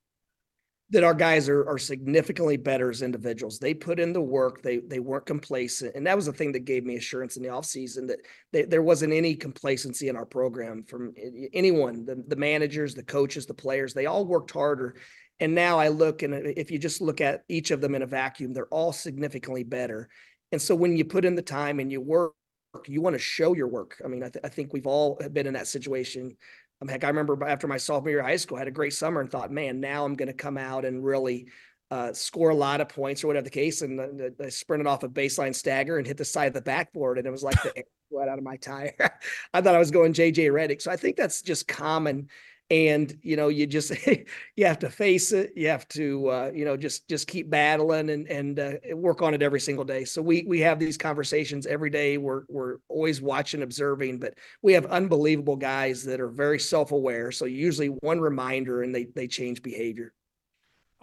That 0.91 1.03
our 1.03 1.13
guys 1.13 1.49
are, 1.49 1.67
are 1.67 1.77
significantly 1.77 2.55
better 2.55 2.89
as 2.89 3.01
individuals. 3.01 3.59
They 3.59 3.73
put 3.73 3.99
in 3.99 4.13
the 4.13 4.21
work. 4.21 4.61
They 4.61 4.77
they 4.77 4.99
weren't 4.99 5.25
complacent, 5.25 5.95
and 5.95 6.07
that 6.07 6.15
was 6.15 6.27
the 6.27 6.31
thing 6.31 6.53
that 6.53 6.63
gave 6.63 6.85
me 6.85 6.95
assurance 6.95 7.35
in 7.35 7.43
the 7.43 7.49
offseason 7.49 8.07
that 8.07 8.19
they, 8.53 8.63
there 8.63 8.83
wasn't 8.83 9.11
any 9.11 9.35
complacency 9.35 10.07
in 10.07 10.15
our 10.15 10.25
program 10.25 10.85
from 10.85 11.13
anyone. 11.51 12.05
The, 12.05 12.23
the 12.25 12.37
managers, 12.37 12.95
the 12.95 13.03
coaches, 13.03 13.45
the 13.45 13.53
players. 13.53 13.93
They 13.93 14.05
all 14.05 14.23
worked 14.25 14.51
harder. 14.51 14.95
And 15.41 15.53
now 15.53 15.77
I 15.77 15.89
look, 15.89 16.23
and 16.23 16.33
uh, 16.33 16.53
if 16.55 16.71
you 16.71 16.79
just 16.79 17.01
look 17.01 17.19
at 17.19 17.43
each 17.49 17.71
of 17.71 17.81
them 17.81 17.95
in 17.95 18.01
a 18.01 18.07
vacuum, 18.07 18.53
they're 18.53 18.67
all 18.67 18.93
significantly 18.93 19.65
better. 19.65 20.07
And 20.53 20.61
so 20.61 20.73
when 20.73 20.95
you 20.95 21.03
put 21.03 21.25
in 21.25 21.35
the 21.35 21.41
time 21.41 21.81
and 21.81 21.91
you 21.91 21.99
work 21.99 22.31
you 22.85 23.01
want 23.01 23.15
to 23.15 23.19
show 23.19 23.53
your 23.53 23.67
work. 23.67 24.01
I 24.03 24.07
mean, 24.07 24.23
I, 24.23 24.29
th- 24.29 24.43
I 24.43 24.49
think 24.49 24.73
we've 24.73 24.87
all 24.87 25.19
been 25.31 25.47
in 25.47 25.53
that 25.53 25.67
situation. 25.67 26.35
Um, 26.81 26.87
heck, 26.87 27.03
I 27.03 27.07
remember 27.07 27.43
after 27.45 27.67
my 27.67 27.77
sophomore 27.77 28.09
year 28.09 28.19
of 28.19 28.25
high 28.25 28.37
school, 28.37 28.57
I 28.57 28.61
had 28.61 28.67
a 28.67 28.71
great 28.71 28.93
summer 28.93 29.21
and 29.21 29.29
thought, 29.29 29.51
man, 29.51 29.79
now 29.79 30.05
I'm 30.05 30.15
going 30.15 30.27
to 30.27 30.33
come 30.33 30.57
out 30.57 30.85
and 30.85 31.03
really 31.03 31.47
uh, 31.91 32.13
score 32.13 32.49
a 32.49 32.55
lot 32.55 32.81
of 32.81 32.89
points 32.89 33.23
or 33.23 33.27
whatever 33.27 33.43
the 33.43 33.49
case. 33.49 33.81
And 33.81 33.99
uh, 33.99 34.43
I 34.43 34.49
sprinted 34.49 34.87
off 34.87 35.03
a 35.03 35.09
baseline 35.09 35.53
stagger 35.53 35.97
and 35.97 36.07
hit 36.07 36.17
the 36.17 36.25
side 36.25 36.47
of 36.47 36.53
the 36.53 36.61
backboard, 36.61 37.17
and 37.17 37.27
it 37.27 37.31
was 37.31 37.43
like 37.43 37.61
the 37.61 37.77
air 37.77 37.83
right 38.11 38.29
out 38.29 38.37
of 38.37 38.43
my 38.43 38.57
tire. 38.57 38.95
I 39.53 39.61
thought 39.61 39.75
I 39.75 39.79
was 39.79 39.91
going 39.91 40.13
JJ 40.13 40.51
Redick. 40.51 40.81
So 40.81 40.91
I 40.91 40.95
think 40.95 41.17
that's 41.17 41.41
just 41.41 41.67
common 41.67 42.29
and 42.71 43.19
you 43.21 43.35
know 43.35 43.49
you 43.49 43.67
just 43.67 43.91
you 44.55 44.65
have 44.65 44.79
to 44.79 44.89
face 44.89 45.33
it 45.33 45.51
you 45.57 45.67
have 45.67 45.85
to 45.89 46.29
uh, 46.29 46.51
you 46.55 46.63
know 46.63 46.77
just 46.77 47.07
just 47.09 47.27
keep 47.27 47.49
battling 47.49 48.09
and 48.09 48.27
and 48.27 48.59
uh, 48.59 48.73
work 48.95 49.21
on 49.21 49.33
it 49.33 49.41
every 49.43 49.59
single 49.59 49.83
day. 49.83 50.05
So 50.05 50.21
we 50.21 50.45
we 50.47 50.61
have 50.61 50.79
these 50.79 50.97
conversations 50.97 51.67
every 51.67 51.89
day. 51.89 52.17
We're 52.17 52.43
we're 52.47 52.77
always 52.87 53.21
watching 53.21 53.61
observing 53.61 54.19
but 54.19 54.35
we 54.61 54.73
have 54.73 54.85
unbelievable 54.85 55.57
guys 55.57 56.05
that 56.05 56.21
are 56.21 56.29
very 56.29 56.59
self-aware. 56.59 57.31
So 57.31 57.45
usually 57.45 57.87
one 57.87 58.21
reminder 58.21 58.83
and 58.83 58.95
they 58.95 59.05
they 59.15 59.27
change 59.27 59.61
behavior. 59.61 60.13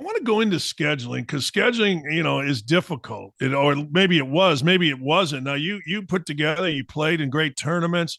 I 0.01 0.05
want 0.05 0.17
to 0.17 0.23
go 0.23 0.41
into 0.41 0.57
scheduling 0.57 1.23
because 1.23 1.51
scheduling, 1.51 2.03
you 2.11 2.23
know, 2.23 2.41
is 2.41 2.63
difficult. 2.63 3.35
It, 3.41 3.53
or 3.53 3.75
maybe 3.91 4.17
it 4.17 4.27
was, 4.27 4.63
maybe 4.63 4.89
it 4.89 5.01
wasn't. 5.01 5.45
Now 5.45 5.55
you 5.55 5.81
you 5.87 6.03
put 6.03 6.25
together, 6.25 6.69
you 6.69 6.85
played 6.85 7.21
in 7.21 7.29
great 7.29 7.57
tournaments 7.57 8.19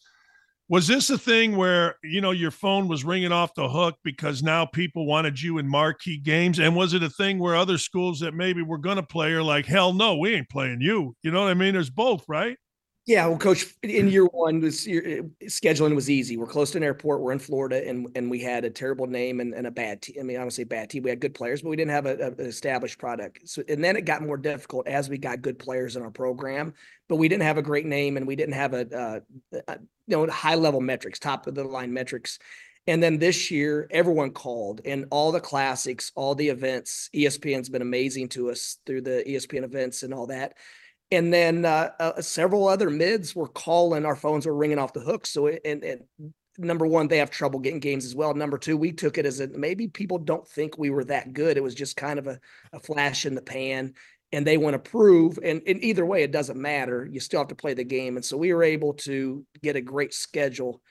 was 0.70 0.86
this 0.88 1.10
a 1.10 1.18
thing 1.18 1.58
where 1.58 1.96
you 2.04 2.22
know 2.22 2.32
your 2.32 2.52
phone 2.52 2.88
was 2.88 3.04
ringing 3.04 3.32
off 3.32 3.56
the 3.56 3.68
hook 3.68 3.96
because 4.04 4.44
now 4.44 4.66
people 4.66 5.06
wanted 5.06 5.42
you 5.42 5.58
in 5.58 5.68
marquee 5.68 6.18
games? 6.18 6.60
And 6.60 6.76
was 6.76 6.94
it 6.94 7.04
a 7.04 7.10
thing 7.10 7.40
where 7.40 7.56
other 7.56 7.78
schools 7.78 8.20
that 8.20 8.36
maybe 8.36 8.62
were 8.62 8.78
going 8.78 8.98
to 8.98 9.04
play 9.04 9.32
are 9.32 9.44
like 9.44 9.66
hell 9.66 9.94
no 9.94 10.16
we 10.16 10.36
ain't 10.36 10.50
playing 10.50 10.80
you. 10.80 11.16
You 11.24 11.32
know 11.32 11.42
what 11.42 11.50
i 11.50 11.56
mean? 11.56 11.74
There's 11.74 11.90
both 11.90 12.24
right 12.28 12.58
yeah, 13.10 13.26
well, 13.26 13.40
coach, 13.40 13.66
in 13.82 14.08
year 14.08 14.26
one, 14.26 14.60
this 14.60 14.86
year, 14.86 15.04
eh, 15.04 15.46
scheduling 15.46 15.96
was 15.96 16.12
easy. 16.12 16.38
We're 16.38 16.46
close 16.46 16.70
to 16.72 16.78
an 16.78 16.84
airport. 16.84 17.22
We're 17.22 17.32
in 17.32 17.40
Florida, 17.40 17.84
and 17.90 18.08
and 18.14 18.30
we 18.30 18.40
had 18.40 18.66
a 18.66 18.70
terrible 18.70 19.08
name 19.08 19.40
and, 19.40 19.52
and 19.56 19.66
a 19.66 19.72
bad 19.72 20.04
team. 20.04 20.18
I 20.20 20.24
mean, 20.24 20.38
I 20.38 20.42
don't 20.42 20.52
say 20.52 20.64
bad 20.64 20.92
team. 20.92 21.02
We 21.02 21.10
had 21.10 21.20
good 21.20 21.34
players, 21.34 21.64
but 21.64 21.70
we 21.70 21.76
didn't 21.76 21.90
have 21.90 22.06
a, 22.06 22.16
a, 22.18 22.28
an 22.28 22.46
established 22.46 23.00
product. 23.00 23.50
So, 23.50 23.64
and 23.68 23.84
then 23.84 23.96
it 23.96 24.06
got 24.06 24.22
more 24.22 24.38
difficult 24.38 24.86
as 24.88 25.10
we 25.10 25.18
got 25.18 25.42
good 25.42 25.58
players 25.58 25.96
in 25.96 26.04
our 26.04 26.12
program, 26.12 26.76
but 27.08 27.16
we 27.16 27.28
didn't 27.28 27.46
have 27.46 27.58
a 27.58 27.64
great 27.64 27.88
name, 27.88 28.16
and 28.16 28.28
we 28.28 28.36
didn't 28.36 28.54
have 28.54 28.76
a, 28.76 29.24
a, 29.52 29.58
a 29.68 29.80
you 30.06 30.16
know 30.16 30.28
high 30.28 30.54
level 30.54 30.80
metrics, 30.80 31.18
top 31.18 31.48
of 31.48 31.56
the 31.56 31.64
line 31.64 31.92
metrics. 31.92 32.38
And 32.86 33.02
then 33.02 33.18
this 33.18 33.50
year, 33.50 33.88
everyone 33.90 34.30
called, 34.30 34.82
and 34.86 35.06
all 35.10 35.32
the 35.32 35.42
classics, 35.42 36.12
all 36.14 36.36
the 36.36 36.50
events. 36.50 37.10
ESPN's 37.16 37.70
been 37.70 37.82
amazing 37.82 38.30
to 38.30 38.52
us 38.52 38.78
through 38.86 39.02
the 39.02 39.24
ESPN 39.28 39.64
events 39.64 40.04
and 40.04 40.14
all 40.14 40.28
that 40.28 40.54
and 41.12 41.34
then 41.34 41.66
uh, 41.66 41.90
uh, 42.00 42.22
several 42.22 42.68
other 42.68 42.90
mids 42.90 43.36
were 43.36 43.48
calling. 43.48 44.06
Our 44.06 44.16
phones 44.16 44.46
were 44.46 44.56
ringing 44.56 44.78
off 44.78 44.94
the 44.94 45.00
hook. 45.00 45.26
So, 45.26 45.48
and, 45.48 45.84
and 45.84 46.04
number 46.58 46.86
one, 46.86 47.08
they 47.08 47.18
have 47.18 47.32
trouble 47.32 47.60
getting 47.60 47.80
games 47.80 48.06
as 48.06 48.16
well. 48.16 48.34
Number 48.34 48.58
two, 48.58 48.78
we 48.78 48.92
took 48.92 49.18
it 49.18 49.26
as 49.26 49.40
a 49.40 49.48
maybe 49.48 49.88
people 49.88 50.20
don't 50.20 50.48
think 50.48 50.78
we 50.78 50.92
were 50.92 51.06
that 51.06 51.34
good. 51.34 51.58
It 51.58 51.64
was 51.64 51.76
just 51.76 51.96
kind 51.96 52.20
of 52.20 52.28
a, 52.28 52.40
a 52.74 52.80
flash 52.80 53.26
in 53.26 53.34
the 53.34 53.42
pan, 53.42 53.94
and 54.32 54.46
they 54.46 54.58
want 54.58 54.74
to 54.74 54.90
prove. 54.92 55.40
And, 55.42 55.62
and 55.66 55.84
either 55.84 56.06
way, 56.06 56.22
it 56.22 56.32
doesn't 56.32 56.60
matter. 56.60 57.08
You 57.10 57.20
still 57.20 57.40
have 57.40 57.48
to 57.48 57.56
play 57.56 57.74
the 57.74 57.84
game. 57.84 58.16
And 58.16 58.26
so 58.26 58.38
we 58.38 58.54
were 58.54 58.64
able 58.64 58.94
to 58.96 59.44
get 59.64 59.76
a 59.76 59.82
great 59.82 60.14
schedule 60.14 60.82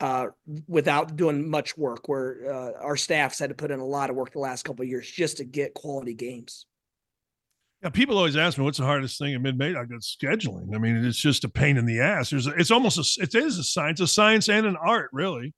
uh, 0.00 0.28
without 0.66 1.16
doing 1.16 1.50
much 1.50 1.76
work. 1.76 2.08
Where 2.08 2.50
uh, 2.50 2.82
our 2.82 2.96
staffs 2.96 3.38
had 3.38 3.50
to 3.50 3.54
put 3.54 3.70
in 3.70 3.80
a 3.80 3.84
lot 3.84 4.08
of 4.08 4.16
work 4.16 4.32
the 4.32 4.38
last 4.38 4.62
couple 4.62 4.84
of 4.84 4.88
years 4.88 5.10
just 5.10 5.36
to 5.38 5.44
get 5.44 5.74
quality 5.74 6.14
games. 6.14 6.64
Yeah, 7.82 7.90
people 7.90 8.18
always 8.18 8.36
ask 8.36 8.58
me 8.58 8.64
what's 8.64 8.78
the 8.78 8.84
hardest 8.84 9.18
thing 9.18 9.34
in 9.34 9.42
mid-major. 9.42 9.78
I 9.78 9.84
go 9.84 9.96
scheduling. 9.96 10.74
I 10.74 10.78
mean, 10.78 10.96
it's 11.04 11.16
just 11.16 11.44
a 11.44 11.48
pain 11.48 11.76
in 11.76 11.86
the 11.86 12.00
ass. 12.00 12.30
There's, 12.30 12.48
a, 12.48 12.50
it's 12.50 12.72
almost 12.72 12.98
a, 12.98 13.22
it 13.22 13.34
is 13.36 13.56
a 13.56 13.62
science, 13.62 14.00
a 14.00 14.06
science 14.08 14.48
and 14.48 14.66
an 14.66 14.76
art, 14.76 15.10
really. 15.12 15.54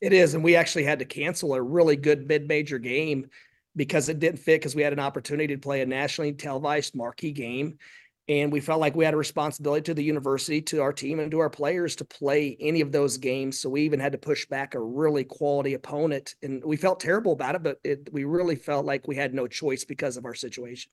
It 0.00 0.12
is, 0.12 0.34
and 0.34 0.42
we 0.42 0.56
actually 0.56 0.82
had 0.82 0.98
to 0.98 1.04
cancel 1.04 1.54
a 1.54 1.62
really 1.62 1.94
good 1.94 2.26
mid-major 2.26 2.80
game 2.80 3.28
because 3.76 4.08
it 4.08 4.18
didn't 4.18 4.40
fit 4.40 4.60
because 4.60 4.74
we 4.74 4.82
had 4.82 4.92
an 4.92 4.98
opportunity 4.98 5.54
to 5.54 5.60
play 5.60 5.80
a 5.80 5.86
nationally 5.86 6.32
televised 6.32 6.96
marquee 6.96 7.30
game, 7.30 7.78
and 8.26 8.50
we 8.50 8.58
felt 8.58 8.80
like 8.80 8.96
we 8.96 9.04
had 9.04 9.14
a 9.14 9.16
responsibility 9.16 9.82
to 9.84 9.94
the 9.94 10.02
university, 10.02 10.60
to 10.60 10.82
our 10.82 10.92
team, 10.92 11.20
and 11.20 11.30
to 11.30 11.38
our 11.38 11.50
players 11.50 11.94
to 11.96 12.04
play 12.04 12.56
any 12.58 12.80
of 12.80 12.90
those 12.90 13.16
games. 13.16 13.60
So 13.60 13.70
we 13.70 13.82
even 13.82 14.00
had 14.00 14.12
to 14.12 14.18
push 14.18 14.44
back 14.46 14.74
a 14.74 14.80
really 14.80 15.22
quality 15.22 15.74
opponent, 15.74 16.34
and 16.42 16.64
we 16.64 16.76
felt 16.76 16.98
terrible 16.98 17.32
about 17.32 17.54
it, 17.54 17.62
but 17.62 17.78
it, 17.84 18.08
we 18.12 18.24
really 18.24 18.56
felt 18.56 18.84
like 18.84 19.06
we 19.06 19.14
had 19.14 19.34
no 19.34 19.46
choice 19.46 19.84
because 19.84 20.16
of 20.16 20.24
our 20.24 20.34
situation 20.34 20.90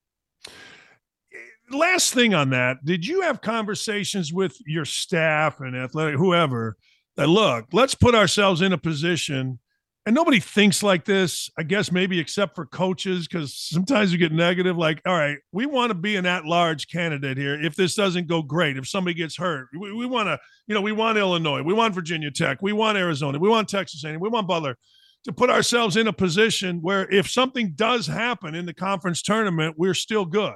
last 1.71 2.13
thing 2.13 2.33
on 2.33 2.49
that, 2.51 2.83
did 2.83 3.05
you 3.05 3.21
have 3.21 3.41
conversations 3.41 4.33
with 4.33 4.57
your 4.65 4.85
staff 4.85 5.59
and 5.59 5.75
athletic, 5.75 6.15
whoever, 6.15 6.77
that 7.17 7.27
look, 7.27 7.65
let's 7.73 7.95
put 7.95 8.15
ourselves 8.15 8.61
in 8.61 8.73
a 8.73 8.77
position, 8.77 9.59
and 10.05 10.15
nobody 10.15 10.39
thinks 10.39 10.81
like 10.81 11.05
this, 11.05 11.49
I 11.57 11.63
guess 11.63 11.91
maybe 11.91 12.19
except 12.19 12.55
for 12.55 12.65
coaches, 12.65 13.27
because 13.27 13.53
sometimes 13.53 14.11
you 14.11 14.17
get 14.17 14.31
negative, 14.31 14.77
like, 14.77 15.01
all 15.05 15.13
right, 15.13 15.37
we 15.51 15.65
want 15.65 15.91
to 15.91 15.93
be 15.93 16.15
an 16.15 16.25
at 16.25 16.45
large 16.45 16.87
candidate 16.87 17.37
here. 17.37 17.61
If 17.61 17.75
this 17.75 17.95
doesn't 17.95 18.27
go 18.27 18.41
great, 18.41 18.77
if 18.77 18.87
somebody 18.87 19.13
gets 19.13 19.37
hurt, 19.37 19.67
we, 19.77 19.93
we 19.93 20.05
want 20.05 20.27
to, 20.27 20.39
you 20.67 20.73
know, 20.73 20.81
we 20.81 20.91
want 20.91 21.17
Illinois, 21.17 21.61
we 21.61 21.73
want 21.73 21.93
Virginia 21.93 22.31
Tech, 22.31 22.61
we 22.61 22.73
want 22.73 22.97
Arizona, 22.97 23.37
we 23.37 23.49
want 23.49 23.69
Texas 23.69 24.03
A&M, 24.03 24.19
we 24.19 24.29
want 24.29 24.47
Butler 24.47 24.77
to 25.25 25.31
put 25.33 25.49
ourselves 25.49 25.97
in 25.97 26.07
a 26.07 26.13
position 26.13 26.81
where 26.81 27.09
if 27.11 27.29
something 27.29 27.71
does 27.73 28.07
happen 28.07 28.55
in 28.55 28.65
the 28.65 28.73
conference 28.73 29.21
tournament, 29.21 29.75
we're 29.77 29.93
still 29.93 30.25
good. 30.25 30.55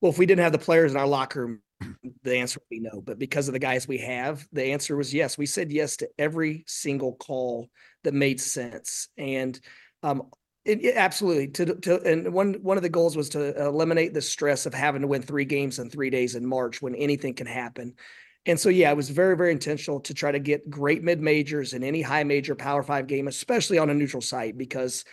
Well, 0.00 0.12
if 0.12 0.18
we 0.18 0.26
didn't 0.26 0.42
have 0.42 0.52
the 0.52 0.58
players 0.58 0.90
in 0.90 0.96
our 0.98 1.06
locker 1.06 1.46
room, 1.46 1.60
the 2.22 2.36
answer 2.36 2.60
would 2.60 2.68
be 2.68 2.80
no. 2.80 3.00
But 3.00 3.18
because 3.18 3.48
of 3.48 3.52
the 3.52 3.58
guys 3.58 3.86
we 3.88 3.98
have, 3.98 4.46
the 4.52 4.64
answer 4.64 4.96
was 4.96 5.14
yes. 5.14 5.38
We 5.38 5.46
said 5.46 5.70
yes 5.72 5.96
to 5.98 6.08
every 6.18 6.64
single 6.66 7.14
call 7.14 7.68
that 8.02 8.14
made 8.14 8.40
sense. 8.40 9.08
And 9.16 9.58
um, 10.02 10.30
It, 10.64 10.84
it- 10.84 10.96
absolutely. 10.96 11.48
To, 11.48 11.74
to, 11.76 12.02
and 12.02 12.32
one, 12.32 12.54
one 12.54 12.76
of 12.76 12.82
the 12.82 12.88
goals 12.88 13.16
was 13.16 13.28
to 13.30 13.66
eliminate 13.66 14.14
the 14.14 14.20
stress 14.22 14.66
of 14.66 14.74
having 14.74 15.02
to 15.02 15.08
win 15.08 15.22
three 15.22 15.44
games 15.44 15.78
in 15.78 15.90
three 15.90 16.10
days 16.10 16.34
in 16.34 16.46
March 16.46 16.82
when 16.82 16.94
anything 16.94 17.34
can 17.34 17.46
happen. 17.46 17.94
And 18.46 18.60
so, 18.60 18.68
yeah, 18.68 18.90
it 18.90 18.96
was 18.96 19.08
very, 19.08 19.36
very 19.36 19.52
intentional 19.52 20.00
to 20.00 20.12
try 20.12 20.30
to 20.30 20.38
get 20.38 20.68
great 20.68 21.02
mid 21.02 21.20
majors 21.20 21.72
in 21.72 21.82
any 21.82 22.02
high 22.02 22.24
major 22.24 22.54
power 22.54 22.82
five 22.82 23.06
game, 23.06 23.26
especially 23.26 23.78
on 23.78 23.88
a 23.88 23.94
neutral 23.94 24.20
site, 24.20 24.58
because 24.58 25.04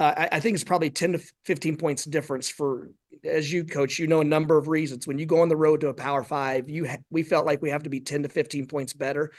uh, 0.00 0.12
I, 0.16 0.28
I 0.32 0.40
think 0.40 0.56
it's 0.56 0.64
probably 0.64 0.90
10 0.90 1.12
to 1.12 1.20
15 1.44 1.76
points 1.76 2.04
difference 2.04 2.48
for, 2.48 2.90
as 3.22 3.52
you 3.52 3.64
coach, 3.64 3.98
you 3.98 4.08
know, 4.08 4.20
a 4.20 4.24
number 4.24 4.58
of 4.58 4.66
reasons. 4.66 5.06
When 5.06 5.18
you 5.18 5.26
go 5.26 5.40
on 5.40 5.48
the 5.48 5.56
road 5.56 5.82
to 5.82 5.88
a 5.88 5.94
power 5.94 6.24
five, 6.24 6.68
you, 6.68 6.88
ha- 6.88 6.96
we 7.10 7.22
felt 7.22 7.46
like 7.46 7.62
we 7.62 7.70
have 7.70 7.84
to 7.84 7.90
be 7.90 8.00
10 8.00 8.24
to 8.24 8.28
15 8.28 8.66
points 8.66 8.92
better. 8.92 9.32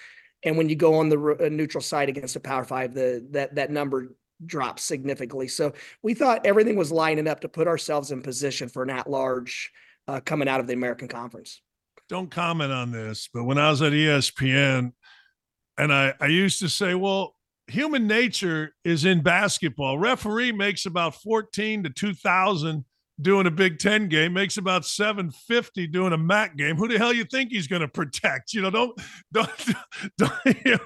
And 0.43 0.57
when 0.57 0.69
you 0.69 0.75
go 0.75 0.95
on 0.95 1.09
the 1.09 1.49
neutral 1.51 1.81
site 1.81 2.07
against 2.07 2.37
a 2.37 2.39
power 2.39 2.63
five, 2.63 2.93
the, 2.93 3.25
that, 3.31 3.55
that 3.55 3.71
number 3.71 4.15
drops 4.45 4.83
significantly. 4.83 5.47
So 5.47 5.73
we 6.01 6.13
thought 6.13 6.45
everything 6.45 6.77
was 6.77 6.91
lining 6.91 7.27
up 7.27 7.41
to 7.41 7.49
put 7.49 7.67
ourselves 7.67 8.11
in 8.11 8.21
position 8.21 8.69
for 8.69 8.83
an 8.83 8.91
at 8.91 9.09
large 9.09 9.71
uh, 10.07 10.19
coming 10.21 10.47
out 10.47 10.59
of 10.59 10.67
the 10.67 10.73
American 10.73 11.07
Conference. 11.07 11.61
Don't 12.09 12.29
comment 12.29 12.71
on 12.71 12.91
this, 12.91 13.29
but 13.33 13.43
when 13.43 13.57
I 13.57 13.69
was 13.69 13.81
at 13.81 13.93
ESPN, 13.93 14.93
and 15.77 15.93
I, 15.93 16.13
I 16.19 16.27
used 16.27 16.59
to 16.59 16.69
say, 16.69 16.95
well, 16.95 17.35
human 17.67 18.07
nature 18.07 18.73
is 18.83 19.05
in 19.05 19.21
basketball. 19.21 19.97
Referee 19.97 20.51
makes 20.51 20.85
about 20.85 21.15
14 21.15 21.83
to 21.83 21.89
2000 21.89 22.85
doing 23.21 23.47
a 23.47 23.51
Big 23.51 23.79
Ten 23.79 24.07
game, 24.07 24.33
makes 24.33 24.57
about 24.57 24.85
750 24.85 25.87
doing 25.87 26.13
a 26.13 26.17
MAC 26.17 26.57
game. 26.57 26.75
Who 26.75 26.87
the 26.87 26.97
hell 26.97 27.13
you 27.13 27.23
think 27.23 27.51
he's 27.51 27.67
going 27.67 27.81
to 27.81 27.87
protect? 27.87 28.53
You 28.53 28.61
know, 28.61 28.69
don't, 28.69 29.01
don't, 29.31 29.49
don't 30.17 30.33
you 30.65 30.71
know, 30.73 30.79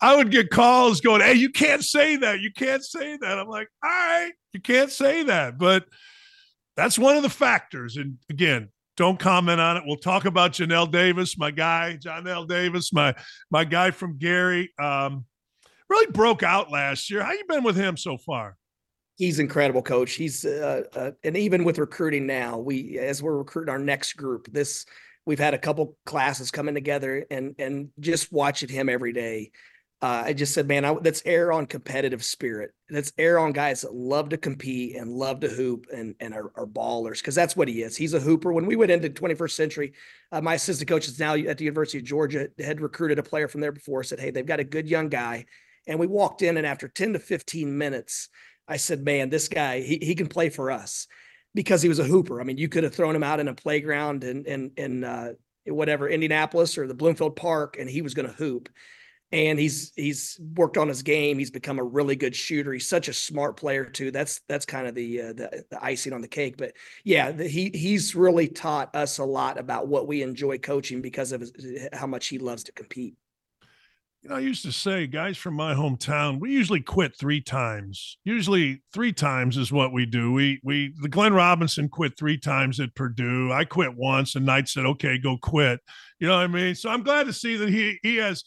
I 0.00 0.16
would 0.16 0.30
get 0.30 0.50
calls 0.50 1.00
going, 1.00 1.20
Hey, 1.20 1.34
you 1.34 1.50
can't 1.50 1.84
say 1.84 2.16
that. 2.16 2.40
You 2.40 2.50
can't 2.52 2.84
say 2.84 3.16
that. 3.16 3.38
I'm 3.38 3.48
like, 3.48 3.68
all 3.82 3.90
right, 3.90 4.32
you 4.52 4.60
can't 4.60 4.90
say 4.90 5.24
that. 5.24 5.58
But 5.58 5.86
that's 6.76 6.98
one 6.98 7.16
of 7.16 7.22
the 7.22 7.30
factors. 7.30 7.96
And 7.96 8.18
again, 8.28 8.68
don't 8.96 9.18
comment 9.18 9.60
on 9.60 9.76
it. 9.76 9.82
We'll 9.86 9.96
talk 9.96 10.24
about 10.24 10.52
Johnell 10.52 10.90
Davis, 10.90 11.38
my 11.38 11.50
guy, 11.50 11.98
Johnell 12.00 12.46
Davis, 12.48 12.92
my 12.92 13.14
my 13.50 13.64
guy 13.64 13.90
from 13.90 14.18
Gary. 14.18 14.72
Um, 14.78 15.24
really 15.88 16.10
broke 16.12 16.42
out 16.42 16.70
last 16.70 17.10
year. 17.10 17.22
How 17.22 17.32
you 17.32 17.44
been 17.48 17.62
with 17.64 17.76
him 17.76 17.96
so 17.96 18.16
far? 18.16 18.56
He's 19.16 19.38
incredible, 19.38 19.82
coach. 19.82 20.12
He's 20.14 20.44
uh, 20.44 20.82
uh, 20.94 21.10
and 21.24 21.36
even 21.36 21.64
with 21.64 21.78
recruiting 21.78 22.26
now, 22.26 22.58
we 22.58 22.98
as 22.98 23.22
we're 23.22 23.38
recruiting 23.38 23.70
our 23.70 23.78
next 23.78 24.14
group, 24.14 24.50
this 24.52 24.86
we've 25.24 25.38
had 25.38 25.54
a 25.54 25.58
couple 25.58 25.96
classes 26.06 26.50
coming 26.50 26.74
together, 26.74 27.26
and 27.30 27.54
and 27.58 27.88
just 28.00 28.32
watching 28.32 28.68
him 28.68 28.88
every 28.88 29.12
day. 29.12 29.50
Uh, 30.02 30.24
I 30.26 30.32
just 30.34 30.52
said, 30.52 30.68
man, 30.68 30.84
I, 30.84 30.90
let's 30.90 31.22
air 31.24 31.52
on 31.52 31.66
competitive 31.66 32.22
spirit. 32.22 32.72
Let's 32.90 33.12
air 33.16 33.38
on 33.38 33.52
guys 33.52 33.80
that 33.80 33.94
love 33.94 34.28
to 34.28 34.36
compete 34.36 34.94
and 34.94 35.10
love 35.10 35.40
to 35.40 35.48
hoop 35.48 35.86
and 35.92 36.14
and 36.20 36.34
are, 36.34 36.52
are 36.54 36.66
ballers 36.66 37.18
because 37.18 37.34
that's 37.34 37.56
what 37.56 37.66
he 37.66 37.82
is. 37.82 37.96
He's 37.96 38.12
a 38.12 38.20
hooper. 38.20 38.52
When 38.52 38.66
we 38.66 38.76
went 38.76 38.90
into 38.90 39.08
21st 39.08 39.52
century, 39.52 39.92
uh, 40.32 40.42
my 40.42 40.54
assistant 40.54 40.88
coach 40.88 41.08
is 41.08 41.18
now 41.18 41.34
at 41.34 41.56
the 41.56 41.64
University 41.64 41.98
of 41.98 42.04
Georgia. 42.04 42.48
Had 42.58 42.82
recruited 42.82 43.18
a 43.18 43.22
player 43.22 43.48
from 43.48 43.62
there 43.62 43.72
before. 43.72 44.02
Said, 44.02 44.20
hey, 44.20 44.30
they've 44.30 44.44
got 44.44 44.60
a 44.60 44.64
good 44.64 44.86
young 44.86 45.08
guy, 45.08 45.46
and 45.86 45.98
we 45.98 46.06
walked 46.06 46.42
in, 46.42 46.58
and 46.58 46.66
after 46.66 46.88
10 46.88 47.14
to 47.14 47.18
15 47.18 47.76
minutes. 47.76 48.28
I 48.68 48.78
said, 48.78 49.04
man, 49.04 49.30
this 49.30 49.48
guy, 49.48 49.80
he, 49.80 49.98
he 50.02 50.14
can 50.14 50.26
play 50.26 50.48
for 50.48 50.70
us 50.70 51.06
because 51.54 51.82
he 51.82 51.88
was 51.88 51.98
a 51.98 52.04
hooper. 52.04 52.40
I 52.40 52.44
mean, 52.44 52.58
you 52.58 52.68
could 52.68 52.84
have 52.84 52.94
thrown 52.94 53.14
him 53.14 53.22
out 53.22 53.40
in 53.40 53.48
a 53.48 53.54
playground 53.54 54.24
in, 54.24 54.44
in, 54.44 54.72
in, 54.76 55.04
uh, 55.04 55.32
whatever, 55.66 56.08
Indianapolis 56.08 56.76
or 56.78 56.86
the 56.86 56.94
Bloomfield 56.94 57.36
Park, 57.36 57.76
and 57.78 57.88
he 57.88 58.02
was 58.02 58.14
going 58.14 58.28
to 58.28 58.34
hoop. 58.34 58.68
And 59.32 59.58
he's, 59.58 59.92
he's 59.96 60.38
worked 60.54 60.76
on 60.76 60.86
his 60.86 61.02
game. 61.02 61.38
He's 61.38 61.50
become 61.50 61.78
a 61.78 61.84
really 61.84 62.14
good 62.14 62.34
shooter. 62.34 62.72
He's 62.72 62.88
such 62.88 63.08
a 63.08 63.12
smart 63.12 63.56
player 63.56 63.84
too. 63.84 64.10
That's, 64.12 64.40
that's 64.48 64.64
kind 64.64 64.86
of 64.86 64.94
the, 64.94 65.20
uh, 65.20 65.32
the, 65.32 65.64
the 65.68 65.84
icing 65.84 66.12
on 66.12 66.20
the 66.20 66.28
cake. 66.28 66.56
But 66.56 66.74
yeah, 67.04 67.32
the, 67.32 67.48
he, 67.48 67.70
he's 67.74 68.14
really 68.14 68.46
taught 68.46 68.94
us 68.94 69.18
a 69.18 69.24
lot 69.24 69.58
about 69.58 69.88
what 69.88 70.06
we 70.06 70.22
enjoy 70.22 70.58
coaching 70.58 71.02
because 71.02 71.32
of 71.32 71.40
his, 71.40 71.88
how 71.92 72.06
much 72.06 72.28
he 72.28 72.38
loves 72.38 72.62
to 72.64 72.72
compete. 72.72 73.14
You 74.22 74.30
know, 74.30 74.36
I 74.36 74.40
used 74.40 74.64
to 74.64 74.72
say, 74.72 75.06
guys 75.06 75.36
from 75.36 75.54
my 75.54 75.72
hometown, 75.74 76.40
we 76.40 76.50
usually 76.50 76.80
quit 76.80 77.16
three 77.16 77.40
times. 77.40 78.18
Usually, 78.24 78.82
three 78.92 79.12
times 79.12 79.56
is 79.56 79.70
what 79.70 79.92
we 79.92 80.04
do. 80.04 80.32
We 80.32 80.60
we 80.64 80.92
the 81.00 81.08
Glenn 81.08 81.32
Robinson 81.32 81.88
quit 81.88 82.18
three 82.18 82.36
times 82.36 82.80
at 82.80 82.94
Purdue. 82.96 83.52
I 83.52 83.64
quit 83.64 83.96
once, 83.96 84.34
and 84.34 84.44
Knight 84.44 84.68
said, 84.68 84.84
"Okay, 84.84 85.18
go 85.18 85.36
quit." 85.36 85.78
You 86.18 86.26
know 86.26 86.34
what 86.34 86.42
I 86.42 86.48
mean? 86.48 86.74
So 86.74 86.90
I'm 86.90 87.04
glad 87.04 87.26
to 87.26 87.32
see 87.32 87.56
that 87.56 87.68
he 87.68 88.00
he 88.02 88.16
has 88.16 88.42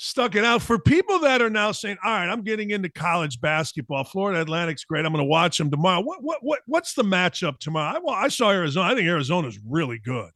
stuck 0.00 0.36
it 0.36 0.44
out 0.44 0.62
for 0.62 0.78
people 0.78 1.18
that 1.18 1.42
are 1.42 1.50
now 1.50 1.72
saying, 1.72 1.96
"All 2.04 2.12
right, 2.12 2.28
I'm 2.28 2.42
getting 2.42 2.70
into 2.70 2.88
college 2.88 3.40
basketball. 3.40 4.04
Florida 4.04 4.40
Atlantic's 4.40 4.84
great. 4.84 5.04
I'm 5.04 5.12
going 5.12 5.24
to 5.24 5.28
watch 5.28 5.58
them 5.58 5.70
tomorrow." 5.70 6.00
What 6.00 6.22
what 6.22 6.38
what 6.42 6.60
what's 6.66 6.94
the 6.94 7.02
matchup 7.02 7.58
tomorrow? 7.58 7.96
I, 7.96 8.00
well, 8.02 8.14
I 8.14 8.28
saw 8.28 8.50
Arizona. 8.50 8.92
I 8.92 8.94
think 8.94 9.08
Arizona's 9.08 9.58
really 9.66 9.98
good. 9.98 10.30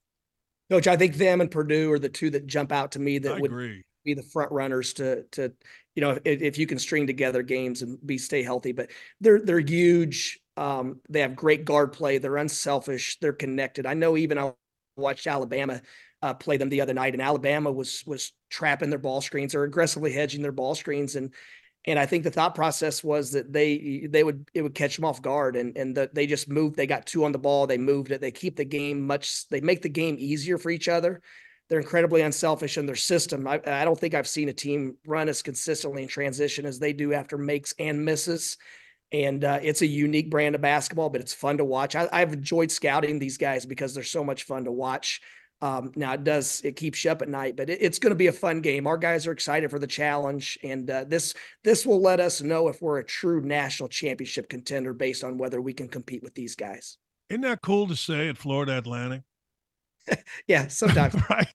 Coach, 0.69 0.89
I 0.89 0.97
think 0.97 1.15
them 1.15 1.41
and 1.41 1.51
Purdue 1.51 1.93
are 1.93 1.99
the 1.99 2.09
two 2.09 2.31
that 2.31 2.47
jump 2.47 2.73
out 2.73 2.93
to 2.93 2.99
me 2.99 3.19
that 3.19 3.37
I 3.37 3.41
would 3.41 3.51
agree. 3.51 3.85
be 4.05 4.15
the 4.15 4.23
front 4.23 4.51
runners 4.51 4.93
to 4.95 5.23
to 5.33 5.53
you 5.95 6.01
know 6.01 6.19
if, 6.25 6.43
if 6.43 6.59
you 6.59 6.67
can 6.67 6.79
string 6.79 7.07
together 7.07 7.43
games 7.43 7.83
and 7.83 8.05
be 8.05 8.19
stay 8.19 8.43
healthy 8.43 8.73
but 8.73 8.91
they're 9.21 9.41
they're 9.41 9.61
huge 9.61 10.41
um 10.57 11.01
they 11.09 11.21
have 11.21 11.37
great 11.37 11.65
guard 11.65 11.93
play 11.93 12.19
they're 12.19 12.39
unselfish 12.39 13.19
they're 13.21 13.33
connected 13.33 13.85
i 13.85 13.93
know 13.93 14.17
even 14.17 14.39
i 14.39 14.53
watched 14.97 15.27
alabama 15.27 15.81
uh, 16.23 16.35
play 16.35 16.57
them 16.57 16.69
the 16.69 16.81
other 16.81 16.95
night 16.95 17.13
and 17.13 17.23
alabama 17.23 17.71
was 17.71 18.03
was 18.07 18.33
trapping 18.51 18.91
their 18.91 18.99
ball 18.99 19.21
screens 19.21 19.55
or 19.55 19.65
aggressively 19.65 20.13
hedging 20.13 20.43
their 20.43 20.53
ball 20.53 20.75
screens 20.75 21.17
and 21.17 21.33
and 21.87 21.99
i 21.99 22.07
think 22.07 22.25
the 22.25 22.31
thought 22.31 22.55
process 22.55 23.03
was 23.03 23.33
that 23.33 23.53
they 23.53 24.07
they 24.09 24.25
would 24.25 24.49
it 24.55 24.63
would 24.63 24.75
catch 24.75 24.97
them 24.97 25.05
off 25.05 25.23
guard 25.23 25.57
and 25.57 25.77
and 25.77 25.97
that 25.97 26.15
they 26.15 26.27
just 26.27 26.49
moved 26.49 26.77
they 26.77 26.87
got 26.87 27.07
two 27.07 27.25
on 27.25 27.33
the 27.33 27.39
ball 27.39 27.67
they 27.67 27.79
moved 27.79 28.11
it 28.11 28.21
they 28.21 28.31
keep 28.31 28.57
the 28.57 28.65
game 28.65 29.07
much 29.07 29.49
they 29.49 29.61
make 29.61 29.83
the 29.83 29.89
game 29.89 30.17
easier 30.19 30.59
for 30.59 30.71
each 30.71 30.89
other 30.89 31.21
they're 31.73 31.81
incredibly 31.81 32.21
unselfish 32.21 32.77
in 32.77 32.85
their 32.85 32.95
system. 32.95 33.47
I, 33.49 33.59
I 33.65 33.87
don't 33.87 33.99
think 33.99 34.13
I've 34.13 34.29
seen 34.29 34.51
a 34.51 34.53
team 34.53 34.99
run 35.07 35.31
as 35.31 35.41
consistently 35.41 36.03
in 36.03 36.09
transition 36.09 36.67
as 36.67 36.79
they 36.79 36.93
do 36.93 37.15
after 37.15 37.39
makes 37.39 37.75
and 37.79 38.05
misses. 38.05 38.59
And 39.11 39.43
uh, 39.43 39.59
it's 39.63 39.81
a 39.81 39.87
unique 39.87 40.31
brand 40.31 40.55
of 40.55 40.61
basketball, 40.61 41.09
but 41.09 41.23
it's 41.23 41.33
fun 41.33 41.57
to 41.57 41.65
watch. 41.65 41.97
I, 41.97 42.11
I've 42.13 42.35
enjoyed 42.35 42.71
scouting 42.71 43.19
these 43.19 43.39
guys 43.39 43.65
because 43.65 43.95
they're 43.95 44.05
so 44.05 44.23
much 44.23 44.45
fun 44.45 44.65
to 44.65 44.71
watch. 44.71 45.23
Um, 45.63 45.93
now 45.95 46.13
it 46.15 46.25
does 46.25 46.61
it 46.65 46.75
keeps 46.75 47.05
you 47.05 47.13
up 47.13 47.23
at 47.23 47.29
night, 47.29 47.55
but 47.57 47.71
it, 47.71 47.79
it's 47.81 48.01
going 48.01 48.11
to 48.11 48.17
be 48.17 48.27
a 48.27 48.33
fun 48.33 48.61
game. 48.61 48.85
Our 48.89 48.99
guys 48.99 49.29
are 49.29 49.33
excited 49.33 49.71
for 49.71 49.79
the 49.79 49.87
challenge, 49.87 50.59
and 50.65 50.91
uh, 50.91 51.05
this 51.05 51.35
this 51.63 51.87
will 51.87 52.03
let 52.03 52.19
us 52.19 52.43
know 52.43 52.67
if 52.67 52.83
we're 52.83 52.99
a 52.99 53.05
true 53.05 53.41
national 53.41 53.89
championship 53.89 54.49
contender 54.49 54.93
based 54.93 55.23
on 55.23 55.39
whether 55.39 55.63
we 55.63 55.73
can 55.73 55.87
compete 55.87 56.25
with 56.25 56.35
these 56.35 56.57
guys. 56.57 56.99
Isn't 57.31 57.43
that 57.43 57.63
cool 57.63 57.87
to 57.87 57.95
say 57.95 58.29
at 58.29 58.37
Florida 58.37 58.77
Atlantic? 58.77 59.23
Yeah, 60.49 60.67
sometimes 60.67 61.15
right. 61.31 61.47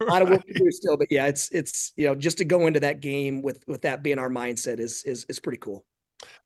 a 0.00 0.04
lot 0.04 0.22
of 0.22 0.30
work 0.30 0.44
to 0.44 0.52
do 0.52 0.68
still, 0.72 0.96
but 0.96 1.06
yeah, 1.08 1.28
it's 1.28 1.48
it's 1.50 1.92
you 1.94 2.08
know 2.08 2.16
just 2.16 2.38
to 2.38 2.44
go 2.44 2.66
into 2.66 2.80
that 2.80 2.98
game 2.98 3.42
with 3.42 3.62
with 3.68 3.82
that 3.82 4.02
being 4.02 4.18
our 4.18 4.28
mindset 4.28 4.80
is 4.80 5.04
is 5.04 5.24
is 5.28 5.38
pretty 5.38 5.58
cool. 5.58 5.84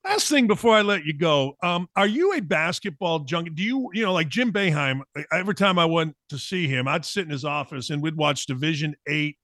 Last 0.05 0.28
thing 0.28 0.47
before 0.47 0.74
I 0.74 0.82
let 0.82 1.05
you 1.05 1.12
go, 1.12 1.57
um, 1.62 1.89
are 1.97 2.07
you 2.07 2.35
a 2.35 2.40
basketball 2.40 3.20
junkie? 3.20 3.51
Do 3.51 3.62
you, 3.62 3.90
you 3.93 4.05
know, 4.05 4.12
like 4.12 4.28
Jim 4.28 4.53
Boeheim? 4.53 5.01
Every 5.32 5.55
time 5.55 5.78
I 5.78 5.85
went 5.85 6.15
to 6.28 6.39
see 6.39 6.69
him, 6.69 6.86
I'd 6.86 7.05
sit 7.05 7.24
in 7.24 7.31
his 7.31 7.44
office 7.44 7.90
and 7.90 8.01
we'd 8.01 8.16
watch 8.16 8.47
Division 8.47 8.94
Eight, 9.09 9.36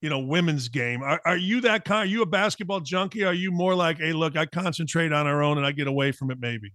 you 0.00 0.10
know, 0.10 0.18
women's 0.18 0.68
game. 0.68 1.02
Are, 1.02 1.20
are 1.24 1.36
you 1.36 1.60
that 1.62 1.84
kind? 1.84 2.08
Are 2.08 2.10
you 2.10 2.22
a 2.22 2.26
basketball 2.26 2.80
junkie? 2.80 3.24
Are 3.24 3.34
you 3.34 3.52
more 3.52 3.74
like, 3.74 3.98
hey, 3.98 4.12
look, 4.12 4.36
I 4.36 4.46
concentrate 4.46 5.12
on 5.12 5.26
our 5.26 5.42
own 5.42 5.56
and 5.56 5.66
I 5.66 5.72
get 5.72 5.86
away 5.86 6.12
from 6.12 6.30
it, 6.30 6.38
maybe? 6.40 6.72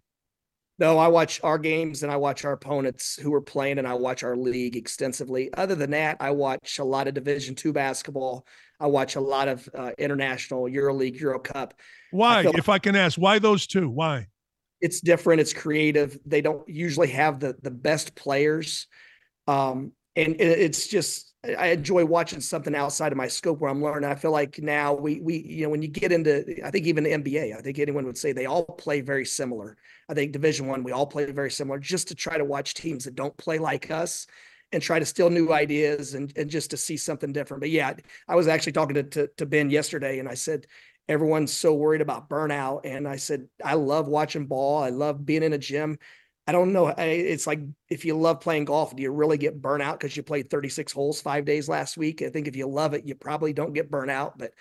No, 0.80 0.98
I 0.98 1.08
watch 1.08 1.40
our 1.44 1.60
games 1.60 2.02
and 2.02 2.12
I 2.12 2.16
watch 2.16 2.46
our 2.46 2.54
opponents 2.54 3.16
who 3.16 3.32
are 3.36 3.42
playing, 3.42 3.78
and 3.78 3.88
I 3.88 3.94
watch 3.94 4.24
our 4.24 4.36
league 4.36 4.76
extensively. 4.76 5.54
Other 5.54 5.76
than 5.76 5.92
that, 5.92 6.18
I 6.20 6.32
watch 6.32 6.80
a 6.80 6.84
lot 6.84 7.08
of 7.08 7.14
Division 7.14 7.54
two 7.54 7.74
basketball. 7.74 8.48
I 8.84 8.88
watch 8.88 9.16
a 9.16 9.22
lot 9.22 9.48
of 9.48 9.68
uh, 9.74 9.92
international 9.98 10.64
EuroLeague, 10.64 11.18
Euro 11.22 11.40
Cup. 11.40 11.74
Why, 12.12 12.44
feel- 12.44 12.52
if 12.58 12.68
I 12.68 12.80
can 12.80 12.98
ask, 12.98 13.18
why 13.18 13.40
those 13.40 13.66
two? 13.66 13.90
Why? 13.90 14.28
it's 14.82 15.00
different 15.00 15.40
it's 15.40 15.54
creative 15.54 16.20
they 16.26 16.42
don't 16.42 16.68
usually 16.68 17.08
have 17.08 17.40
the 17.40 17.56
the 17.62 17.72
best 17.72 18.14
players 18.16 18.88
um 19.48 19.94
and 20.18 20.36
it- 20.42 20.60
it's 20.60 20.88
just 20.90 21.34
i 21.58 21.68
enjoy 21.68 22.04
watching 22.04 22.42
something 22.42 22.76
outside 22.76 23.14
of 23.14 23.18
my 23.18 23.30
scope 23.30 23.60
where 23.62 23.72
i'm 23.72 23.82
learning 23.82 24.10
i 24.10 24.14
feel 24.14 24.32
like 24.32 24.60
now 24.62 24.94
we 24.94 25.22
we 25.22 25.38
you 25.38 25.64
know 25.64 25.70
when 25.70 25.82
you 25.82 25.88
get 25.88 26.12
into 26.12 26.44
i 26.66 26.70
think 26.70 26.86
even 26.86 27.06
the 27.06 27.12
nba 27.12 27.56
i 27.58 27.62
think 27.62 27.80
anyone 27.80 28.06
would 28.06 28.18
say 28.18 28.34
they 28.34 28.46
all 28.46 28.66
play 28.66 29.00
very 29.00 29.26
similar 29.26 29.78
i 30.10 30.14
think 30.14 30.34
division 30.34 30.68
one 30.68 30.84
we 30.84 30.92
all 30.92 31.08
play 31.08 31.32
very 31.32 31.52
similar 31.52 31.80
just 31.80 32.10
to 32.10 32.16
try 32.16 32.38
to 32.38 32.44
watch 32.44 32.74
teams 32.74 33.06
that 33.06 33.16
don't 33.16 33.38
play 33.38 33.60
like 33.60 33.90
us 33.90 34.28
and 34.74 34.84
try 34.84 35.00
to 35.00 35.06
steal 35.06 35.30
new 35.30 35.54
ideas 35.54 36.16
and, 36.16 36.36
and 36.38 36.50
just 36.50 36.72
to 36.72 36.78
see 36.78 36.98
something 36.98 37.32
different 37.32 37.62
but 37.62 37.70
yeah 37.70 37.94
i 38.28 38.36
was 38.36 38.48
actually 38.48 38.74
talking 38.74 38.96
to, 38.96 39.04
to, 39.04 39.28
to 39.38 39.46
ben 39.46 39.70
yesterday 39.70 40.20
and 40.20 40.28
i 40.28 40.34
said 40.34 40.68
everyone's 41.08 41.54
so 41.54 41.74
worried 41.74 42.02
about 42.02 42.30
burnout. 42.30 42.82
And 42.86 43.08
I 43.08 43.18
said, 43.18 43.48
I 43.64 43.74
love 43.76 44.08
watching 44.08 44.46
ball. 44.46 44.82
I 44.82 44.90
love 44.90 45.26
being 45.26 45.44
in 45.44 45.54
a 45.54 45.58
gym. 45.58 45.98
I 46.46 46.52
don't 46.52 46.74
know. 46.74 46.88
It's 46.88 47.48
like 47.48 47.62
if 47.90 48.04
you 48.04 48.18
love 48.18 48.42
playing 48.42 48.66
golf, 48.66 48.96
do 48.96 49.02
you 49.02 49.12
really 49.12 49.38
get 49.38 49.62
burnout 49.62 49.94
because 49.94 50.16
you 50.18 50.24
played 50.24 50.50
36 50.50 50.92
holes 50.92 51.22
five 51.22 51.46
days 51.46 51.70
last 51.70 51.96
week? 51.98 52.22
I 52.22 52.30
think 52.30 52.48
if 52.48 52.56
you 52.56 52.68
love 52.68 52.94
it, 52.94 53.06
you 53.06 53.16
probably 53.16 53.54
don't 53.54 53.74
get 53.74 53.90
burnout. 53.90 54.34
But 54.38 54.54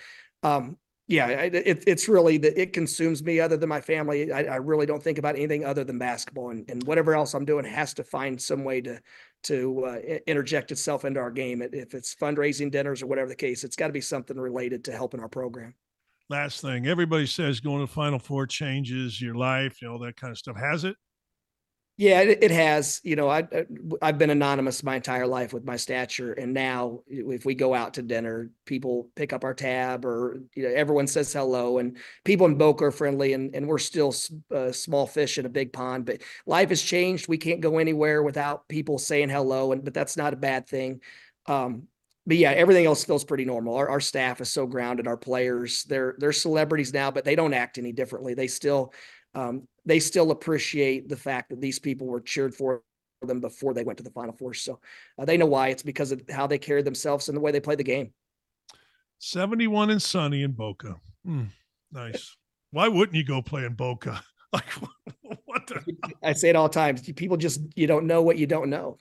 um, 0.45 0.77
yeah, 1.09 1.27
it, 1.29 1.85
it's 1.87 2.09
really 2.09 2.39
that 2.39 2.61
it 2.61 2.73
consumes 2.73 3.23
me 3.23 3.41
other 3.41 3.57
than 3.57 3.69
my 3.69 3.81
family. 3.81 4.33
I, 4.33 4.45
I, 4.45 4.57
really 4.57 4.87
don't 4.87 5.03
think 5.03 5.19
about 5.19 5.35
anything 5.35 5.65
other 5.65 5.85
than 5.85 5.99
basketball 5.99 6.51
and, 6.51 6.69
and 6.71 6.83
whatever 6.85 7.15
else 7.15 7.35
I'm 7.35 7.45
doing 7.45 7.65
has 7.65 7.95
to 7.95 8.05
find 8.05 8.41
some 8.41 8.65
way 8.65 8.81
to, 8.83 9.01
to 9.45 9.85
uh, 9.85 9.99
interject 10.27 10.71
itself 10.73 11.05
into 11.05 11.21
our 11.21 11.31
game. 11.31 11.63
If 11.63 11.95
it's 11.95 12.15
fundraising 12.15 12.71
dinners 12.71 13.03
or 13.03 13.07
whatever 13.07 13.29
the 13.29 13.35
case, 13.35 13.65
it's 13.65 13.77
got 13.77 13.89
to 13.89 13.93
be 13.93 14.01
something 14.01 14.39
related 14.39 14.85
to 14.85 14.93
helping 14.93 15.21
our 15.21 15.29
program. 15.29 15.75
Last 16.29 16.61
thing, 16.61 16.87
everybody 16.87 17.27
says 17.27 17.61
going 17.61 17.87
to 17.87 17.93
Final 17.93 18.19
Four 18.19 18.47
changes 18.47 19.21
your 19.21 19.35
life, 19.35 19.83
you 19.83 19.89
know, 19.89 19.99
that 20.05 20.17
kind 20.17 20.31
of 20.31 20.39
stuff. 20.39 20.57
Has 20.57 20.85
it? 20.85 20.97
Yeah, 21.99 22.21
it, 22.23 22.51
has. 22.51 23.01
You 23.05 23.17
know, 23.17 23.29
I 23.29 23.47
I've 24.01 24.17
been 24.17 24.31
anonymous 24.31 24.83
my 24.83 24.97
entire 24.97 25.27
life 25.27 25.53
with 25.53 25.65
my 25.65 25.77
stature, 25.77 26.33
and 26.33 26.55
now 26.55 27.01
if 27.07 27.45
we 27.45 27.55
go 27.55 27.75
out 27.75 27.95
to 27.95 28.03
dinner, 28.03 28.51
people 28.65 29.11
pick 29.15 29.33
up 29.35 29.45
our 29.45 29.53
tab, 29.53 30.07
or 30.07 30.41
you 30.55 30.63
know, 30.63 30.71
everyone 30.75 31.07
says 31.07 31.33
hello, 31.33 31.79
and 31.79 31.99
people 32.25 32.47
in 32.47 32.57
Boca 32.57 32.87
are 32.87 32.91
friendly, 32.91 33.35
and 33.35 33.55
and 33.55 33.69
we're 33.69 33.79
still 33.79 34.15
uh, 34.51 34.73
small 34.73 35.07
fish 35.07 35.37
in 35.37 35.45
a 35.45 35.51
big 35.51 35.73
pond. 35.73 36.07
But 36.07 36.23
life 36.47 36.71
has 36.71 36.83
changed. 36.83 37.29
We 37.29 37.37
can't 37.39 37.61
go 37.61 37.79
anywhere 37.79 38.23
without 38.23 38.67
people 38.69 38.99
saying 38.99 39.29
hello, 39.29 39.73
and 39.73 39.85
but 39.85 39.93
that's 39.95 40.17
not 40.17 40.33
a 40.33 40.37
bad 40.37 40.67
thing. 40.67 41.03
Um, 41.47 41.89
but 42.27 42.37
yeah, 42.37 42.53
everything 42.53 42.87
else 42.87 43.05
feels 43.05 43.25
pretty 43.25 43.45
normal. 43.45 43.75
Our, 43.75 43.89
our 43.89 44.01
staff 44.01 44.41
is 44.41 44.51
so 44.51 44.67
grounded. 44.67 45.07
Our 45.07 45.17
players, 45.17 45.85
they're 45.85 46.15
they're 46.19 46.33
celebrities 46.33 46.93
now, 46.95 47.11
but 47.11 47.25
they 47.25 47.37
don't 47.37 47.55
act 47.55 47.79
any 47.79 47.93
differently. 47.93 48.35
They 48.35 48.47
still 48.47 48.93
um, 49.35 49.67
they 49.85 49.99
still 49.99 50.31
appreciate 50.31 51.09
the 51.09 51.17
fact 51.17 51.51
that 51.51 51.61
these 51.61 51.79
people 51.79 52.07
were 52.07 52.21
cheered 52.21 52.55
for 52.55 52.83
them 53.23 53.41
before 53.41 53.75
they 53.75 53.85
went 53.85 53.97
to 53.99 54.05
the 54.05 54.11
Final 54.11 54.35
Four. 54.35 54.55
So 54.55 54.81
uh, 55.19 55.25
they 55.25 55.37
know 55.37 55.47
why. 55.47 55.69
It's 55.69 55.83
because 55.83 56.13
of 56.13 56.23
how 56.31 56.47
they 56.47 56.59
carried 56.59 56.85
themselves 56.85 57.29
and 57.29 57.37
the 57.37 57.41
way 57.41 57.53
they 57.53 57.61
play 57.61 57.75
the 57.75 57.85
game. 57.85 58.13
71 59.19 59.91
and 59.91 60.03
sunny 60.03 60.43
in 60.43 60.53
Boca. 60.53 60.97
Mm, 61.27 61.49
nice. 61.93 62.37
Why 62.73 62.89
wouldn't 62.89 63.17
you 63.17 63.25
go 63.25 63.43
play 63.43 63.65
in 63.65 63.75
Boca? 63.75 64.23
Like, 64.55 64.69
what 65.47 65.67
the? 65.67 65.83
I 66.23 66.35
say 66.35 66.51
it 66.51 66.57
all 66.57 66.69
times. 66.69 67.11
People 67.13 67.39
just, 67.39 67.63
you 67.75 67.87
don't 67.87 68.07
know 68.07 68.21
what 68.21 68.37
you 68.37 68.47
don't 68.47 68.69
know. 68.69 68.99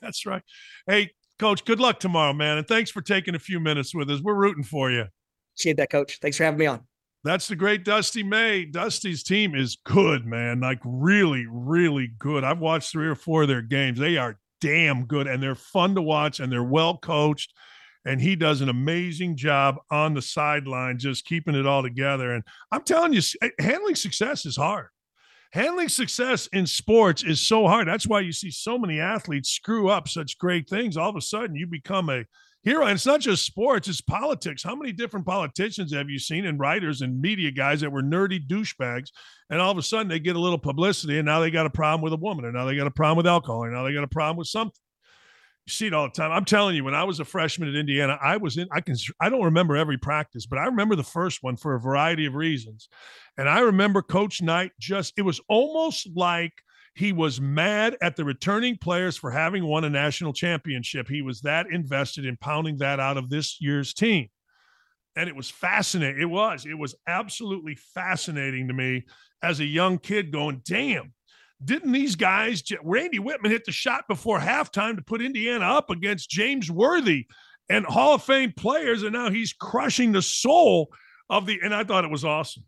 That's 0.00 0.24
right. 0.24 0.42
Hey, 0.86 1.10
coach, 1.38 1.66
good 1.66 1.80
luck 1.80 2.00
tomorrow, 2.00 2.32
man. 2.32 2.56
And 2.56 2.66
thanks 2.66 2.90
for 2.90 3.02
taking 3.02 3.34
a 3.34 3.38
few 3.38 3.60
minutes 3.60 3.94
with 3.94 4.10
us. 4.10 4.22
We're 4.22 4.32
rooting 4.32 4.64
for 4.64 4.90
you. 4.90 5.04
Appreciate 5.52 5.76
that, 5.76 5.90
coach. 5.90 6.18
Thanks 6.22 6.38
for 6.38 6.44
having 6.44 6.58
me 6.58 6.64
on. 6.64 6.80
That's 7.24 7.48
the 7.48 7.56
great 7.56 7.86
Dusty 7.86 8.22
May. 8.22 8.66
Dusty's 8.66 9.22
team 9.22 9.54
is 9.54 9.78
good, 9.84 10.26
man. 10.26 10.60
Like 10.60 10.80
really, 10.84 11.46
really 11.48 12.10
good. 12.18 12.44
I've 12.44 12.58
watched 12.58 12.92
three 12.92 13.08
or 13.08 13.14
four 13.14 13.42
of 13.42 13.48
their 13.48 13.62
games. 13.62 13.98
They 13.98 14.18
are 14.18 14.38
damn 14.60 15.06
good 15.06 15.26
and 15.26 15.42
they're 15.42 15.54
fun 15.54 15.94
to 15.94 16.02
watch 16.02 16.40
and 16.40 16.52
they're 16.52 16.62
well 16.62 16.98
coached. 16.98 17.54
And 18.04 18.20
he 18.20 18.36
does 18.36 18.60
an 18.60 18.68
amazing 18.68 19.36
job 19.36 19.76
on 19.90 20.12
the 20.12 20.20
sideline, 20.20 20.98
just 20.98 21.24
keeping 21.24 21.54
it 21.54 21.66
all 21.66 21.82
together. 21.82 22.32
And 22.32 22.44
I'm 22.70 22.82
telling 22.82 23.14
you, 23.14 23.22
eh, 23.40 23.48
handling 23.58 23.94
success 23.94 24.44
is 24.44 24.56
hard. 24.56 24.88
Handling 25.52 25.88
success 25.88 26.46
in 26.48 26.66
sports 26.66 27.22
is 27.22 27.40
so 27.40 27.66
hard. 27.66 27.88
That's 27.88 28.06
why 28.06 28.20
you 28.20 28.32
see 28.32 28.50
so 28.50 28.76
many 28.76 29.00
athletes 29.00 29.48
screw 29.48 29.88
up 29.88 30.08
such 30.08 30.36
great 30.36 30.68
things. 30.68 30.98
All 30.98 31.08
of 31.08 31.16
a 31.16 31.22
sudden, 31.22 31.56
you 31.56 31.66
become 31.66 32.10
a 32.10 32.24
And 32.66 32.90
it's 32.92 33.06
not 33.06 33.20
just 33.20 33.44
sports, 33.44 33.88
it's 33.88 34.00
politics. 34.00 34.62
How 34.62 34.74
many 34.74 34.92
different 34.92 35.26
politicians 35.26 35.92
have 35.92 36.08
you 36.08 36.18
seen 36.18 36.46
and 36.46 36.58
writers 36.58 37.02
and 37.02 37.20
media 37.20 37.50
guys 37.50 37.80
that 37.82 37.92
were 37.92 38.02
nerdy 38.02 38.40
douchebags? 38.46 39.08
And 39.50 39.60
all 39.60 39.70
of 39.70 39.78
a 39.78 39.82
sudden 39.82 40.08
they 40.08 40.18
get 40.18 40.36
a 40.36 40.40
little 40.40 40.58
publicity 40.58 41.18
and 41.18 41.26
now 41.26 41.40
they 41.40 41.50
got 41.50 41.66
a 41.66 41.70
problem 41.70 42.02
with 42.02 42.12
a 42.12 42.22
woman, 42.22 42.46
and 42.46 42.54
now 42.54 42.64
they 42.64 42.76
got 42.76 42.86
a 42.86 42.90
problem 42.90 43.18
with 43.18 43.26
alcohol, 43.26 43.64
and 43.64 43.72
now 43.72 43.84
they 43.84 43.92
got 43.92 44.04
a 44.04 44.08
problem 44.08 44.36
with 44.36 44.48
something. 44.48 44.80
You 45.66 45.70
see 45.70 45.86
it 45.86 45.94
all 45.94 46.08
the 46.08 46.12
time. 46.12 46.30
I'm 46.30 46.44
telling 46.44 46.76
you, 46.76 46.84
when 46.84 46.94
I 46.94 47.04
was 47.04 47.20
a 47.20 47.24
freshman 47.24 47.70
at 47.70 47.74
Indiana, 47.74 48.18
I 48.22 48.36
was 48.36 48.58
in, 48.58 48.68
I 48.70 48.82
can, 48.82 48.96
I 49.18 49.30
don't 49.30 49.44
remember 49.44 49.76
every 49.76 49.96
practice, 49.96 50.44
but 50.44 50.58
I 50.58 50.66
remember 50.66 50.94
the 50.94 51.02
first 51.02 51.42
one 51.42 51.56
for 51.56 51.74
a 51.74 51.80
variety 51.80 52.26
of 52.26 52.34
reasons. 52.34 52.88
And 53.38 53.48
I 53.48 53.60
remember 53.60 54.02
Coach 54.02 54.42
Knight 54.42 54.72
just, 54.78 55.14
it 55.16 55.22
was 55.22 55.40
almost 55.48 56.08
like 56.14 56.52
he 56.94 57.12
was 57.12 57.40
mad 57.40 57.96
at 58.00 58.16
the 58.16 58.24
returning 58.24 58.76
players 58.76 59.16
for 59.16 59.30
having 59.30 59.64
won 59.66 59.84
a 59.84 59.90
national 59.90 60.32
championship. 60.32 61.08
He 61.08 61.22
was 61.22 61.40
that 61.40 61.66
invested 61.70 62.24
in 62.24 62.36
pounding 62.36 62.78
that 62.78 63.00
out 63.00 63.16
of 63.16 63.30
this 63.30 63.60
year's 63.60 63.92
team. 63.92 64.28
And 65.16 65.28
it 65.28 65.36
was 65.36 65.50
fascinating. 65.50 66.20
It 66.20 66.30
was. 66.30 66.66
It 66.66 66.78
was 66.78 66.94
absolutely 67.06 67.76
fascinating 67.94 68.68
to 68.68 68.74
me 68.74 69.04
as 69.42 69.60
a 69.60 69.64
young 69.64 69.98
kid 69.98 70.32
going, 70.32 70.62
damn, 70.64 71.12
didn't 71.64 71.92
these 71.92 72.16
guys, 72.16 72.62
Randy 72.82 73.18
Wittman 73.18 73.50
hit 73.50 73.64
the 73.64 73.72
shot 73.72 74.04
before 74.08 74.38
halftime 74.38 74.96
to 74.96 75.02
put 75.02 75.22
Indiana 75.22 75.64
up 75.64 75.90
against 75.90 76.30
James 76.30 76.70
Worthy 76.70 77.26
and 77.68 77.86
Hall 77.86 78.14
of 78.14 78.22
Fame 78.22 78.52
players. 78.56 79.02
And 79.02 79.12
now 79.12 79.30
he's 79.30 79.52
crushing 79.52 80.12
the 80.12 80.22
soul 80.22 80.92
of 81.30 81.46
the, 81.46 81.58
and 81.62 81.74
I 81.74 81.84
thought 81.84 82.04
it 82.04 82.10
was 82.10 82.24
awesome. 82.24 82.64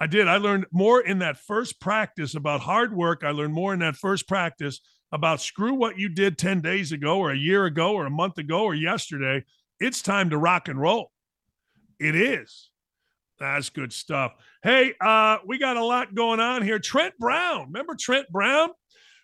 I 0.00 0.06
did. 0.06 0.28
I 0.28 0.38
learned 0.38 0.64
more 0.72 1.02
in 1.02 1.18
that 1.18 1.36
first 1.36 1.78
practice 1.78 2.34
about 2.34 2.62
hard 2.62 2.96
work. 2.96 3.22
I 3.22 3.32
learned 3.32 3.52
more 3.52 3.74
in 3.74 3.80
that 3.80 3.96
first 3.96 4.26
practice 4.26 4.80
about 5.12 5.42
screw 5.42 5.74
what 5.74 5.98
you 5.98 6.08
did 6.08 6.38
10 6.38 6.62
days 6.62 6.90
ago 6.90 7.18
or 7.18 7.30
a 7.30 7.36
year 7.36 7.66
ago 7.66 7.92
or 7.92 8.06
a 8.06 8.10
month 8.10 8.38
ago 8.38 8.62
or 8.64 8.74
yesterday. 8.74 9.44
It's 9.78 10.00
time 10.00 10.30
to 10.30 10.38
rock 10.38 10.68
and 10.68 10.80
roll. 10.80 11.10
It 11.98 12.16
is. 12.16 12.70
That's 13.38 13.68
good 13.68 13.92
stuff. 13.92 14.32
Hey, 14.62 14.94
uh, 15.00 15.38
we 15.46 15.58
got 15.58 15.76
a 15.76 15.84
lot 15.84 16.14
going 16.14 16.40
on 16.40 16.62
here. 16.62 16.78
Trent 16.78 17.14
Brown. 17.18 17.66
Remember 17.66 17.94
Trent 17.98 18.28
Brown? 18.30 18.70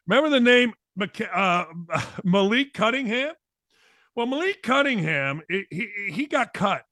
Remember 0.06 0.28
the 0.28 0.40
name 0.40 0.74
uh, 1.32 1.64
Malik 2.24 2.74
Cunningham? 2.74 3.32
Well, 4.14 4.26
Malik 4.26 4.62
Cunningham, 4.62 5.42
he, 5.48 5.88
he 6.10 6.26
got 6.26 6.54
cut 6.54 6.84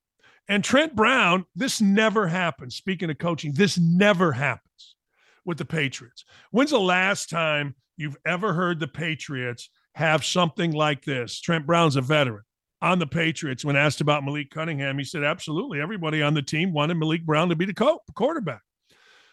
and 0.48 0.62
Trent 0.62 0.94
Brown, 0.94 1.46
this 1.54 1.80
never 1.80 2.26
happens. 2.26 2.76
Speaking 2.76 3.10
of 3.10 3.18
coaching, 3.18 3.52
this 3.52 3.78
never 3.78 4.32
happens 4.32 4.96
with 5.44 5.58
the 5.58 5.64
Patriots. 5.64 6.24
When's 6.50 6.70
the 6.70 6.78
last 6.78 7.30
time 7.30 7.74
you've 7.96 8.16
ever 8.26 8.52
heard 8.52 8.80
the 8.80 8.88
Patriots 8.88 9.70
have 9.94 10.24
something 10.24 10.72
like 10.72 11.04
this? 11.04 11.40
Trent 11.40 11.66
Brown's 11.66 11.96
a 11.96 12.00
veteran 12.00 12.42
on 12.82 12.98
the 12.98 13.06
Patriots. 13.06 13.64
When 13.64 13.76
asked 13.76 14.00
about 14.00 14.24
Malik 14.24 14.50
Cunningham, 14.50 14.98
he 14.98 15.04
said, 15.04 15.24
absolutely. 15.24 15.80
Everybody 15.80 16.22
on 16.22 16.34
the 16.34 16.42
team 16.42 16.72
wanted 16.72 16.98
Malik 16.98 17.24
Brown 17.24 17.48
to 17.48 17.56
be 17.56 17.64
the 17.64 17.74
co- 17.74 18.00
quarterback. 18.14 18.60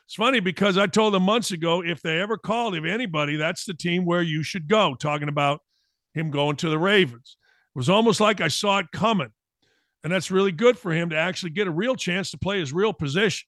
It's 0.06 0.16
funny 0.16 0.40
because 0.40 0.78
I 0.78 0.88
told 0.88 1.14
them 1.14 1.24
months 1.24 1.52
ago 1.52 1.84
if 1.84 2.02
they 2.02 2.20
ever 2.20 2.38
called 2.38 2.76
him 2.76 2.86
anybody, 2.86 3.38
that's 3.38 3.66
the 3.66 3.74
team 3.74 4.06
where 4.06 4.22
you 4.22 4.44
should 4.44 4.68
go, 4.68 4.96
talking 4.96 5.30
about 5.30 5.62
him 6.14 6.32
going 6.32 6.58
to 6.58 6.70
the 6.70 6.78
Ravens. 6.78 7.38
It 7.74 7.80
was 7.80 7.90
almost 7.90 8.20
like 8.20 8.42
I 8.42 8.50
saw 8.50 8.80
it 8.80 8.92
coming. 8.94 9.32
And 10.04 10.12
that's 10.12 10.32
really 10.32 10.52
good 10.52 10.78
for 10.78 10.92
him 10.92 11.10
to 11.12 11.18
actually 11.18 11.52
get 11.52 11.68
a 11.68 11.72
real 11.72 11.96
chance 11.96 12.32
to 12.32 12.38
play 12.38 12.60
his 12.60 12.74
real 12.74 12.94
position. 12.94 13.48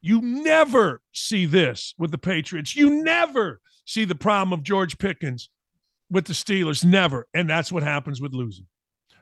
You 0.00 0.20
never 0.22 1.00
see 1.12 1.46
this 1.46 1.94
with 1.98 2.12
the 2.12 2.18
Patriots. 2.18 2.76
You 2.76 3.02
never 3.02 3.60
see 3.84 4.04
the 4.04 4.14
problem 4.14 4.52
of 4.52 4.62
George 4.62 4.98
Pickens 4.98 5.50
with 6.10 6.26
the 6.26 6.32
Steelers. 6.32 6.84
Never. 6.84 7.26
And 7.34 7.50
that's 7.50 7.72
what 7.72 7.82
happens 7.82 8.20
with 8.20 8.32
losing. 8.32 8.66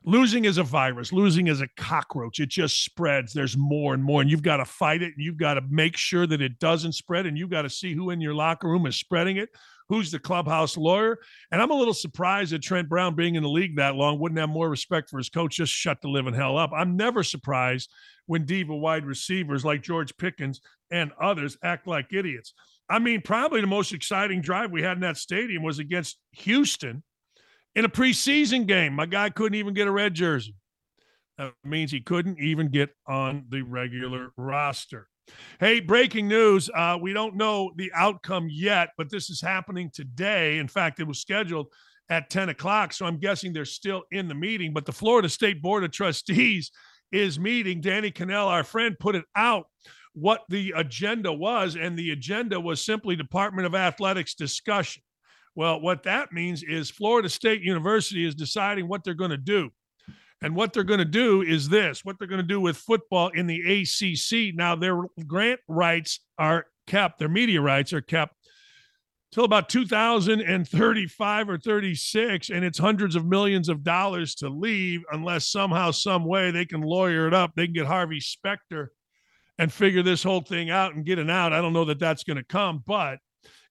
Losing 0.04 0.44
is 0.44 0.58
a 0.58 0.62
virus. 0.62 1.12
Losing 1.12 1.48
is 1.48 1.60
a 1.60 1.68
cockroach. 1.76 2.38
It 2.38 2.50
just 2.50 2.84
spreads. 2.84 3.32
There's 3.32 3.56
more 3.56 3.94
and 3.94 4.04
more. 4.04 4.20
And 4.20 4.30
you've 4.30 4.42
got 4.42 4.58
to 4.58 4.64
fight 4.64 5.02
it. 5.02 5.14
And 5.16 5.24
you've 5.24 5.38
got 5.38 5.54
to 5.54 5.62
make 5.68 5.96
sure 5.96 6.26
that 6.26 6.42
it 6.42 6.58
doesn't 6.58 6.92
spread. 6.92 7.26
And 7.26 7.36
you've 7.36 7.50
got 7.50 7.62
to 7.62 7.70
see 7.70 7.94
who 7.94 8.10
in 8.10 8.20
your 8.20 8.34
locker 8.34 8.68
room 8.68 8.86
is 8.86 8.96
spreading 8.96 9.38
it 9.38 9.48
who's 9.88 10.10
the 10.10 10.18
clubhouse 10.18 10.76
lawyer. 10.76 11.18
And 11.50 11.62
I'm 11.62 11.70
a 11.70 11.76
little 11.76 11.94
surprised 11.94 12.52
that 12.52 12.62
Trent 12.62 12.88
Brown, 12.88 13.14
being 13.14 13.34
in 13.34 13.42
the 13.42 13.48
league 13.48 13.76
that 13.76 13.94
long, 13.94 14.18
wouldn't 14.18 14.38
have 14.40 14.48
more 14.48 14.68
respect 14.68 15.08
for 15.08 15.18
his 15.18 15.28
coach. 15.28 15.56
Just 15.56 15.72
shut 15.72 16.00
the 16.00 16.08
living 16.08 16.34
hell 16.34 16.58
up. 16.58 16.70
I'm 16.74 16.96
never 16.96 17.22
surprised 17.22 17.90
when 18.26 18.44
diva 18.44 18.74
wide 18.74 19.06
receivers 19.06 19.64
like 19.64 19.82
George 19.82 20.16
Pickens 20.16 20.60
and 20.90 21.12
others 21.20 21.56
act 21.62 21.86
like 21.86 22.12
idiots. 22.12 22.52
I 22.88 22.98
mean, 22.98 23.20
probably 23.20 23.60
the 23.60 23.66
most 23.66 23.92
exciting 23.92 24.40
drive 24.40 24.70
we 24.70 24.82
had 24.82 24.96
in 24.96 25.00
that 25.00 25.16
stadium 25.16 25.62
was 25.62 25.78
against 25.78 26.18
Houston 26.32 27.02
in 27.74 27.84
a 27.84 27.88
preseason 27.88 28.66
game. 28.66 28.92
My 28.92 29.06
guy 29.06 29.30
couldn't 29.30 29.58
even 29.58 29.74
get 29.74 29.88
a 29.88 29.92
red 29.92 30.14
jersey. 30.14 30.54
That 31.38 31.52
means 31.64 31.90
he 31.90 32.00
couldn't 32.00 32.38
even 32.38 32.70
get 32.70 32.90
on 33.06 33.46
the 33.48 33.62
regular 33.62 34.30
roster. 34.36 35.08
Hey, 35.58 35.80
breaking 35.80 36.28
news. 36.28 36.68
Uh, 36.74 36.98
we 37.00 37.12
don't 37.12 37.36
know 37.36 37.72
the 37.76 37.90
outcome 37.94 38.48
yet, 38.50 38.90
but 38.98 39.10
this 39.10 39.30
is 39.30 39.40
happening 39.40 39.90
today. 39.92 40.58
In 40.58 40.68
fact, 40.68 41.00
it 41.00 41.06
was 41.06 41.20
scheduled 41.20 41.68
at 42.08 42.30
10 42.30 42.50
o'clock. 42.50 42.92
So 42.92 43.06
I'm 43.06 43.18
guessing 43.18 43.52
they're 43.52 43.64
still 43.64 44.02
in 44.12 44.28
the 44.28 44.34
meeting. 44.34 44.72
But 44.72 44.86
the 44.86 44.92
Florida 44.92 45.28
State 45.28 45.62
Board 45.62 45.84
of 45.84 45.92
Trustees 45.92 46.70
is 47.12 47.38
meeting. 47.38 47.80
Danny 47.80 48.10
Kanell, 48.10 48.46
our 48.46 48.64
friend, 48.64 48.96
put 48.98 49.14
it 49.14 49.24
out 49.34 49.66
what 50.14 50.42
the 50.48 50.72
agenda 50.76 51.32
was. 51.32 51.76
And 51.76 51.98
the 51.98 52.10
agenda 52.10 52.58
was 52.60 52.84
simply 52.84 53.16
Department 53.16 53.66
of 53.66 53.74
Athletics 53.74 54.34
discussion. 54.34 55.02
Well, 55.54 55.80
what 55.80 56.02
that 56.02 56.32
means 56.32 56.62
is 56.62 56.90
Florida 56.90 57.28
State 57.28 57.62
University 57.62 58.26
is 58.26 58.34
deciding 58.34 58.88
what 58.88 59.04
they're 59.04 59.14
going 59.14 59.30
to 59.30 59.36
do. 59.38 59.70
And 60.42 60.54
what 60.54 60.72
they're 60.72 60.84
going 60.84 60.98
to 60.98 61.04
do 61.04 61.42
is 61.42 61.68
this 61.68 62.04
what 62.04 62.18
they're 62.18 62.28
going 62.28 62.40
to 62.40 62.46
do 62.46 62.60
with 62.60 62.76
football 62.76 63.28
in 63.28 63.46
the 63.46 63.60
ACC. 63.82 64.54
Now, 64.54 64.76
their 64.76 65.02
grant 65.26 65.60
rights 65.66 66.20
are 66.38 66.66
kept, 66.86 67.18
their 67.18 67.28
media 67.28 67.60
rights 67.60 67.92
are 67.92 68.02
kept 68.02 68.34
till 69.32 69.44
about 69.44 69.68
2035 69.68 71.48
or 71.50 71.58
36 71.58 72.50
and 72.50 72.64
it's 72.64 72.78
hundreds 72.78 73.16
of 73.16 73.26
millions 73.26 73.68
of 73.68 73.82
dollars 73.82 74.34
to 74.34 74.48
leave 74.48 75.02
unless 75.12 75.48
somehow 75.48 75.90
some 75.90 76.24
way 76.24 76.50
they 76.50 76.64
can 76.64 76.80
lawyer 76.80 77.26
it 77.26 77.34
up 77.34 77.52
they 77.54 77.66
can 77.66 77.74
get 77.74 77.86
harvey 77.86 78.20
specter 78.20 78.92
and 79.58 79.72
figure 79.72 80.02
this 80.02 80.22
whole 80.22 80.40
thing 80.40 80.70
out 80.70 80.94
and 80.94 81.04
get 81.04 81.18
it 81.18 81.28
out 81.28 81.52
i 81.52 81.60
don't 81.60 81.72
know 81.72 81.84
that 81.84 81.98
that's 81.98 82.24
going 82.24 82.36
to 82.36 82.44
come 82.44 82.82
but 82.86 83.18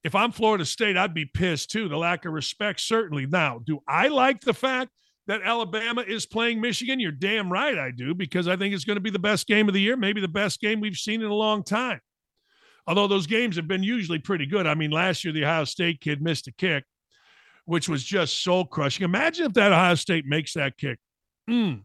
if 0.04 0.14
i'm 0.14 0.32
florida 0.32 0.66
state 0.66 0.98
i'd 0.98 1.14
be 1.14 1.26
pissed 1.26 1.72
too 1.72 1.88
the 1.88 1.98
lack 1.98 2.26
of 2.26 2.34
respect 2.34 2.80
certainly 2.80 3.26
now 3.26 3.60
do 3.66 3.80
i 3.88 4.08
like 4.08 4.42
the 4.42 4.54
fact 4.54 4.92
that 5.28 5.42
alabama 5.44 6.02
is 6.02 6.26
playing 6.26 6.62
michigan 6.62 7.00
you're 7.00 7.12
damn 7.12 7.52
right 7.52 7.78
i 7.78 7.92
do 7.92 8.14
because 8.14 8.48
i 8.48 8.56
think 8.56 8.74
it's 8.74 8.86
going 8.86 8.98
to 8.98 9.02
be 9.02 9.10
the 9.10 9.20
best 9.20 9.48
game 9.48 9.68
of 9.68 9.74
the 9.74 9.82
year 9.82 9.98
maybe 9.98 10.22
the 10.22 10.28
best 10.28 10.60
game 10.60 10.80
we've 10.80 10.98
seen 10.98 11.22
in 11.22 11.30
a 11.30 11.34
long 11.34 11.64
time 11.64 12.00
although 12.88 13.08
those 13.08 13.28
games 13.28 13.56
have 13.56 13.68
been 13.68 13.84
usually 13.84 14.20
pretty 14.20 14.46
good. 14.46 14.68
I 14.68 14.76
mean, 14.76 14.92
last 14.92 15.24
year 15.24 15.34
the 15.34 15.44
Ohio 15.44 15.66
State 15.66 16.02
kid 16.02 16.22
missed 16.22 16.48
a 16.48 16.52
kick, 16.52 16.84
which 17.66 17.90
was 17.90 18.04
just 18.04 18.44
soul 18.44 18.66
crushing. 18.66 19.04
Imagine 19.04 19.48
if 19.48 19.54
that 19.54 19.72
Ohio 19.72 19.96
State 19.96 20.26
makes 20.26 20.54
that 20.54 20.78
kick. 20.78 21.00
Mm. 21.50 21.84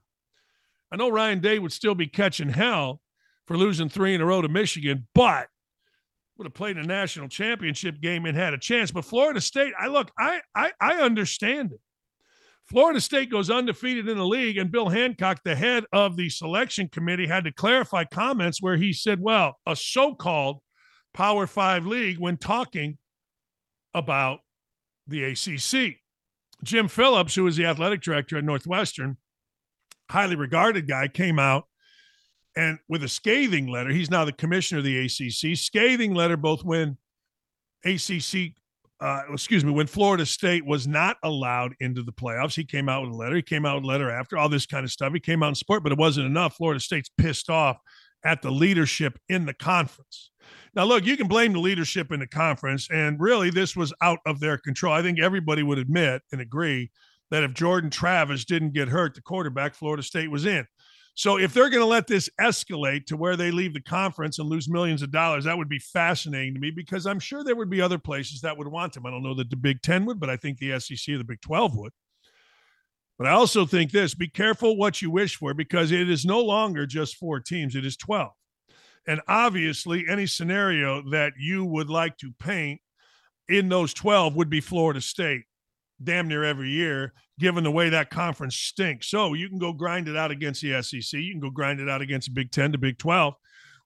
I 0.92 0.96
know 0.96 1.08
Ryan 1.08 1.40
Day 1.40 1.58
would 1.58 1.72
still 1.72 1.94
be 1.94 2.06
catching 2.06 2.48
hell 2.48 3.00
for 3.46 3.56
losing 3.56 3.88
three 3.88 4.14
in 4.14 4.20
a 4.20 4.26
row 4.26 4.42
to 4.42 4.48
Michigan, 4.48 5.06
but 5.14 5.48
would 6.36 6.46
have 6.46 6.54
played 6.54 6.78
a 6.78 6.82
national 6.82 7.28
championship 7.28 8.00
game 8.00 8.24
and 8.24 8.36
had 8.36 8.54
a 8.54 8.58
chance. 8.58 8.90
But 8.90 9.04
Florida 9.04 9.40
State, 9.40 9.72
I 9.78 9.88
look, 9.88 10.10
I 10.18 10.40
I, 10.54 10.72
I 10.80 10.94
understand 10.96 11.72
it. 11.72 11.80
Florida 12.70 13.00
State 13.00 13.30
goes 13.30 13.50
undefeated 13.50 14.08
in 14.08 14.16
the 14.16 14.24
league, 14.24 14.56
and 14.56 14.70
Bill 14.70 14.88
Hancock, 14.88 15.40
the 15.44 15.56
head 15.56 15.84
of 15.92 16.16
the 16.16 16.28
selection 16.28 16.88
committee, 16.88 17.26
had 17.26 17.42
to 17.44 17.52
clarify 17.52 18.04
comments 18.04 18.62
where 18.62 18.76
he 18.76 18.92
said, 18.92 19.20
well, 19.20 19.56
a 19.66 19.74
so 19.74 20.14
called 20.14 20.60
Power 21.12 21.48
Five 21.48 21.84
league 21.84 22.18
when 22.18 22.36
talking 22.36 22.96
about 23.92 24.38
the 25.08 25.24
ACC. 25.24 25.96
Jim 26.62 26.86
Phillips, 26.86 27.34
who 27.34 27.42
was 27.42 27.56
the 27.56 27.66
athletic 27.66 28.02
director 28.02 28.38
at 28.38 28.44
Northwestern, 28.44 29.16
highly 30.08 30.36
regarded 30.36 30.86
guy, 30.86 31.08
came 31.08 31.40
out 31.40 31.64
and 32.54 32.78
with 32.88 33.02
a 33.02 33.08
scathing 33.08 33.66
letter. 33.66 33.90
He's 33.90 34.10
now 34.10 34.24
the 34.24 34.32
commissioner 34.32 34.78
of 34.78 34.84
the 34.84 35.06
ACC. 35.06 35.56
Scathing 35.56 36.14
letter 36.14 36.36
both 36.36 36.64
when 36.64 36.98
ACC, 37.84 38.54
uh, 39.00 39.22
excuse 39.32 39.64
me, 39.64 39.72
when 39.72 39.86
Florida 39.86 40.26
State 40.26 40.66
was 40.66 40.86
not 40.86 41.16
allowed 41.22 41.74
into 41.80 42.02
the 42.02 42.12
playoffs. 42.12 42.54
He 42.54 42.64
came 42.64 42.88
out 42.88 43.02
with 43.02 43.12
a 43.12 43.16
letter. 43.16 43.36
He 43.36 43.42
came 43.42 43.64
out 43.64 43.76
with 43.76 43.84
a 43.84 43.86
letter 43.86 44.10
after 44.10 44.36
all 44.36 44.48
this 44.48 44.66
kind 44.66 44.84
of 44.84 44.90
stuff. 44.90 45.12
He 45.12 45.20
came 45.20 45.42
out 45.42 45.48
in 45.48 45.54
support, 45.54 45.82
but 45.82 45.92
it 45.92 45.98
wasn't 45.98 46.26
enough. 46.26 46.56
Florida 46.56 46.80
State's 46.80 47.10
pissed 47.16 47.48
off 47.48 47.78
at 48.24 48.42
the 48.42 48.50
leadership 48.50 49.18
in 49.28 49.46
the 49.46 49.54
conference. 49.54 50.30
Now, 50.74 50.84
look, 50.84 51.04
you 51.06 51.16
can 51.16 51.28
blame 51.28 51.52
the 51.52 51.60
leadership 51.60 52.12
in 52.12 52.20
the 52.20 52.26
conference, 52.26 52.88
and 52.90 53.18
really, 53.18 53.50
this 53.50 53.74
was 53.74 53.92
out 54.02 54.18
of 54.26 54.38
their 54.38 54.58
control. 54.58 54.92
I 54.92 55.02
think 55.02 55.18
everybody 55.18 55.62
would 55.62 55.78
admit 55.78 56.22
and 56.30 56.40
agree 56.40 56.90
that 57.30 57.42
if 57.42 57.54
Jordan 57.54 57.90
Travis 57.90 58.44
didn't 58.44 58.72
get 58.72 58.88
hurt, 58.88 59.14
the 59.14 59.22
quarterback, 59.22 59.74
Florida 59.74 60.02
State 60.02 60.30
was 60.30 60.46
in. 60.46 60.66
So, 61.14 61.38
if 61.38 61.52
they're 61.52 61.70
going 61.70 61.82
to 61.82 61.86
let 61.86 62.06
this 62.06 62.30
escalate 62.40 63.06
to 63.06 63.16
where 63.16 63.36
they 63.36 63.50
leave 63.50 63.74
the 63.74 63.82
conference 63.82 64.38
and 64.38 64.48
lose 64.48 64.68
millions 64.68 65.02
of 65.02 65.10
dollars, 65.10 65.44
that 65.44 65.58
would 65.58 65.68
be 65.68 65.78
fascinating 65.78 66.54
to 66.54 66.60
me 66.60 66.70
because 66.70 67.06
I'm 67.06 67.20
sure 67.20 67.44
there 67.44 67.56
would 67.56 67.70
be 67.70 67.82
other 67.82 67.98
places 67.98 68.40
that 68.40 68.56
would 68.56 68.68
want 68.68 68.94
them. 68.94 69.06
I 69.06 69.10
don't 69.10 69.22
know 69.22 69.34
that 69.34 69.50
the 69.50 69.56
Big 69.56 69.82
Ten 69.82 70.06
would, 70.06 70.20
but 70.20 70.30
I 70.30 70.36
think 70.36 70.58
the 70.58 70.78
SEC 70.80 71.14
or 71.14 71.18
the 71.18 71.24
Big 71.24 71.40
12 71.40 71.76
would. 71.76 71.92
But 73.18 73.26
I 73.26 73.32
also 73.32 73.66
think 73.66 73.90
this 73.90 74.14
be 74.14 74.28
careful 74.28 74.78
what 74.78 75.02
you 75.02 75.10
wish 75.10 75.36
for 75.36 75.52
because 75.52 75.92
it 75.92 76.08
is 76.08 76.24
no 76.24 76.40
longer 76.40 76.86
just 76.86 77.16
four 77.16 77.38
teams, 77.38 77.76
it 77.76 77.84
is 77.84 77.98
12. 77.98 78.30
And 79.06 79.20
obviously, 79.28 80.04
any 80.08 80.26
scenario 80.26 81.02
that 81.10 81.32
you 81.38 81.64
would 81.64 81.90
like 81.90 82.16
to 82.18 82.32
paint 82.38 82.80
in 83.48 83.68
those 83.68 83.92
12 83.92 84.36
would 84.36 84.48
be 84.48 84.60
Florida 84.60 85.00
State 85.00 85.42
damn 86.02 86.28
near 86.28 86.44
every 86.44 86.70
year, 86.70 87.12
given 87.38 87.64
the 87.64 87.70
way 87.70 87.88
that 87.90 88.10
conference 88.10 88.56
stinks. 88.56 89.08
So 89.08 89.34
you 89.34 89.48
can 89.48 89.58
go 89.58 89.72
grind 89.72 90.08
it 90.08 90.16
out 90.16 90.30
against 90.30 90.62
the 90.62 90.82
SEC. 90.82 91.20
You 91.20 91.32
can 91.32 91.40
go 91.40 91.50
grind 91.50 91.80
it 91.80 91.88
out 91.88 92.00
against 92.00 92.28
the 92.28 92.34
Big 92.34 92.50
10 92.50 92.72
to 92.72 92.78
Big 92.78 92.98
12. 92.98 93.34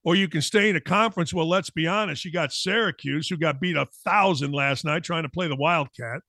Or 0.07 0.15
you 0.15 0.29
can 0.29 0.43
stay 0.43 0.69
in 0.69 0.77
a 0.77 0.81
conference. 0.81 1.33
Well, 1.33 1.49
let's 1.49 1.71
be 1.71 1.87
honest. 1.87 2.27
You 2.27 2.31
got 2.31 2.53
Syracuse, 2.53 3.29
who 3.29 3.39
got 3.39 3.61
beat 3.61 3.77
a 3.77 3.87
thousand 4.05 4.53
last 4.53 4.85
night 4.85 5.03
trying 5.03 5.23
to 5.23 5.31
play 5.31 5.49
the 5.49 5.57
Wildcat. 5.57 6.21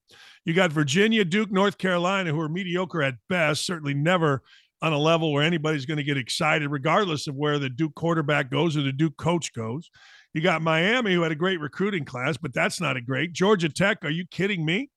You 0.46 0.54
got 0.54 0.72
Virginia, 0.72 1.26
Duke, 1.26 1.52
North 1.52 1.78
Carolina, 1.78 2.32
who 2.32 2.40
are 2.40 2.48
mediocre 2.48 3.04
at 3.04 3.16
best, 3.28 3.66
certainly 3.66 3.94
never 3.94 4.44
on 4.82 4.94
a 4.94 4.98
level 4.98 5.34
where 5.34 5.44
anybody's 5.44 5.86
going 5.86 5.98
to 5.98 6.04
get 6.04 6.18
excited, 6.18 6.70
regardless 6.70 7.28
of 7.28 7.36
where 7.36 7.60
the 7.60 7.70
Duke 7.70 7.96
quarterback 7.96 8.50
goes 8.50 8.78
or 8.78 8.82
the 8.82 8.94
Duke 8.94 9.18
coach 9.18 9.54
goes. 9.54 9.90
You 10.34 10.42
got 10.42 10.62
Miami, 10.62 11.14
who 11.14 11.22
had 11.22 11.32
a 11.32 11.36
great 11.36 11.60
recruiting 11.60 12.06
class, 12.06 12.38
but 12.38 12.54
that's 12.54 12.80
not 12.80 12.98
a 12.98 13.02
great. 13.02 13.34
Georgia 13.34 13.70
Tech, 13.70 14.00
are 14.04 14.10
you 14.10 14.26
kidding 14.28 14.66
me? 14.66 14.90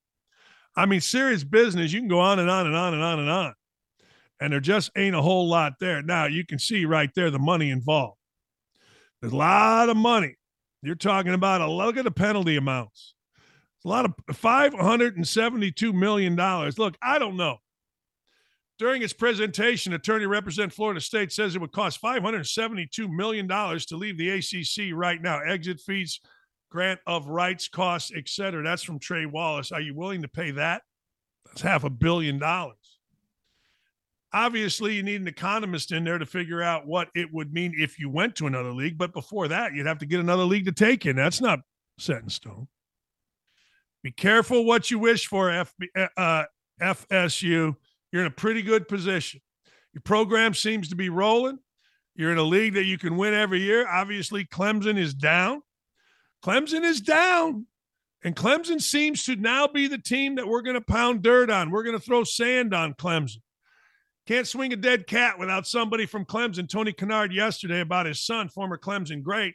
I 0.79 0.87
mean, 0.87 1.01
serious 1.01 1.43
business. 1.43 1.93
You 1.93 1.99
can 1.99 2.09
go 2.09 2.21
on 2.21 2.39
and 2.39 2.49
on 2.49 2.65
and 2.67 2.77
on 2.77 2.95
and 2.95 3.03
on 3.03 3.19
and 3.19 3.29
on. 3.29 3.55
And 4.41 4.53
there 4.53 4.61
just 4.61 4.93
ain't 4.97 5.17
a 5.17 5.21
whole 5.21 5.49
lot 5.49 5.73
there. 5.81 6.03
Now, 6.03 6.27
you 6.27 6.47
can 6.47 6.61
see 6.61 6.85
right 6.85 7.11
there 7.17 7.33
the 7.33 7.39
money 7.41 7.71
involved. 7.71 8.17
There's 9.21 9.33
a 9.33 9.37
lot 9.37 9.89
of 9.89 9.97
money. 9.97 10.37
You're 10.83 10.95
talking 10.95 11.35
about 11.35 11.61
a 11.61 11.69
look 11.69 11.97
at 11.97 12.05
the 12.05 12.13
penalty 12.13 12.57
amounts. 12.57 13.15
It's 13.77 13.87
a 13.87 13.89
lot 13.89 14.05
of 14.05 14.15
$572 14.31 15.95
million. 15.95 16.37
Look, 16.37 16.97
I 17.03 17.19
don't 17.19 17.37
know. 17.37 17.57
During 18.79 19.03
his 19.03 19.13
presentation, 19.13 19.95
attorney 19.95 20.27
representative 20.27 20.77
Florida 20.77 21.01
State 21.01 21.33
says 21.33 21.57
it 21.57 21.61
would 21.61 21.73
cost 21.73 22.01
$572 22.01 23.11
million 23.11 23.49
to 23.49 23.97
leave 23.97 24.17
the 24.17 24.31
ACC 24.31 24.95
right 24.95 25.21
now. 25.21 25.41
Exit 25.41 25.81
fees, 25.81 26.21
grant 26.71 27.01
of 27.07 27.29
rights, 27.29 27.69
costs, 27.69 28.13
etc. 28.15 28.63
That's 28.63 28.83
from 28.83 28.99
Trey 28.99 29.27
Wallace. 29.27 29.73
Are 29.73 29.81
you 29.81 29.95
willing 29.95 30.23
to 30.23 30.29
pay 30.29 30.51
that? 30.53 30.83
That's 31.47 31.63
half 31.63 31.85
a 31.85 31.91
billion 31.91 32.39
dollars. 32.39 32.77
Obviously, 34.33 34.95
you 34.95 35.03
need 35.03 35.23
an 35.23 35.29
economist 35.29 35.91
in 35.91 36.05
there 36.05 36.19
to 36.19 36.27
figure 36.27 36.63
out 36.63 36.87
what 36.87 37.09
it 37.15 37.33
would 37.33 37.53
mean 37.53 37.75
if 37.79 37.99
you 37.99 38.11
went 38.11 38.37
to 38.37 38.47
another 38.47 38.73
league. 38.73 38.99
But 38.99 39.15
before 39.15 39.49
that, 39.49 39.73
you'd 39.73 39.87
have 39.87 39.99
to 39.99 40.07
get 40.07 40.21
another 40.21 40.45
league 40.45 40.67
to 40.67 40.73
take 40.73 41.07
in. 41.07 41.17
That's 41.17 41.41
not 41.41 41.61
set 41.99 42.23
in 42.23 42.29
stone. 42.29 42.69
Be 44.03 44.13
careful 44.13 44.67
what 44.67 44.91
you 44.91 44.99
wish 44.99 45.27
for, 45.27 45.49
FB, 45.49 46.09
uh, 46.17 46.45
FSU 46.81 47.75
you're 48.13 48.23
in 48.23 48.29
a 48.29 48.35
pretty 48.35 48.63
good 48.63 48.89
position. 48.89 49.41
Your 49.93 50.03
program 50.03 50.55
seems 50.55 50.89
to 50.89 50.97
be 50.97 51.09
rolling. 51.09 51.59
You're 52.15 52.33
in 52.33 52.39
a 52.39 52.43
league 52.43 52.75
that 52.75 52.85
you 52.85 52.99
can 52.99 53.17
win 53.17 53.35
every 53.35 53.61
year. 53.61 53.89
Obviously, 53.89 54.45
Clemson 54.45 54.99
is 54.99 55.15
down. 55.15 55.63
Clemson 56.45 56.85
is 56.85 57.01
down. 57.01 57.67
And 58.25 58.35
Clemson 58.35 58.81
seems 58.81 59.25
to 59.25 59.37
now 59.37 59.69
be 59.69 59.87
the 59.87 59.99
team 59.99 60.35
that 60.37 60.49
we're 60.49 60.63
going 60.63 60.75
to 60.75 60.81
pound 60.81 61.23
dirt 61.23 61.51
on. 61.51 61.71
We're 61.71 61.85
going 61.85 61.99
to 61.99 62.05
throw 62.05 62.25
sand 62.25 62.75
on 62.75 62.95
Clemson. 62.95 63.43
Can't 64.27 64.47
swing 64.47 64.73
a 64.73 64.77
dead 64.77 65.07
cat 65.07 65.39
without 65.39 65.67
somebody 65.67 66.05
from 66.05 66.25
Clemson. 66.25 66.69
Tony 66.69 66.93
Kennard 66.93 67.33
yesterday 67.33 67.81
about 67.81 68.07
his 68.07 68.21
son, 68.21 68.49
former 68.49 68.77
Clemson 68.77 69.23
great. 69.23 69.55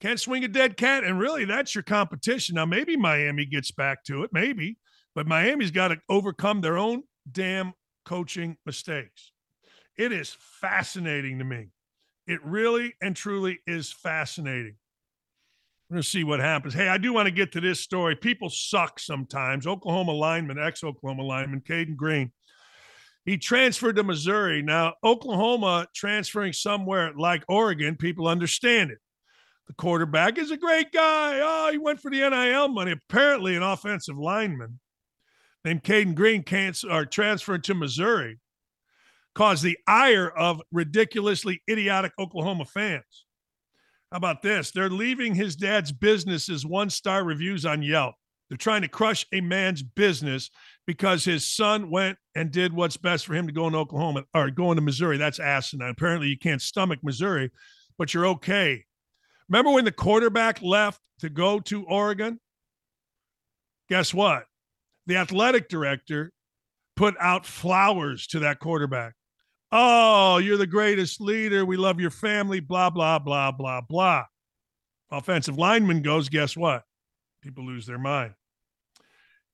Can't 0.00 0.20
swing 0.20 0.44
a 0.44 0.48
dead 0.48 0.76
cat. 0.76 1.02
And 1.02 1.18
really, 1.18 1.46
that's 1.46 1.74
your 1.74 1.82
competition. 1.82 2.56
Now, 2.56 2.66
maybe 2.66 2.96
Miami 2.96 3.46
gets 3.46 3.70
back 3.70 4.04
to 4.04 4.22
it, 4.22 4.30
maybe, 4.32 4.76
but 5.14 5.26
Miami's 5.26 5.70
got 5.70 5.88
to 5.88 5.96
overcome 6.08 6.60
their 6.60 6.76
own 6.76 7.04
damn 7.30 7.72
coaching 8.04 8.56
mistakes. 8.66 9.32
It 9.96 10.12
is 10.12 10.36
fascinating 10.60 11.38
to 11.38 11.44
me. 11.44 11.68
It 12.26 12.44
really 12.44 12.94
and 13.00 13.16
truly 13.16 13.60
is 13.66 13.90
fascinating. 13.90 14.76
We're 15.88 15.96
going 15.96 16.02
to 16.02 16.08
see 16.08 16.24
what 16.24 16.40
happens. 16.40 16.74
Hey, 16.74 16.88
I 16.88 16.98
do 16.98 17.12
want 17.12 17.26
to 17.26 17.30
get 17.30 17.52
to 17.52 17.60
this 17.60 17.80
story. 17.80 18.16
People 18.16 18.48
suck 18.48 18.98
sometimes. 18.98 19.66
Oklahoma 19.66 20.12
lineman, 20.12 20.58
ex 20.58 20.82
Oklahoma 20.82 21.22
lineman, 21.22 21.60
Cayden 21.60 21.94
Green, 21.94 22.32
he 23.24 23.38
transferred 23.38 23.96
to 23.96 24.02
Missouri. 24.02 24.62
Now, 24.62 24.94
Oklahoma 25.02 25.86
transferring 25.94 26.52
somewhere 26.52 27.12
like 27.16 27.44
Oregon, 27.48 27.96
people 27.96 28.28
understand 28.28 28.90
it. 28.90 28.98
The 29.66 29.74
quarterback 29.74 30.36
is 30.36 30.50
a 30.50 30.58
great 30.58 30.92
guy. 30.92 31.40
Oh, 31.42 31.70
he 31.72 31.78
went 31.78 32.00
for 32.00 32.10
the 32.10 32.28
NIL 32.28 32.68
money. 32.68 32.92
Apparently, 32.92 33.56
an 33.56 33.62
offensive 33.62 34.18
lineman 34.18 34.78
named 35.64 35.82
Cayden 35.82 36.14
Green 36.14 36.42
can't, 36.42 36.78
are 36.90 37.06
transferring 37.06 37.62
to 37.62 37.74
Missouri 37.74 38.38
caused 39.34 39.62
the 39.62 39.78
ire 39.86 40.28
of 40.28 40.60
ridiculously 40.70 41.62
idiotic 41.68 42.12
Oklahoma 42.18 42.66
fans. 42.66 43.23
How 44.14 44.18
about 44.18 44.42
this? 44.42 44.70
They're 44.70 44.88
leaving 44.88 45.34
his 45.34 45.56
dad's 45.56 45.90
business 45.90 46.48
as 46.48 46.64
one 46.64 46.88
star 46.88 47.24
reviews 47.24 47.66
on 47.66 47.82
Yelp. 47.82 48.14
They're 48.48 48.56
trying 48.56 48.82
to 48.82 48.88
crush 48.88 49.26
a 49.32 49.40
man's 49.40 49.82
business 49.82 50.50
because 50.86 51.24
his 51.24 51.44
son 51.44 51.90
went 51.90 52.16
and 52.36 52.52
did 52.52 52.72
what's 52.72 52.96
best 52.96 53.26
for 53.26 53.34
him 53.34 53.48
to 53.48 53.52
go 53.52 53.66
in 53.66 53.74
Oklahoma 53.74 54.22
or 54.32 54.52
going 54.52 54.76
to 54.76 54.82
Missouri. 54.82 55.16
That's 55.16 55.40
asinine. 55.40 55.90
Apparently, 55.90 56.28
you 56.28 56.38
can't 56.38 56.62
stomach 56.62 57.00
Missouri, 57.02 57.50
but 57.98 58.14
you're 58.14 58.28
okay. 58.28 58.84
Remember 59.48 59.72
when 59.72 59.84
the 59.84 59.90
quarterback 59.90 60.62
left 60.62 61.00
to 61.18 61.28
go 61.28 61.58
to 61.58 61.82
Oregon? 61.82 62.38
Guess 63.88 64.14
what? 64.14 64.44
the 65.06 65.16
athletic 65.16 65.68
director 65.68 66.32
put 66.96 67.14
out 67.20 67.44
flowers 67.44 68.26
to 68.28 68.38
that 68.40 68.60
quarterback. 68.60 69.14
Oh, 69.76 70.38
you're 70.38 70.56
the 70.56 70.68
greatest 70.68 71.20
leader. 71.20 71.64
We 71.64 71.76
love 71.76 71.98
your 71.98 72.12
family, 72.12 72.60
blah, 72.60 72.90
blah, 72.90 73.18
blah, 73.18 73.50
blah, 73.50 73.80
blah. 73.80 74.22
Offensive 75.10 75.58
lineman 75.58 76.00
goes, 76.00 76.28
guess 76.28 76.56
what? 76.56 76.84
People 77.42 77.66
lose 77.66 77.84
their 77.84 77.98
mind. 77.98 78.34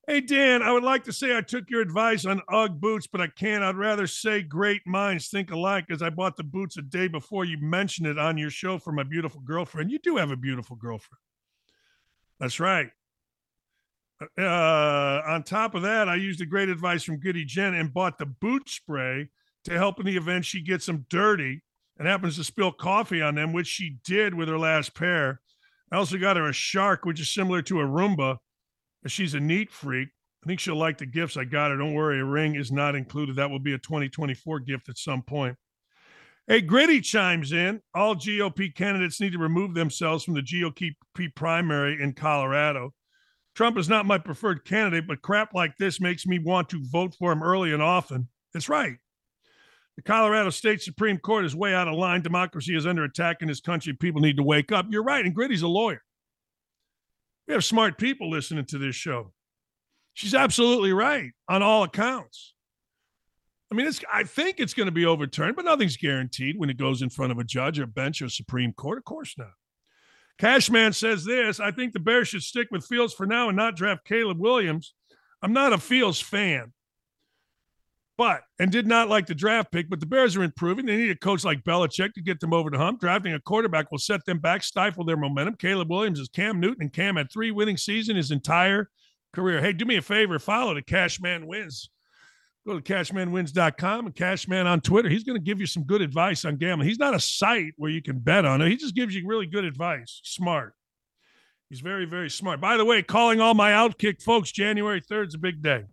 Hey, 0.07 0.21
Dan, 0.21 0.61
I 0.61 0.73
would 0.73 0.83
like 0.83 1.05
to 1.05 1.13
say 1.13 1.35
I 1.35 1.41
took 1.41 1.71
your 1.71 1.81
advice 1.81 2.27
on 2.27 2.43
Ugg 2.53 2.79
boots, 2.79 3.07
but 3.07 3.23
I 3.23 3.29
can't. 3.29 3.65
I'd 3.65 3.77
rather 3.77 4.07
say 4.07 4.43
great 4.43 4.87
minds 4.87 5.29
think 5.29 5.53
alike 5.53 5.87
because 5.89 6.03
I 6.03 6.11
bought 6.11 6.37
the 6.37 6.45
boots 6.45 6.77
a 6.77 6.83
day 6.83 7.09
before 7.09 7.47
you 7.47 7.57
mentioned 7.59 8.07
it 8.07 8.19
on 8.19 8.37
your 8.37 8.51
show 8.51 8.77
for 8.77 8.93
my 8.93 9.05
beautiful 9.05 9.41
girlfriend. 9.41 9.91
You 9.91 10.01
do 10.01 10.19
have 10.19 10.31
a 10.31 10.37
beautiful 10.37 10.77
girlfriend. 10.77 11.21
That's 12.39 12.61
right. 12.61 12.91
Uh, 14.37 15.23
on 15.27 15.45
top 15.45 15.75
of 15.75 15.81
that, 15.81 16.11
I 16.11 16.17
used 16.17 16.41
the 16.41 16.47
great 16.47 16.69
advice 16.69 17.05
from 17.05 17.21
Goody 17.21 17.47
Jen 17.47 17.73
and 17.73 17.95
bought 17.95 18.19
the 18.19 18.27
boot 18.27 18.69
spray 18.69 19.31
to 19.65 19.73
help 19.77 20.01
in 20.01 20.07
the 20.07 20.17
event 20.17 20.45
she 20.45 20.63
gets 20.63 20.87
them 20.87 21.07
dirty 21.11 21.63
and 21.99 22.09
happens 22.09 22.37
to 22.37 22.45
spill 22.45 22.73
coffee 22.73 23.21
on 23.21 23.35
them, 23.35 23.53
which 23.53 23.67
she 23.67 23.99
did 24.05 24.35
with 24.35 24.49
her 24.49 24.59
last 24.59 24.95
pair. 24.95 25.41
I 25.93 25.97
also 25.97 26.19
got 26.19 26.37
her 26.37 26.49
a 26.49 26.53
shark, 26.53 27.05
which 27.05 27.21
is 27.21 27.29
similar 27.29 27.63
to 27.63 27.81
a 27.81 27.85
Roomba. 27.85 28.39
She's 29.07 29.35
a 29.35 29.41
neat 29.41 29.71
freak. 29.71 30.09
I 30.43 30.47
think 30.47 30.61
she'll 30.61 30.77
like 30.77 30.97
the 30.97 31.07
gifts 31.07 31.37
I 31.37 31.45
got 31.45 31.71
her. 31.71 31.77
Don't 31.77 31.95
worry, 31.95 32.21
a 32.21 32.25
ring 32.25 32.55
is 32.55 32.73
not 32.73 32.95
included. 32.95 33.37
That 33.37 33.51
will 33.51 33.59
be 33.59 33.75
a 33.75 33.79
2024 33.79 34.61
gift 34.61 34.89
at 34.89 34.97
some 34.97 35.23
point. 35.23 35.57
Hey, 36.47 36.63
Gritty 36.63 37.01
chimes 37.01 37.53
in. 37.53 37.81
All 37.95 38.17
GOP 38.17 38.75
candidates 38.75 39.21
need 39.21 39.33
to 39.33 39.39
remove 39.39 39.75
themselves 39.75 40.25
from 40.25 40.35
the 40.35 40.41
GOP 40.41 40.95
primary 41.35 42.03
in 42.03 42.15
Colorado. 42.15 42.95
Trump 43.55 43.77
is 43.77 43.89
not 43.89 44.07
my 44.07 44.17
preferred 44.17 44.65
candidate, 44.65 45.07
but 45.07 45.23
crap 45.23 45.53
like 45.55 45.77
this 45.77 46.01
makes 46.01 46.27
me 46.27 46.39
want 46.39 46.69
to 46.71 46.83
vote 46.91 47.15
for 47.19 47.31
him 47.31 47.43
early 47.43 47.73
and 47.73 47.83
often. 47.83 48.29
That's 48.55 48.69
right. 48.69 48.97
The 49.97 50.03
Colorado 50.03 50.51
State 50.51 50.83
Supreme 50.83 51.19
Court 51.19 51.45
is 51.45 51.55
way 51.55 51.75
out 51.75 51.89
of 51.89 51.95
line. 51.95 52.23
Democracy 52.23 52.75
is 52.75 52.87
under 52.87 53.05
attack 53.05 53.43
in 53.43 53.49
this 53.49 53.61
country. 53.61 53.93
People 53.93 54.21
need 54.21 54.37
to 54.37 54.43
wake 54.43 54.73
up. 54.73 54.87
You're 54.89 55.03
right. 55.03 55.25
And 55.25 55.35
Gritty's 55.35 55.63
a 55.63 55.69
lawyer. 55.69 56.03
We 57.47 57.55
have 57.55 57.65
smart 57.65 57.99
people 57.99 58.31
listening 58.31 58.65
to 58.67 58.79
this 58.79 58.95
show. 58.95 59.33
She's 60.15 60.35
absolutely 60.35 60.93
right 60.93 61.31
on 61.49 61.63
all 61.63 61.83
accounts. 61.83 62.55
I 63.71 63.77
mean, 63.77 63.87
it's, 63.87 64.01
I 64.13 64.25
think 64.25 64.59
it's 64.59 64.75
going 64.75 64.87
to 64.87 64.93
be 64.93 65.07
overturned, 65.07 65.57
but 65.57 65.65
nothing's 65.65 65.97
guaranteed 65.97 66.59
when 66.59 66.71
it 66.71 66.77
goes 66.77 67.03
in 67.03 67.11
front 67.11 67.33
of 67.33 67.39
a 67.39 67.45
judge 67.45 67.79
or 67.79 67.87
bench 67.87 68.21
or 68.21 68.29
Supreme 68.29 68.73
Court. 68.73 68.99
Of 68.99 69.05
course 69.05 69.35
not. 69.39 69.53
Cashman 70.39 70.93
says 70.93 71.25
this 71.25 71.61
I 71.61 71.71
think 71.71 71.93
the 71.93 72.01
Bears 72.01 72.29
should 72.29 72.43
stick 72.43 72.69
with 72.71 72.87
Fields 72.87 73.13
for 73.13 73.27
now 73.27 73.49
and 73.49 73.57
not 73.57 73.77
draft 73.77 74.07
Caleb 74.07 74.41
Williams. 74.41 74.95
I'm 75.43 75.53
not 75.53 75.73
a 75.73 75.79
Fields 75.79 76.21
fan, 76.21 76.73
but 78.21 78.43
and 78.59 78.71
did 78.71 78.87
not 78.87 79.09
like 79.09 79.25
the 79.25 79.35
draft 79.35 79.73
pick, 79.73 79.89
but 79.89 79.99
the 79.99 80.05
Bears 80.05 80.37
are 80.37 80.43
improving. 80.43 80.85
They 80.85 80.99
need 80.99 81.11
a 81.11 81.17
coach 81.17 81.43
like 81.43 81.65
Belichick 81.65 82.13
to 82.13 82.21
get 82.21 82.39
them 82.39 82.53
over 82.53 82.69
the 82.69 82.77
hump. 82.77 83.01
Drafting 83.01 83.33
a 83.33 83.41
quarterback 83.41 83.91
will 83.91 83.97
set 83.97 84.27
them 84.27 84.39
back, 84.39 84.63
stifle 84.63 85.07
their 85.07 85.17
momentum. 85.17 85.55
Caleb 85.55 85.89
Williams 85.89 86.21
is 86.21 86.29
Cam 86.29 86.61
Newton, 86.61 86.83
and 86.83 86.93
Cam 86.93 87.17
had 87.17 87.33
three 87.33 87.51
winning 87.51 87.79
seasons 87.79 88.19
his 88.19 88.31
entire 88.31 88.91
career. 89.33 89.63
Hey, 89.63 89.73
do 89.73 89.87
me 89.87 89.97
a 89.97 90.03
favor, 90.03 90.39
follow 90.39 90.75
the 90.75 90.83
Cashman 90.83 91.47
Wins 91.47 91.89
Go 92.67 92.79
to 92.79 92.83
cashmanwins.com 92.83 94.05
and 94.05 94.15
Cashman 94.15 94.67
on 94.67 94.83
Twitter. 94.83 95.09
He's 95.09 95.25
going 95.25 95.39
to 95.39 95.43
give 95.43 95.59
you 95.59 95.67
some 95.67 95.85
good 95.85 96.03
advice 96.03 96.45
on 96.45 96.57
gambling. 96.57 96.91
He's 96.91 96.99
not 96.99 97.15
a 97.15 97.21
site 97.21 97.73
where 97.79 97.91
you 97.91 98.03
can 98.03 98.19
bet 98.19 98.45
on 98.45 98.61
it. 98.61 98.69
He 98.69 98.77
just 98.77 98.95
gives 98.95 99.15
you 99.15 99.27
really 99.27 99.47
good 99.47 99.65
advice. 99.65 100.21
Smart. 100.25 100.75
He's 101.71 101.81
very, 101.81 102.05
very 102.05 102.29
smart. 102.29 102.61
By 102.61 102.77
the 102.77 102.85
way, 102.85 103.03
calling 103.03 103.41
all 103.41 103.55
my 103.55 103.71
Outkick 103.71 104.21
folks, 104.21 104.53
January 104.53 105.01
3rd 105.01 105.29
is 105.29 105.35
a 105.37 105.39
big 105.39 105.63
day. 105.63 105.85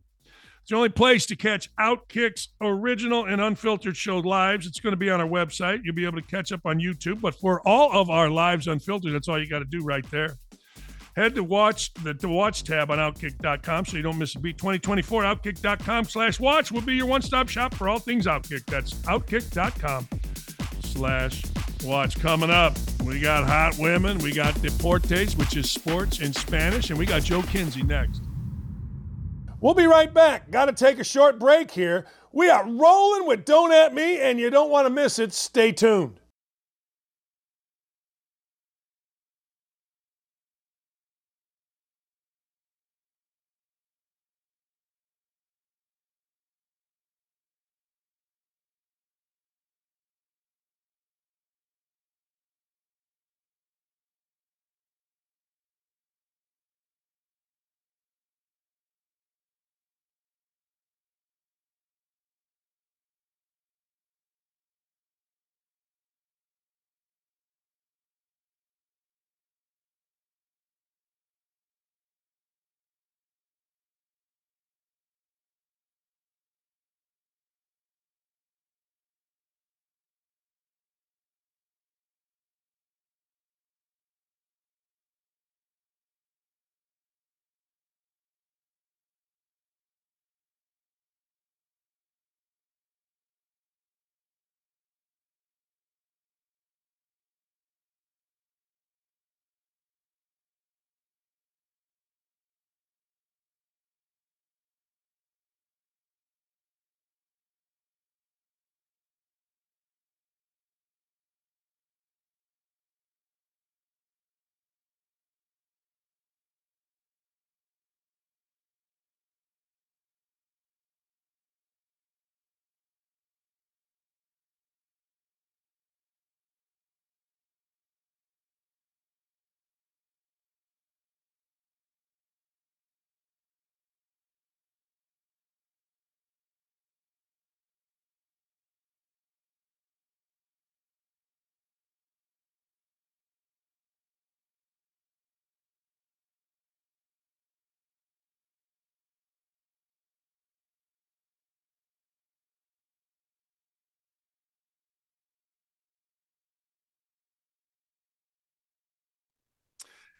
It's 0.68 0.72
the 0.74 0.76
only 0.76 0.90
place 0.90 1.26
to 1.28 1.38
catch 1.38 1.74
Outkick's 1.78 2.50
original 2.60 3.24
and 3.24 3.40
unfiltered 3.40 3.96
show 3.96 4.18
lives. 4.18 4.68
It's 4.68 4.82
going 4.82 4.92
to 4.92 4.98
be 4.98 5.10
on 5.10 5.22
our 5.22 5.28
website. 5.28 5.80
You'll 5.86 5.96
be 5.96 6.04
able 6.04 6.20
to 6.22 6.28
catch 6.28 6.52
up 6.52 6.66
on 6.66 6.78
YouTube. 6.78 7.22
But 7.22 7.36
for 7.36 7.66
all 7.66 7.94
of 7.94 8.10
our 8.10 8.30
lives 8.30 8.68
unfiltered, 8.68 9.14
that's 9.14 9.30
all 9.30 9.42
you 9.42 9.48
got 9.48 9.60
to 9.60 9.66
do 9.66 9.82
right 9.82 10.04
there. 10.12 10.36
Head 11.16 11.36
to 11.36 11.44
watch 11.46 11.94
the 11.94 12.14
to 12.16 12.28
watch 12.28 12.66
tab 12.66 12.92
on 12.92 12.98
Outkick.com 12.98 13.86
so 13.86 13.96
you 13.96 14.04
don't 14.04 14.18
miss 14.18 14.36
a 14.36 14.40
beat. 14.40 14.58
2024 14.58 15.24
Outkick.com 15.24 16.04
slash 16.04 16.38
watch 16.38 16.70
will 16.70 16.82
be 16.82 16.96
your 16.96 17.06
one-stop 17.06 17.48
shop 17.48 17.74
for 17.74 17.88
all 17.88 18.00
things 18.00 18.26
Outkick. 18.26 18.66
That's 18.66 18.94
Outkick.com 18.94 20.06
slash 20.84 21.44
watch. 21.86 22.20
Coming 22.20 22.50
up, 22.50 22.76
we 23.06 23.22
got 23.22 23.48
hot 23.48 23.78
women, 23.80 24.18
we 24.18 24.34
got 24.34 24.54
Deportes, 24.56 25.38
which 25.38 25.56
is 25.56 25.72
sports 25.72 26.20
in 26.20 26.34
Spanish, 26.34 26.90
and 26.90 27.00
we 27.00 27.06
got 27.06 27.22
Joe 27.22 27.42
Kinsey 27.44 27.84
next. 27.84 28.27
We'll 29.60 29.74
be 29.74 29.88
right 29.88 30.14
back. 30.14 30.52
Got 30.52 30.66
to 30.66 30.74
take 30.74 31.00
a 31.00 31.04
short 31.04 31.40
break 31.40 31.72
here. 31.72 32.06
We 32.32 32.50
are 32.50 32.64
rolling 32.64 33.26
with 33.26 33.44
Don't 33.44 33.72
At 33.72 33.94
Me, 33.94 34.20
and 34.20 34.40
you 34.40 34.52
don't 34.52 34.70
want 34.70 34.86
to 34.86 34.94
miss 34.94 35.18
it. 35.18 35.34
Stay 35.34 35.72
tuned. 35.72 36.20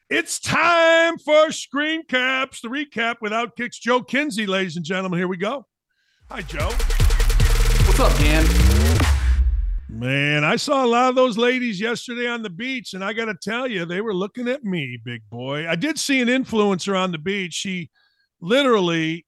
It's 0.10 0.40
time 0.40 1.18
for 1.18 1.52
screen 1.52 2.02
caps. 2.06 2.62
The 2.62 2.70
recap 2.70 3.16
without 3.20 3.58
kicks. 3.58 3.78
Joe 3.78 4.02
Kinsey, 4.02 4.46
ladies 4.48 4.78
and 4.78 4.86
gentlemen. 4.86 5.20
Here 5.20 5.28
we 5.28 5.36
go. 5.36 5.66
Hi, 6.30 6.44
Joe. 6.44 6.70
What's 7.86 8.00
up, 8.00 8.18
Dan? 8.18 8.46
Man, 9.90 10.46
I 10.46 10.56
saw 10.56 10.86
a 10.86 10.88
lot 10.88 11.10
of 11.10 11.16
those 11.16 11.38
ladies 11.38 11.82
yesterday 11.82 12.26
on 12.26 12.42
the 12.42 12.50
beach, 12.50 12.94
and 12.94 13.04
I 13.04 13.12
got 13.12 13.26
to 13.26 13.36
tell 13.36 13.68
you, 13.68 13.84
they 13.84 14.00
were 14.00 14.14
looking 14.14 14.48
at 14.48 14.64
me, 14.64 14.98
big 15.04 15.24
boy. 15.30 15.68
I 15.68 15.76
did 15.76 16.00
see 16.00 16.22
an 16.22 16.30
influencer 16.30 16.98
on 16.98 17.12
the 17.12 17.18
beach. 17.18 17.54
She 17.54 17.90
literally 18.40 19.26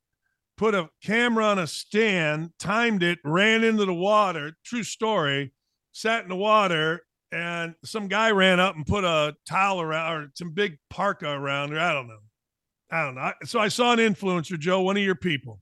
put 0.56 0.76
a 0.76 0.88
camera 1.04 1.44
on 1.44 1.60
a 1.60 1.68
stand, 1.68 2.52
timed 2.58 3.04
it, 3.04 3.20
ran 3.26 3.66
into 3.66 3.84
the 3.84 3.94
water. 3.94 4.54
True 4.64 4.84
story. 4.84 5.52
Sat 5.92 6.24
in 6.24 6.30
the 6.30 6.38
water 6.38 7.02
and 7.32 7.76
some 7.84 8.08
guy 8.08 8.32
ran 8.32 8.60
up 8.60 8.76
and 8.76 8.86
put 8.86 9.04
a 9.04 9.36
towel 9.48 9.82
around 9.82 10.14
or 10.14 10.32
some 10.34 10.52
big 10.52 10.78
parka 10.90 11.30
around 11.30 11.72
her. 11.72 11.80
I 11.80 11.94
don't 11.94 12.08
know. 12.08 12.20
I 12.92 13.04
don't 13.04 13.16
know. 13.16 13.32
So 13.46 13.60
I 13.60 13.68
saw 13.68 13.94
an 13.94 14.00
influencer, 14.00 14.58
Joe, 14.58 14.82
one 14.82 14.98
of 14.98 15.04
your 15.04 15.16
people. 15.16 15.60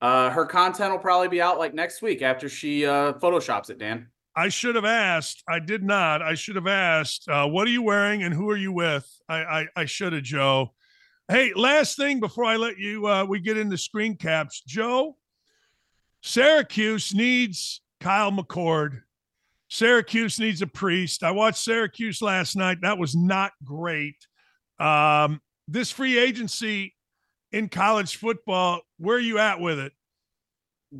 Uh, 0.00 0.30
her 0.30 0.46
content 0.46 0.92
will 0.92 0.98
probably 0.98 1.28
be 1.28 1.42
out 1.42 1.58
like 1.58 1.74
next 1.74 2.02
week 2.02 2.22
after 2.22 2.48
she 2.48 2.86
uh, 2.86 3.14
photoshops 3.14 3.68
it, 3.68 3.78
Dan. 3.78 4.08
I 4.36 4.48
should 4.48 4.76
have 4.76 4.84
asked. 4.84 5.42
I 5.48 5.58
did 5.58 5.82
not. 5.82 6.22
I 6.22 6.34
should 6.34 6.54
have 6.54 6.68
asked. 6.68 7.28
Uh, 7.28 7.48
what 7.48 7.66
are 7.66 7.70
you 7.70 7.82
wearing 7.82 8.22
and 8.22 8.32
who 8.32 8.48
are 8.50 8.56
you 8.56 8.72
with? 8.72 9.06
I 9.28 9.38
I, 9.38 9.66
I 9.74 9.84
should 9.84 10.12
have, 10.12 10.22
Joe. 10.22 10.72
Hey, 11.26 11.52
last 11.54 11.96
thing 11.96 12.20
before 12.20 12.44
I 12.44 12.56
let 12.56 12.78
you 12.78 13.06
uh, 13.06 13.24
we 13.24 13.40
get 13.40 13.58
into 13.58 13.76
screen 13.76 14.16
caps, 14.16 14.62
Joe. 14.62 15.16
Syracuse 16.22 17.12
needs 17.12 17.80
Kyle 18.00 18.30
McCord. 18.32 19.02
Syracuse 19.68 20.40
needs 20.40 20.62
a 20.62 20.66
priest. 20.66 21.22
I 21.22 21.30
watched 21.30 21.58
Syracuse 21.58 22.22
last 22.22 22.56
night. 22.56 22.78
That 22.82 22.98
was 22.98 23.14
not 23.14 23.52
great. 23.64 24.16
Um, 24.80 25.40
this 25.66 25.90
free 25.90 26.18
agency 26.18 26.94
in 27.52 27.68
college 27.68 28.16
football, 28.16 28.80
where 28.98 29.16
are 29.16 29.20
you 29.20 29.38
at 29.38 29.60
with 29.60 29.78
it? 29.78 29.92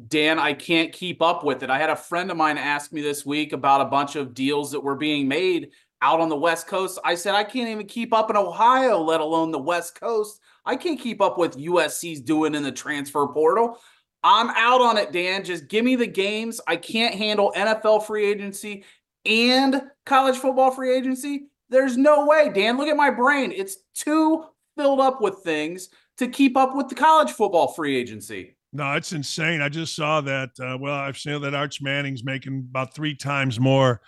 Dan, 0.09 0.39
I 0.39 0.53
can't 0.53 0.93
keep 0.93 1.23
up 1.23 1.45
with 1.45 1.63
it. 1.63 1.71
I 1.71 1.79
had 1.79 1.89
a 1.89 1.97
friend 1.97 2.31
of 2.31 2.37
mine 2.37 2.59
ask 2.59 2.93
me 2.93 3.01
this 3.01 3.25
week 3.25 3.55
about 3.55 3.81
a 3.81 3.87
bunch 3.87 4.17
of 4.17 4.35
deals 4.35 4.71
that 4.73 4.81
were 4.81 4.97
being 4.97 5.27
made 5.27 5.71
out 6.03 6.21
on 6.21 6.29
the 6.29 6.37
West 6.37 6.67
Coast. 6.67 6.99
I 7.05 7.15
said, 7.15 7.35
I 7.35 7.45
can't 7.45 7.71
even 7.71 7.87
keep 7.87 8.13
up 8.13 8.29
in 8.29 8.37
Ohio, 8.37 9.01
let 9.01 9.21
alone 9.21 9.51
the 9.51 9.59
West 9.59 9.99
Coast. 9.99 10.41
I 10.67 10.77
can't 10.77 11.01
keep 11.01 11.23
up 11.23 11.39
with 11.39 11.57
USC's 11.57 12.21
doing 12.21 12.55
in 12.55 12.63
the 12.63 12.71
transfer 12.71 13.27
portal. 13.29 13.79
I'm 14.23 14.51
out 14.51 14.81
on 14.81 14.99
it, 14.99 15.13
Dan. 15.13 15.45
Just 15.45 15.69
give 15.69 15.85
me 15.85 15.97
the 15.97 16.07
games. 16.07 16.61
I 16.67 16.77
can't 16.77 17.15
handle 17.15 17.53
NFL 17.57 18.05
free 18.05 18.27
agency 18.27 18.85
and 19.25 19.83
college 20.07 20.37
football 20.37 20.71
free 20.71 20.97
agency. 20.97 21.47
There's 21.71 21.97
no 21.97 22.27
way, 22.27 22.51
Dan. 22.53 22.79
Look 22.79 22.89
at 22.89 22.97
my 22.97 23.11
brain. 23.11 23.53
It's 23.53 23.77
too 23.95 24.45
filled 24.77 25.01
up 25.01 25.21
with 25.21 25.39
things 25.45 25.89
to 26.17 26.29
keep 26.29 26.57
up 26.57 26.75
with 26.75 26.89
the 26.89 26.95
college 26.95 27.31
football 27.31 27.69
free 27.69 27.97
agency. 27.97 28.57
No, 28.73 28.95
it's 28.95 29.13
insane. 29.13 29.61
I 29.61 29.69
just 29.69 29.95
saw 29.95 30.21
that. 30.23 30.51
Uh, 30.61 30.77
well, 30.79 30.95
I've 30.95 31.19
seen 31.19 31.41
that 31.43 31.55
Arch 31.55 31.81
Manning's 31.81 32.25
making 32.25 32.67
about 32.71 32.95
three 32.95 33.15
times 33.15 33.59
more 33.59 34.01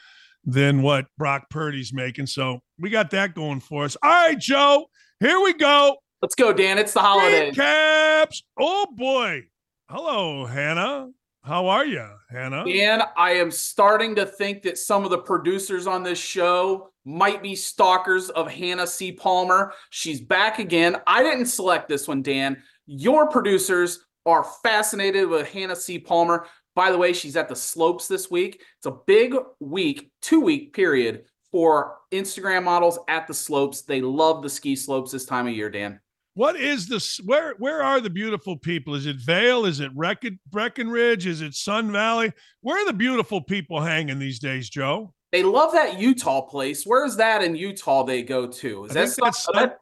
than 0.44 0.82
what 0.82 1.06
Brock 1.18 1.48
Purdy's 1.50 1.92
making. 1.92 2.26
So 2.26 2.60
we 2.78 2.90
got 2.90 3.10
that 3.10 3.34
going 3.34 3.60
for 3.60 3.84
us. 3.84 3.96
All 4.02 4.10
right, 4.10 4.38
Joe, 4.38 4.86
here 5.20 5.40
we 5.40 5.54
go. 5.54 5.96
Let's 6.22 6.34
go, 6.34 6.52
Dan. 6.52 6.78
It's 6.78 6.92
the 6.92 7.00
holiday. 7.00 7.50
Caps. 7.52 8.42
Oh 8.58 8.86
boy. 8.94 9.44
Hello, 9.92 10.46
Hannah. 10.46 11.10
How 11.42 11.66
are 11.66 11.84
you, 11.84 12.06
Hannah? 12.28 12.64
Dan, 12.64 13.02
I 13.16 13.32
am 13.32 13.50
starting 13.50 14.14
to 14.14 14.24
think 14.24 14.62
that 14.62 14.78
some 14.78 15.02
of 15.02 15.10
the 15.10 15.18
producers 15.18 15.88
on 15.88 16.04
this 16.04 16.16
show 16.16 16.92
might 17.04 17.42
be 17.42 17.56
stalkers 17.56 18.30
of 18.30 18.48
Hannah 18.48 18.86
C. 18.86 19.10
Palmer. 19.10 19.72
She's 19.90 20.20
back 20.20 20.60
again. 20.60 20.98
I 21.08 21.24
didn't 21.24 21.46
select 21.46 21.88
this 21.88 22.06
one, 22.06 22.22
Dan. 22.22 22.62
Your 22.86 23.28
producers 23.30 24.06
are 24.26 24.46
fascinated 24.62 25.28
with 25.28 25.48
Hannah 25.48 25.74
C. 25.74 25.98
Palmer. 25.98 26.46
By 26.76 26.92
the 26.92 26.98
way, 26.98 27.12
she's 27.12 27.34
at 27.34 27.48
the 27.48 27.56
slopes 27.56 28.06
this 28.06 28.30
week. 28.30 28.62
It's 28.76 28.86
a 28.86 28.96
big 29.08 29.34
week, 29.58 30.12
two 30.22 30.40
week 30.40 30.72
period 30.72 31.24
for 31.50 31.96
Instagram 32.12 32.62
models 32.62 33.00
at 33.08 33.26
the 33.26 33.34
slopes. 33.34 33.82
They 33.82 34.02
love 34.02 34.44
the 34.44 34.50
ski 34.50 34.76
slopes 34.76 35.10
this 35.10 35.26
time 35.26 35.48
of 35.48 35.52
year, 35.52 35.68
Dan. 35.68 35.98
What 36.40 36.56
is 36.56 36.86
this? 36.86 37.18
Where 37.18 37.54
where 37.58 37.82
are 37.82 38.00
the 38.00 38.08
beautiful 38.08 38.56
people? 38.56 38.94
Is 38.94 39.04
it 39.04 39.16
Vail? 39.16 39.66
Is 39.66 39.80
it 39.80 39.94
Brecken, 39.94 40.38
Breckenridge? 40.48 41.26
Is 41.26 41.42
it 41.42 41.52
Sun 41.52 41.92
Valley? 41.92 42.32
Where 42.62 42.82
are 42.82 42.86
the 42.86 42.94
beautiful 42.94 43.42
people 43.42 43.78
hanging 43.78 44.18
these 44.18 44.38
days, 44.38 44.70
Joe? 44.70 45.12
They 45.32 45.42
love 45.42 45.72
that 45.72 46.00
Utah 46.00 46.40
place. 46.40 46.84
Where's 46.84 47.16
that 47.16 47.42
in 47.42 47.56
Utah 47.56 48.04
they 48.04 48.22
go 48.22 48.46
to? 48.46 48.86
Is 48.86 48.92
I 48.92 48.94
that 48.94 49.08
think 49.08 49.16
that's 49.22 49.42
Sun, 49.42 49.72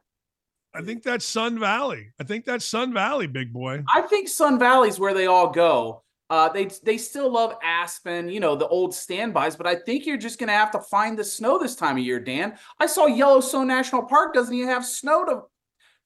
I 0.75 0.81
think 0.81 1.03
that's 1.03 1.23
Sun 1.23 1.59
Valley. 1.59 2.09
I 2.19 2.25
think 2.25 2.43
that's 2.43 2.65
Sun 2.65 2.93
Valley, 2.93 3.27
big 3.27 3.53
boy. 3.53 3.81
I 3.87 4.01
think 4.01 4.27
Sun 4.27 4.59
Valley's 4.59 4.99
where 4.99 5.13
they 5.13 5.27
all 5.27 5.51
go. 5.51 6.03
Uh, 6.29 6.49
they 6.49 6.65
they 6.83 6.97
still 6.97 7.31
love 7.31 7.55
Aspen, 7.63 8.27
you 8.27 8.41
know, 8.41 8.57
the 8.57 8.67
old 8.67 8.93
standbys, 8.93 9.55
but 9.55 9.65
I 9.65 9.75
think 9.75 10.05
you're 10.05 10.17
just 10.17 10.37
gonna 10.37 10.51
have 10.51 10.71
to 10.71 10.81
find 10.81 11.17
the 11.17 11.23
snow 11.23 11.57
this 11.57 11.77
time 11.77 11.95
of 11.95 12.03
year, 12.03 12.19
Dan. 12.19 12.57
I 12.81 12.85
saw 12.85 13.05
Yellowstone 13.05 13.67
National 13.67 14.03
Park 14.03 14.33
doesn't 14.33 14.53
even 14.53 14.67
have 14.67 14.85
snow 14.85 15.23
to 15.23 15.43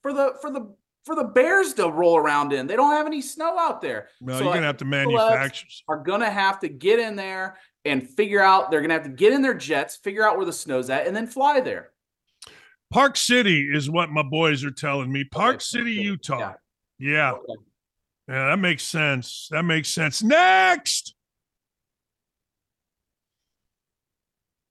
for 0.03 0.13
the 0.13 0.35
for 0.41 0.51
the 0.51 0.75
for 1.03 1.15
the 1.15 1.23
bears 1.23 1.73
to 1.73 1.89
roll 1.89 2.17
around 2.17 2.53
in. 2.53 2.67
They 2.67 2.75
don't 2.75 2.91
have 2.91 3.07
any 3.07 3.21
snow 3.21 3.57
out 3.57 3.81
there. 3.81 4.09
No, 4.21 4.37
so 4.37 4.43
you're 4.43 4.53
gonna 4.53 4.67
have 4.67 4.77
to 4.77 4.85
manufacture. 4.85 5.65
Are 5.87 5.97
gonna 5.97 6.29
have 6.29 6.59
to 6.59 6.69
get 6.69 6.99
in 6.99 7.15
there 7.15 7.57
and 7.85 8.07
figure 8.07 8.41
out. 8.41 8.69
They're 8.69 8.81
gonna 8.81 8.93
have 8.93 9.03
to 9.03 9.09
get 9.09 9.33
in 9.33 9.41
their 9.41 9.55
jets, 9.55 9.95
figure 9.95 10.27
out 10.27 10.37
where 10.37 10.45
the 10.45 10.53
snow's 10.53 10.91
at, 10.91 11.07
and 11.07 11.15
then 11.15 11.25
fly 11.25 11.59
there. 11.59 11.89
Park 12.91 13.17
City 13.17 13.69
is 13.73 13.89
what 13.89 14.11
my 14.11 14.21
boys 14.21 14.63
are 14.63 14.71
telling 14.71 15.11
me. 15.11 15.23
Park 15.23 15.55
okay, 15.55 15.63
City. 15.63 15.93
Utah. 15.93 16.37
Yeah. 16.39 16.53
Yeah. 16.99 17.31
Okay. 17.31 17.61
yeah, 18.27 18.49
that 18.49 18.59
makes 18.59 18.83
sense. 18.83 19.47
That 19.49 19.63
makes 19.63 19.89
sense. 19.89 20.21
Next. 20.21 21.15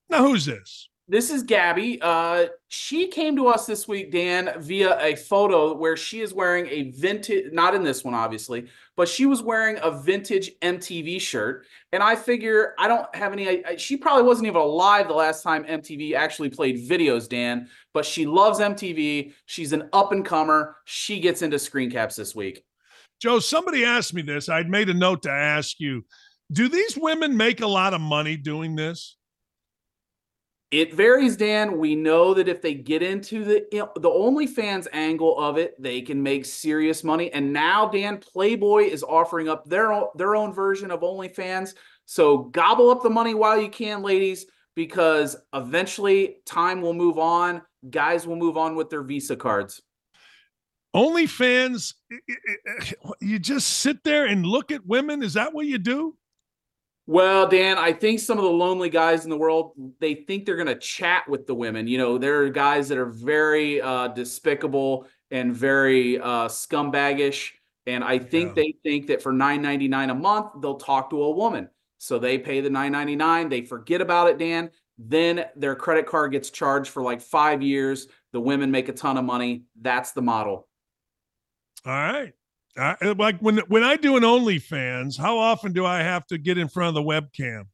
Now, 0.08 0.24
who's 0.24 0.44
this? 0.44 0.88
This 1.12 1.28
is 1.28 1.42
Gabby. 1.42 1.98
Uh, 2.00 2.46
she 2.68 3.06
came 3.06 3.36
to 3.36 3.48
us 3.48 3.66
this 3.66 3.86
week, 3.86 4.10
Dan, 4.10 4.50
via 4.60 4.98
a 4.98 5.14
photo 5.14 5.74
where 5.74 5.94
she 5.94 6.22
is 6.22 6.32
wearing 6.32 6.66
a 6.68 6.90
vintage, 6.92 7.52
not 7.52 7.74
in 7.74 7.82
this 7.82 8.02
one, 8.02 8.14
obviously, 8.14 8.68
but 8.96 9.06
she 9.10 9.26
was 9.26 9.42
wearing 9.42 9.78
a 9.82 9.90
vintage 9.90 10.52
MTV 10.62 11.20
shirt. 11.20 11.66
And 11.92 12.02
I 12.02 12.16
figure 12.16 12.74
I 12.78 12.88
don't 12.88 13.14
have 13.14 13.34
any, 13.34 13.62
I, 13.62 13.76
she 13.76 13.98
probably 13.98 14.22
wasn't 14.22 14.46
even 14.46 14.62
alive 14.62 15.06
the 15.06 15.12
last 15.12 15.42
time 15.42 15.64
MTV 15.64 16.14
actually 16.14 16.48
played 16.48 16.88
videos, 16.88 17.28
Dan, 17.28 17.68
but 17.92 18.06
she 18.06 18.24
loves 18.24 18.58
MTV. 18.58 19.34
She's 19.44 19.74
an 19.74 19.90
up 19.92 20.12
and 20.12 20.24
comer. 20.24 20.76
She 20.86 21.20
gets 21.20 21.42
into 21.42 21.58
screen 21.58 21.90
caps 21.90 22.16
this 22.16 22.34
week. 22.34 22.64
Joe, 23.20 23.38
somebody 23.38 23.84
asked 23.84 24.14
me 24.14 24.22
this. 24.22 24.48
I'd 24.48 24.70
made 24.70 24.88
a 24.88 24.94
note 24.94 25.24
to 25.24 25.30
ask 25.30 25.78
you 25.78 26.06
Do 26.50 26.70
these 26.70 26.96
women 26.96 27.36
make 27.36 27.60
a 27.60 27.66
lot 27.66 27.92
of 27.92 28.00
money 28.00 28.38
doing 28.38 28.76
this? 28.76 29.18
It 30.72 30.94
varies, 30.94 31.36
Dan. 31.36 31.76
We 31.76 31.94
know 31.94 32.32
that 32.32 32.48
if 32.48 32.62
they 32.62 32.72
get 32.72 33.02
into 33.02 33.44
the 33.44 33.66
the 33.70 34.08
OnlyFans 34.08 34.86
angle 34.94 35.38
of 35.38 35.58
it, 35.58 35.80
they 35.80 36.00
can 36.00 36.22
make 36.22 36.46
serious 36.46 37.04
money. 37.04 37.30
And 37.32 37.52
now, 37.52 37.88
Dan, 37.88 38.16
Playboy 38.16 38.84
is 38.84 39.02
offering 39.02 39.50
up 39.50 39.66
their 39.66 39.92
own, 39.92 40.08
their 40.16 40.34
own 40.34 40.54
version 40.54 40.90
of 40.90 41.00
OnlyFans. 41.00 41.74
So 42.06 42.38
gobble 42.38 42.90
up 42.90 43.02
the 43.02 43.10
money 43.10 43.34
while 43.34 43.60
you 43.60 43.68
can, 43.68 44.02
ladies, 44.02 44.46
because 44.74 45.36
eventually 45.52 46.38
time 46.46 46.80
will 46.80 46.94
move 46.94 47.18
on. 47.18 47.60
Guys 47.90 48.26
will 48.26 48.36
move 48.36 48.56
on 48.56 48.74
with 48.74 48.88
their 48.88 49.02
Visa 49.02 49.36
cards. 49.36 49.82
OnlyFans, 50.96 51.92
you 53.20 53.38
just 53.38 53.68
sit 53.68 54.02
there 54.04 54.24
and 54.24 54.46
look 54.46 54.72
at 54.72 54.86
women. 54.86 55.22
Is 55.22 55.34
that 55.34 55.52
what 55.52 55.66
you 55.66 55.76
do? 55.76 56.16
Well, 57.12 57.46
Dan, 57.46 57.76
I 57.76 57.92
think 57.92 58.20
some 58.20 58.38
of 58.38 58.44
the 58.44 58.50
lonely 58.50 58.88
guys 58.88 59.24
in 59.24 59.30
the 59.30 59.36
world, 59.36 59.74
they 60.00 60.14
think 60.14 60.46
they're 60.46 60.56
going 60.56 60.66
to 60.66 60.78
chat 60.78 61.28
with 61.28 61.46
the 61.46 61.54
women. 61.54 61.86
You 61.86 61.98
know, 61.98 62.16
there 62.16 62.42
are 62.42 62.48
guys 62.48 62.88
that 62.88 62.96
are 62.96 63.04
very 63.04 63.82
uh, 63.82 64.08
despicable 64.08 65.06
and 65.30 65.54
very 65.54 66.18
uh, 66.18 66.48
scumbaggish. 66.48 67.50
And 67.84 68.02
I 68.02 68.18
think 68.18 68.56
yeah. 68.56 68.62
they 68.62 68.74
think 68.82 69.08
that 69.08 69.20
for 69.20 69.30
nine 69.30 69.60
ninety 69.60 69.88
nine 69.88 70.08
a 70.08 70.14
month, 70.14 70.62
they'll 70.62 70.76
talk 70.78 71.10
to 71.10 71.24
a 71.24 71.30
woman. 71.30 71.68
So 71.98 72.18
they 72.18 72.38
pay 72.38 72.62
the 72.62 72.70
nine 72.70 72.92
ninety 72.92 73.14
nine. 73.14 73.50
They 73.50 73.60
forget 73.60 74.00
about 74.00 74.30
it, 74.30 74.38
Dan. 74.38 74.70
Then 74.96 75.44
their 75.54 75.76
credit 75.76 76.06
card 76.06 76.32
gets 76.32 76.48
charged 76.48 76.88
for 76.88 77.02
like 77.02 77.20
five 77.20 77.60
years. 77.60 78.06
The 78.32 78.40
women 78.40 78.70
make 78.70 78.88
a 78.88 78.92
ton 78.94 79.18
of 79.18 79.26
money. 79.26 79.64
That's 79.78 80.12
the 80.12 80.22
model. 80.22 80.66
All 81.84 81.92
right. 81.92 82.32
I, 82.76 82.96
uh, 83.02 83.14
like 83.18 83.38
when 83.40 83.58
when 83.68 83.84
I 83.84 83.96
do 83.96 84.16
an 84.16 84.22
OnlyFans, 84.22 85.18
how 85.18 85.38
often 85.38 85.72
do 85.72 85.84
I 85.84 85.98
have 86.00 86.26
to 86.28 86.38
get 86.38 86.58
in 86.58 86.68
front 86.68 86.88
of 86.88 86.94
the 86.94 87.02
webcam? 87.02 87.64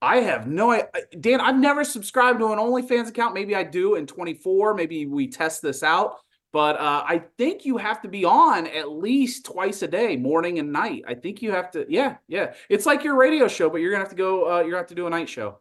I 0.00 0.18
have 0.18 0.46
no 0.46 0.70
idea. 0.70 0.88
Dan, 1.20 1.40
I've 1.40 1.58
never 1.58 1.84
subscribed 1.84 2.38
to 2.38 2.52
an 2.52 2.58
OnlyFans 2.58 3.08
account. 3.08 3.34
Maybe 3.34 3.54
I 3.54 3.64
do 3.64 3.96
in 3.96 4.06
24. 4.06 4.74
Maybe 4.74 5.06
we 5.06 5.28
test 5.28 5.60
this 5.60 5.82
out. 5.82 6.18
But 6.50 6.76
uh, 6.76 7.04
I 7.06 7.22
think 7.36 7.66
you 7.66 7.76
have 7.76 8.00
to 8.02 8.08
be 8.08 8.24
on 8.24 8.66
at 8.68 8.90
least 8.90 9.44
twice 9.44 9.82
a 9.82 9.88
day, 9.88 10.16
morning 10.16 10.58
and 10.58 10.72
night. 10.72 11.04
I 11.06 11.14
think 11.14 11.42
you 11.42 11.50
have 11.52 11.70
to. 11.72 11.84
Yeah, 11.90 12.16
yeah. 12.26 12.54
It's 12.70 12.86
like 12.86 13.04
your 13.04 13.16
radio 13.16 13.48
show, 13.48 13.68
but 13.68 13.78
you're 13.78 13.90
gonna 13.90 14.02
have 14.02 14.10
to 14.10 14.16
go. 14.16 14.50
Uh, 14.50 14.60
you're 14.60 14.70
gonna 14.70 14.78
have 14.78 14.86
to 14.86 14.94
do 14.94 15.06
a 15.06 15.10
night 15.10 15.28
show. 15.28 15.58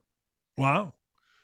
Wow, 0.58 0.94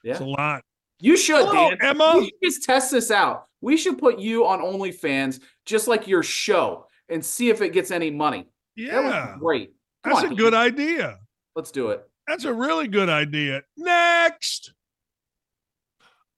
yeah, 0.02 0.12
it's 0.12 0.22
a 0.22 0.26
lot. 0.26 0.64
You 1.04 1.18
should, 1.18 1.46
Hello, 1.48 1.72
Dan. 1.72 1.78
Emma. 1.82 2.22
Should 2.24 2.32
just 2.42 2.64
test 2.64 2.90
this 2.90 3.12
out. 3.12 3.48
We 3.60 3.76
should 3.76 3.98
put 3.98 4.20
you 4.20 4.48
on 4.48 4.62
OnlyFans, 4.62 5.42
just 5.66 5.90
like 5.90 6.08
your 6.08 6.24
show, 6.24 6.88
and 7.10 7.24
see 7.24 7.50
if 7.50 7.62
it 7.62 7.74
gets 7.74 7.92
any 7.92 8.10
money. 8.10 8.48
Yeah, 8.78 9.36
great. 9.38 9.74
Come 10.06 10.14
That's 10.14 10.28
on, 10.28 10.32
a 10.32 10.36
good 10.36 10.54
idea. 10.54 11.20
Let's 11.58 11.72
do 11.72 11.90
it. 11.90 12.08
That's 12.26 12.46
a 12.46 12.54
really 12.54 12.88
good 12.88 13.10
idea. 13.10 13.64
Next. 13.76 14.72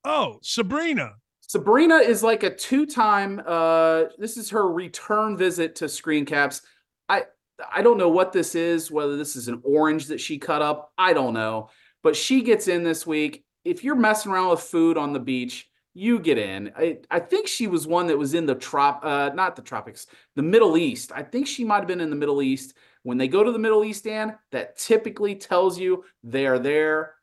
Oh, 0.04 0.40
Sabrina. 0.42 1.12
Sabrina 1.42 1.98
is 1.98 2.24
like 2.24 2.42
a 2.42 2.50
two-time. 2.50 3.44
Uh, 3.46 4.06
this 4.18 4.36
is 4.36 4.50
her 4.50 4.68
return 4.68 5.38
visit 5.38 5.76
to 5.76 5.88
Screen 5.88 6.26
Caps. 6.26 6.64
I 7.08 7.26
I 7.72 7.84
don't 7.84 8.00
know 8.00 8.10
what 8.10 8.34
this 8.34 8.56
is. 8.56 8.90
Whether 8.90 9.16
this 9.16 9.36
is 9.36 9.48
an 9.48 9.62
orange 9.64 10.08
that 10.08 10.20
she 10.20 10.40
cut 10.40 10.64
up, 10.64 10.92
I 10.98 11.14
don't 11.14 11.36
know. 11.36 11.70
But 12.02 12.16
she 12.16 12.42
gets 12.42 12.68
in 12.68 12.84
this 12.84 13.06
week 13.06 13.45
if 13.66 13.84
you're 13.84 13.96
messing 13.96 14.32
around 14.32 14.52
with 14.52 14.62
food 14.62 14.98
on 14.98 15.12
the 15.12 15.20
beach, 15.20 15.70
you 15.94 16.20
get 16.20 16.38
in. 16.38 16.72
I, 16.78 17.00
I 17.10 17.20
think 17.20 17.48
she 17.48 17.68
was 17.68 17.88
one 17.88 18.08
that 18.08 18.18
was 18.18 18.34
in 18.34 18.46
the 18.46 18.56
trop, 18.56 19.04
uh, 19.04 19.32
not 19.34 19.56
the 19.56 19.62
tropics, 19.62 20.08
the 20.36 20.44
Middle 20.44 20.78
East. 20.78 21.12
I 21.16 21.24
think 21.24 21.48
she 21.48 21.64
might 21.64 21.80
have 21.80 21.88
been 21.88 22.02
in 22.02 22.10
the 22.10 22.16
Middle 22.16 22.42
East. 22.42 22.76
When 23.04 23.18
they 23.18 23.28
go 23.28 23.44
to 23.44 23.52
the 23.52 23.60
Middle 23.60 23.84
East, 23.84 24.04
Dan, 24.04 24.36
that 24.52 24.78
typically 24.78 25.36
tells 25.36 25.80
you 25.80 26.04
they 26.24 26.48
are 26.48 26.60
there 26.60 27.16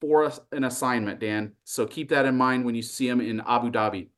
for 0.00 0.24
a, 0.24 0.32
an 0.52 0.64
assignment, 0.64 1.20
Dan. 1.20 1.52
So 1.64 1.86
keep 1.86 2.08
that 2.10 2.26
in 2.26 2.36
mind 2.36 2.64
when 2.64 2.74
you 2.74 2.82
see 2.82 3.08
them 3.08 3.20
in 3.20 3.40
Abu 3.46 3.70
Dhabi. 3.70 4.08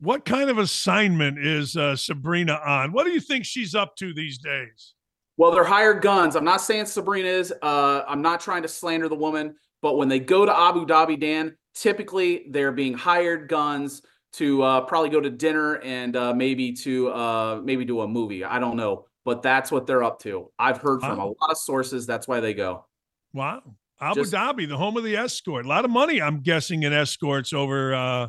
What 0.00 0.24
kind 0.24 0.50
of 0.50 0.58
assignment 0.58 1.38
is 1.38 1.76
uh, 1.76 1.94
Sabrina 1.94 2.60
on? 2.64 2.92
What 2.92 3.06
do 3.06 3.12
you 3.12 3.20
think 3.20 3.44
she's 3.44 3.74
up 3.74 3.94
to 3.96 4.12
these 4.12 4.38
days? 4.38 4.94
Well, 5.36 5.52
they're 5.52 5.64
hired 5.64 6.02
guns. 6.02 6.36
I'm 6.36 6.44
not 6.44 6.60
saying 6.60 6.86
Sabrina 6.86 7.28
is. 7.28 7.52
Uh, 7.62 8.02
I'm 8.08 8.22
not 8.22 8.40
trying 8.40 8.62
to 8.62 8.68
slander 8.68 9.08
the 9.08 9.14
woman, 9.14 9.54
but 9.82 9.96
when 9.96 10.08
they 10.08 10.20
go 10.20 10.46
to 10.46 10.56
Abu 10.56 10.86
Dhabi, 10.86 11.20
Dan, 11.20 11.56
typically 11.74 12.46
they're 12.50 12.72
being 12.72 12.94
hired 12.94 13.48
guns 13.48 14.02
to 14.34 14.62
uh, 14.62 14.80
probably 14.82 15.10
go 15.10 15.20
to 15.20 15.28
dinner 15.28 15.74
and 15.78 16.16
uh, 16.16 16.32
maybe 16.32 16.72
to 16.72 17.10
uh, 17.10 17.60
maybe 17.62 17.84
do 17.84 18.00
a 18.00 18.08
movie. 18.08 18.44
I 18.44 18.58
don't 18.58 18.76
know, 18.76 19.06
but 19.24 19.42
that's 19.42 19.70
what 19.70 19.86
they're 19.86 20.04
up 20.04 20.20
to. 20.20 20.50
I've 20.58 20.78
heard 20.78 21.00
from 21.00 21.18
a 21.18 21.26
lot 21.26 21.50
of 21.50 21.58
sources. 21.58 22.06
That's 22.06 22.26
why 22.26 22.40
they 22.40 22.54
go. 22.54 22.86
Wow. 23.34 23.62
Abu 24.00 24.20
Just- 24.20 24.32
Dhabi, 24.32 24.68
the 24.68 24.76
home 24.76 24.96
of 24.96 25.04
the 25.04 25.16
escort. 25.16 25.66
A 25.66 25.68
lot 25.68 25.84
of 25.84 25.90
money, 25.90 26.22
I'm 26.22 26.40
guessing, 26.40 26.82
in 26.84 26.92
escorts 26.92 27.52
over 27.52 27.94
uh 27.94 28.28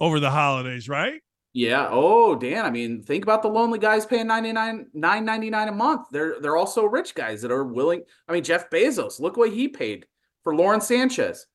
over 0.00 0.20
the 0.20 0.30
holidays, 0.30 0.88
right? 0.88 1.20
Yeah. 1.54 1.88
Oh, 1.90 2.36
Dan. 2.36 2.64
I 2.64 2.70
mean, 2.70 3.02
think 3.02 3.24
about 3.24 3.42
the 3.42 3.48
lonely 3.48 3.78
guys 3.78 4.06
paying 4.06 4.26
99 4.26 4.86
9.99 4.94 5.68
a 5.68 5.72
month. 5.72 6.06
They're 6.12 6.40
they're 6.40 6.56
also 6.56 6.84
rich 6.84 7.14
guys 7.14 7.42
that 7.42 7.50
are 7.50 7.64
willing. 7.64 8.02
I 8.28 8.32
mean, 8.32 8.44
Jeff 8.44 8.70
Bezos, 8.70 9.18
look 9.18 9.36
what 9.36 9.50
he 9.52 9.68
paid 9.68 10.06
for 10.44 10.54
Lauren 10.54 10.80
Sanchez. 10.80 11.46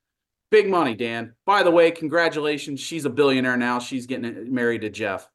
Big 0.52 0.70
money, 0.70 0.94
Dan. 0.96 1.34
By 1.46 1.64
the 1.64 1.72
way, 1.72 1.90
congratulations. 1.92 2.80
She's 2.80 3.06
a 3.06 3.10
billionaire 3.10 3.58
now. 3.58 3.80
She's 3.80 4.06
getting 4.06 4.54
married 4.54 4.82
to 4.82 4.90
Jeff. 4.90 5.28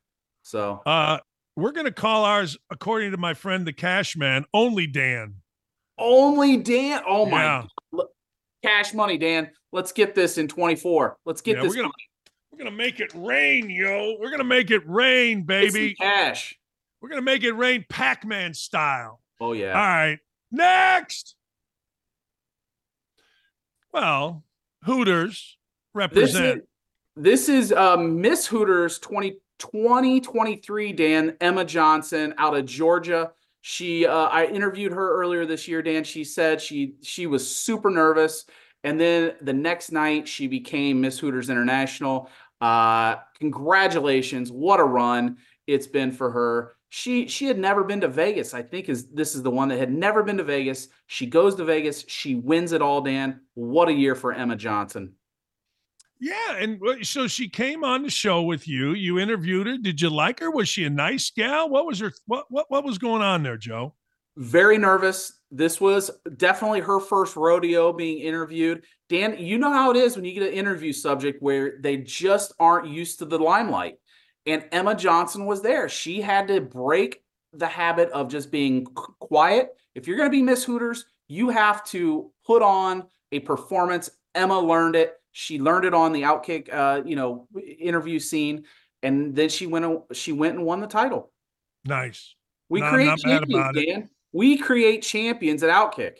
So 0.42 0.80
Uh 0.86 1.18
we're 1.56 1.72
gonna 1.72 1.90
call 1.90 2.24
ours, 2.24 2.56
according 2.70 3.10
to 3.10 3.16
my 3.16 3.34
friend 3.34 3.66
the 3.66 3.72
cash 3.72 4.16
man, 4.16 4.44
only 4.54 4.86
Dan. 4.86 5.34
only 5.98 6.56
Dan. 6.56 7.02
Oh 7.06 7.26
my 7.26 7.42
Yeah. 7.42 7.66
God. 7.92 8.06
Cash 8.64 8.94
money, 8.94 9.18
Dan. 9.18 9.50
Let's 9.72 9.90
get 9.92 10.14
this 10.14 10.38
in 10.38 10.46
24. 10.48 11.18
Let's 11.24 11.40
get 11.40 11.56
Yeah, 11.56 11.62
this 11.64 11.70
we're 11.70 11.76
gonna- 11.76 11.88
money. 11.88 11.94
We're 12.52 12.58
gonna 12.58 12.70
make 12.76 12.98
it 13.00 13.12
rain, 13.14 13.68
yo. 13.70 14.16
We're 14.20 14.30
gonna 14.30 14.44
make 14.44 14.70
it 14.70 14.82
rain, 14.88 15.42
baby. 15.44 15.94
cash. 15.94 16.56
We're 17.00 17.08
gonna 17.08 17.22
make 17.22 17.42
it 17.44 17.52
rain 17.52 17.84
Pac-Man 17.88 18.54
style. 18.54 19.20
Oh 19.40 19.52
yeah. 19.52 19.68
All 19.72 19.86
right. 19.86 20.18
Next. 20.50 21.34
Well, 23.92 24.44
Hooters 24.84 25.56
This 26.10 26.30
is 26.30 26.34
represent. 26.34 26.64
this 27.16 27.48
is 27.48 27.72
um, 27.72 28.20
Miss 28.20 28.46
Hooters 28.46 28.98
20, 28.98 29.38
2023, 29.58 30.92
Dan 30.92 31.36
Emma 31.40 31.64
Johnson 31.64 32.34
out 32.38 32.56
of 32.56 32.66
Georgia. 32.66 33.32
She 33.60 34.06
uh, 34.06 34.14
I 34.26 34.46
interviewed 34.46 34.92
her 34.92 35.20
earlier 35.20 35.44
this 35.44 35.66
year, 35.66 35.82
Dan. 35.82 36.04
She 36.04 36.24
said 36.24 36.60
she 36.60 36.94
she 37.02 37.26
was 37.26 37.56
super 37.56 37.90
nervous, 37.90 38.44
and 38.84 39.00
then 39.00 39.32
the 39.42 39.52
next 39.52 39.90
night 39.90 40.28
she 40.28 40.46
became 40.46 41.00
Miss 41.00 41.18
Hooters 41.18 41.50
International. 41.50 42.30
Uh, 42.60 43.16
congratulations! 43.40 44.52
What 44.52 44.80
a 44.80 44.84
run 44.84 45.38
it's 45.66 45.86
been 45.86 46.12
for 46.12 46.30
her. 46.30 46.76
She 46.90 47.28
she 47.28 47.46
had 47.46 47.58
never 47.58 47.84
been 47.84 48.00
to 48.00 48.08
Vegas. 48.08 48.54
I 48.54 48.62
think 48.62 48.88
is 48.88 49.08
this 49.10 49.34
is 49.34 49.42
the 49.42 49.50
one 49.50 49.68
that 49.68 49.78
had 49.78 49.92
never 49.92 50.22
been 50.22 50.38
to 50.38 50.44
Vegas. 50.44 50.88
She 51.06 51.26
goes 51.26 51.54
to 51.56 51.64
Vegas. 51.64 52.04
She 52.08 52.34
wins 52.34 52.72
it 52.72 52.80
all, 52.80 53.02
Dan. 53.02 53.40
What 53.54 53.88
a 53.88 53.92
year 53.92 54.14
for 54.14 54.32
Emma 54.32 54.56
Johnson. 54.56 55.14
Yeah, 56.20 56.56
and 56.56 56.80
so 57.06 57.28
she 57.28 57.48
came 57.48 57.84
on 57.84 58.02
the 58.02 58.10
show 58.10 58.42
with 58.42 58.66
you. 58.66 58.94
You 58.94 59.20
interviewed 59.20 59.68
her. 59.68 59.78
Did 59.78 60.00
you 60.00 60.10
like 60.10 60.40
her? 60.40 60.50
Was 60.50 60.68
she 60.68 60.84
a 60.84 60.90
nice 60.90 61.30
gal? 61.30 61.68
What 61.68 61.86
was 61.86 62.00
her 62.00 62.12
what 62.26 62.46
what 62.48 62.66
what 62.70 62.84
was 62.84 62.98
going 62.98 63.22
on 63.22 63.42
there, 63.42 63.58
Joe? 63.58 63.94
very 64.38 64.78
nervous. 64.78 65.40
This 65.50 65.80
was 65.80 66.10
definitely 66.36 66.80
her 66.80 67.00
first 67.00 67.34
rodeo 67.36 67.92
being 67.92 68.20
interviewed. 68.20 68.84
Dan, 69.08 69.36
you 69.38 69.58
know 69.58 69.72
how 69.72 69.90
it 69.90 69.96
is 69.96 70.14
when 70.14 70.24
you 70.24 70.32
get 70.32 70.48
an 70.48 70.54
interview 70.54 70.92
subject 70.92 71.42
where 71.42 71.78
they 71.80 71.98
just 71.98 72.52
aren't 72.60 72.88
used 72.88 73.18
to 73.18 73.24
the 73.24 73.38
limelight. 73.38 73.96
And 74.48 74.64
Emma 74.72 74.94
Johnson 74.94 75.44
was 75.44 75.60
there. 75.62 75.88
She 75.88 76.20
had 76.20 76.48
to 76.48 76.60
break 76.60 77.22
the 77.52 77.66
habit 77.66 78.08
of 78.10 78.28
just 78.28 78.50
being 78.50 78.84
quiet. 78.84 79.70
If 79.94 80.06
you're 80.06 80.16
going 80.16 80.28
to 80.28 80.36
be 80.36 80.42
Miss 80.42 80.64
Hooters, 80.64 81.04
you 81.28 81.50
have 81.50 81.84
to 81.86 82.32
put 82.46 82.62
on 82.62 83.04
a 83.30 83.40
performance. 83.40 84.10
Emma 84.34 84.58
learned 84.58 84.96
it. 84.96 85.14
She 85.32 85.58
learned 85.60 85.84
it 85.84 85.94
on 85.94 86.12
the 86.12 86.22
Outkick, 86.22 86.72
uh, 86.72 87.02
you 87.04 87.14
know, 87.14 87.46
interview 87.78 88.18
scene, 88.18 88.64
and 89.02 89.36
then 89.36 89.48
she 89.48 89.66
went. 89.66 90.02
She 90.12 90.32
went 90.32 90.56
and 90.56 90.64
won 90.64 90.80
the 90.80 90.86
title. 90.86 91.30
Nice. 91.84 92.34
We 92.68 92.80
No, 92.80 92.90
create 92.90 93.18
champions. 93.18 93.74
Dan. 93.74 94.10
We 94.32 94.56
create 94.56 95.02
champions 95.02 95.62
at 95.62 95.70
Outkick. 95.70 96.18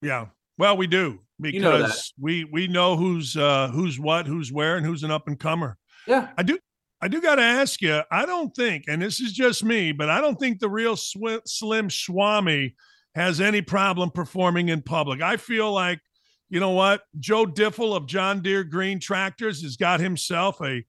Yeah. 0.00 0.26
Well, 0.58 0.76
we 0.76 0.86
do 0.86 1.20
because 1.40 1.54
You 1.54 1.60
know 1.60 1.90
we 2.18 2.44
we 2.44 2.68
know 2.68 2.96
who's 2.96 3.36
uh 3.36 3.68
who's 3.68 3.98
what, 3.98 4.26
who's 4.26 4.50
where, 4.50 4.76
and 4.76 4.86
who's 4.86 5.02
an 5.02 5.10
up 5.10 5.28
and 5.28 5.38
comer. 5.38 5.76
Yeah. 6.06 6.30
I 6.36 6.42
do 6.42 6.58
I 7.02 7.08
do 7.08 7.20
got 7.20 7.34
to 7.34 7.42
ask 7.42 7.82
you. 7.82 8.00
I 8.12 8.24
don't 8.24 8.54
think, 8.54 8.84
and 8.86 9.02
this 9.02 9.20
is 9.20 9.32
just 9.32 9.64
me, 9.64 9.90
but 9.90 10.08
I 10.08 10.20
don't 10.20 10.38
think 10.38 10.60
the 10.60 10.68
real 10.68 10.94
swi- 10.94 11.40
Slim 11.44 11.90
Swami 11.90 12.76
has 13.16 13.40
any 13.40 13.60
problem 13.60 14.10
performing 14.10 14.68
in 14.68 14.82
public. 14.82 15.20
I 15.20 15.36
feel 15.36 15.72
like, 15.72 16.00
you 16.48 16.60
know 16.60 16.70
what, 16.70 17.02
Joe 17.18 17.44
Diffie 17.44 17.96
of 17.96 18.06
John 18.06 18.40
Deere 18.40 18.62
Green 18.62 19.00
Tractors 19.00 19.62
has 19.62 19.76
got 19.76 19.98
himself 19.98 20.60
a. 20.62 20.84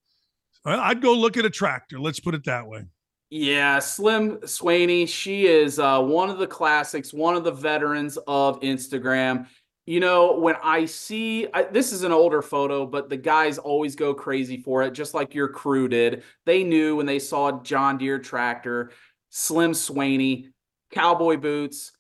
I'd 0.66 1.02
go 1.02 1.14
look 1.14 1.36
at 1.36 1.46
a 1.46 1.50
tractor. 1.50 2.00
Let's 2.00 2.20
put 2.20 2.36
it 2.36 2.46
that 2.46 2.68
way. 2.68 2.86
Yeah, 3.30 3.80
Slim 3.80 4.38
Swaney, 4.42 5.08
she 5.08 5.48
is 5.48 5.80
uh, 5.80 6.00
one 6.00 6.30
of 6.30 6.38
the 6.38 6.46
classics, 6.46 7.12
one 7.12 7.36
of 7.36 7.44
the 7.44 7.52
veterans 7.52 8.18
of 8.28 8.60
Instagram. 8.60 9.48
You 9.86 10.00
know, 10.00 10.40
when 10.40 10.56
I 10.64 10.86
see 10.86 11.48
I, 11.54 11.64
this 11.64 11.92
is 11.92 12.04
an 12.04 12.14
older 12.14 12.42
photo, 12.42 12.86
but 12.86 13.10
the 13.10 13.18
guys 13.18 13.58
always 13.58 13.96
go 13.96 14.14
crazy 14.14 14.58
for 14.58 14.84
it, 14.84 14.92
just 14.92 15.14
like 15.14 15.34
your 15.34 15.50
crew 15.50 15.90
did. 15.90 16.24
They 16.46 16.64
knew 16.64 16.96
when 16.96 17.06
they 17.06 17.20
saw 17.20 17.62
John 17.64 17.98
Deere 17.98 18.20
tractor, 18.20 18.92
Slim 19.30 19.74
Swaney, 19.74 20.52
cowboy 20.92 21.38
boots. 21.38 21.92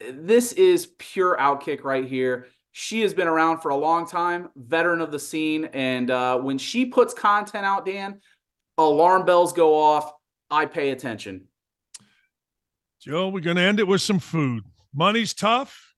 This 0.00 0.52
is 0.52 0.92
pure 0.98 1.36
outkick 1.36 1.82
right 1.82 2.06
here. 2.06 2.46
She 2.70 3.02
has 3.02 3.12
been 3.12 3.28
around 3.28 3.58
for 3.60 3.70
a 3.70 3.76
long 3.76 4.06
time, 4.06 4.48
veteran 4.56 5.00
of 5.00 5.10
the 5.10 5.18
scene, 5.18 5.66
and 5.72 6.10
uh, 6.10 6.38
when 6.38 6.58
she 6.58 6.86
puts 6.86 7.12
content 7.12 7.66
out, 7.66 7.84
Dan, 7.84 8.20
alarm 8.78 9.26
bells 9.26 9.52
go 9.52 9.74
off. 9.74 10.12
I 10.50 10.66
pay 10.66 10.90
attention. 10.90 11.48
Joe, 13.00 13.28
we're 13.28 13.40
going 13.40 13.56
to 13.56 13.62
end 13.62 13.80
it 13.80 13.86
with 13.86 14.00
some 14.00 14.20
food. 14.20 14.64
Money's 14.94 15.34
tough. 15.34 15.91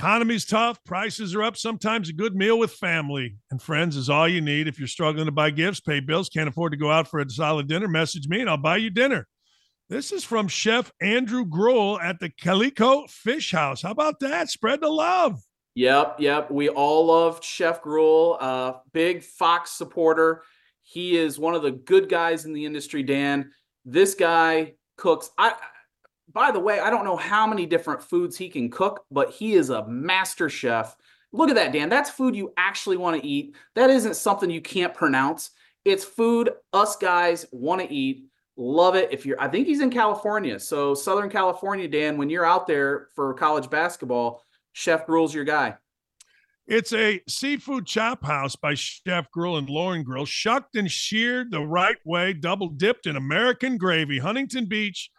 Economy's 0.00 0.46
tough. 0.46 0.82
Prices 0.82 1.34
are 1.34 1.42
up. 1.42 1.58
Sometimes 1.58 2.08
a 2.08 2.14
good 2.14 2.34
meal 2.34 2.58
with 2.58 2.72
family 2.72 3.36
and 3.50 3.60
friends 3.60 3.96
is 3.98 4.08
all 4.08 4.26
you 4.26 4.40
need. 4.40 4.66
If 4.66 4.78
you're 4.78 4.88
struggling 4.88 5.26
to 5.26 5.30
buy 5.30 5.50
gifts, 5.50 5.78
pay 5.78 6.00
bills, 6.00 6.30
can't 6.30 6.48
afford 6.48 6.72
to 6.72 6.78
go 6.78 6.90
out 6.90 7.06
for 7.06 7.20
a 7.20 7.28
solid 7.28 7.68
dinner, 7.68 7.86
message 7.86 8.26
me 8.26 8.40
and 8.40 8.48
I'll 8.48 8.56
buy 8.56 8.78
you 8.78 8.88
dinner. 8.88 9.28
This 9.90 10.10
is 10.10 10.24
from 10.24 10.48
Chef 10.48 10.90
Andrew 11.02 11.44
Gruel 11.44 12.00
at 12.00 12.18
the 12.18 12.30
Calico 12.30 13.04
Fish 13.08 13.52
House. 13.52 13.82
How 13.82 13.90
about 13.90 14.20
that? 14.20 14.48
Spread 14.48 14.80
the 14.80 14.88
love. 14.88 15.38
Yep, 15.74 16.16
yep. 16.18 16.50
We 16.50 16.70
all 16.70 17.04
love 17.04 17.44
Chef 17.44 17.82
Gruel, 17.82 18.38
uh, 18.40 18.72
big 18.94 19.22
Fox 19.22 19.72
supporter. 19.72 20.44
He 20.82 21.18
is 21.18 21.38
one 21.38 21.54
of 21.54 21.60
the 21.60 21.72
good 21.72 22.08
guys 22.08 22.46
in 22.46 22.54
the 22.54 22.64
industry, 22.64 23.02
Dan. 23.02 23.50
This 23.84 24.14
guy 24.14 24.76
cooks. 24.96 25.28
I 25.36 25.56
by 26.32 26.50
the 26.50 26.60
way, 26.60 26.80
I 26.80 26.90
don't 26.90 27.04
know 27.04 27.16
how 27.16 27.46
many 27.46 27.66
different 27.66 28.02
foods 28.02 28.36
he 28.36 28.48
can 28.48 28.70
cook, 28.70 29.04
but 29.10 29.30
he 29.30 29.54
is 29.54 29.70
a 29.70 29.86
master 29.86 30.48
chef. 30.48 30.96
Look 31.32 31.48
at 31.48 31.54
that, 31.56 31.72
Dan. 31.72 31.88
That's 31.88 32.10
food 32.10 32.34
you 32.34 32.52
actually 32.56 32.96
want 32.96 33.20
to 33.20 33.26
eat. 33.26 33.54
That 33.74 33.90
isn't 33.90 34.16
something 34.16 34.50
you 34.50 34.60
can't 34.60 34.94
pronounce. 34.94 35.50
It's 35.84 36.04
food 36.04 36.50
us 36.72 36.96
guys 36.96 37.46
want 37.52 37.80
to 37.80 37.92
eat. 37.92 38.26
Love 38.56 38.94
it. 38.94 39.08
If 39.12 39.24
you're 39.24 39.40
I 39.40 39.48
think 39.48 39.66
he's 39.66 39.80
in 39.80 39.90
California. 39.90 40.58
So 40.58 40.94
Southern 40.94 41.30
California, 41.30 41.88
Dan, 41.88 42.18
when 42.18 42.28
you're 42.28 42.44
out 42.44 42.66
there 42.66 43.08
for 43.14 43.32
college 43.34 43.70
basketball, 43.70 44.44
Chef 44.72 45.06
Gruel's 45.06 45.34
your 45.34 45.44
guy. 45.44 45.76
It's 46.66 46.92
a 46.92 47.20
seafood 47.28 47.86
chop 47.86 48.24
house 48.24 48.54
by 48.54 48.74
Chef 48.74 49.28
Gruel 49.32 49.56
and 49.56 49.68
Lauren 49.68 50.04
Gruel, 50.04 50.26
shucked 50.26 50.76
and 50.76 50.88
sheared 50.90 51.50
the 51.50 51.62
right 51.62 51.96
way, 52.04 52.32
double 52.32 52.68
dipped 52.68 53.06
in 53.06 53.16
American 53.16 53.76
gravy, 53.76 54.18
Huntington 54.18 54.66
Beach, 54.66 55.10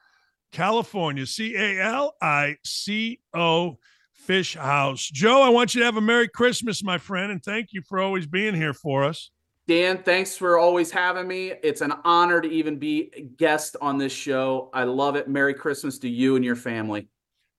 California. 0.52 1.26
C 1.26 1.56
A 1.56 1.82
L 1.82 2.16
I 2.22 2.58
C 2.64 3.20
O 3.34 3.78
Fish 4.14 4.56
House. 4.56 5.10
Joe, 5.10 5.42
I 5.42 5.50
want 5.50 5.74
you 5.74 5.80
to 5.82 5.86
have 5.86 5.98
a 5.98 6.02
Merry 6.02 6.28
Christmas, 6.28 6.84
my 6.84 6.98
friend, 6.98 7.32
and 7.32 7.44
thank 7.44 7.74
you 7.74 7.82
for 7.88 8.00
always 8.00 8.28
being 8.28 8.54
here 8.54 8.74
for 8.74 9.04
us. 9.04 9.32
Dan, 9.68 10.04
thanks 10.04 10.36
for 10.36 10.58
always 10.58 10.92
having 10.92 11.28
me. 11.28 11.54
It's 11.64 11.82
an 11.82 11.94
honor 12.04 12.42
to 12.42 12.50
even 12.50 12.78
be 12.78 13.12
a 13.16 13.22
guest 13.22 13.78
on 13.82 13.98
this 13.98 14.12
show. 14.12 14.70
I 14.74 14.84
love 14.84 15.16
it. 15.16 15.28
Merry 15.28 15.54
Christmas 15.54 15.98
to 16.00 16.10
you 16.10 16.36
and 16.36 16.44
your 16.44 16.56
family. 16.56 17.08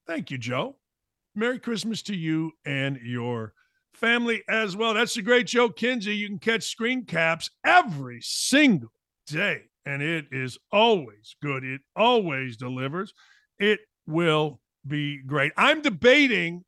Thank 0.06 0.31
you, 0.31 0.39
Joe. 0.39 0.77
Merry 1.35 1.59
Christmas 1.59 2.02
to 2.02 2.14
you 2.14 2.52
and 2.66 2.98
your 3.02 3.55
family 3.94 4.43
as 4.48 4.77
well. 4.77 4.94
That's 4.94 5.14
the 5.14 5.23
great 5.23 5.47
Joe 5.47 5.70
Kinsey. 5.70 6.14
You 6.14 6.28
can 6.28 6.39
catch 6.39 6.64
screen 6.64 7.05
caps 7.05 7.51
every 7.64 8.20
single 8.20 8.93
day, 9.27 9.62
and 9.87 10.03
it 10.03 10.27
is 10.31 10.59
always 10.71 11.37
good. 11.43 11.65
It 11.65 11.81
always 11.97 12.57
delivers. 12.57 13.13
It 13.59 13.81
will 14.07 14.61
be 14.87 15.23
great. 15.23 15.53
I'm 15.57 15.83
debating. 15.83 16.65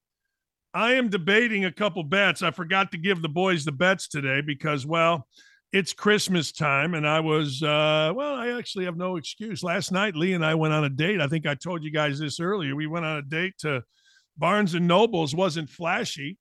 I 0.72 0.94
am 0.94 1.08
debating 1.08 1.64
a 1.64 1.72
couple 1.72 2.02
bets. 2.02 2.42
I 2.42 2.50
forgot 2.50 2.92
to 2.92 2.98
give 2.98 3.22
the 3.22 3.28
boys 3.28 3.64
the 3.64 3.72
bets 3.72 4.08
today 4.08 4.40
because, 4.40 4.84
well, 4.84 5.28
it's 5.72 5.92
Christmas 5.92 6.52
time, 6.52 6.94
and 6.94 7.06
I 7.06 7.18
was, 7.18 7.60
uh, 7.60 8.12
well, 8.14 8.34
I 8.34 8.56
actually 8.56 8.84
have 8.84 8.96
no 8.96 9.16
excuse. 9.16 9.62
Last 9.62 9.90
night, 9.90 10.14
Lee 10.14 10.34
and 10.34 10.44
I 10.44 10.54
went 10.54 10.72
on 10.72 10.84
a 10.84 10.88
date. 10.88 11.20
I 11.20 11.26
think 11.26 11.46
I 11.46 11.56
told 11.56 11.82
you 11.82 11.90
guys 11.90 12.20
this 12.20 12.38
earlier. 12.38 12.76
We 12.76 12.86
went 12.86 13.04
on 13.04 13.18
a 13.18 13.22
date 13.22 13.54
to 13.58 13.82
Barnes 14.36 14.74
and 14.74 14.86
Nobles. 14.86 15.34
wasn't 15.34 15.68
flashy, 15.68 16.38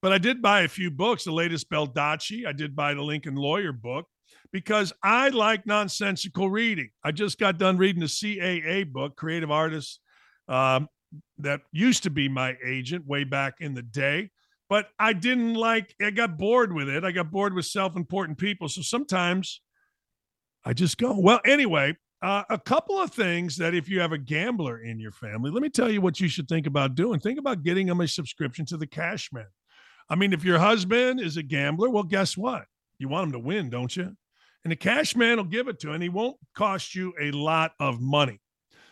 but 0.00 0.12
I 0.12 0.18
did 0.18 0.40
buy 0.40 0.60
a 0.60 0.68
few 0.68 0.92
books. 0.92 1.24
The 1.24 1.32
latest 1.32 1.68
Baldacci. 1.70 2.46
I 2.46 2.52
did 2.52 2.76
buy 2.76 2.94
the 2.94 3.02
Lincoln 3.02 3.34
Lawyer 3.34 3.72
book 3.72 4.06
because 4.52 4.92
I 5.02 5.28
like 5.28 5.66
nonsensical 5.66 6.50
reading. 6.50 6.90
I 7.04 7.12
just 7.12 7.38
got 7.38 7.58
done 7.58 7.76
reading 7.76 8.00
the 8.00 8.06
CAA 8.06 8.90
book, 8.90 9.16
Creative 9.16 9.50
Artists. 9.50 10.00
Um, 10.48 10.88
that 11.38 11.62
used 11.72 12.02
to 12.02 12.10
be 12.10 12.28
my 12.28 12.56
agent 12.62 13.06
way 13.06 13.24
back 13.24 13.54
in 13.60 13.72
the 13.74 13.82
day 13.82 14.30
but 14.68 14.88
I 14.98 15.12
didn't 15.14 15.54
like, 15.54 15.94
I 16.00 16.10
got 16.10 16.36
bored 16.36 16.72
with 16.72 16.88
it. 16.88 17.04
I 17.04 17.10
got 17.10 17.30
bored 17.30 17.54
with 17.54 17.64
self 17.64 17.96
important 17.96 18.38
people. 18.38 18.68
So 18.68 18.82
sometimes 18.82 19.60
I 20.64 20.74
just 20.74 20.98
go. 20.98 21.18
Well, 21.18 21.40
anyway, 21.46 21.96
uh, 22.20 22.42
a 22.50 22.58
couple 22.58 23.00
of 23.00 23.12
things 23.12 23.56
that 23.56 23.74
if 23.74 23.88
you 23.88 24.00
have 24.00 24.12
a 24.12 24.18
gambler 24.18 24.80
in 24.80 25.00
your 25.00 25.12
family, 25.12 25.50
let 25.50 25.62
me 25.62 25.70
tell 25.70 25.90
you 25.90 26.00
what 26.00 26.20
you 26.20 26.28
should 26.28 26.48
think 26.48 26.66
about 26.66 26.94
doing. 26.94 27.20
Think 27.20 27.38
about 27.38 27.62
getting 27.62 27.86
them 27.86 28.00
a 28.00 28.08
subscription 28.08 28.66
to 28.66 28.76
the 28.76 28.86
Cashman. 28.86 29.46
I 30.10 30.16
mean, 30.16 30.32
if 30.32 30.44
your 30.44 30.58
husband 30.58 31.20
is 31.20 31.36
a 31.36 31.42
gambler, 31.42 31.88
well, 31.88 32.02
guess 32.02 32.36
what? 32.36 32.64
You 32.98 33.08
want 33.08 33.26
him 33.26 33.32
to 33.32 33.38
win, 33.38 33.70
don't 33.70 33.94
you? 33.96 34.16
And 34.64 34.72
the 34.72 34.76
cash 34.76 35.14
man 35.14 35.36
will 35.36 35.44
give 35.44 35.68
it 35.68 35.78
to 35.80 35.88
him, 35.88 35.94
and 35.94 36.02
he 36.02 36.08
won't 36.08 36.36
cost 36.54 36.94
you 36.94 37.14
a 37.20 37.30
lot 37.30 37.72
of 37.78 38.00
money. 38.00 38.40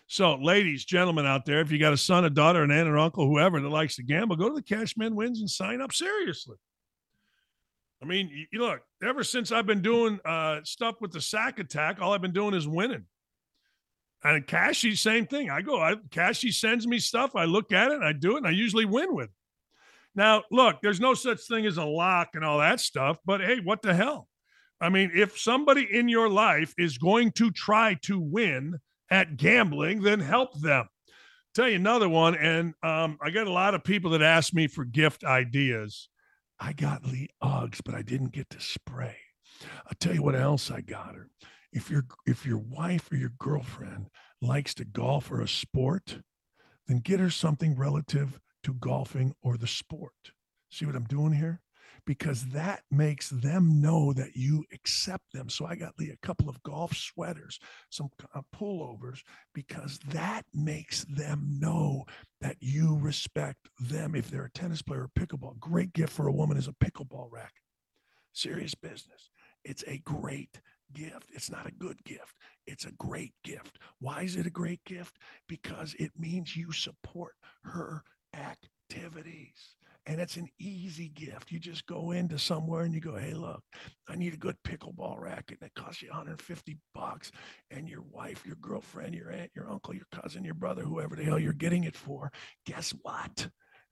So, 0.08 0.36
ladies, 0.36 0.84
gentlemen 0.84 1.26
out 1.26 1.44
there, 1.44 1.60
if 1.60 1.72
you 1.72 1.78
got 1.78 1.92
a 1.92 1.96
son, 1.96 2.24
a 2.24 2.30
daughter, 2.30 2.62
an 2.62 2.70
aunt, 2.70 2.88
or 2.88 2.96
uncle, 2.96 3.26
whoever 3.26 3.60
that 3.60 3.68
likes 3.68 3.96
to 3.96 4.04
gamble, 4.04 4.36
go 4.36 4.48
to 4.48 4.54
the 4.54 4.62
Cashman 4.62 5.16
Wins 5.16 5.40
and 5.40 5.50
sign 5.50 5.80
up 5.80 5.92
seriously. 5.92 6.56
I 8.00 8.06
mean, 8.06 8.46
you 8.52 8.60
look, 8.60 8.82
ever 9.02 9.24
since 9.24 9.50
I've 9.50 9.66
been 9.66 9.82
doing 9.82 10.20
uh, 10.24 10.60
stuff 10.62 10.96
with 11.00 11.12
the 11.12 11.20
sack 11.20 11.58
attack, 11.58 12.00
all 12.00 12.12
I've 12.12 12.22
been 12.22 12.32
doing 12.32 12.54
is 12.54 12.68
winning. 12.68 13.04
And 14.22 14.46
Cashy, 14.46 14.94
same 14.94 15.26
thing. 15.26 15.50
I 15.50 15.62
go, 15.62 15.80
I, 15.80 15.96
Cashy 16.10 16.52
sends 16.52 16.86
me 16.86 16.98
stuff. 16.98 17.34
I 17.34 17.44
look 17.44 17.72
at 17.72 17.90
it 17.90 18.02
I 18.02 18.12
do 18.12 18.34
it, 18.34 18.38
and 18.38 18.46
I 18.46 18.50
usually 18.50 18.84
win 18.84 19.14
with 19.14 19.26
it. 19.26 19.34
Now, 20.16 20.42
look, 20.50 20.78
there's 20.82 21.00
no 21.00 21.14
such 21.14 21.42
thing 21.46 21.66
as 21.66 21.76
a 21.76 21.84
lock 21.84 22.30
and 22.34 22.44
all 22.44 22.58
that 22.58 22.80
stuff, 22.80 23.18
but 23.24 23.40
hey, 23.40 23.60
what 23.62 23.82
the 23.82 23.94
hell? 23.94 24.28
I 24.80 24.88
mean, 24.88 25.12
if 25.14 25.38
somebody 25.38 25.86
in 25.90 26.08
your 26.08 26.28
life 26.28 26.74
is 26.76 26.98
going 26.98 27.32
to 27.32 27.50
try 27.50 27.94
to 28.02 28.18
win, 28.18 28.80
at 29.10 29.36
gambling, 29.36 30.02
then 30.02 30.20
help 30.20 30.58
them. 30.60 30.88
Tell 31.54 31.68
you 31.68 31.76
another 31.76 32.08
one, 32.08 32.34
and 32.34 32.74
um, 32.82 33.18
I 33.22 33.30
got 33.30 33.46
a 33.46 33.52
lot 33.52 33.74
of 33.74 33.84
people 33.84 34.10
that 34.10 34.22
ask 34.22 34.52
me 34.52 34.66
for 34.66 34.84
gift 34.84 35.24
ideas. 35.24 36.08
I 36.60 36.72
got 36.72 37.06
Lee 37.06 37.30
Uggs, 37.42 37.80
but 37.84 37.94
I 37.94 38.02
didn't 38.02 38.32
get 38.32 38.50
to 38.50 38.60
spray. 38.60 39.16
I'll 39.86 39.96
tell 39.98 40.14
you 40.14 40.22
what 40.22 40.36
else 40.36 40.70
I 40.70 40.82
got 40.82 41.14
her. 41.14 41.28
If 41.72 41.90
your 41.90 42.04
if 42.26 42.44
your 42.44 42.58
wife 42.58 43.10
or 43.10 43.16
your 43.16 43.32
girlfriend 43.38 44.08
likes 44.42 44.74
to 44.74 44.84
golf 44.84 45.30
or 45.30 45.40
a 45.40 45.48
sport, 45.48 46.18
then 46.86 46.98
get 46.98 47.20
her 47.20 47.30
something 47.30 47.74
relative 47.74 48.38
to 48.66 48.74
golfing 48.74 49.32
or 49.42 49.56
the 49.56 49.66
sport. 49.66 50.32
See 50.70 50.86
what 50.86 50.96
I'm 50.96 51.04
doing 51.04 51.32
here? 51.32 51.60
because 52.06 52.46
that 52.46 52.82
makes 52.90 53.30
them 53.30 53.80
know 53.80 54.12
that 54.12 54.36
you 54.36 54.64
accept 54.72 55.32
them. 55.32 55.48
So 55.48 55.66
I 55.66 55.74
got 55.74 55.98
Lee 55.98 56.10
a 56.10 56.26
couple 56.26 56.48
of 56.48 56.62
golf 56.62 56.94
sweaters, 56.96 57.58
some 57.90 58.10
uh, 58.34 58.42
pullovers, 58.54 59.22
because 59.54 59.98
that 60.10 60.44
makes 60.54 61.04
them 61.04 61.58
know 61.58 62.04
that 62.40 62.56
you 62.60 62.96
respect 62.96 63.68
them. 63.80 64.14
If 64.14 64.30
they're 64.30 64.44
a 64.44 64.50
tennis 64.50 64.82
player 64.82 65.04
or 65.04 65.10
pickleball, 65.18 65.58
great 65.58 65.92
gift 65.92 66.12
for 66.12 66.28
a 66.28 66.32
woman 66.32 66.56
is 66.56 66.68
a 66.68 66.72
pickleball 66.84 67.28
racket. 67.30 67.50
Serious 68.32 68.74
business. 68.74 69.30
It's 69.64 69.82
a 69.88 69.98
great 69.98 70.60
gift. 70.92 71.30
It's 71.32 71.50
not 71.50 71.66
a 71.66 71.72
good 71.72 72.02
gift. 72.04 72.36
It's 72.66 72.84
a 72.84 72.92
great 72.92 73.32
gift. 73.42 73.78
Why 73.98 74.22
is 74.22 74.36
it 74.36 74.46
a 74.46 74.50
great 74.50 74.84
gift? 74.84 75.16
Because 75.48 75.94
it 75.98 76.12
means 76.16 76.56
you 76.56 76.70
support 76.70 77.34
her 77.64 78.04
activities. 78.36 79.76
And 80.08 80.20
it's 80.20 80.36
an 80.36 80.48
easy 80.60 81.08
gift. 81.08 81.50
You 81.50 81.58
just 81.58 81.84
go 81.86 82.12
into 82.12 82.38
somewhere 82.38 82.82
and 82.82 82.94
you 82.94 83.00
go, 83.00 83.16
hey, 83.16 83.34
look, 83.34 83.60
I 84.08 84.14
need 84.14 84.34
a 84.34 84.38
good 84.38 84.54
pickleball 84.64 85.18
racket. 85.18 85.58
And 85.60 85.68
it 85.68 85.80
costs 85.80 86.00
you 86.00 86.08
150 86.10 86.78
bucks. 86.94 87.32
And 87.72 87.88
your 87.88 88.02
wife, 88.02 88.46
your 88.46 88.56
girlfriend, 88.60 89.16
your 89.16 89.32
aunt, 89.32 89.50
your 89.54 89.68
uncle, 89.68 89.94
your 89.94 90.06
cousin, 90.12 90.44
your 90.44 90.54
brother, 90.54 90.82
whoever 90.82 91.16
the 91.16 91.24
hell 91.24 91.40
you're 91.40 91.52
getting 91.52 91.84
it 91.84 91.96
for, 91.96 92.30
guess 92.66 92.90
what? 93.02 93.48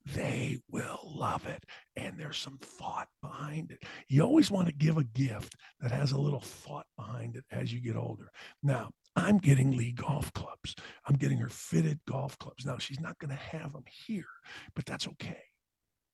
They 0.07 0.61
will 0.71 1.01
love 1.05 1.47
it. 1.47 1.65
And 1.97 2.15
there's 2.17 2.39
some 2.39 2.59
thought 2.61 3.09
behind 3.21 3.73
it. 3.73 3.83
You 4.09 4.23
always 4.23 4.53
want 4.53 4.69
to 4.69 4.75
give 4.75 4.99
a 4.99 5.05
gift 5.05 5.57
that 5.81 5.91
has 5.91 6.13
a 6.13 6.21
little 6.21 6.41
thought 6.41 6.87
behind 6.97 7.35
it 7.35 7.45
as 7.51 7.73
you 7.73 7.81
get 7.81 7.97
older. 7.97 8.31
Now, 8.63 8.91
I'm 9.17 9.39
getting 9.39 9.77
Lee 9.77 9.93
golf 9.93 10.33
clubs. 10.33 10.75
I'm 11.07 11.17
getting 11.17 11.39
her 11.39 11.49
fitted 11.49 12.01
golf 12.07 12.39
clubs. 12.39 12.67
Now, 12.67 12.79
she's 12.79 13.01
not 13.01 13.19
going 13.19 13.31
to 13.31 13.37
have 13.37 13.73
them 13.73 13.85
here, 14.07 14.27
but 14.75 14.85
that's 14.87 15.07
okay 15.09 15.45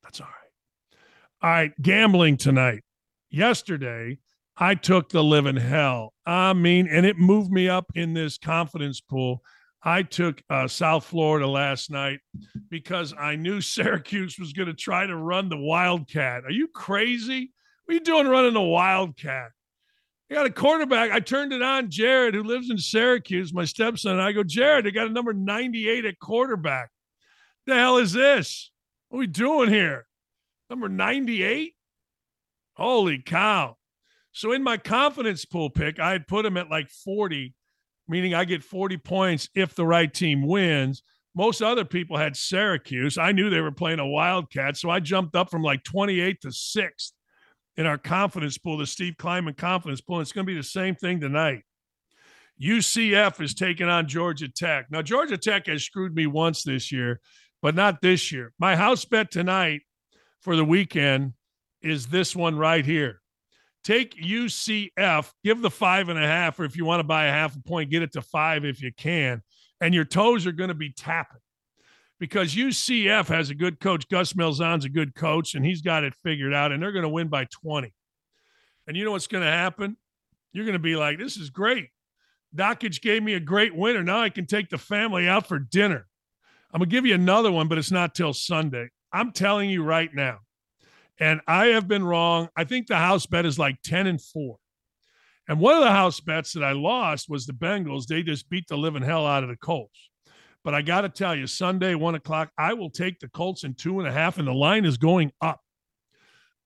that's 0.02 0.20
all 0.20 0.26
right. 0.26 0.98
All 1.42 1.50
right, 1.50 1.82
gambling 1.82 2.36
tonight. 2.36 2.82
Yesterday, 3.30 4.18
I 4.56 4.74
took 4.74 5.08
the 5.08 5.24
living 5.24 5.56
hell. 5.56 6.12
I 6.26 6.52
mean, 6.52 6.88
and 6.88 7.06
it 7.06 7.18
moved 7.18 7.50
me 7.50 7.68
up 7.68 7.86
in 7.94 8.12
this 8.12 8.38
confidence 8.38 9.00
pool. 9.00 9.42
I 9.82 10.02
took 10.02 10.42
uh, 10.50 10.68
South 10.68 11.06
Florida 11.06 11.46
last 11.46 11.90
night 11.90 12.20
because 12.68 13.14
I 13.18 13.36
knew 13.36 13.60
Syracuse 13.60 14.38
was 14.38 14.52
going 14.52 14.68
to 14.68 14.74
try 14.74 15.06
to 15.06 15.16
run 15.16 15.48
the 15.48 15.56
Wildcat. 15.56 16.44
Are 16.44 16.50
you 16.50 16.68
crazy? 16.68 17.52
What 17.84 17.92
are 17.92 17.94
you 17.94 18.04
doing 18.04 18.28
running 18.28 18.54
the 18.54 18.60
Wildcat? 18.60 19.50
I 20.30 20.34
got 20.34 20.46
a 20.46 20.50
quarterback. 20.50 21.10
I 21.10 21.18
turned 21.18 21.52
it 21.52 21.60
on, 21.60 21.90
Jared, 21.90 22.34
who 22.34 22.44
lives 22.44 22.70
in 22.70 22.78
Syracuse, 22.78 23.52
my 23.52 23.64
stepson. 23.64 24.12
And 24.12 24.22
I 24.22 24.30
go, 24.30 24.44
Jared, 24.44 24.86
they 24.86 24.92
got 24.92 25.08
a 25.08 25.12
number 25.12 25.32
98 25.32 26.04
at 26.04 26.20
quarterback. 26.20 26.90
The 27.66 27.74
hell 27.74 27.96
is 27.96 28.12
this? 28.12 28.70
What 29.08 29.18
are 29.18 29.20
we 29.20 29.26
doing 29.26 29.68
here? 29.70 30.06
Number 30.68 30.88
98? 30.88 31.74
Holy 32.74 33.18
cow. 33.18 33.76
So 34.30 34.52
in 34.52 34.62
my 34.62 34.76
confidence 34.76 35.44
pool 35.44 35.68
pick, 35.68 35.98
I 35.98 36.12
had 36.12 36.28
put 36.28 36.46
him 36.46 36.56
at 36.56 36.70
like 36.70 36.90
40, 36.90 37.52
meaning 38.06 38.32
I 38.32 38.44
get 38.44 38.62
40 38.62 38.98
points 38.98 39.48
if 39.56 39.74
the 39.74 39.86
right 39.86 40.12
team 40.12 40.46
wins. 40.46 41.02
Most 41.34 41.60
other 41.60 41.84
people 41.84 42.16
had 42.16 42.36
Syracuse. 42.36 43.18
I 43.18 43.32
knew 43.32 43.50
they 43.50 43.60
were 43.60 43.72
playing 43.72 43.98
a 43.98 44.06
Wildcat, 44.06 44.76
so 44.76 44.90
I 44.90 45.00
jumped 45.00 45.34
up 45.34 45.50
from 45.50 45.62
like 45.62 45.82
28 45.82 46.40
to 46.42 46.52
sixth 46.52 47.14
in 47.80 47.86
our 47.86 47.98
confidence 47.98 48.58
pool, 48.58 48.78
the 48.78 48.86
Steve 48.86 49.16
Kleiman 49.18 49.54
confidence 49.54 50.00
pool. 50.00 50.20
It's 50.20 50.32
going 50.32 50.46
to 50.46 50.52
be 50.52 50.56
the 50.56 50.62
same 50.62 50.94
thing 50.94 51.20
tonight. 51.20 51.62
UCF 52.62 53.40
is 53.40 53.54
taking 53.54 53.88
on 53.88 54.06
Georgia 54.06 54.48
Tech. 54.48 54.86
Now, 54.90 55.00
Georgia 55.00 55.38
Tech 55.38 55.66
has 55.66 55.82
screwed 55.82 56.14
me 56.14 56.26
once 56.26 56.62
this 56.62 56.92
year 56.92 57.20
but 57.62 57.74
not 57.74 58.00
this 58.00 58.32
year. 58.32 58.52
My 58.58 58.76
house 58.76 59.04
bet 59.04 59.30
tonight 59.30 59.82
for 60.40 60.56
the 60.56 60.64
weekend 60.64 61.34
is 61.82 62.06
this 62.06 62.34
one 62.34 62.56
right 62.56 62.84
here. 62.84 63.20
Take 63.82 64.14
UCF, 64.22 65.30
give 65.42 65.62
the 65.62 65.70
five 65.70 66.08
and 66.08 66.18
a 66.18 66.26
half, 66.26 66.60
or 66.60 66.64
if 66.64 66.76
you 66.76 66.84
want 66.84 67.00
to 67.00 67.04
buy 67.04 67.26
a 67.26 67.30
half 67.30 67.56
a 67.56 67.60
point, 67.60 67.90
get 67.90 68.02
it 68.02 68.12
to 68.12 68.22
five 68.22 68.64
if 68.64 68.82
you 68.82 68.92
can. 68.92 69.42
And 69.80 69.94
your 69.94 70.04
toes 70.04 70.46
are 70.46 70.52
going 70.52 70.68
to 70.68 70.74
be 70.74 70.92
tapping 70.92 71.40
because 72.20 72.54
UCF 72.54 73.26
has 73.28 73.48
a 73.48 73.54
good 73.54 73.80
coach. 73.80 74.06
Gus 74.08 74.34
Malzahn's 74.34 74.84
a 74.84 74.90
good 74.90 75.14
coach, 75.14 75.54
and 75.54 75.64
he's 75.64 75.80
got 75.80 76.04
it 76.04 76.14
figured 76.22 76.52
out, 76.54 76.70
and 76.70 76.80
they're 76.80 76.92
going 76.92 77.02
to 77.02 77.08
win 77.08 77.28
by 77.28 77.46
20. 77.50 77.92
And 78.86 78.96
you 78.96 79.04
know 79.04 79.12
what's 79.12 79.26
going 79.26 79.42
to 79.42 79.50
happen? 79.50 79.96
You're 80.52 80.66
going 80.66 80.74
to 80.74 80.78
be 80.78 80.96
like, 80.96 81.18
this 81.18 81.38
is 81.38 81.48
great. 81.48 81.88
Dakich 82.54 83.00
gave 83.00 83.22
me 83.22 83.34
a 83.34 83.40
great 83.40 83.74
winner. 83.74 84.02
Now 84.02 84.20
I 84.20 84.28
can 84.28 84.46
take 84.46 84.68
the 84.68 84.78
family 84.78 85.28
out 85.28 85.46
for 85.46 85.58
dinner. 85.58 86.06
I'm 86.72 86.78
going 86.78 86.90
to 86.90 86.94
give 86.94 87.06
you 87.06 87.14
another 87.14 87.50
one, 87.50 87.68
but 87.68 87.78
it's 87.78 87.90
not 87.90 88.14
till 88.14 88.34
Sunday. 88.34 88.90
I'm 89.12 89.32
telling 89.32 89.70
you 89.70 89.82
right 89.82 90.12
now. 90.14 90.40
And 91.18 91.40
I 91.46 91.66
have 91.66 91.88
been 91.88 92.04
wrong. 92.04 92.48
I 92.56 92.64
think 92.64 92.86
the 92.86 92.96
house 92.96 93.26
bet 93.26 93.46
is 93.46 93.58
like 93.58 93.80
10 93.82 94.06
and 94.06 94.20
4. 94.20 94.56
And 95.48 95.58
one 95.58 95.74
of 95.74 95.82
the 95.82 95.90
house 95.90 96.20
bets 96.20 96.52
that 96.52 96.64
I 96.64 96.72
lost 96.72 97.28
was 97.28 97.46
the 97.46 97.52
Bengals. 97.52 98.06
They 98.06 98.22
just 98.22 98.48
beat 98.50 98.66
the 98.68 98.76
living 98.76 99.02
hell 99.02 99.26
out 99.26 99.42
of 99.42 99.48
the 99.48 99.56
Colts. 99.56 100.09
But 100.62 100.74
I 100.74 100.82
got 100.82 101.02
to 101.02 101.08
tell 101.08 101.34
you, 101.34 101.46
Sunday, 101.46 101.94
one 101.94 102.14
o'clock, 102.14 102.50
I 102.58 102.74
will 102.74 102.90
take 102.90 103.18
the 103.18 103.28
Colts 103.28 103.64
in 103.64 103.74
two 103.74 103.98
and 103.98 104.08
a 104.08 104.12
half, 104.12 104.38
and 104.38 104.46
the 104.46 104.52
line 104.52 104.84
is 104.84 104.98
going 104.98 105.32
up. 105.40 105.60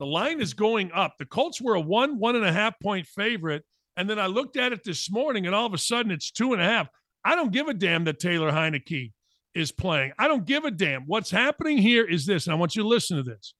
The 0.01 0.07
line 0.07 0.41
is 0.41 0.55
going 0.55 0.91
up. 0.93 1.15
The 1.19 1.27
Colts 1.27 1.61
were 1.61 1.75
a 1.75 1.81
one, 1.81 2.19
one 2.19 2.35
and 2.35 2.45
a 2.45 2.53
half 2.53 2.79
point 2.81 3.07
favorite. 3.07 3.65
And 3.97 4.11
then 4.11 4.19
I 4.19 4.27
looked 4.27 4.57
at 4.57 4.73
it 4.73 4.83
this 4.83 5.11
morning, 5.11 5.47
and 5.47 5.55
all 5.55 5.67
of 5.67 5.75
a 5.75 5.79
sudden 5.79 6.11
it's 6.11 6.33
two 6.33 6.53
and 6.53 6.61
a 6.61 6.65
half. 6.65 6.89
I 7.25 7.37
don't 7.37 7.53
give 7.53 7.69
a 7.69 7.75
damn 7.75 8.05
that 8.05 8.19
Taylor 8.19 8.51
Heinicke 8.51 9.13
is 9.55 9.71
playing. 9.71 10.13
I 10.19 10.27
don't 10.27 10.45
give 10.45 10.65
a 10.65 10.71
damn. 10.71 11.05
What's 11.07 11.31
happening 11.31 11.79
here 11.79 12.05
is 12.05 12.27
this, 12.27 12.47
and 12.47 12.55
I 12.55 12.59
want 12.59 12.75
you 12.75 12.83
to 12.83 12.89
listen 12.89 13.17
to 13.17 13.23
this. 13.23 13.55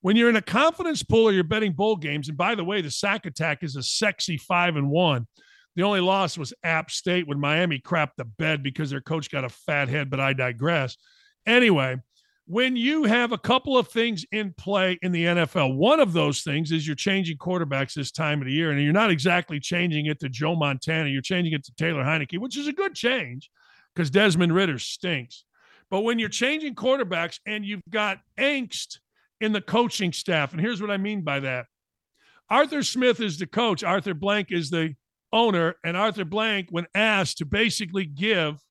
When 0.00 0.14
you're 0.14 0.28
in 0.28 0.36
a 0.36 0.42
confidence 0.42 1.02
pool 1.02 1.28
or 1.28 1.32
you're 1.32 1.42
betting 1.42 1.72
bowl 1.72 1.96
games, 1.96 2.28
and 2.28 2.36
by 2.36 2.54
the 2.54 2.64
way, 2.64 2.82
the 2.82 2.90
sack 2.90 3.26
attack 3.26 3.62
is 3.62 3.74
a 3.74 3.82
sexy 3.82 4.36
five 4.36 4.76
and 4.76 4.90
one. 4.90 5.26
The 5.78 5.84
only 5.84 6.00
loss 6.00 6.36
was 6.36 6.52
App 6.64 6.90
State 6.90 7.28
when 7.28 7.38
Miami 7.38 7.78
crapped 7.78 8.16
the 8.16 8.24
bed 8.24 8.64
because 8.64 8.90
their 8.90 9.00
coach 9.00 9.30
got 9.30 9.44
a 9.44 9.48
fat 9.48 9.88
head, 9.88 10.10
but 10.10 10.18
I 10.18 10.32
digress. 10.32 10.96
Anyway, 11.46 11.98
when 12.46 12.74
you 12.74 13.04
have 13.04 13.30
a 13.30 13.38
couple 13.38 13.78
of 13.78 13.86
things 13.86 14.24
in 14.32 14.52
play 14.58 14.98
in 15.02 15.12
the 15.12 15.24
NFL, 15.24 15.76
one 15.76 16.00
of 16.00 16.12
those 16.12 16.42
things 16.42 16.72
is 16.72 16.84
you're 16.84 16.96
changing 16.96 17.36
quarterbacks 17.36 17.94
this 17.94 18.10
time 18.10 18.40
of 18.40 18.46
the 18.46 18.52
year, 18.52 18.72
and 18.72 18.82
you're 18.82 18.92
not 18.92 19.12
exactly 19.12 19.60
changing 19.60 20.06
it 20.06 20.18
to 20.18 20.28
Joe 20.28 20.56
Montana. 20.56 21.10
You're 21.10 21.22
changing 21.22 21.52
it 21.52 21.62
to 21.66 21.74
Taylor 21.76 22.02
Heinicke, 22.02 22.40
which 22.40 22.56
is 22.58 22.66
a 22.66 22.72
good 22.72 22.96
change 22.96 23.48
because 23.94 24.10
Desmond 24.10 24.52
Ridder 24.52 24.80
stinks. 24.80 25.44
But 25.92 26.00
when 26.00 26.18
you're 26.18 26.28
changing 26.28 26.74
quarterbacks 26.74 27.38
and 27.46 27.64
you've 27.64 27.88
got 27.88 28.18
angst 28.36 28.98
in 29.40 29.52
the 29.52 29.60
coaching 29.60 30.12
staff, 30.12 30.50
and 30.50 30.60
here's 30.60 30.82
what 30.82 30.90
I 30.90 30.96
mean 30.96 31.22
by 31.22 31.38
that 31.38 31.66
Arthur 32.50 32.82
Smith 32.82 33.20
is 33.20 33.38
the 33.38 33.46
coach, 33.46 33.84
Arthur 33.84 34.14
Blank 34.14 34.50
is 34.50 34.70
the 34.70 34.96
owner, 35.32 35.74
and 35.84 35.96
Arthur 35.96 36.24
Blank, 36.24 36.68
when 36.70 36.86
asked 36.94 37.38
to 37.38 37.44
basically 37.44 38.06
give 38.06 38.62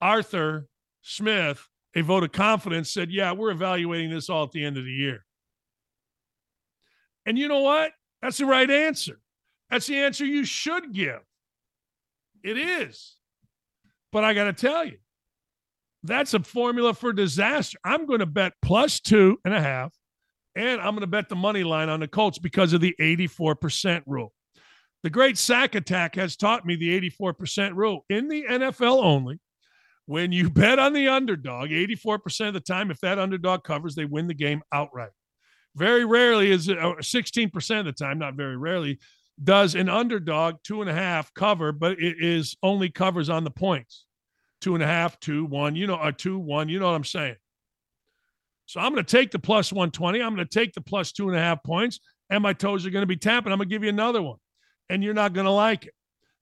Arthur 0.00 0.68
Smith 1.02 1.66
a 1.94 2.02
vote 2.02 2.24
of 2.24 2.32
confidence, 2.32 2.92
said, 2.92 3.10
Yeah, 3.10 3.32
we're 3.32 3.50
evaluating 3.50 4.10
this 4.10 4.28
all 4.28 4.44
at 4.44 4.52
the 4.52 4.64
end 4.64 4.76
of 4.76 4.84
the 4.84 4.90
year. 4.90 5.24
And 7.26 7.38
you 7.38 7.48
know 7.48 7.60
what? 7.60 7.92
That's 8.22 8.38
the 8.38 8.46
right 8.46 8.70
answer. 8.70 9.20
That's 9.70 9.86
the 9.86 9.98
answer 9.98 10.24
you 10.24 10.44
should 10.44 10.92
give. 10.92 11.20
It 12.42 12.56
is. 12.56 13.16
But 14.12 14.24
I 14.24 14.34
got 14.34 14.44
to 14.44 14.52
tell 14.52 14.84
you, 14.84 14.96
that's 16.02 16.34
a 16.34 16.40
formula 16.40 16.94
for 16.94 17.12
disaster. 17.12 17.78
I'm 17.84 18.06
going 18.06 18.20
to 18.20 18.26
bet 18.26 18.52
plus 18.62 19.00
two 19.00 19.38
and 19.44 19.52
a 19.52 19.60
half, 19.60 19.92
and 20.54 20.80
I'm 20.80 20.92
going 20.92 21.00
to 21.00 21.06
bet 21.06 21.28
the 21.28 21.36
money 21.36 21.64
line 21.64 21.88
on 21.88 22.00
the 22.00 22.08
Colts 22.08 22.38
because 22.38 22.72
of 22.72 22.80
the 22.80 22.94
84% 23.00 24.02
rule. 24.06 24.32
The 25.02 25.10
great 25.10 25.38
sack 25.38 25.74
attack 25.74 26.16
has 26.16 26.36
taught 26.36 26.66
me 26.66 26.76
the 26.76 27.10
84% 27.10 27.74
rule 27.74 28.04
in 28.08 28.28
the 28.28 28.44
NFL 28.44 29.02
only 29.02 29.38
when 30.08 30.32
you 30.32 30.50
bet 30.50 30.78
on 30.78 30.92
the 30.92 31.08
underdog, 31.08 31.68
84% 31.68 32.48
of 32.48 32.54
the 32.54 32.60
time, 32.60 32.90
if 32.90 32.98
that 33.00 33.18
underdog 33.18 33.62
covers, 33.62 33.94
they 33.94 34.06
win 34.06 34.26
the 34.26 34.34
game 34.34 34.62
outright. 34.72 35.10
Very 35.76 36.04
rarely 36.04 36.50
is 36.50 36.68
it 36.68 36.78
16% 36.78 37.78
of 37.78 37.84
the 37.84 37.92
time, 37.92 38.18
not 38.18 38.34
very 38.34 38.56
rarely, 38.56 38.98
does 39.44 39.76
an 39.76 39.88
underdog 39.88 40.56
two 40.64 40.80
and 40.80 40.90
a 40.90 40.94
half 40.94 41.32
cover, 41.34 41.70
but 41.70 42.00
it 42.00 42.16
is 42.18 42.56
only 42.62 42.88
covers 42.88 43.28
on 43.28 43.44
the 43.44 43.50
points. 43.50 44.06
Two 44.60 44.74
and 44.74 44.82
a 44.82 44.86
half, 44.86 45.20
two, 45.20 45.44
one, 45.44 45.76
you 45.76 45.86
know, 45.86 46.00
a 46.02 46.10
two, 46.10 46.38
one, 46.38 46.68
you 46.68 46.80
know 46.80 46.86
what 46.86 46.96
I'm 46.96 47.04
saying. 47.04 47.36
So 48.66 48.80
I'm 48.80 48.92
going 48.92 49.04
to 49.04 49.16
take 49.16 49.30
the 49.30 49.38
plus 49.38 49.72
120. 49.72 50.20
I'm 50.20 50.34
going 50.34 50.46
to 50.46 50.52
take 50.52 50.72
the 50.72 50.80
plus 50.80 51.12
two 51.12 51.28
and 51.28 51.38
a 51.38 51.40
half 51.40 51.62
points, 51.62 52.00
and 52.28 52.42
my 52.42 52.54
toes 52.54 52.84
are 52.84 52.90
going 52.90 53.02
to 53.02 53.06
be 53.06 53.16
tapping. 53.16 53.52
I'm 53.52 53.58
going 53.58 53.68
to 53.68 53.74
give 53.74 53.84
you 53.84 53.88
another 53.90 54.20
one, 54.20 54.38
and 54.88 55.02
you're 55.02 55.14
not 55.14 55.32
going 55.32 55.46
to 55.46 55.52
like 55.52 55.86
it, 55.86 55.94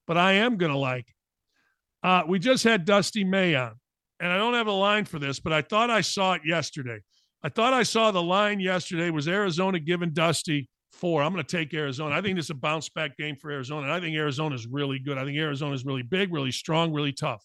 but 0.06 0.16
I 0.16 0.34
am 0.34 0.56
going 0.56 0.72
to 0.72 0.78
like 0.78 1.06
it. 1.08 2.06
Uh, 2.06 2.22
we 2.28 2.38
just 2.38 2.64
had 2.64 2.84
Dusty 2.84 3.24
May 3.24 3.54
on, 3.54 3.74
and 4.20 4.30
I 4.30 4.38
don't 4.38 4.54
have 4.54 4.68
a 4.68 4.72
line 4.72 5.04
for 5.04 5.18
this, 5.18 5.40
but 5.40 5.52
I 5.52 5.62
thought 5.62 5.90
I 5.90 6.00
saw 6.00 6.34
it 6.34 6.42
yesterday. 6.44 7.00
I 7.42 7.48
thought 7.48 7.72
I 7.72 7.82
saw 7.82 8.10
the 8.10 8.22
line 8.22 8.60
yesterday 8.60 9.10
was 9.10 9.28
Arizona 9.28 9.78
giving 9.78 10.12
Dusty 10.12 10.68
four. 10.92 11.22
I'm 11.22 11.32
going 11.32 11.44
to 11.44 11.56
take 11.56 11.74
Arizona. 11.74 12.14
I 12.14 12.22
think 12.22 12.36
this 12.36 12.46
is 12.46 12.50
a 12.50 12.54
bounce 12.54 12.88
back 12.88 13.16
game 13.16 13.36
for 13.36 13.50
Arizona. 13.50 13.82
And 13.82 13.92
I 13.92 14.00
think 14.00 14.16
Arizona 14.16 14.54
is 14.54 14.66
really 14.66 14.98
good. 14.98 15.18
I 15.18 15.24
think 15.24 15.36
Arizona 15.38 15.74
is 15.74 15.84
really 15.84 16.02
big, 16.02 16.32
really 16.32 16.50
strong, 16.50 16.92
really 16.92 17.12
tough. 17.12 17.44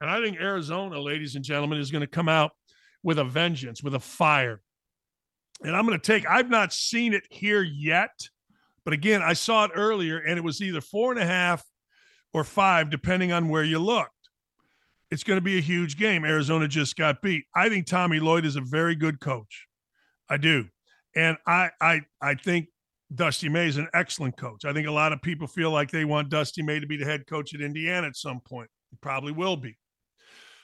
And 0.00 0.08
I 0.08 0.22
think 0.22 0.38
Arizona, 0.40 1.00
ladies 1.00 1.34
and 1.34 1.44
gentlemen, 1.44 1.78
is 1.78 1.90
going 1.90 2.02
to 2.02 2.06
come 2.06 2.28
out 2.28 2.52
with 3.02 3.18
a 3.18 3.24
vengeance, 3.24 3.82
with 3.82 3.94
a 3.94 4.00
fire. 4.00 4.60
And 5.62 5.76
I'm 5.76 5.86
going 5.86 5.98
to 5.98 6.04
take, 6.04 6.28
I've 6.28 6.50
not 6.50 6.72
seen 6.72 7.14
it 7.14 7.24
here 7.30 7.62
yet. 7.62 8.28
But 8.84 8.94
again, 8.94 9.22
I 9.22 9.32
saw 9.32 9.64
it 9.64 9.70
earlier 9.74 10.18
and 10.18 10.38
it 10.38 10.44
was 10.44 10.60
either 10.60 10.80
four 10.80 11.12
and 11.12 11.20
a 11.20 11.26
half 11.26 11.64
or 12.32 12.44
five, 12.44 12.90
depending 12.90 13.32
on 13.32 13.48
where 13.48 13.64
you 13.64 13.78
looked. 13.78 14.10
It's 15.10 15.24
going 15.24 15.36
to 15.36 15.42
be 15.42 15.58
a 15.58 15.62
huge 15.62 15.98
game. 15.98 16.24
Arizona 16.24 16.66
just 16.66 16.96
got 16.96 17.20
beat. 17.20 17.44
I 17.54 17.68
think 17.68 17.86
Tommy 17.86 18.18
Lloyd 18.18 18.46
is 18.46 18.56
a 18.56 18.62
very 18.62 18.94
good 18.96 19.20
coach. 19.20 19.66
I 20.28 20.38
do. 20.38 20.66
And 21.14 21.36
I 21.46 21.70
I 21.80 22.00
I 22.20 22.34
think 22.34 22.68
Dusty 23.14 23.50
May 23.50 23.68
is 23.68 23.76
an 23.76 23.88
excellent 23.92 24.38
coach. 24.38 24.64
I 24.64 24.72
think 24.72 24.88
a 24.88 24.92
lot 24.92 25.12
of 25.12 25.20
people 25.20 25.46
feel 25.46 25.70
like 25.70 25.90
they 25.90 26.06
want 26.06 26.30
Dusty 26.30 26.62
May 26.62 26.80
to 26.80 26.86
be 26.86 26.96
the 26.96 27.04
head 27.04 27.26
coach 27.26 27.54
at 27.54 27.60
Indiana 27.60 28.06
at 28.06 28.16
some 28.16 28.40
point. 28.40 28.70
He 28.90 28.96
probably 29.02 29.32
will 29.32 29.56
be. 29.56 29.76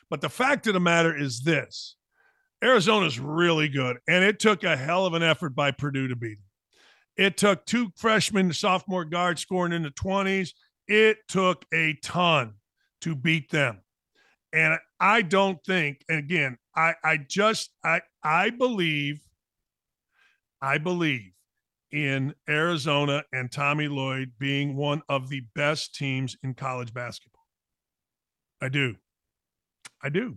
But 0.08 0.22
the 0.22 0.30
fact 0.30 0.66
of 0.66 0.72
the 0.72 0.80
matter 0.80 1.14
is 1.16 1.42
this 1.42 1.96
Arizona's 2.62 3.18
really 3.18 3.68
good. 3.68 3.98
And 4.08 4.24
it 4.24 4.40
took 4.40 4.64
a 4.64 4.76
hell 4.76 5.06
of 5.06 5.14
an 5.14 5.22
effort 5.22 5.50
by 5.50 5.70
Purdue 5.70 6.08
to 6.08 6.16
beat 6.16 6.38
them. 6.38 6.47
It 7.18 7.36
took 7.36 7.66
two 7.66 7.90
freshmen, 7.96 8.52
sophomore 8.52 9.04
guards 9.04 9.42
scoring 9.42 9.72
in 9.72 9.82
the 9.82 9.90
20s. 9.90 10.52
It 10.86 11.18
took 11.28 11.66
a 11.74 11.98
ton 12.02 12.54
to 13.00 13.14
beat 13.16 13.50
them. 13.50 13.82
And 14.52 14.78
I 15.00 15.22
don't 15.22 15.62
think, 15.64 16.04
and 16.08 16.18
again, 16.18 16.56
I, 16.74 16.94
I 17.04 17.18
just 17.18 17.70
I 17.84 18.00
I 18.24 18.50
believe, 18.50 19.20
I 20.62 20.78
believe 20.78 21.32
in 21.90 22.34
Arizona 22.48 23.24
and 23.32 23.50
Tommy 23.50 23.88
Lloyd 23.88 24.32
being 24.38 24.76
one 24.76 25.02
of 25.08 25.28
the 25.28 25.42
best 25.54 25.94
teams 25.94 26.36
in 26.42 26.54
college 26.54 26.94
basketball. 26.94 27.44
I 28.62 28.68
do. 28.68 28.94
I 30.02 30.08
do. 30.08 30.36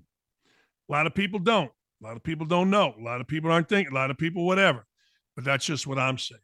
A 0.90 0.92
lot 0.92 1.08
of 1.08 1.14
people 1.14 1.40
don't. 1.40 1.72
A 2.02 2.06
lot 2.06 2.18
of 2.18 2.24
people 2.24 2.46
don't 2.46 2.70
know. 2.70 2.96
A 3.00 3.04
lot 3.04 3.22
of 3.22 3.28
people 3.28 3.52
aren't 3.52 3.70
thinking. 3.70 3.94
A 3.94 3.96
lot 3.96 4.12
of 4.12 4.18
people, 4.18 4.46
whatever. 4.46 4.86
But 5.36 5.46
that's 5.46 5.66
just 5.66 5.88
what 5.88 6.00
I'm 6.00 6.18
saying. 6.18 6.42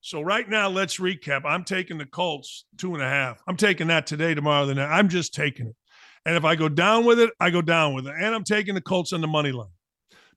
So 0.00 0.20
right 0.20 0.48
now, 0.48 0.68
let's 0.68 0.98
recap. 0.98 1.42
I'm 1.44 1.64
taking 1.64 1.98
the 1.98 2.06
Colts 2.06 2.64
two 2.76 2.94
and 2.94 3.02
a 3.02 3.08
half. 3.08 3.42
I'm 3.46 3.56
taking 3.56 3.88
that 3.88 4.06
today, 4.06 4.34
tomorrow, 4.34 4.64
the 4.66 4.74
next. 4.74 4.92
I'm 4.92 5.08
just 5.08 5.34
taking 5.34 5.66
it. 5.66 5.76
And 6.24 6.36
if 6.36 6.44
I 6.44 6.56
go 6.56 6.68
down 6.68 7.04
with 7.04 7.18
it, 7.20 7.30
I 7.40 7.50
go 7.50 7.62
down 7.62 7.94
with 7.94 8.06
it. 8.06 8.14
And 8.18 8.34
I'm 8.34 8.44
taking 8.44 8.74
the 8.74 8.80
Colts 8.80 9.12
on 9.12 9.20
the 9.20 9.26
money 9.26 9.52
line. 9.52 9.68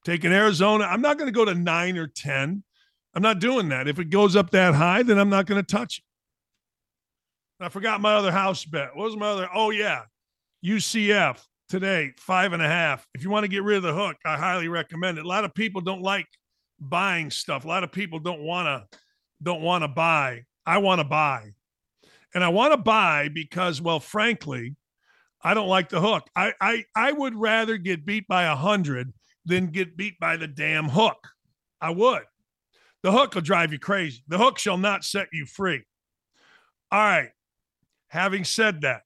Taking 0.04 0.32
Arizona. 0.32 0.86
I'm 0.86 1.02
not 1.02 1.18
going 1.18 1.28
to 1.28 1.36
go 1.38 1.46
to 1.46 1.54
nine 1.54 1.98
or 1.98 2.08
ten. 2.08 2.64
I'm 3.14 3.22
not 3.22 3.40
doing 3.40 3.70
that. 3.70 3.88
If 3.88 4.00
it 4.00 4.10
goes 4.10 4.36
up 4.36 4.50
that 4.52 4.74
high, 4.74 5.04
then 5.04 5.20
I'm 5.20 5.30
not 5.30 5.46
going 5.46 5.64
to 5.64 5.68
touch 5.68 6.00
it. 6.00 6.04
I 7.64 7.70
forgot 7.70 8.02
my 8.02 8.14
other 8.14 8.32
house 8.32 8.66
bet. 8.66 8.96
What 8.96 9.06
was 9.06 9.18
my 9.18 9.28
other? 9.28 9.50
Oh 9.54 9.70
yeah, 9.70 10.04
UCF 10.66 11.40
today 11.70 12.14
five 12.18 12.54
and 12.54 12.62
a 12.62 12.68
half. 12.68 13.06
If 13.14 13.24
you 13.24 13.30
want 13.30 13.44
to 13.44 13.48
get 13.48 13.64
rid 13.64 13.78
of 13.78 13.84
the 13.84 13.94
hook, 13.94 14.18
I 14.26 14.38
highly 14.38 14.68
recommend 14.68 15.20
it. 15.20 15.26
A 15.26 15.28
lot 15.28 15.46
of 15.46 15.54
people 15.54 15.82
don't 15.82 16.02
like 16.02 16.26
buying 16.80 17.30
stuff. 17.30 17.66
A 17.66 17.68
lot 17.68 17.84
of 17.84 17.92
people 17.92 18.18
don't 18.18 18.42
want 18.42 18.68
to 18.68 18.98
don't 19.42 19.62
want 19.62 19.84
to 19.84 19.88
buy. 19.88 20.44
I 20.66 20.78
want 20.78 21.00
to 21.00 21.06
buy. 21.06 21.54
And 22.34 22.44
I 22.44 22.50
want 22.50 22.74
to 22.74 22.78
buy 22.78 23.30
because, 23.30 23.82
well, 23.82 24.00
frankly, 24.00 24.76
I 25.44 25.54
don't 25.54 25.68
like 25.68 25.90
the 25.90 26.00
hook. 26.02 26.30
I 26.36 26.54
I, 26.62 26.86
I 26.96 27.12
would 27.12 27.36
rather 27.36 27.78
get 27.78 28.06
beat 28.06 28.28
by 28.28 28.44
a 28.44 28.56
hundred 28.56 29.14
than 29.46 29.68
get 29.68 29.98
beat 29.98 30.20
by 30.20 30.38
the 30.38 30.48
damn 30.48 30.90
hook. 30.90 31.28
I 31.82 31.90
would. 31.90 32.24
The 33.04 33.12
hook 33.12 33.34
will 33.34 33.42
drive 33.42 33.74
you 33.74 33.80
crazy. 33.80 34.22
The 34.28 34.38
hook 34.38 34.60
shall 34.60 34.78
not 34.78 35.04
set 35.04 35.28
you 35.34 35.46
free. 35.46 35.84
All 36.92 37.00
right. 37.00 37.32
Having 38.10 38.44
said 38.44 38.82
that, 38.82 39.02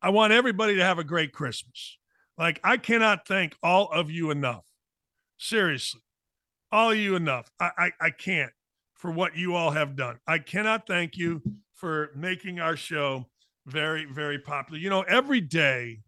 I 0.00 0.10
want 0.10 0.32
everybody 0.32 0.76
to 0.76 0.84
have 0.84 0.98
a 0.98 1.04
great 1.04 1.32
Christmas. 1.32 1.98
Like, 2.38 2.60
I 2.64 2.76
cannot 2.76 3.26
thank 3.26 3.56
all 3.62 3.90
of 3.92 4.10
you 4.10 4.30
enough. 4.30 4.64
Seriously, 5.38 6.00
all 6.72 6.92
of 6.92 6.96
you 6.96 7.16
enough. 7.16 7.50
I, 7.60 7.70
I, 7.76 7.92
I 8.00 8.10
can't 8.10 8.52
for 9.06 9.12
what 9.12 9.36
you 9.36 9.54
all 9.54 9.70
have 9.70 9.94
done. 9.94 10.18
I 10.26 10.40
cannot 10.40 10.88
thank 10.88 11.16
you 11.16 11.40
for 11.76 12.10
making 12.16 12.58
our 12.58 12.74
show 12.76 13.26
very, 13.64 14.04
very 14.04 14.40
popular. 14.40 14.80
You 14.80 14.90
know, 14.90 15.02
every 15.02 15.40
day 15.40 16.00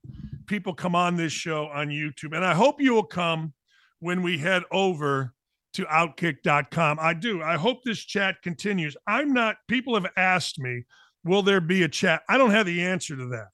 people 0.47 0.75
come 0.75 0.97
on 0.97 1.15
this 1.15 1.33
show 1.33 1.67
on 1.67 1.91
YouTube, 1.91 2.35
and 2.35 2.45
I 2.45 2.55
hope 2.55 2.81
you 2.81 2.93
will 2.93 3.05
come 3.05 3.53
when 4.01 4.21
we 4.21 4.37
head 4.37 4.65
over 4.73 5.33
to 5.75 5.85
outkick.com. 5.85 6.99
I 7.01 7.15
do. 7.15 7.41
I 7.41 7.57
hope 7.57 7.85
this 7.85 8.01
chat 8.01 8.43
continues. 8.43 8.97
I'm 9.07 9.33
not, 9.33 9.59
people 9.69 9.95
have 9.95 10.11
asked 10.17 10.59
me, 10.59 10.83
will 11.23 11.43
there 11.43 11.61
be 11.61 11.85
a 11.85 11.89
chat? 11.89 12.23
I 12.29 12.37
don't 12.37 12.51
have 12.51 12.67
the 12.67 12.83
answer 12.83 13.15
to 13.15 13.27
that. 13.29 13.51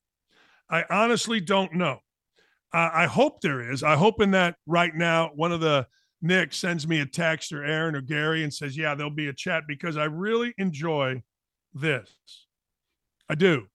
I 0.71 0.85
honestly 0.89 1.41
don't 1.41 1.75
know. 1.75 1.99
I 2.73 3.05
hope 3.05 3.43
there 3.43 3.71
is. 3.71 3.83
I 3.83 3.95
hope 3.95 4.23
in 4.23 4.31
that 4.31 4.57
right 4.67 4.95
now, 4.95 5.33
one 5.35 5.53
of 5.53 5.61
the 5.61 5.87
Nick 6.25 6.55
sends 6.55 6.89
me 6.89 7.01
a 7.01 7.07
text 7.07 7.53
or 7.53 7.63
Aaron 7.63 7.95
or 7.95 8.01
Gary 8.01 8.45
and 8.45 8.53
says, 8.53 8.79
Yeah, 8.79 8.95
there'll 8.95 9.11
be 9.11 9.29
a 9.29 9.35
chat 9.35 9.65
because 9.69 9.99
I 9.99 10.05
really 10.05 10.55
enjoy 10.57 11.23
this. 11.75 12.11
I 13.29 13.35
do. 13.35 13.67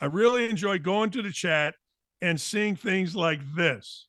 I 0.00 0.06
really 0.06 0.48
enjoy 0.48 0.78
going 0.78 1.10
to 1.10 1.20
the 1.20 1.30
chat 1.30 1.74
and 2.22 2.40
seeing 2.40 2.74
things 2.74 3.14
like 3.14 3.40
this. 3.54 4.06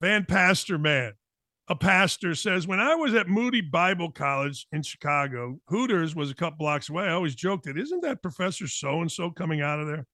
Van 0.00 0.24
Pastor 0.24 0.76
Man, 0.76 1.12
a 1.68 1.76
pastor 1.76 2.34
says, 2.34 2.66
When 2.66 2.80
I 2.80 2.96
was 2.96 3.14
at 3.14 3.28
Moody 3.28 3.60
Bible 3.60 4.10
College 4.10 4.66
in 4.72 4.82
Chicago, 4.82 5.60
Hooters 5.68 6.16
was 6.16 6.32
a 6.32 6.34
couple 6.34 6.58
blocks 6.58 6.88
away. 6.88 7.04
I 7.04 7.12
always 7.12 7.36
joked 7.36 7.66
that, 7.66 7.78
isn't 7.78 8.02
that 8.02 8.22
Professor 8.22 8.66
so 8.66 9.02
and 9.02 9.12
so 9.12 9.30
coming 9.30 9.60
out 9.60 9.78
of 9.78 9.86
there? 9.86 10.04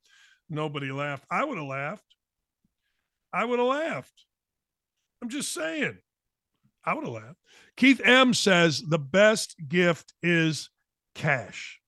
Nobody 0.51 0.93
laughed. 0.93 1.25
I 1.31 1.47
would 1.47 1.57
have 1.57 1.67
laughed. 1.67 2.05
I 3.33 3.47
would 3.47 3.59
have 3.59 3.69
laughed. 3.69 4.27
I'm 5.23 5.31
just 5.31 5.51
saying. 5.55 5.97
I 6.85 6.95
would 6.95 7.05
have 7.05 7.13
laughed. 7.13 7.39
Keith 7.77 8.01
M 8.05 8.35
says 8.35 8.83
the 8.83 8.99
best 8.99 9.57
gift 9.69 10.13
is 10.23 10.71
cash. 11.15 11.81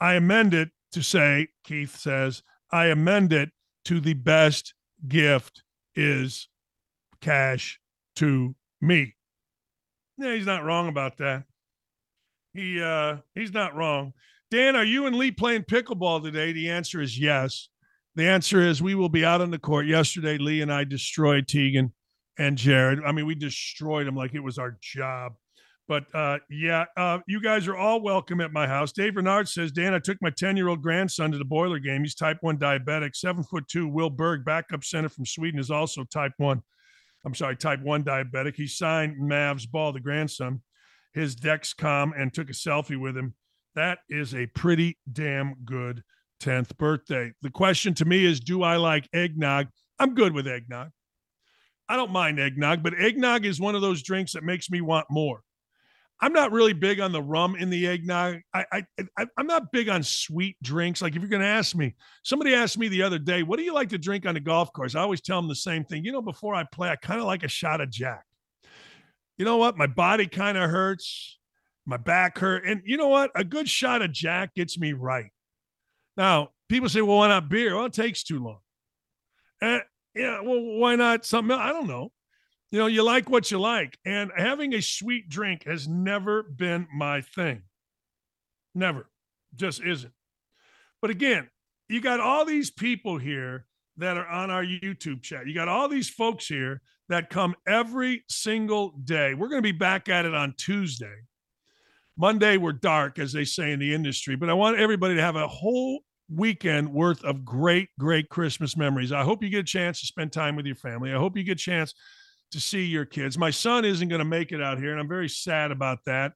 I 0.00 0.14
amend 0.14 0.54
it 0.54 0.70
to 0.92 1.02
say, 1.02 1.48
Keith 1.64 1.96
says, 1.96 2.42
I 2.70 2.86
amend 2.86 3.32
it 3.32 3.50
to 3.84 4.00
the 4.00 4.14
best 4.14 4.74
gift 5.06 5.62
is 5.94 6.48
cash 7.20 7.80
to 8.16 8.54
me. 8.80 9.14
Yeah, 10.18 10.34
he's 10.34 10.46
not 10.46 10.64
wrong 10.64 10.88
about 10.88 11.18
that. 11.18 11.44
He 12.54 12.82
uh 12.82 13.16
he's 13.34 13.52
not 13.52 13.74
wrong. 13.74 14.12
Dan, 14.50 14.76
are 14.76 14.84
you 14.84 15.06
and 15.06 15.16
Lee 15.16 15.30
playing 15.30 15.62
pickleball 15.62 16.22
today? 16.22 16.52
The 16.52 16.68
answer 16.68 17.00
is 17.00 17.18
yes. 17.18 17.68
The 18.14 18.28
answer 18.28 18.60
is 18.60 18.82
we 18.82 18.94
will 18.94 19.08
be 19.08 19.24
out 19.24 19.40
on 19.40 19.50
the 19.50 19.58
court. 19.58 19.86
Yesterday, 19.86 20.36
Lee 20.36 20.60
and 20.60 20.70
I 20.70 20.84
destroyed 20.84 21.48
Tegan 21.48 21.94
and 22.38 22.56
Jared. 22.56 23.00
I 23.04 23.12
mean, 23.12 23.26
we 23.26 23.34
destroyed 23.34 24.06
them 24.06 24.16
like 24.16 24.34
it 24.34 24.40
was 24.40 24.58
our 24.58 24.78
job. 24.80 25.34
But 25.88 26.04
uh, 26.14 26.38
yeah, 26.48 26.84
uh, 26.96 27.18
you 27.26 27.42
guys 27.42 27.66
are 27.66 27.76
all 27.76 28.00
welcome 28.00 28.40
at 28.40 28.52
my 28.52 28.66
house. 28.66 28.92
Dave 28.92 29.16
Renard 29.16 29.48
says, 29.48 29.72
Dan, 29.72 29.94
I 29.94 29.98
took 29.98 30.16
my 30.22 30.30
10 30.30 30.56
year 30.56 30.68
old 30.68 30.80
grandson 30.80 31.32
to 31.32 31.38
the 31.38 31.44
boiler 31.44 31.78
game. 31.78 32.02
He's 32.02 32.14
type 32.14 32.38
1 32.40 32.58
diabetic. 32.58 33.16
Seven 33.16 33.42
foot 33.42 33.68
two, 33.68 33.88
Will 33.88 34.10
Berg, 34.10 34.44
backup 34.44 34.84
center 34.84 35.08
from 35.08 35.26
Sweden, 35.26 35.60
is 35.60 35.70
also 35.70 36.04
type 36.04 36.32
1. 36.38 36.62
I'm 37.24 37.34
sorry, 37.34 37.56
type 37.56 37.82
1 37.82 38.04
diabetic. 38.04 38.54
He 38.54 38.66
signed 38.66 39.20
Mavs 39.20 39.70
Ball, 39.70 39.92
the 39.92 40.00
grandson, 40.00 40.62
his 41.14 41.36
Dexcom, 41.36 42.12
and 42.16 42.32
took 42.32 42.48
a 42.48 42.54
selfie 42.54 42.98
with 42.98 43.16
him. 43.16 43.34
That 43.74 43.98
is 44.08 44.34
a 44.34 44.46
pretty 44.46 44.98
damn 45.10 45.54
good 45.64 46.02
10th 46.42 46.76
birthday. 46.76 47.32
The 47.42 47.50
question 47.50 47.94
to 47.94 48.04
me 48.04 48.24
is 48.24 48.40
Do 48.40 48.62
I 48.62 48.76
like 48.76 49.08
eggnog? 49.12 49.68
I'm 49.98 50.14
good 50.14 50.32
with 50.32 50.46
eggnog. 50.46 50.90
I 51.92 51.96
don't 51.96 52.10
mind 52.10 52.40
eggnog, 52.40 52.82
but 52.82 52.98
eggnog 52.98 53.44
is 53.44 53.60
one 53.60 53.74
of 53.74 53.82
those 53.82 54.02
drinks 54.02 54.32
that 54.32 54.42
makes 54.42 54.70
me 54.70 54.80
want 54.80 55.08
more. 55.10 55.42
I'm 56.22 56.32
not 56.32 56.50
really 56.50 56.72
big 56.72 57.00
on 57.00 57.12
the 57.12 57.20
rum 57.20 57.54
in 57.54 57.68
the 57.68 57.86
eggnog. 57.86 58.36
I, 58.54 58.64
I, 58.72 58.84
I 59.18 59.26
am 59.36 59.46
not 59.46 59.70
big 59.72 59.90
on 59.90 60.02
sweet 60.02 60.56
drinks. 60.62 61.02
Like 61.02 61.14
if 61.14 61.20
you're 61.20 61.28
going 61.28 61.42
to 61.42 61.46
ask 61.46 61.76
me, 61.76 61.94
somebody 62.22 62.54
asked 62.54 62.78
me 62.78 62.88
the 62.88 63.02
other 63.02 63.18
day, 63.18 63.42
"What 63.42 63.58
do 63.58 63.62
you 63.62 63.74
like 63.74 63.90
to 63.90 63.98
drink 63.98 64.24
on 64.24 64.32
the 64.32 64.40
golf 64.40 64.72
course?" 64.72 64.94
I 64.94 65.02
always 65.02 65.20
tell 65.20 65.38
them 65.38 65.48
the 65.48 65.54
same 65.54 65.84
thing. 65.84 66.02
You 66.02 66.12
know, 66.12 66.22
before 66.22 66.54
I 66.54 66.64
play, 66.64 66.88
I 66.88 66.96
kind 66.96 67.20
of 67.20 67.26
like 67.26 67.42
a 67.42 67.48
shot 67.48 67.82
of 67.82 67.90
Jack. 67.90 68.24
You 69.36 69.44
know 69.44 69.58
what? 69.58 69.76
My 69.76 69.86
body 69.86 70.26
kind 70.26 70.56
of 70.56 70.70
hurts, 70.70 71.38
my 71.84 71.98
back 71.98 72.38
hurt, 72.38 72.64
and 72.64 72.80
you 72.86 72.96
know 72.96 73.08
what? 73.08 73.32
A 73.34 73.44
good 73.44 73.68
shot 73.68 74.00
of 74.00 74.12
Jack 74.12 74.54
gets 74.54 74.78
me 74.78 74.94
right. 74.94 75.30
Now, 76.16 76.52
people 76.70 76.88
say, 76.88 77.02
"Well, 77.02 77.18
why 77.18 77.28
not 77.28 77.50
beer?" 77.50 77.76
Well, 77.76 77.84
it 77.84 77.92
takes 77.92 78.22
too 78.22 78.42
long. 78.42 78.60
And 79.60 79.82
yeah, 80.14 80.40
well, 80.40 80.60
why 80.60 80.96
not 80.96 81.24
something 81.24 81.52
else? 81.52 81.62
I 81.62 81.72
don't 81.72 81.86
know 81.86 82.12
you 82.72 82.78
know, 82.78 82.86
you 82.86 83.04
like 83.04 83.28
what 83.28 83.50
you 83.50 83.60
like. 83.60 83.98
And 84.06 84.32
having 84.34 84.72
a 84.74 84.80
sweet 84.80 85.28
drink 85.28 85.64
has 85.64 85.86
never 85.86 86.42
been 86.42 86.88
my 86.92 87.20
thing. 87.20 87.62
Never. 88.74 89.10
Just 89.54 89.82
isn't. 89.82 90.12
But 91.02 91.10
again, 91.10 91.48
you 91.88 92.00
got 92.00 92.18
all 92.18 92.46
these 92.46 92.70
people 92.70 93.18
here 93.18 93.66
that 93.98 94.16
are 94.16 94.26
on 94.26 94.50
our 94.50 94.64
YouTube 94.64 95.22
chat. 95.22 95.46
You 95.46 95.54
got 95.54 95.68
all 95.68 95.86
these 95.86 96.08
folks 96.08 96.46
here 96.46 96.80
that 97.10 97.28
come 97.28 97.54
every 97.66 98.24
single 98.30 98.94
day. 99.04 99.34
We're 99.34 99.48
going 99.48 99.62
to 99.62 99.72
be 99.72 99.76
back 99.76 100.08
at 100.08 100.24
it 100.24 100.34
on 100.34 100.54
Tuesday. 100.56 101.16
Monday, 102.16 102.56
we're 102.56 102.72
dark, 102.72 103.18
as 103.18 103.32
they 103.32 103.44
say 103.44 103.72
in 103.72 103.80
the 103.80 103.92
industry, 103.92 104.34
but 104.34 104.48
I 104.48 104.54
want 104.54 104.78
everybody 104.78 105.14
to 105.16 105.22
have 105.22 105.36
a 105.36 105.48
whole 105.48 106.00
weekend 106.34 106.92
worth 106.92 107.22
of 107.24 107.44
great, 107.44 107.88
great 107.98 108.28
Christmas 108.28 108.76
memories. 108.76 109.12
I 109.12 109.22
hope 109.22 109.42
you 109.42 109.50
get 109.50 109.60
a 109.60 109.64
chance 109.64 110.00
to 110.00 110.06
spend 110.06 110.32
time 110.32 110.56
with 110.56 110.66
your 110.66 110.76
family. 110.76 111.12
I 111.12 111.18
hope 111.18 111.36
you 111.36 111.44
get 111.44 111.52
a 111.52 111.62
chance 111.62 111.94
to 112.52 112.60
see 112.60 112.84
your 112.84 113.04
kids. 113.04 113.38
My 113.38 113.50
son 113.50 113.84
isn't 113.84 114.08
going 114.08 114.20
to 114.20 114.24
make 114.24 114.52
it 114.52 114.62
out 114.62 114.78
here, 114.78 114.92
and 114.92 115.00
I'm 115.00 115.08
very 115.08 115.28
sad 115.28 115.70
about 115.70 115.98
that. 116.06 116.32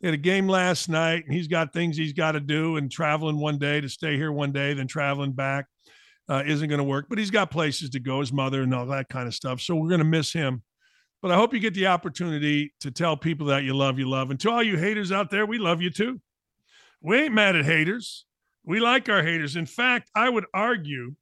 They 0.00 0.08
had 0.08 0.14
a 0.14 0.18
game 0.18 0.48
last 0.48 0.88
night, 0.88 1.24
and 1.24 1.34
he's 1.34 1.48
got 1.48 1.72
things 1.72 1.96
he's 1.96 2.12
got 2.12 2.32
to 2.32 2.40
do, 2.40 2.76
and 2.76 2.90
traveling 2.90 3.38
one 3.38 3.58
day 3.58 3.80
to 3.80 3.88
stay 3.88 4.16
here 4.16 4.32
one 4.32 4.52
day, 4.52 4.74
then 4.74 4.86
traveling 4.86 5.32
back 5.32 5.66
uh, 6.28 6.42
isn't 6.46 6.68
going 6.68 6.78
to 6.78 6.84
work. 6.84 7.06
But 7.08 7.18
he's 7.18 7.30
got 7.30 7.50
places 7.50 7.90
to 7.90 8.00
go, 8.00 8.20
his 8.20 8.32
mother, 8.32 8.62
and 8.62 8.74
all 8.74 8.86
that 8.86 9.08
kind 9.08 9.26
of 9.26 9.34
stuff. 9.34 9.60
So 9.60 9.74
we're 9.74 9.88
going 9.88 9.98
to 9.98 10.04
miss 10.04 10.32
him. 10.32 10.62
But 11.22 11.30
I 11.30 11.36
hope 11.36 11.54
you 11.54 11.60
get 11.60 11.72
the 11.72 11.86
opportunity 11.86 12.74
to 12.80 12.90
tell 12.90 13.16
people 13.16 13.46
that 13.46 13.64
you 13.64 13.74
love, 13.74 13.98
you 13.98 14.08
love. 14.08 14.30
And 14.30 14.38
to 14.40 14.50
all 14.50 14.62
you 14.62 14.76
haters 14.76 15.10
out 15.10 15.30
there, 15.30 15.46
we 15.46 15.56
love 15.56 15.80
you 15.80 15.88
too. 15.88 16.20
We 17.00 17.22
ain't 17.22 17.34
mad 17.34 17.56
at 17.56 17.64
haters. 17.64 18.26
We 18.64 18.80
like 18.80 19.08
our 19.08 19.22
haters. 19.22 19.56
In 19.56 19.66
fact, 19.66 20.10
I 20.14 20.28
would 20.28 20.46
argue 20.54 21.14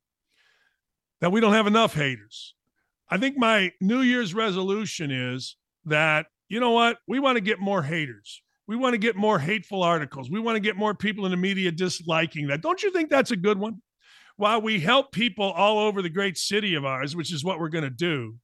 that 1.20 1.32
we 1.32 1.40
don't 1.40 1.54
have 1.54 1.66
enough 1.66 1.94
haters. 1.94 2.54
I 3.08 3.18
think 3.18 3.36
my 3.36 3.72
New 3.80 4.00
Year's 4.00 4.34
resolution 4.34 5.10
is 5.10 5.56
that, 5.84 6.26
you 6.48 6.60
know 6.60 6.70
what? 6.70 6.98
We 7.06 7.20
want 7.20 7.36
to 7.36 7.42
get 7.42 7.58
more 7.58 7.82
haters. 7.82 8.42
We 8.66 8.76
want 8.76 8.94
to 8.94 8.98
get 8.98 9.16
more 9.16 9.38
hateful 9.38 9.82
articles. 9.82 10.30
We 10.30 10.40
want 10.40 10.56
to 10.56 10.60
get 10.60 10.76
more 10.76 10.94
people 10.94 11.24
in 11.24 11.30
the 11.30 11.36
media 11.36 11.72
disliking 11.72 12.46
that. 12.46 12.62
Don't 12.62 12.82
you 12.82 12.90
think 12.90 13.10
that's 13.10 13.32
a 13.32 13.36
good 13.36 13.58
one? 13.58 13.82
While 14.36 14.62
we 14.62 14.80
help 14.80 15.12
people 15.12 15.50
all 15.50 15.78
over 15.78 16.00
the 16.00 16.08
great 16.08 16.38
city 16.38 16.74
of 16.74 16.84
ours, 16.84 17.14
which 17.14 17.32
is 17.32 17.44
what 17.44 17.58
we're 17.58 17.68
going 17.68 17.84
to 17.84 17.90
do, 17.90 18.36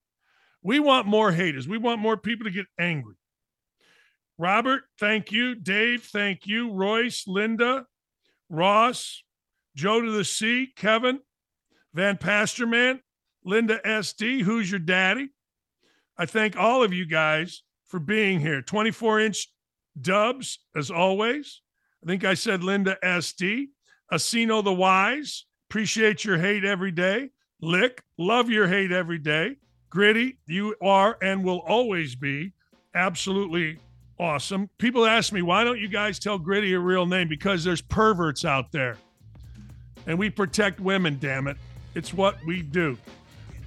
we 0.62 0.80
want 0.80 1.06
more 1.06 1.32
haters. 1.32 1.68
We 1.68 1.78
want 1.78 2.00
more 2.00 2.16
people 2.16 2.44
to 2.44 2.50
get 2.50 2.66
angry. 2.78 3.14
Robert, 4.36 4.82
thank 5.00 5.32
you. 5.32 5.54
Dave, 5.54 6.04
thank 6.04 6.46
you. 6.46 6.72
Royce, 6.72 7.24
Linda, 7.26 7.86
Ross, 8.50 9.22
Joe 9.74 10.00
to 10.00 10.10
the 10.10 10.24
C, 10.24 10.68
Kevin, 10.76 11.20
Van 11.94 12.16
Pasterman, 12.16 13.00
Linda 13.44 13.80
SD, 13.84 14.42
who's 14.42 14.70
your 14.70 14.80
daddy? 14.80 15.30
I 16.16 16.26
thank 16.26 16.56
all 16.56 16.82
of 16.82 16.92
you 16.92 17.06
guys 17.06 17.62
for 17.86 18.00
being 18.00 18.40
here. 18.40 18.60
24 18.62 19.20
inch 19.20 19.48
dubs, 20.00 20.58
as 20.76 20.90
always. 20.90 21.62
I 22.02 22.06
think 22.06 22.24
I 22.24 22.34
said 22.34 22.62
Linda 22.62 22.96
SD. 23.02 23.68
Asino 24.12 24.64
the 24.64 24.72
Wise, 24.72 25.44
appreciate 25.68 26.24
your 26.24 26.38
hate 26.38 26.64
every 26.64 26.90
day. 26.90 27.30
Lick, 27.60 28.02
love 28.16 28.48
your 28.48 28.66
hate 28.66 28.92
every 28.92 29.18
day. 29.18 29.56
Gritty, 29.90 30.38
you 30.46 30.74
are 30.82 31.18
and 31.20 31.44
will 31.44 31.60
always 31.60 32.14
be 32.14 32.52
absolutely 32.94 33.78
awesome. 34.18 34.68
People 34.78 35.06
ask 35.06 35.32
me, 35.32 35.42
why 35.42 35.64
don't 35.64 35.78
you 35.78 35.88
guys 35.88 36.18
tell 36.18 36.38
Gritty 36.38 36.74
a 36.74 36.78
real 36.78 37.06
name? 37.06 37.28
Because 37.28 37.64
there's 37.64 37.80
perverts 37.80 38.44
out 38.44 38.72
there. 38.72 38.96
And 40.06 40.18
we 40.18 40.30
protect 40.30 40.80
women, 40.80 41.18
damn 41.20 41.46
it. 41.46 41.56
It's 41.94 42.14
what 42.14 42.36
we 42.44 42.62
do. 42.62 42.96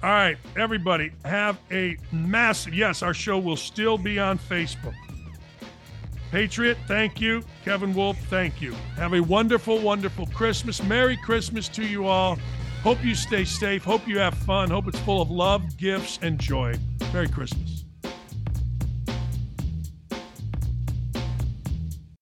All 0.02 0.10
right, 0.10 0.36
everybody, 0.56 1.12
have 1.24 1.58
a 1.70 1.96
massive. 2.10 2.74
Yes, 2.74 3.02
our 3.02 3.14
show 3.14 3.38
will 3.38 3.56
still 3.56 3.96
be 3.96 4.18
on 4.18 4.38
Facebook. 4.38 4.94
Patriot, 6.32 6.78
thank 6.88 7.20
you. 7.20 7.44
Kevin 7.64 7.94
Wolf, 7.94 8.18
thank 8.28 8.60
you. 8.60 8.72
Have 8.96 9.12
a 9.12 9.20
wonderful, 9.20 9.78
wonderful 9.78 10.26
Christmas. 10.26 10.82
Merry 10.82 11.16
Christmas 11.18 11.68
to 11.68 11.86
you 11.86 12.06
all. 12.06 12.38
Hope 12.82 13.04
you 13.04 13.14
stay 13.14 13.44
safe. 13.44 13.84
Hope 13.84 14.08
you 14.08 14.18
have 14.18 14.34
fun. 14.34 14.70
Hope 14.70 14.88
it's 14.88 14.98
full 15.00 15.22
of 15.22 15.30
love, 15.30 15.76
gifts, 15.76 16.18
and 16.22 16.38
joy. 16.40 16.74
Merry 17.12 17.28
Christmas. 17.28 17.71